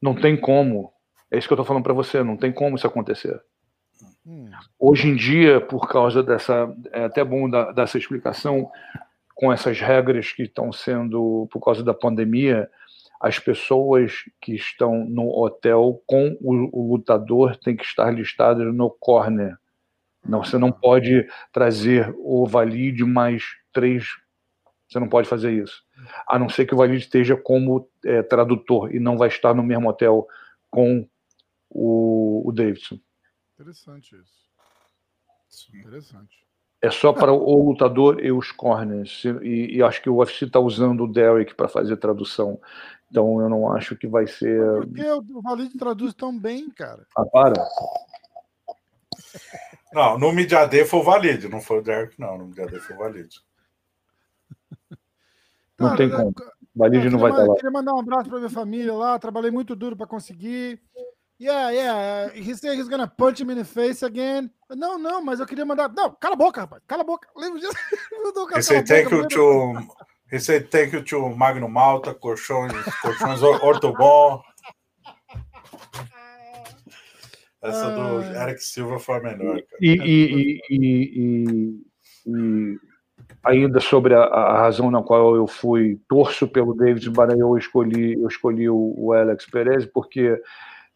Não 0.00 0.14
tem 0.14 0.38
como. 0.38 0.92
É 1.30 1.38
isso 1.38 1.46
que 1.46 1.52
eu 1.52 1.56
estou 1.56 1.66
falando 1.66 1.84
para 1.84 1.92
você, 1.92 2.22
não 2.22 2.36
tem 2.36 2.52
como 2.52 2.76
isso 2.76 2.86
acontecer. 2.86 3.40
Hum. 4.26 4.50
Hoje 4.78 5.08
em 5.08 5.16
dia, 5.16 5.60
por 5.60 5.88
causa 5.88 6.22
dessa. 6.22 6.74
É 6.92 7.04
até 7.04 7.24
bom 7.24 7.48
dar, 7.48 7.72
dar 7.72 7.82
essa 7.82 7.98
explicação, 7.98 8.70
com 9.34 9.52
essas 9.52 9.80
regras 9.80 10.32
que 10.32 10.42
estão 10.42 10.72
sendo, 10.72 11.48
por 11.50 11.60
causa 11.60 11.84
da 11.84 11.94
pandemia, 11.94 12.68
as 13.20 13.38
pessoas 13.38 14.24
que 14.40 14.54
estão 14.54 15.04
no 15.04 15.28
hotel 15.28 16.02
com 16.06 16.36
o, 16.40 16.68
o 16.72 16.92
lutador 16.92 17.56
têm 17.56 17.76
que 17.76 17.84
estar 17.84 18.10
listadas 18.10 18.72
no 18.74 18.90
corner. 18.90 19.56
Não, 20.26 20.44
você 20.44 20.58
não 20.58 20.70
pode 20.70 21.26
trazer 21.52 22.14
o 22.18 22.46
valide 22.46 23.04
mais 23.04 23.44
três. 23.72 24.08
Você 24.88 24.98
não 24.98 25.08
pode 25.08 25.28
fazer 25.28 25.52
isso. 25.52 25.82
A 26.26 26.38
não 26.38 26.48
ser 26.48 26.66
que 26.66 26.74
o 26.74 26.76
valide 26.76 27.04
esteja 27.04 27.36
como 27.36 27.88
é, 28.04 28.22
tradutor 28.22 28.94
e 28.94 29.00
não 29.00 29.16
vai 29.16 29.28
estar 29.28 29.54
no 29.54 29.62
mesmo 29.62 29.88
hotel 29.88 30.26
com 30.70 31.08
o, 31.70 32.42
o 32.46 32.52
Davidson. 32.52 32.98
Interessante 33.54 34.16
isso. 34.16 34.48
Interessante. 35.74 36.46
É 36.80 36.90
só 36.90 37.12
para 37.12 37.32
o 37.32 37.62
lutador 37.62 38.24
e 38.24 38.30
os 38.30 38.52
corners. 38.52 39.24
E, 39.42 39.76
e 39.76 39.82
acho 39.82 40.00
que 40.00 40.08
o 40.08 40.16
UFC 40.16 40.44
está 40.44 40.60
usando 40.60 41.04
o 41.04 41.12
Derek 41.12 41.54
para 41.54 41.68
fazer 41.68 41.96
tradução. 41.96 42.60
Então 43.10 43.40
eu 43.40 43.48
não 43.48 43.72
acho 43.72 43.96
que 43.96 44.06
vai 44.06 44.26
ser. 44.26 44.60
Porque 44.76 45.10
o 45.10 45.42
Valide 45.42 45.76
traduz 45.76 46.14
tão 46.14 46.38
bem, 46.38 46.70
cara. 46.70 47.04
Ah, 47.16 47.26
para. 47.26 47.66
Não, 49.92 50.18
no 50.18 50.32
Media 50.32 50.66
Day 50.66 50.84
foi 50.84 51.00
o 51.00 51.02
Valide, 51.02 51.48
não 51.48 51.60
foi 51.60 51.78
o 51.78 51.82
Derek, 51.82 52.14
não. 52.20 52.38
No 52.38 52.46
Media 52.46 52.66
Day 52.66 52.78
foi 52.78 52.94
o 52.94 52.98
Valide. 52.98 53.40
Não 55.78 55.94
tem 55.94 56.10
como. 56.10 56.34
Valide 56.74 57.08
não 57.08 57.20
vai 57.20 57.30
estar 57.30 57.44
lá. 57.44 57.54
Queria 57.54 57.70
mandar 57.70 57.94
um 57.94 58.00
abraço 58.00 58.28
para 58.28 58.38
minha 58.38 58.50
família 58.50 58.92
lá. 58.92 59.16
Trabalhei 59.16 59.50
muito 59.50 59.76
duro 59.76 59.96
para 59.96 60.08
conseguir. 60.08 60.82
Yeah, 61.38 61.70
yeah. 61.70 62.30
He 62.34 62.54
said 62.54 62.76
he's 62.76 62.88
gonna 62.88 63.06
punch 63.06 63.40
him 63.40 63.50
in 63.50 63.58
the 63.58 63.64
face 63.64 64.02
again. 64.02 64.50
Não, 64.70 64.98
não, 64.98 65.22
mas 65.24 65.38
eu 65.38 65.46
queria 65.46 65.64
mandar. 65.64 65.88
Não, 65.88 66.10
cala 66.20 66.34
a 66.34 66.36
boca, 66.36 66.62
rapaz. 66.62 66.82
Cala 66.86 67.02
a 67.02 67.06
boca. 67.06 67.28
Lembra 67.36 67.60
disso? 67.60 67.72
He 68.56 68.62
said 68.62 68.86
thank 68.86 69.10
you 69.10 69.26
to. 69.28 69.74
He 70.30 70.40
said 70.40 70.70
thank 70.70 70.92
you 70.92 71.02
to 71.04 71.28
Magno 71.30 71.68
Malta, 71.68 72.12
colchões, 72.12 72.72
colchões 73.00 73.42
Ortobon. 73.42 74.42
Essa 77.62 77.90
do 77.90 78.22
Eric 78.36 78.62
Silva 78.62 78.98
foi 78.98 79.16
a 79.16 79.20
melhor. 79.20 79.54
Cara. 79.54 79.66
E, 79.80 79.90
e, 79.90 80.60
e, 80.70 81.84
e, 82.26 82.78
ainda 83.44 83.80
sobre 83.80 84.14
a, 84.14 84.22
a, 84.22 84.58
razão 84.58 84.90
na 84.90 85.02
qual 85.02 85.34
eu 85.34 85.46
fui 85.46 86.00
torço 86.08 86.46
pelo 86.46 86.74
David 86.74 87.10
Barra, 87.10 87.36
eu 87.36 87.56
escolhi, 87.56 88.14
eu 88.14 88.28
escolhi 88.28 88.68
o, 88.68 88.94
o 88.96 89.12
Alex 89.12 89.46
Perez, 89.46 89.86
porque 89.86 90.40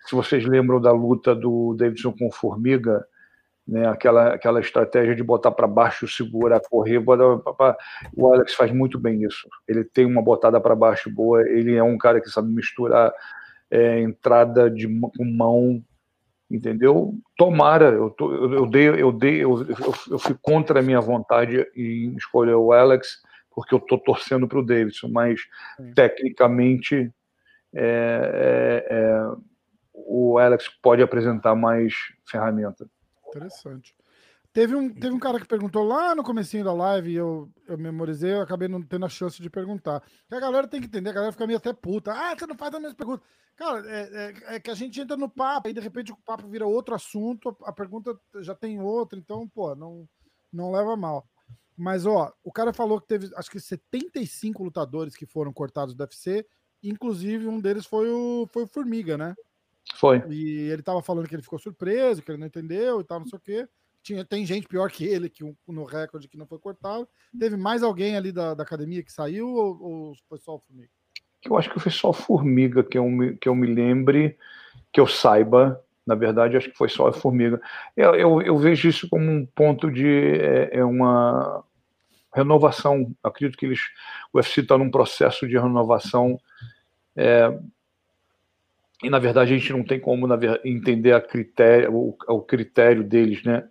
se 0.04 0.14
vocês 0.14 0.44
lembram 0.44 0.80
da 0.80 0.92
luta 0.92 1.34
do 1.34 1.74
Davidson 1.74 2.12
com 2.12 2.26
o 2.28 2.32
Formiga, 2.32 3.06
né, 3.66 3.86
aquela, 3.86 4.34
aquela 4.34 4.60
estratégia 4.60 5.14
de 5.14 5.22
botar 5.22 5.52
para 5.52 5.66
baixo, 5.66 6.08
segurar, 6.08 6.60
correr. 6.60 6.98
Botar, 6.98 7.76
o 8.16 8.32
Alex 8.32 8.54
faz 8.54 8.72
muito 8.72 8.98
bem 8.98 9.22
isso. 9.22 9.48
Ele 9.68 9.84
tem 9.84 10.04
uma 10.04 10.22
botada 10.22 10.60
para 10.60 10.74
baixo 10.74 11.10
boa. 11.10 11.42
Ele 11.48 11.74
é 11.74 11.82
um 11.82 11.96
cara 11.96 12.20
que 12.20 12.28
sabe 12.28 12.52
misturar 12.52 13.12
é, 13.70 14.00
entrada 14.00 14.68
de 14.68 14.88
com 14.88 15.24
mão, 15.24 15.82
entendeu? 16.50 17.14
Tomara. 17.36 17.90
Eu, 17.90 18.10
tô, 18.10 18.34
eu, 18.34 18.52
eu, 18.52 18.66
dei, 18.66 18.88
eu, 18.88 19.12
dei, 19.12 19.44
eu, 19.44 19.62
eu, 19.62 19.94
eu 20.10 20.18
fui 20.18 20.36
contra 20.42 20.80
a 20.80 20.82
minha 20.82 21.00
vontade 21.00 21.66
em 21.76 22.14
escolher 22.16 22.54
o 22.54 22.72
Alex, 22.72 23.22
porque 23.54 23.74
eu 23.74 23.78
estou 23.78 23.98
torcendo 23.98 24.48
para 24.48 24.58
o 24.58 24.66
Davidson, 24.66 25.08
mas 25.08 25.40
tecnicamente. 25.94 27.10
É, 27.74 28.84
é, 28.90 28.94
é 28.94 29.51
o 30.06 30.38
Alex 30.38 30.68
pode 30.82 31.02
apresentar 31.02 31.54
mais 31.54 31.94
ferramenta. 32.24 32.88
Interessante. 33.28 33.94
Teve 34.52 34.76
um, 34.76 34.92
teve 34.92 35.14
um 35.14 35.18
cara 35.18 35.40
que 35.40 35.46
perguntou 35.46 35.82
lá 35.82 36.14
no 36.14 36.22
comecinho 36.22 36.62
da 36.62 36.74
live 36.74 37.10
e 37.10 37.14
eu, 37.14 37.50
eu 37.66 37.78
memorizei, 37.78 38.34
eu 38.34 38.42
acabei 38.42 38.68
não 38.68 38.82
tendo 38.82 39.06
a 39.06 39.08
chance 39.08 39.40
de 39.40 39.48
perguntar. 39.48 40.02
Que 40.28 40.34
a 40.34 40.40
galera 40.40 40.68
tem 40.68 40.78
que 40.78 40.86
entender, 40.86 41.08
a 41.08 41.14
galera 41.14 41.32
fica 41.32 41.46
meio 41.46 41.56
até 41.56 41.72
puta. 41.72 42.12
Ah, 42.12 42.36
você 42.38 42.46
não 42.46 42.56
faz 42.56 42.74
a 42.74 42.80
mesma 42.80 42.94
pergunta. 42.94 43.22
Cara, 43.56 43.82
é, 43.86 44.00
é, 44.00 44.56
é, 44.56 44.60
que 44.60 44.70
a 44.70 44.74
gente 44.74 45.00
entra 45.00 45.16
no 45.16 45.28
papo 45.28 45.68
e 45.68 45.72
de 45.72 45.80
repente 45.80 46.12
o 46.12 46.16
papo 46.16 46.48
vira 46.48 46.66
outro 46.66 46.94
assunto, 46.94 47.56
a, 47.62 47.72
pergunta 47.72 48.18
já 48.40 48.54
tem 48.54 48.80
outra, 48.80 49.18
então, 49.18 49.48
pô, 49.48 49.74
não, 49.74 50.06
não 50.52 50.70
leva 50.70 50.96
mal. 50.96 51.26
Mas, 51.76 52.04
ó, 52.04 52.30
o 52.44 52.52
cara 52.52 52.74
falou 52.74 53.00
que 53.00 53.06
teve, 53.06 53.30
acho 53.36 53.50
que 53.50 53.58
75 53.58 54.62
lutadores 54.62 55.16
que 55.16 55.24
foram 55.24 55.52
cortados 55.52 55.94
do 55.94 56.02
UFC, 56.02 56.46
inclusive 56.82 57.46
um 57.46 57.58
deles 57.58 57.86
foi 57.86 58.10
o, 58.10 58.46
foi 58.52 58.64
o 58.64 58.68
Formiga, 58.68 59.16
né? 59.16 59.34
Foi. 59.94 60.22
E 60.28 60.68
ele 60.70 60.82
tava 60.82 61.02
falando 61.02 61.28
que 61.28 61.34
ele 61.34 61.42
ficou 61.42 61.59
surpreso, 61.59 62.22
que 62.22 62.30
ele 62.30 62.38
não 62.38 62.46
entendeu 62.46 63.00
e 63.00 63.04
tal, 63.04 63.20
não 63.20 63.26
sei 63.26 63.38
o 63.38 63.42
quê. 63.42 63.68
Tinha, 64.02 64.24
tem 64.24 64.44
gente 64.44 64.66
pior 64.66 64.90
que 64.90 65.04
ele 65.04 65.28
que 65.28 65.44
no 65.68 65.84
recorde 65.84 66.28
que 66.28 66.36
não 66.36 66.46
foi 66.46 66.59
cortado. 66.59 67.09
Teve 67.38 67.56
mais 67.56 67.82
alguém 67.82 68.16
ali 68.16 68.32
da, 68.32 68.52
da 68.52 68.62
academia 68.64 69.02
que 69.02 69.12
saiu 69.12 69.48
ou, 69.48 69.80
ou 69.80 70.14
foi 70.28 70.38
só 70.38 70.56
o 70.56 70.59
Formiga? 70.59 70.90
Eu 71.44 71.56
acho 71.56 71.70
que 71.70 71.80
foi 71.80 71.92
só 71.92 72.10
o 72.10 72.14
Formiga 72.14 72.82
que 72.82 72.98
eu, 72.98 73.09
me, 73.09 73.36
que 73.36 73.48
eu 73.48 73.54
me 73.54 73.66
lembre, 73.66 74.36
que 74.92 75.00
eu 75.00 75.06
saiba. 75.06 75.82
Na 76.04 76.16
verdade, 76.16 76.56
acho 76.56 76.70
que 76.70 76.76
foi 76.76 76.88
só 76.88 77.09
a 77.09 77.12
Formiga. 77.12 77.60
Eu, 77.96 78.14
eu, 78.14 78.42
eu 78.42 78.59
vejo 78.59 78.88
isso 78.88 79.09
como 79.09 79.30
um 79.30 79.46
ponto 79.46 79.90
de. 79.90 80.06
É, 80.06 80.78
é 80.78 80.84
uma 80.84 81.64
renovação. 82.34 83.14
Acredito 83.22 83.56
que 83.56 83.66
eles, 83.66 83.80
o 84.32 84.38
UFC 84.38 84.62
está 84.62 84.76
num 84.76 84.90
processo 84.90 85.46
de 85.46 85.56
renovação. 85.56 86.40
É, 87.14 87.56
e 89.02 89.10
na 89.10 89.18
verdade 89.18 89.52
a 89.52 89.56
gente 89.58 89.72
não 89.72 89.82
tem 89.82 89.98
como 89.98 90.26
entender 90.64 91.12
a 91.12 91.20
critério, 91.20 91.92
o, 91.92 92.16
o, 92.28 92.40
critério 92.40 93.02
deles, 93.02 93.42
né? 93.42 93.68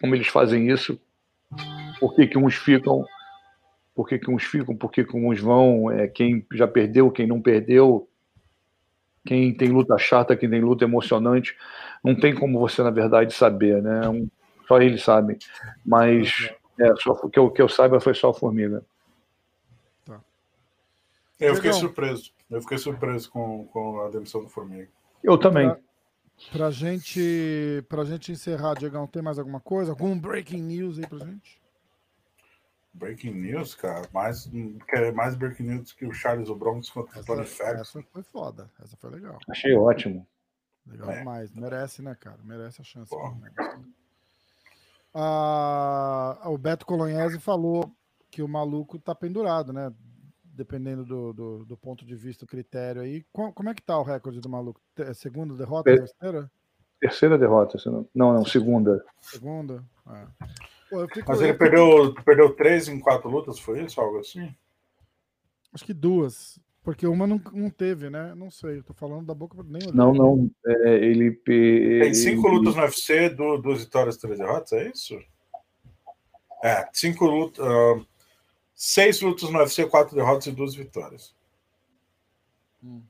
Como 0.00 0.14
eles 0.14 0.28
fazem 0.28 0.70
isso, 0.70 1.00
por 1.98 2.14
que, 2.14 2.26
que 2.26 2.38
uns 2.38 2.54
ficam, 2.54 3.04
por 3.94 4.08
que, 4.08 4.18
que 4.18 4.30
uns 4.30 4.44
ficam, 4.44 4.76
por 4.76 4.90
que, 4.90 5.04
que 5.04 5.16
uns 5.16 5.40
vão, 5.40 5.90
é, 5.90 6.06
quem 6.06 6.46
já 6.52 6.66
perdeu, 6.66 7.10
quem 7.10 7.26
não 7.26 7.40
perdeu, 7.40 8.08
quem 9.24 9.54
tem 9.54 9.68
luta 9.68 9.98
chata, 9.98 10.36
quem 10.36 10.48
tem 10.48 10.60
luta 10.60 10.84
emocionante, 10.84 11.56
não 12.02 12.14
tem 12.14 12.34
como 12.34 12.58
você, 12.58 12.82
na 12.82 12.90
verdade, 12.90 13.34
saber, 13.34 13.82
né? 13.82 14.08
Um, 14.08 14.28
só 14.66 14.80
eles 14.80 15.02
sabem. 15.02 15.38
Mas 15.84 16.50
é, 16.80 16.94
só, 16.96 17.12
o 17.12 17.28
que 17.28 17.38
eu, 17.38 17.50
que 17.50 17.62
eu 17.62 17.68
saiba 17.68 18.00
foi 18.00 18.14
só 18.14 18.30
a 18.30 18.34
formiga. 18.34 18.84
Eu 21.42 21.56
fiquei 21.56 21.72
surpreso. 21.72 22.32
Eu 22.50 22.60
fiquei 22.60 22.78
surpreso 22.78 23.30
com, 23.30 23.66
com 23.66 24.00
a 24.02 24.10
demissão 24.10 24.42
do 24.42 24.48
Formiga. 24.48 24.88
Eu 25.22 25.38
também. 25.38 25.68
Pra, 25.68 25.80
pra 26.52 26.70
gente, 26.70 27.84
pra 27.88 28.04
gente 28.04 28.32
encerrar, 28.32 28.74
Diegão, 28.74 29.06
tem 29.06 29.22
mais 29.22 29.38
alguma 29.38 29.60
coisa? 29.60 29.92
Algum 29.92 30.18
breaking 30.18 30.62
news 30.62 30.98
aí 30.98 31.06
pra 31.06 31.18
gente? 31.18 31.60
Breaking 32.94 33.32
news, 33.32 33.74
cara. 33.74 34.06
Mais, 34.12 34.50
mais 35.14 35.34
breaking 35.34 35.64
news 35.64 35.92
que 35.92 36.04
o 36.04 36.12
Charles 36.12 36.48
o 36.48 36.54
Bronx 36.54 36.90
contra 36.90 37.20
o 37.20 37.24
Tony 37.24 37.46
Ferguson. 37.46 38.00
Essa 38.00 38.08
foi 38.12 38.22
foda. 38.22 38.70
Essa 38.82 38.96
foi 38.96 39.10
legal. 39.10 39.38
Achei 39.48 39.74
ótimo. 39.74 40.26
Legal 40.86 41.10
é. 41.10 41.18
demais. 41.18 41.52
Merece, 41.52 42.02
né, 42.02 42.14
cara? 42.18 42.38
Merece 42.44 42.80
a 42.80 42.84
chance. 42.84 43.14
Ah, 45.14 46.40
o 46.46 46.58
Beto 46.58 46.86
Colonhese 46.86 47.38
falou 47.38 47.90
que 48.30 48.42
o 48.42 48.48
maluco 48.48 48.98
tá 48.98 49.14
pendurado, 49.14 49.72
né? 49.72 49.92
Dependendo 50.52 51.04
do, 51.04 51.32
do, 51.32 51.64
do, 51.64 51.76
ponto 51.76 52.04
de 52.04 52.14
vista, 52.14 52.44
o 52.44 52.48
critério 52.48 53.02
aí. 53.02 53.24
Como 53.32 53.68
é 53.68 53.74
que 53.74 53.82
tá 53.82 53.98
o 53.98 54.02
recorde 54.02 54.40
do 54.40 54.48
maluco? 54.48 54.80
É 54.98 55.14
segunda 55.14 55.54
derrota, 55.54 55.90
é, 55.90 55.96
terceira? 55.96 56.50
Terceira 57.00 57.38
derrota, 57.38 57.78
não, 58.14 58.34
não, 58.34 58.44
segunda. 58.44 59.04
Segunda? 59.20 59.84
É. 60.08 60.26
Pô, 60.90 61.08
fico, 61.08 61.30
Mas 61.30 61.40
ele 61.40 61.54
perdeu, 61.54 62.14
perdeu 62.24 62.54
três 62.54 62.86
em 62.86 63.00
quatro 63.00 63.30
lutas, 63.30 63.58
foi 63.58 63.82
isso? 63.82 64.00
Algo 64.00 64.18
assim? 64.18 64.54
Acho 65.72 65.84
que 65.84 65.94
duas. 65.94 66.60
Porque 66.84 67.06
uma 67.06 67.26
não, 67.26 67.40
não 67.52 67.70
teve, 67.70 68.10
né? 68.10 68.34
Não 68.34 68.50
sei, 68.50 68.78
eu 68.78 68.82
tô 68.82 68.92
falando 68.92 69.24
da 69.24 69.34
boca 69.34 69.56
nem 69.64 69.92
Não, 69.92 70.12
não. 70.12 70.50
É, 70.66 70.96
ele. 70.96 71.30
Tem 71.30 72.12
cinco 72.12 72.48
lutas 72.48 72.74
no 72.74 72.82
UFC, 72.82 73.30
duas 73.30 73.84
vitórias, 73.84 74.16
três 74.16 74.38
derrotas, 74.38 74.72
é 74.72 74.90
isso? 74.90 75.18
É, 76.62 76.88
cinco 76.92 77.24
lutas. 77.24 77.64
Uh, 77.64 78.06
Seis 78.84 79.20
lutas 79.20 79.48
no 79.48 79.60
UFC, 79.60 79.86
quatro 79.86 80.16
derrotas 80.16 80.48
e 80.48 80.50
duas 80.50 80.74
vitórias. 80.74 81.32
Hum. 82.82 83.00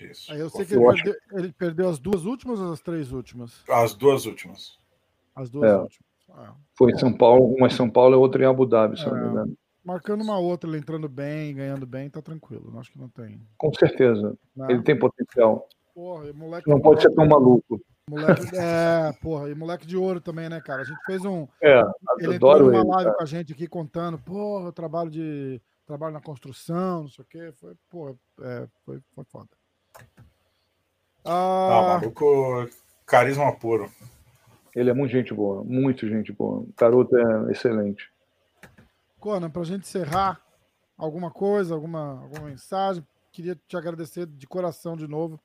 Isso. 0.00 0.32
Aí 0.32 0.40
eu 0.40 0.50
sei 0.50 0.66
que 0.66 0.74
ele 0.74 0.84
perdeu, 0.84 1.14
ele 1.30 1.52
perdeu, 1.52 1.88
as 1.88 2.00
duas 2.00 2.24
últimas 2.24 2.58
ou 2.58 2.72
as 2.72 2.80
três 2.80 3.12
últimas? 3.12 3.62
As 3.68 3.94
duas 3.94 4.26
últimas. 4.26 4.80
As 5.36 5.48
duas 5.48 5.70
é. 5.70 5.76
últimas. 5.76 6.08
Ah. 6.28 6.54
Foi 6.76 6.90
em 6.90 6.98
São 6.98 7.16
Paulo, 7.16 7.54
uma 7.54 7.68
em 7.68 7.70
São 7.70 7.88
Paulo 7.88 8.16
e 8.16 8.18
outra 8.18 8.42
em 8.42 8.46
Abu 8.48 8.66
Dhabi, 8.66 8.98
se 8.98 9.06
é. 9.06 9.10
não 9.10 9.14
me 9.14 9.26
é. 9.26 9.30
engano. 9.30 9.58
Marcando 9.84 10.22
uma 10.22 10.38
outra, 10.38 10.68
ele 10.68 10.78
entrando 10.78 11.08
bem, 11.08 11.54
ganhando 11.54 11.86
bem, 11.86 12.10
tá 12.10 12.20
tranquilo. 12.20 12.76
Acho 12.80 12.90
que 12.90 12.98
não 12.98 13.08
tem. 13.08 13.40
Com 13.56 13.72
certeza. 13.74 14.36
Não. 14.56 14.68
Ele 14.68 14.82
tem 14.82 14.98
potencial. 14.98 15.68
Porra, 15.94 16.32
não 16.66 16.80
pode 16.80 17.00
ser 17.00 17.14
tão 17.14 17.28
maluco. 17.28 17.80
Moleque, 18.08 18.54
é, 18.54 19.12
porra, 19.20 19.48
e 19.48 19.54
moleque 19.54 19.86
de 19.86 19.96
ouro 19.96 20.20
também, 20.20 20.48
né, 20.48 20.60
cara? 20.60 20.82
A 20.82 20.84
gente 20.84 21.02
fez 21.06 21.24
um. 21.24 21.48
É, 21.62 21.82
ele 22.18 22.34
entrou 22.34 22.58
numa 22.58 22.84
live 22.84 23.04
cara. 23.04 23.14
com 23.14 23.22
a 23.22 23.26
gente 23.26 23.52
aqui 23.52 23.66
contando, 23.66 24.18
porra, 24.18 24.72
trabalho 24.72 25.10
de. 25.10 25.60
Trabalho 25.86 26.14
na 26.14 26.20
construção, 26.20 27.02
não 27.02 27.08
sei 27.10 27.22
o 27.22 27.28
quê. 27.28 27.52
Foi, 27.60 27.74
porra, 27.90 28.14
é, 28.40 28.66
foi, 28.84 29.00
foi 29.14 29.24
foda. 29.24 29.50
Ah, 31.24 31.94
ah, 31.96 31.98
maluco, 32.00 32.68
carisma 33.06 33.54
puro. 33.54 33.90
Ele 34.74 34.90
é 34.90 34.94
muito 34.94 35.12
gente 35.12 35.32
boa, 35.32 35.62
muito 35.62 36.08
gente 36.08 36.32
boa. 36.32 36.60
O 36.60 36.68
garoto 36.76 37.16
é 37.16 37.52
excelente. 37.52 38.10
Conan, 39.20 39.50
pra 39.50 39.62
gente 39.62 39.82
encerrar, 39.82 40.40
alguma 40.96 41.30
coisa, 41.30 41.74
alguma, 41.74 42.20
alguma 42.22 42.48
mensagem? 42.48 43.06
Queria 43.30 43.58
te 43.68 43.76
agradecer 43.76 44.26
de 44.26 44.46
coração 44.46 44.96
de 44.96 45.06
novo 45.06 45.40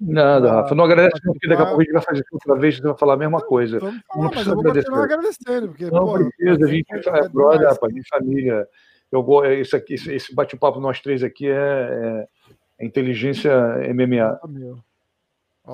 Nada, 0.00 0.50
Rafa. 0.50 0.74
Não 0.74 0.84
agradece, 0.84 1.20
porque 1.24 1.48
daqui 1.48 1.62
a 1.62 1.66
pouco 1.66 1.80
a 1.80 1.84
gente 1.84 1.92
vai 1.92 2.02
fazer 2.02 2.24
outra 2.32 2.56
vez, 2.56 2.76
você 2.76 2.82
vai 2.82 2.98
falar 2.98 3.14
a 3.14 3.18
mesma 3.18 3.40
coisa. 3.40 3.78
Vamos 3.78 4.02
falar, 4.06 4.24
não 4.24 4.34
mas 4.34 4.46
eu 4.46 4.54
vou 4.54 4.64
continuar 4.64 5.04
agradecendo. 5.04 5.68
Porque, 5.68 5.84
não 5.90 6.06
pô, 6.06 6.12
precisa, 6.14 6.64
a 6.64 6.68
gente 6.68 6.86
é, 6.92 7.18
é 7.18 7.28
brother, 7.28 7.68
rapaz, 7.68 7.94
de 7.94 8.08
família. 8.08 8.68
Eu, 9.12 9.24
isso 9.60 9.76
aqui, 9.76 9.94
esse 9.94 10.34
bate-papo 10.34 10.80
nós 10.80 11.00
três 11.00 11.22
aqui 11.22 11.48
é, 11.48 11.52
é, 11.54 12.28
é 12.80 12.84
inteligência 12.84 13.52
MMA. 13.94 14.40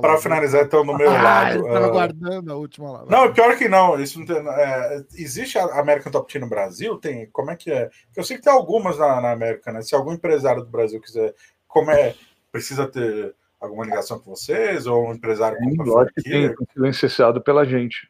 Para 0.00 0.18
finalizar, 0.18 0.64
então, 0.64 0.86
do 0.86 0.96
meu 0.96 1.10
ah, 1.10 1.22
lado. 1.22 1.66
Eu 1.66 1.72
tava 1.72 1.88
uh... 1.88 1.90
guardando 1.90 2.52
a 2.52 2.54
última 2.54 2.92
lá. 2.92 3.06
Não, 3.08 3.32
pior 3.32 3.56
que 3.56 3.68
não. 3.68 3.98
Isso 3.98 4.20
não 4.20 4.26
tem, 4.26 4.36
é, 4.36 5.04
existe 5.14 5.58
a 5.58 5.80
American 5.80 6.12
Top 6.12 6.30
Team 6.32 6.44
no 6.44 6.48
Brasil? 6.48 6.96
Tem? 6.98 7.26
Como 7.32 7.50
é 7.50 7.56
que 7.56 7.72
é? 7.72 7.90
Eu 8.14 8.22
sei 8.22 8.36
que 8.36 8.42
tem 8.44 8.52
algumas 8.52 8.98
na, 8.98 9.20
na 9.20 9.32
América, 9.32 9.72
né? 9.72 9.82
Se 9.82 9.94
algum 9.94 10.12
empresário 10.12 10.62
do 10.62 10.70
Brasil 10.70 11.00
quiser, 11.00 11.34
como 11.66 11.90
é? 11.90 12.14
Precisa 12.52 12.86
ter 12.86 13.34
alguma 13.60 13.84
ligação 13.84 14.18
com 14.18 14.34
vocês? 14.34 14.86
Ou 14.86 15.08
um 15.08 15.14
empresário 15.14 15.58
Sim, 15.58 15.76
lógico 15.78 16.14
que 16.22 16.30
tem, 16.30 16.54
licenciado 16.76 17.40
pela 17.40 17.64
gente. 17.64 18.08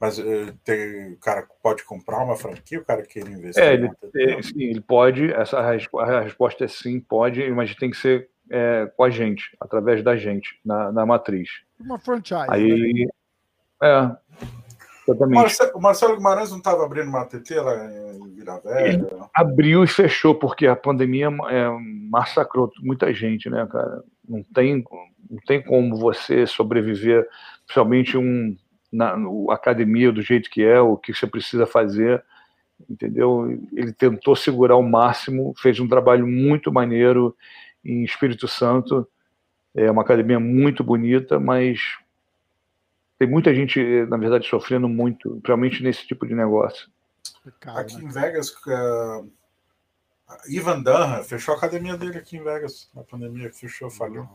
Mas 0.00 0.18
uh, 0.18 0.52
tem, 0.62 1.12
o 1.12 1.18
cara 1.18 1.46
pode 1.62 1.82
comprar 1.84 2.22
uma 2.22 2.36
franquia, 2.36 2.78
o 2.78 2.84
cara 2.84 3.02
quer 3.02 3.26
investir? 3.26 3.62
É, 3.62 3.74
ele, 3.74 3.90
é, 4.14 4.42
sim, 4.42 4.62
ele 4.62 4.80
pode. 4.80 5.32
Essa 5.32 5.58
a 5.58 6.20
resposta 6.20 6.64
é 6.64 6.68
sim, 6.68 7.00
pode, 7.00 7.50
mas 7.50 7.74
tem 7.74 7.90
que 7.90 7.96
ser 7.96 8.28
é, 8.50 8.90
com 8.94 9.04
a 9.04 9.10
gente, 9.10 9.56
através 9.60 10.02
da 10.02 10.16
gente, 10.16 10.60
na, 10.64 10.92
na 10.92 11.06
matriz. 11.06 11.48
Uma 11.80 11.98
franchise. 11.98 12.46
Aí, 12.48 13.04
né? 13.04 13.10
é, 13.82 14.16
exatamente. 15.08 15.40
Marcelo, 15.40 15.72
o 15.74 15.80
Marcelo 15.80 16.16
Guimarães 16.16 16.50
não 16.50 16.58
estava 16.58 16.84
abrindo 16.84 17.08
uma 17.08 17.24
TT 17.24 17.54
lá 17.60 17.84
em 17.86 18.34
Vila 18.34 18.60
Velha? 18.60 19.06
abriu 19.34 19.82
e 19.82 19.88
fechou, 19.88 20.34
porque 20.34 20.66
a 20.66 20.76
pandemia 20.76 21.28
é, 21.48 21.68
massacrou 22.10 22.70
muita 22.80 23.12
gente, 23.12 23.48
né, 23.48 23.66
cara? 23.70 24.02
Não 24.28 24.42
tem, 24.42 24.84
não 25.30 25.38
tem 25.46 25.62
como 25.62 25.96
você 25.96 26.46
sobreviver, 26.46 27.26
principalmente 27.64 28.16
um, 28.16 28.56
na 28.92 29.16
no, 29.16 29.50
academia 29.50 30.12
do 30.12 30.22
jeito 30.22 30.50
que 30.50 30.62
é, 30.62 30.80
o 30.80 30.96
que 30.96 31.14
você 31.14 31.26
precisa 31.26 31.66
fazer 31.66 32.22
entendeu? 32.88 33.50
Ele 33.72 33.92
tentou 33.92 34.36
segurar 34.36 34.76
o 34.76 34.82
máximo, 34.82 35.54
fez 35.56 35.80
um 35.80 35.88
trabalho 35.88 36.26
muito 36.26 36.72
maneiro 36.72 37.34
em 37.84 38.04
Espírito 38.04 38.46
Santo. 38.46 39.08
É 39.74 39.90
uma 39.90 40.02
academia 40.02 40.38
muito 40.38 40.84
bonita, 40.84 41.40
mas 41.40 41.80
tem 43.18 43.28
muita 43.28 43.54
gente, 43.54 43.80
na 44.06 44.16
verdade, 44.16 44.46
sofrendo 44.46 44.88
muito, 44.88 45.30
principalmente 45.30 45.82
nesse 45.82 46.06
tipo 46.06 46.26
de 46.26 46.34
negócio. 46.34 46.88
aqui 47.66 47.96
em 47.96 48.08
Vegas, 48.08 48.50
uh, 48.50 49.30
Ivan 50.48 50.82
Dunham 50.82 51.22
fechou 51.22 51.54
a 51.54 51.56
academia 51.56 51.96
dele 51.96 52.18
aqui 52.18 52.36
em 52.36 52.42
Vegas, 52.42 52.90
na 52.94 53.04
pandemia, 53.04 53.52
fechou, 53.52 53.90
falhou. 53.90 54.28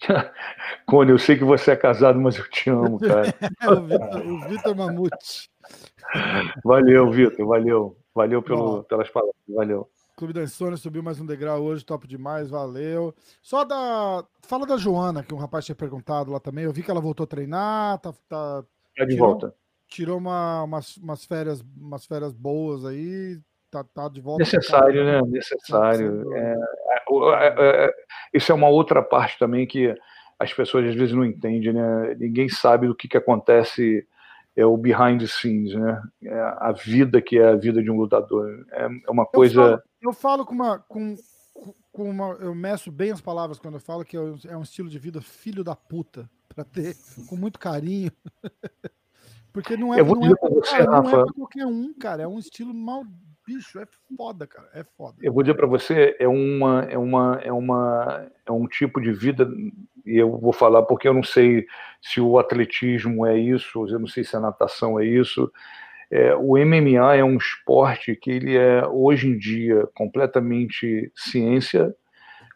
Cone, 0.86 1.10
eu 1.10 1.18
sei 1.18 1.36
que 1.36 1.44
você 1.44 1.72
é 1.72 1.76
casado, 1.76 2.20
mas 2.20 2.36
eu 2.36 2.48
te 2.48 2.70
amo, 2.70 2.98
cara. 2.98 3.34
o 4.24 4.48
Vitor 4.48 4.74
Mamute. 4.74 5.50
Valeu, 6.64 7.10
Vitor, 7.10 7.46
valeu. 7.46 7.96
Valeu 8.14 8.42
pelo, 8.42 8.84
pelas 8.84 9.08
palavras, 9.10 9.36
valeu. 9.48 9.88
Clube 10.16 10.32
da 10.32 10.42
Insônia 10.42 10.76
subiu 10.76 11.00
mais 11.00 11.20
um 11.20 11.26
degrau 11.26 11.62
hoje, 11.62 11.84
top 11.84 12.08
demais, 12.08 12.50
valeu. 12.50 13.14
Só 13.40 13.64
da. 13.64 14.24
Fala 14.42 14.66
da 14.66 14.76
Joana, 14.76 15.22
que 15.22 15.32
um 15.32 15.38
rapaz 15.38 15.64
tinha 15.64 15.76
perguntado 15.76 16.32
lá 16.32 16.40
também. 16.40 16.64
Eu 16.64 16.72
vi 16.72 16.82
que 16.82 16.90
ela 16.90 17.00
voltou 17.00 17.22
a 17.22 17.28
treinar, 17.28 17.98
tá. 18.00 18.12
tá... 18.28 18.64
É 18.96 19.04
de 19.04 19.12
tirou, 19.12 19.28
volta. 19.28 19.54
Tirou 19.86 20.18
uma, 20.18 20.64
umas, 20.64 20.96
umas, 20.96 21.24
férias, 21.24 21.64
umas 21.76 22.04
férias 22.04 22.32
boas 22.32 22.84
aí, 22.84 23.38
tá, 23.70 23.84
tá 23.84 24.08
de 24.08 24.20
volta. 24.20 24.40
Necessário, 24.40 25.04
né? 25.04 25.20
Necessário. 25.26 26.34
É, 26.34 26.56
é, 27.10 27.86
é, 27.86 27.94
isso 28.32 28.52
é 28.52 28.54
uma 28.54 28.68
outra 28.68 29.02
parte 29.02 29.38
também 29.38 29.66
que 29.66 29.94
as 30.38 30.52
pessoas 30.52 30.88
às 30.88 30.94
vezes 30.94 31.14
não 31.14 31.24
entendem, 31.24 31.72
né? 31.72 32.14
Ninguém 32.18 32.48
sabe 32.48 32.86
do 32.86 32.94
que, 32.94 33.08
que 33.08 33.16
acontece 33.16 34.06
é 34.56 34.66
o 34.66 34.76
behind 34.76 35.20
the 35.20 35.26
scenes, 35.26 35.74
né? 35.74 36.02
É 36.22 36.40
a 36.40 36.72
vida 36.72 37.22
que 37.22 37.38
é 37.38 37.48
a 37.48 37.56
vida 37.56 37.82
de 37.82 37.90
um 37.90 37.96
lutador. 37.96 38.66
É, 38.72 38.84
é 38.84 39.10
uma 39.10 39.24
coisa. 39.24 39.60
Eu 39.60 39.66
falo, 39.66 39.82
eu 40.02 40.12
falo 40.12 40.46
com 40.46 40.54
uma. 40.54 40.78
Com, 40.80 41.16
com 41.92 42.10
uma 42.10 42.32
eu 42.40 42.54
meço 42.54 42.90
bem 42.90 43.10
as 43.10 43.20
palavras 43.20 43.58
quando 43.58 43.74
eu 43.74 43.80
falo 43.80 44.04
que 44.04 44.16
é 44.16 44.56
um 44.56 44.62
estilo 44.62 44.88
de 44.88 44.98
vida 44.98 45.20
filho 45.20 45.64
da 45.64 45.74
puta, 45.74 46.28
para 46.48 46.64
ter 46.64 46.96
com 47.28 47.36
muito 47.36 47.58
carinho. 47.58 48.12
Porque 49.52 49.76
não 49.76 49.94
é, 49.94 50.02
não, 50.02 50.24
é, 50.24 50.34
você, 50.50 50.70
cara, 50.70 51.02
não 51.02 51.08
é 51.08 51.24
pra 51.24 51.32
qualquer 51.32 51.66
um, 51.66 51.92
cara. 51.94 52.22
É 52.22 52.28
um 52.28 52.38
estilo 52.38 52.72
mal 52.74 53.04
bicho, 53.48 53.78
é 53.80 53.86
foda, 54.14 54.46
cara. 54.46 54.68
É 54.74 54.84
foda. 54.84 55.16
Eu 55.22 55.32
vou 55.32 55.42
dizer 55.42 55.54
para 55.54 55.66
você, 55.66 56.14
é 56.18 56.28
uma, 56.28 56.82
é 56.84 56.98
uma, 56.98 57.40
é 57.42 57.50
uma, 57.50 58.26
é 58.44 58.52
um 58.52 58.66
tipo 58.66 59.00
de 59.00 59.10
vida 59.10 59.50
e 60.04 60.18
eu 60.18 60.38
vou 60.38 60.52
falar 60.52 60.82
porque 60.82 61.08
eu 61.08 61.14
não 61.14 61.22
sei 61.22 61.66
se 62.02 62.20
o 62.20 62.38
atletismo 62.38 63.26
é 63.26 63.38
isso, 63.38 63.86
eu 63.88 63.98
não 63.98 64.06
sei 64.06 64.22
se 64.22 64.36
a 64.36 64.40
natação 64.40 65.00
é 65.00 65.06
isso. 65.06 65.50
É, 66.10 66.34
o 66.34 66.56
MMA 66.56 67.16
é 67.16 67.24
um 67.24 67.36
esporte 67.36 68.14
que 68.16 68.30
ele 68.30 68.56
é 68.56 68.86
hoje 68.86 69.28
em 69.28 69.38
dia 69.38 69.86
completamente 69.94 71.10
ciência, 71.14 71.94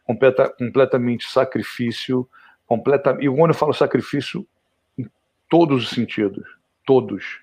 completa, 0.03 0.49
completamente 0.57 1.27
sacrifício, 1.27 2.27
completa, 2.65 3.17
e 3.19 3.27
quando 3.29 3.51
eu 3.51 3.57
falo 3.57 3.73
sacrifício, 3.73 4.47
em 4.97 5.07
todos 5.49 5.83
os 5.83 5.89
sentidos, 5.89 6.47
todos. 6.85 7.39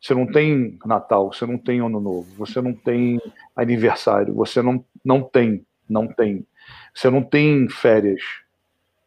Você 0.00 0.14
não 0.14 0.26
tem 0.26 0.78
Natal, 0.84 1.32
você 1.32 1.44
não 1.44 1.58
tem 1.58 1.80
Ano 1.80 2.00
Novo, 2.00 2.26
você 2.36 2.60
não 2.60 2.72
tem 2.72 3.20
aniversário, 3.54 4.34
você 4.34 4.62
não, 4.62 4.84
não 5.04 5.22
tem, 5.22 5.66
não 5.88 6.06
tem. 6.06 6.46
Você 6.94 7.10
não 7.10 7.22
tem 7.22 7.68
férias, 7.68 8.22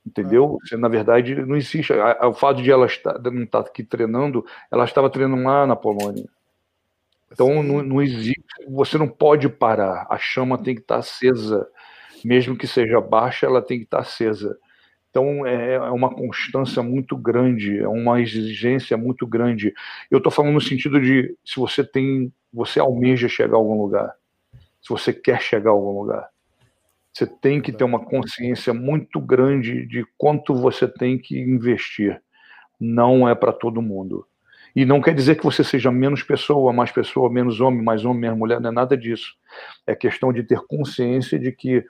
Entendeu? 0.06 0.60
Você, 0.62 0.76
na 0.76 0.90
verdade, 0.90 1.34
não 1.34 1.56
existe. 1.56 1.94
O 1.94 2.34
fato 2.34 2.62
de 2.62 2.70
ela 2.70 2.86
estar, 2.86 3.18
não 3.20 3.44
estar 3.44 3.62
aqui 3.62 3.84
treinando, 3.84 4.46
ela 4.70 4.84
estava 4.84 5.10
treinando 5.10 5.42
lá 5.42 5.66
na 5.66 5.78
Polônia. 5.78 6.26
Então 7.32 7.64
não, 7.64 7.82
não, 7.82 8.02
existe. 8.02 8.44
Você 8.68 8.98
não 8.98 9.08
pode 9.08 9.48
parar. 9.48 10.06
A 10.10 10.18
chama 10.18 10.62
tem 10.62 10.76
que 10.76 10.82
estar 10.82 10.98
acesa. 10.98 11.68
Mesmo 12.24 12.58
que 12.58 12.68
seja 12.68 13.00
baixa, 13.00 13.46
ela 13.46 13.62
tem 13.62 13.80
que 13.80 13.86
estar 13.86 14.00
acesa. 14.00 14.58
Então 15.14 15.46
é, 15.46 15.76
é 15.76 15.92
uma 15.92 16.10
constância 16.10 16.82
muito 16.82 17.16
grande, 17.16 17.78
é 17.78 17.88
uma 17.88 18.20
exigência 18.20 18.98
muito 18.98 19.28
grande. 19.28 19.72
Eu 20.10 20.18
estou 20.18 20.32
falando 20.32 20.56
no 20.56 20.62
sentido 20.62 21.00
de 21.00 21.38
se 21.46 21.60
você 21.60 21.84
tem, 21.84 22.34
você 22.52 22.80
almeja 22.80 23.30
chegar 23.30 23.54
a 23.54 23.60
algum 23.60 23.80
lugar, 23.80 24.16
se 24.82 24.90
você 24.90 25.14
quer 25.14 25.40
chegar 25.40 25.70
a 25.70 25.74
algum 25.74 26.00
lugar. 26.02 26.28
Você 27.14 27.28
tem 27.28 27.62
que 27.62 27.72
ter 27.72 27.84
uma 27.84 28.04
consciência 28.04 28.74
muito 28.74 29.22
grande 29.22 29.86
de 29.86 30.04
quanto 30.18 30.56
você 30.56 30.88
tem 30.88 31.16
que 31.16 31.40
investir. 31.40 32.20
Não 32.80 33.30
é 33.30 33.36
para 33.36 33.54
todo 33.54 33.84
mundo. 33.84 34.26
E 34.76 34.84
não 34.84 35.00
quer 35.00 35.14
dizer 35.14 35.36
que 35.36 35.44
você 35.44 35.64
seja 35.64 35.92
menos 35.92 36.24
pessoa, 36.24 36.74
mais 36.74 36.92
pessoa, 36.92 37.30
menos 37.30 37.62
homem, 37.62 37.84
mais 37.84 38.04
homem, 38.04 38.22
menos 38.22 38.40
mulher, 38.40 38.60
não 38.60 38.72
é 38.72 38.74
nada 38.74 38.98
disso. 38.98 39.36
É 39.86 39.94
questão 39.94 40.34
de 40.34 40.42
ter 40.42 40.60
consciência 40.62 41.38
de 41.38 41.52
que 41.52 41.86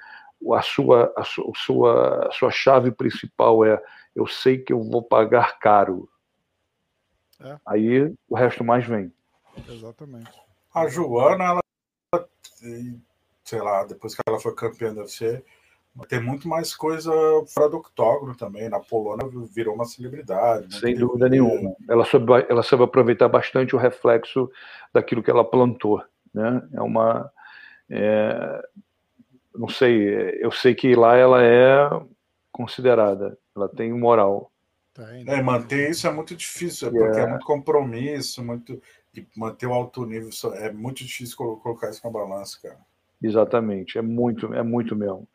a 0.54 0.62
sua, 0.62 1.14
a 1.16 1.24
sua, 1.24 2.28
a 2.28 2.32
sua 2.32 2.52
chave 2.52 2.92
principal 2.92 3.64
é 3.64 3.82
eu 4.16 4.28
sei 4.28 4.58
que 4.58 4.74
eu 4.74 4.82
vou 4.84 5.02
pagar 5.02 5.60
caro. 5.60 6.10
É. 7.40 7.58
Aí 7.66 8.14
o 8.30 8.36
resto 8.36 8.64
mais 8.64 8.86
vem. 8.86 9.12
Exatamente. 9.68 10.32
A 10.74 10.88
Joana, 10.88 11.44
ela 11.44 11.64
sei 13.44 13.62
lá, 13.62 13.84
depois 13.84 14.16
que 14.16 14.22
ela 14.26 14.40
foi 14.40 14.56
campeã 14.56 14.94
da 14.94 15.02
UFC, 15.02 15.44
tem 16.08 16.20
muito 16.20 16.48
mais 16.48 16.76
coisa 16.76 17.12
fora 17.54 17.70
do 17.70 17.78
octógono 17.78 18.36
também. 18.36 18.68
Na 18.68 18.80
Polônia 18.80 19.30
virou 19.54 19.76
uma 19.76 19.86
celebridade. 19.86 20.64
Né? 20.64 20.80
Sem 20.80 20.96
dúvida 20.96 21.30
nenhuma. 21.30 21.76
Ela 21.88 22.04
soube, 22.06 22.46
ela 22.50 22.64
soube 22.64 22.84
aproveitar 22.84 23.28
bastante 23.28 23.76
o 23.76 23.80
reflexo 23.80 24.50
daquilo 24.92 25.22
que 25.22 25.30
ela 25.30 25.46
plantou. 25.46 26.04
Né? 26.34 26.68
É 26.74 26.82
uma. 26.82 27.32
É, 27.90 28.68
não 29.56 29.67
sei, 29.67 30.38
eu 30.40 30.51
sei 30.51 30.73
que 30.73 30.95
lá 30.95 31.15
ela 31.15 31.43
é 31.43 31.90
considerada, 32.51 33.38
ela 33.56 33.69
tem 33.69 33.91
moral. 33.93 34.51
Tem, 34.93 35.23
né? 35.23 35.40
É, 35.40 35.41
manter 35.41 35.90
isso 35.90 36.07
é 36.07 36.11
muito 36.11 36.35
difícil, 36.35 36.91
porque 36.91 37.19
é, 37.19 37.23
é 37.23 37.27
muito 37.27 37.45
compromisso, 37.45 38.43
muito. 38.43 38.82
E 39.15 39.25
manter 39.38 39.67
o 39.67 39.73
alto 39.73 40.06
nível 40.06 40.30
é 40.56 40.72
muito 40.72 41.03
difícil 41.03 41.38
colocar 41.38 41.90
isso 41.90 42.01
na 42.03 42.11
balança, 42.11 42.57
cara. 42.61 42.80
Exatamente, 43.22 43.98
é 43.98 44.01
muito, 44.01 44.53
é 44.53 44.61
muito 44.61 44.95
mesmo. 44.95 45.27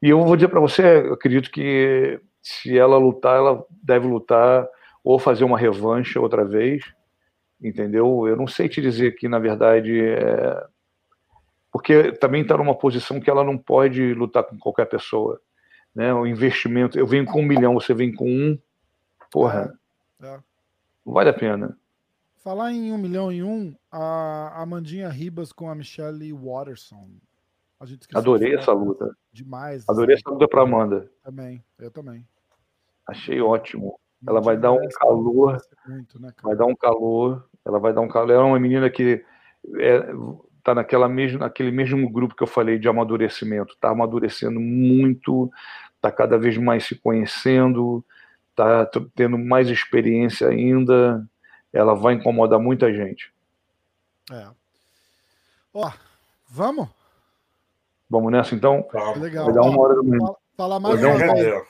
E 0.00 0.08
eu 0.08 0.24
vou 0.24 0.34
dizer 0.34 0.48
para 0.48 0.60
você, 0.60 0.82
eu 1.06 1.12
acredito 1.12 1.50
que 1.50 2.18
se 2.40 2.76
ela 2.78 2.96
lutar, 2.96 3.36
ela 3.36 3.64
deve 3.70 4.06
lutar 4.06 4.66
ou 5.02 5.18
fazer 5.18 5.44
uma 5.44 5.58
revanche 5.58 6.18
outra 6.18 6.44
vez, 6.44 6.84
entendeu? 7.60 8.26
Eu 8.26 8.36
não 8.36 8.46
sei 8.46 8.68
te 8.68 8.80
dizer 8.80 9.14
que, 9.16 9.28
na 9.28 9.38
verdade, 9.38 10.00
é... 10.00 10.66
porque 11.74 12.12
também 12.12 12.42
está 12.42 12.56
numa 12.56 12.78
posição 12.78 13.18
que 13.18 13.28
ela 13.28 13.42
não 13.42 13.58
pode 13.58 14.14
lutar 14.14 14.44
com 14.44 14.56
qualquer 14.56 14.84
pessoa, 14.84 15.40
né? 15.92 16.14
O 16.14 16.24
investimento, 16.24 16.96
eu 16.96 17.04
venho 17.04 17.26
com 17.26 17.40
um 17.40 17.44
milhão, 17.44 17.74
você 17.74 17.92
vem 17.92 18.14
com 18.14 18.30
um, 18.30 18.56
porra, 19.28 19.76
é. 20.22 20.24
É. 20.24 20.38
vale 21.04 21.30
a 21.30 21.34
pena. 21.34 21.76
Falar 22.36 22.70
em 22.70 22.92
um 22.92 22.96
milhão 22.96 23.32
em 23.32 23.42
um, 23.42 23.74
a 23.90 24.62
Amandinha 24.62 25.08
Ribas 25.08 25.52
com 25.52 25.68
a 25.68 25.74
Michelle 25.74 26.32
Watterson. 26.32 27.10
Adorei 28.14 28.54
essa 28.54 28.72
luta. 28.72 29.10
Demais. 29.32 29.84
Adorei 29.88 30.14
essa 30.14 30.30
luta 30.30 30.46
para 30.46 30.62
Amanda. 30.62 31.10
Também, 31.24 31.60
eu 31.80 31.90
também. 31.90 32.24
Achei 33.04 33.40
ótimo. 33.40 33.98
Ela 34.24 34.40
vai 34.40 34.56
dar 34.56 34.70
um 34.70 34.88
calor. 34.90 35.60
Muito, 35.88 36.22
né, 36.22 36.32
vai 36.40 36.54
dar 36.54 36.66
um 36.66 36.76
calor. 36.76 37.44
Ela 37.64 37.80
vai 37.80 37.92
dar 37.92 38.00
um 38.00 38.08
calor. 38.08 38.30
Ela 38.30 38.42
é 38.42 38.46
uma 38.46 38.60
menina 38.60 38.88
que 38.88 39.24
é, 39.80 40.14
tá 40.64 40.74
naquela 40.74 41.08
mesmo, 41.08 41.40
naquele 41.40 41.70
mesmo 41.70 42.08
grupo 42.08 42.34
que 42.34 42.42
eu 42.42 42.46
falei 42.46 42.78
de 42.78 42.88
amadurecimento. 42.88 43.76
Tá 43.78 43.90
amadurecendo 43.90 44.58
muito, 44.58 45.52
está 45.96 46.10
cada 46.10 46.38
vez 46.38 46.56
mais 46.56 46.84
se 46.86 46.94
conhecendo, 46.94 48.02
está 48.50 48.86
tendo 49.14 49.36
mais 49.38 49.68
experiência 49.68 50.48
ainda, 50.48 51.24
ela 51.70 51.94
vai 51.94 52.14
incomodar 52.14 52.58
muita 52.58 52.92
gente. 52.92 53.30
É. 54.32 54.48
Ó, 55.74 55.92
vamos? 56.48 56.88
Vamos 58.08 58.32
nessa 58.32 58.54
então? 58.54 58.88
Legal. 59.16 59.44
Vai 59.44 59.54
dar 59.54 59.62
uma 59.62 59.80
hora 59.82 59.94
do 59.94 60.04
meio. 60.04 60.36
Falar 60.56 60.80
mais 60.80 61.02
uma 61.02 61.18
vez. 61.18 61.64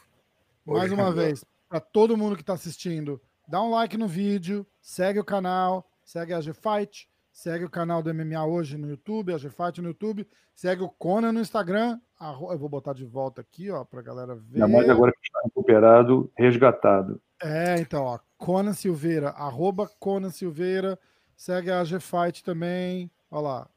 Mais 0.66 0.92
uma 0.92 1.12
vez, 1.12 1.44
para 1.68 1.80
todo 1.80 2.16
mundo 2.16 2.36
que 2.36 2.42
está 2.42 2.52
assistindo, 2.52 3.20
dá 3.48 3.60
um 3.60 3.70
like 3.70 3.96
no 3.96 4.06
vídeo, 4.06 4.64
segue 4.80 5.18
o 5.18 5.24
canal, 5.24 5.86
segue 6.04 6.32
a 6.32 6.40
G-Fight, 6.40 7.08
segue 7.34 7.64
o 7.64 7.68
canal 7.70 8.00
do 8.00 8.14
MMA 8.14 8.46
hoje 8.46 8.78
no 8.78 8.88
YouTube, 8.88 9.34
a 9.34 9.38
G-Fight 9.38 9.82
no 9.82 9.88
YouTube, 9.88 10.26
segue 10.54 10.82
o 10.82 10.88
Conan 10.88 11.32
no 11.32 11.40
Instagram. 11.40 11.98
Eu 12.20 12.56
vou 12.56 12.68
botar 12.68 12.94
de 12.94 13.04
volta 13.04 13.40
aqui, 13.40 13.70
ó, 13.70 13.84
pra 13.84 14.00
galera 14.00 14.36
ver. 14.36 14.62
Ainda 14.62 14.68
mais 14.68 14.88
agora 14.88 15.12
que 15.12 15.18
está 15.26 15.40
recuperado, 15.44 16.30
resgatado. 16.38 17.20
É, 17.42 17.78
então, 17.80 18.04
ó, 18.04 18.18
Conan 18.38 18.72
Silveira, 18.72 19.30
arroba 19.30 19.90
Conan 19.98 20.30
Silveira, 20.30 20.96
segue 21.36 21.72
a 21.72 21.80
AG 21.80 21.98
Fight 21.98 22.44
também, 22.44 23.10
ó 23.28 23.40
lá, 23.40 23.68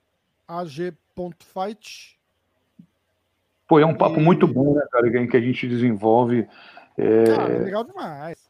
ag.fight. 0.48 2.16
Pô, 3.68 3.80
é 3.80 3.86
um 3.86 3.98
papo 3.98 4.19
e... 4.19 4.24
muito 4.24 4.48
bom, 4.48 4.76
né, 4.76 4.88
cara, 4.92 5.10
que 5.10 5.36
a 5.36 5.42
gente 5.42 5.68
desenvolve. 5.68 6.48
É 6.95 7.58
legal 7.64 7.84
demais. 7.84 8.47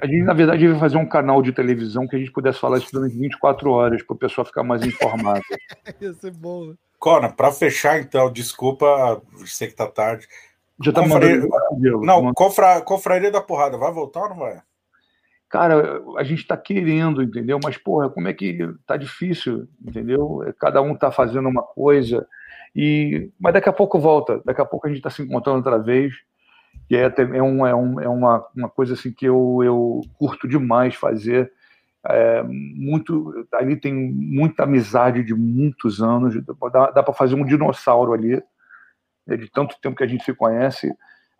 A 0.00 0.06
gente, 0.06 0.22
na 0.22 0.34
verdade, 0.34 0.64
ia 0.64 0.78
fazer 0.78 0.96
um 0.96 1.06
canal 1.06 1.42
de 1.42 1.52
televisão 1.52 2.06
que 2.06 2.16
a 2.16 2.18
gente 2.18 2.32
pudesse 2.32 2.58
falar 2.58 2.78
isso 2.78 2.92
durante 2.92 3.16
24 3.16 3.70
horas, 3.70 4.02
para 4.02 4.14
o 4.14 4.18
pessoal 4.18 4.44
ficar 4.44 4.62
mais 4.62 4.84
informado. 4.84 5.42
ia 6.00 6.12
ser 6.14 6.32
bom, 6.32 6.66
né? 6.66 6.74
Cona, 6.98 7.30
para 7.30 7.50
fechar 7.50 7.98
então, 7.98 8.30
desculpa, 8.30 9.22
sei 9.46 9.68
que 9.68 9.74
tá 9.74 9.86
tarde. 9.86 10.26
Já 10.82 10.92
tá 10.92 11.02
Confraria... 11.02 11.40
mandando... 11.40 12.00
Não, 12.04 12.32
confra... 12.34 12.80
Confraria 12.82 13.30
da 13.30 13.40
Porrada, 13.40 13.78
vai 13.78 13.92
voltar 13.92 14.22
ou 14.22 14.28
não 14.30 14.36
vai? 14.36 14.60
Cara, 15.50 16.00
a 16.16 16.22
gente 16.22 16.46
tá 16.46 16.56
querendo, 16.56 17.22
entendeu? 17.22 17.58
Mas, 17.62 17.76
porra, 17.76 18.08
como 18.08 18.28
é 18.28 18.32
que 18.32 18.56
tá 18.86 18.96
difícil, 18.96 19.66
entendeu? 19.84 20.44
Cada 20.60 20.80
um 20.80 20.94
tá 20.94 21.10
fazendo 21.10 21.48
uma 21.48 21.62
coisa. 21.62 22.24
e 22.74 23.30
Mas 23.38 23.54
daqui 23.54 23.68
a 23.68 23.72
pouco 23.72 23.98
volta, 23.98 24.40
daqui 24.44 24.60
a 24.60 24.64
pouco 24.64 24.86
a 24.86 24.90
gente 24.90 25.02
tá 25.02 25.10
se 25.10 25.22
encontrando 25.22 25.58
outra 25.58 25.76
vez. 25.76 26.14
E 26.90 26.96
é, 26.96 27.04
é, 27.04 27.42
um, 27.42 27.64
é, 27.64 27.74
um, 27.74 28.00
é 28.00 28.08
uma, 28.08 28.44
uma 28.54 28.68
coisa 28.68 28.94
assim 28.94 29.12
que 29.12 29.24
eu, 29.24 29.60
eu 29.62 30.00
curto 30.18 30.48
demais 30.48 30.96
fazer. 30.96 31.52
É, 32.04 32.42
muito 32.42 33.46
ali 33.52 33.76
tem 33.76 33.94
muita 33.94 34.64
amizade 34.64 35.22
de 35.22 35.34
muitos 35.34 36.00
anos 36.00 36.34
dá, 36.72 36.90
dá 36.92 37.02
para 37.02 37.12
fazer 37.12 37.34
um 37.34 37.44
dinossauro 37.44 38.14
ali 38.14 38.42
né, 39.26 39.36
de 39.36 39.50
tanto 39.50 39.78
tempo 39.82 39.96
que 39.96 40.04
a 40.04 40.06
gente 40.06 40.24
se 40.24 40.32
conhece 40.32 40.90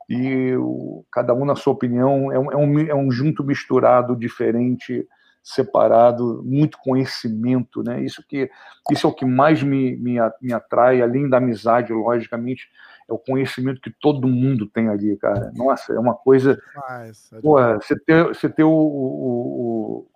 e 0.06 0.54
o, 0.56 1.02
cada 1.10 1.32
um 1.32 1.46
na 1.46 1.56
sua 1.56 1.72
opinião 1.72 2.30
é 2.30 2.38
um, 2.38 2.52
é 2.52 2.56
um, 2.56 2.78
é 2.78 2.94
um 2.94 3.10
junto 3.10 3.42
misturado 3.42 4.14
diferente 4.14 5.08
separado 5.42 6.42
muito 6.44 6.76
conhecimento 6.76 7.82
né. 7.82 8.02
Isso 8.02 8.22
que 8.28 8.50
isso 8.90 9.06
é 9.06 9.10
o 9.10 9.14
que 9.14 9.24
mais 9.24 9.62
me, 9.62 9.96
me, 9.96 10.18
me 10.42 10.52
atrai 10.52 11.00
além 11.00 11.26
da 11.26 11.38
amizade 11.38 11.90
logicamente 11.90 12.68
é 13.10 13.12
o 13.12 13.18
conhecimento 13.18 13.80
que 13.80 13.90
todo 13.90 14.28
mundo 14.28 14.66
tem 14.66 14.88
ali 14.88 15.16
cara 15.16 15.50
nossa 15.54 15.92
é 15.92 15.98
uma 15.98 16.14
coisa 16.14 16.60
Mas, 16.76 17.32
é 17.32 17.40
Porra, 17.40 17.76
você 17.80 17.98
ter 17.98 18.28
você 18.28 18.48
ter 18.48 18.64
o, 18.64 18.70
o 18.70 20.06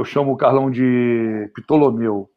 eu 0.00 0.04
chamo 0.04 0.32
o 0.32 0.36
Carlão 0.36 0.70
de 0.70 1.50
Ptolomeu. 1.54 2.30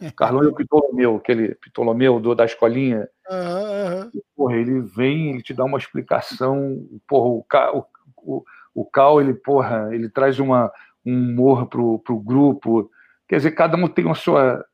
Carlão 0.16 0.42
é 0.42 0.48
o 0.48 0.54
Ptolomeu, 0.54 1.16
aquele 1.16 1.54
Ptolomeu 1.54 2.20
do, 2.20 2.34
da 2.34 2.44
escolinha. 2.44 3.08
Uhum. 3.30 4.10
Porra, 4.36 4.56
ele 4.56 4.80
vem, 4.80 5.30
ele 5.30 5.42
te 5.42 5.54
dá 5.54 5.64
uma 5.64 5.78
explicação. 5.78 6.84
Porra, 7.06 7.28
o, 7.28 7.46
o, 7.78 7.84
o, 8.16 8.44
o 8.74 8.84
Cal, 8.84 9.20
ele, 9.20 9.34
porra, 9.34 9.88
ele 9.94 10.08
traz 10.08 10.38
uma, 10.38 10.70
um 11.04 11.12
humor 11.12 11.66
pro, 11.66 12.00
pro 12.00 12.18
grupo. 12.18 12.90
Quer 13.28 13.36
dizer, 13.36 13.52
cada 13.52 13.76
um 13.76 13.88
tem 13.88 14.10
a 14.10 14.14
sua. 14.14 14.64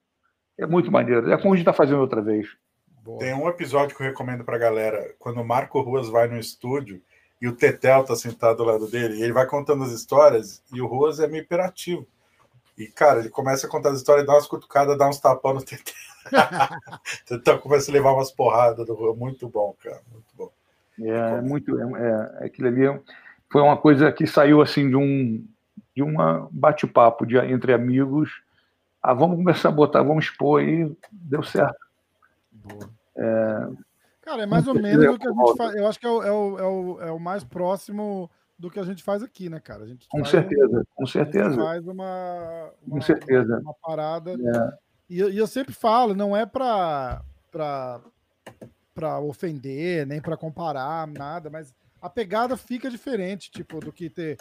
É 0.59 0.67
muito 0.67 0.91
maneiro. 0.91 1.31
É 1.31 1.37
como 1.37 1.53
a 1.53 1.57
gente 1.57 1.69
está 1.69 1.73
fazendo 1.73 2.01
outra 2.01 2.23
vez. 2.23 2.49
Tem 3.19 3.35
um 3.35 3.49
episódio 3.49 3.97
que 3.97 4.03
eu 4.03 4.07
recomendo 4.07 4.45
pra 4.45 4.59
galera. 4.59 5.15
Quando 5.19 5.41
o 5.41 5.45
Marco 5.45 5.81
Ruas 5.81 6.09
vai 6.09 6.29
no 6.29 6.39
estúdio 6.39 7.03
e 7.41 7.49
o 7.49 7.57
Tetel 7.57 8.05
tá 8.05 8.15
sentado 8.15 8.63
ao 8.63 8.69
lado 8.69 8.89
dele, 8.89 9.17
e 9.17 9.23
ele 9.23 9.33
vai 9.33 9.47
contando 9.47 9.83
as 9.83 9.91
histórias, 9.91 10.63
e 10.73 10.81
o 10.81 10.87
Ruas 10.87 11.19
é 11.19 11.27
meio 11.27 11.43
hiperativo. 11.43 12.07
E, 12.79 12.87
cara, 12.87 13.21
ele 13.21 13.29
começa 13.29 13.67
a 13.67 13.71
contar 13.71 13.91
as 13.91 13.99
histórias, 13.99 14.27
dá 14.27 14.33
umas 14.33 14.47
cutucadas, 14.47 14.97
dá 14.97 15.09
uns 15.09 15.19
tapão 15.19 15.55
no 15.55 15.63
TT. 15.63 15.93
então 17.31 17.59
começa 17.59 17.91
a 17.91 17.95
levar 17.95 18.13
umas 18.13 18.31
porradas 18.31 18.87
do 18.87 18.95
Rua. 18.95 19.15
Muito 19.15 19.49
bom, 19.49 19.75
cara. 19.83 20.01
Muito 20.11 20.35
bom. 20.37 20.51
É, 21.01 21.39
é 21.39 21.41
muito. 21.41 21.79
É, 21.79 22.41
é, 22.41 22.47
aquilo 22.47 22.69
ali 22.69 23.01
foi 23.51 23.61
uma 23.61 23.77
coisa 23.77 24.11
que 24.13 24.27
saiu 24.27 24.63
assim 24.63 24.89
de 24.89 24.97
um 24.97 25.45
de 25.95 26.03
um 26.03 26.15
bate-papo 26.51 27.27
de, 27.27 27.37
entre 27.37 27.73
amigos. 27.75 28.43
Ah, 29.03 29.13
vamos 29.13 29.37
começar 29.37 29.69
a 29.69 29.73
botar, 29.73 30.03
vamos 30.03 30.25
expor 30.25 30.63
e 30.63 30.97
deu 31.11 31.43
certo. 31.43 31.77
É, 33.17 33.69
Cara, 34.23 34.45
é 34.45 34.47
mais 34.47 34.69
ou 34.69 34.75
menos 34.75 35.05
o 35.05 35.19
que 35.19 35.27
a 35.27 35.33
gente 35.33 35.57
faz. 35.57 35.75
Eu 35.75 35.87
acho 35.87 35.99
que 35.99 36.07
é 36.07 36.11
o, 36.11 36.23
é 36.23 36.31
o, 36.33 36.59
é 36.59 36.67
o, 36.67 37.01
é 37.03 37.11
o 37.11 37.19
mais 37.19 37.43
próximo 37.43 38.31
do 38.57 38.71
que 38.71 38.79
a 38.79 38.85
gente 38.85 39.03
faz 39.03 39.21
aqui, 39.21 39.51
né, 39.51 39.59
cara? 39.59 39.83
A 39.83 39.87
gente 39.87 40.07
com 40.09 40.25
certeza, 40.25 40.81
um, 40.81 40.85
com 40.95 41.07
certeza. 41.07 41.57
faz 41.57 41.85
uma, 41.87 42.71
uma, 42.87 42.95
com 42.95 43.01
certeza. 43.01 43.55
uma, 43.55 43.61
uma 43.63 43.75
parada. 43.75 44.33
É. 44.33 44.79
E, 45.11 45.17
e, 45.21 45.37
eu 45.37 45.47
sempre 45.49 45.75
falo, 45.75 46.15
não 46.15 46.37
é 46.37 46.47
para 46.47 47.21
para 48.95 49.19
ofender, 49.21 50.07
nem 50.07 50.21
para 50.21 50.37
comparar, 50.37 51.07
nada, 51.07 51.51
mas 51.51 51.75
a 52.01 52.09
pegada 52.09 52.57
fica 52.57 52.91
diferente, 52.91 53.51
tipo, 53.51 53.81
do 53.81 53.91
que 53.91 54.09
ter 54.09 54.37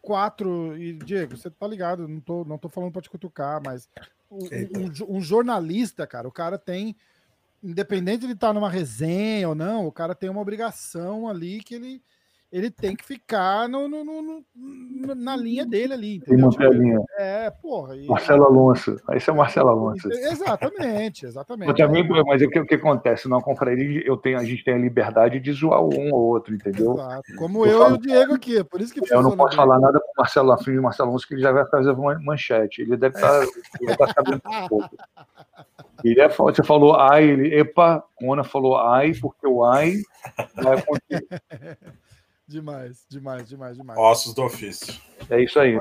quatro. 0.00 0.76
E, 0.76 0.94
Diego, 0.94 1.36
você 1.36 1.50
tá 1.50 1.66
ligado, 1.66 2.08
não 2.08 2.20
tô, 2.20 2.44
não 2.44 2.56
tô 2.56 2.68
falando 2.68 2.92
para 2.92 3.02
te 3.02 3.10
cutucar, 3.10 3.60
mas 3.62 3.88
um, 4.30 4.38
um, 4.38 5.16
um 5.16 5.20
jornalista, 5.20 6.06
cara, 6.06 6.26
o 6.26 6.32
cara 6.32 6.56
tem 6.56 6.96
independente 7.66 8.26
de 8.26 8.32
estar 8.32 8.52
numa 8.52 8.70
resenha 8.70 9.48
ou 9.48 9.54
não, 9.54 9.86
o 9.86 9.92
cara 9.92 10.14
tem 10.14 10.30
uma 10.30 10.40
obrigação 10.40 11.28
ali 11.28 11.62
que 11.62 11.74
ele 11.74 12.02
ele 12.50 12.70
tem 12.70 12.94
que 12.94 13.04
ficar 13.04 13.68
no, 13.68 13.88
no, 13.88 14.04
no, 14.04 14.44
na 15.14 15.36
linha 15.36 15.66
dele 15.66 15.92
ali. 15.92 16.20
Tem 16.20 16.36
uma 16.36 16.50
tipo, 16.50 16.64
linha. 16.64 17.02
É, 17.18 17.50
porra. 17.50 17.96
E... 17.96 18.06
Marcelo 18.06 18.44
Alonso. 18.44 18.96
Esse 19.10 19.30
é 19.30 19.32
o 19.32 19.36
Marcelo 19.36 19.68
Alonso. 19.68 20.08
Exatamente, 20.10 21.26
exatamente. 21.26 21.68
Mas, 21.68 21.76
também, 21.76 22.06
mas 22.24 22.42
o 22.42 22.48
que, 22.48 22.60
o 22.60 22.66
que 22.66 22.76
acontece? 22.76 23.28
Na 23.28 23.40
confraria, 23.40 24.02
eu 24.06 24.16
tenho, 24.16 24.38
a 24.38 24.44
gente 24.44 24.64
tem 24.64 24.74
a 24.74 24.78
liberdade 24.78 25.40
de 25.40 25.52
zoar 25.52 25.82
um 25.82 26.12
ou 26.12 26.26
outro, 26.26 26.54
entendeu? 26.54 26.94
Exato. 26.94 27.34
Como 27.36 27.66
eu, 27.66 27.72
eu 27.72 27.78
falo, 27.80 27.94
e 27.94 27.98
o 27.98 28.00
Diego 28.00 28.34
aqui, 28.34 28.64
por 28.64 28.80
isso 28.80 28.94
que 28.94 29.12
Eu 29.12 29.22
não 29.22 29.36
posso 29.36 29.56
falar 29.56 29.80
nada 29.80 29.98
com 29.98 30.06
o 30.06 30.14
Marcelo 30.16 30.52
Afim 30.52 30.72
e 30.72 30.80
Marcelo 30.80 31.10
Alonso, 31.10 31.26
que 31.26 31.34
ele 31.34 31.42
já 31.42 31.52
vai 31.52 31.66
fazer 31.66 31.90
uma 31.90 32.18
manchete. 32.20 32.82
Ele 32.82 32.96
deve 32.96 33.16
estar, 33.16 33.44
tá, 33.44 33.96
tá 33.96 34.14
sabendo 34.14 34.42
um 34.46 34.68
pouco. 34.68 34.96
Ele 36.04 36.20
é, 36.20 36.28
você 36.28 36.62
falou 36.62 36.94
ai, 36.94 37.24
ele, 37.24 37.58
epa, 37.58 38.04
Mona 38.20 38.44
falou 38.44 38.78
ai, 38.78 39.12
porque 39.20 39.46
o 39.46 39.64
ai 39.64 39.94
vai 40.54 40.78
acontecer. 40.78 41.26
Demais, 42.48 43.04
demais, 43.08 43.48
demais, 43.48 43.76
demais. 43.76 43.98
Ossos 43.98 44.32
do 44.32 44.44
ofício. 44.44 44.94
É 45.28 45.42
isso 45.42 45.58
aí. 45.58 45.76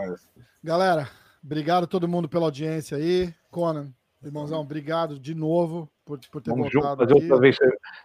Galera, 0.63 1.07
obrigado 1.43 1.83
a 1.83 1.87
todo 1.87 2.07
mundo 2.07 2.27
pela 2.27 2.45
audiência 2.45 2.97
aí. 2.97 3.33
Conan, 3.51 3.93
irmãozão, 4.23 4.61
obrigado 4.61 5.19
de 5.19 5.35
novo 5.35 5.89
por, 6.03 6.19
por 6.31 6.41
ter 6.41 6.49
Vamos 6.49 6.71
voltado. 6.73 7.03
Junto, 7.03 7.13
fazer 7.13 7.23
outra 7.23 7.39
vez. 7.39 7.57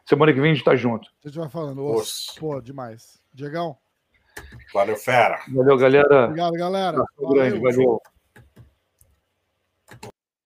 Semana 0.04 0.32
que 0.32 0.40
vem 0.40 0.50
a 0.50 0.54
gente 0.54 0.64
tá 0.64 0.76
junto. 0.76 1.08
A 1.24 1.28
gente 1.28 1.38
vai 1.38 1.48
falando. 1.48 1.84
Osso. 1.84 2.34
Pô, 2.38 2.60
demais. 2.60 3.18
Diegão. 3.32 3.78
Valeu, 4.74 4.96
fera. 4.96 5.40
Valeu, 5.54 5.76
galera. 5.76 6.24
Obrigado, 6.24 6.52
galera. 6.52 7.04
Valeu. 7.18 7.32
Grande, 7.34 7.58
valeu. 7.60 8.00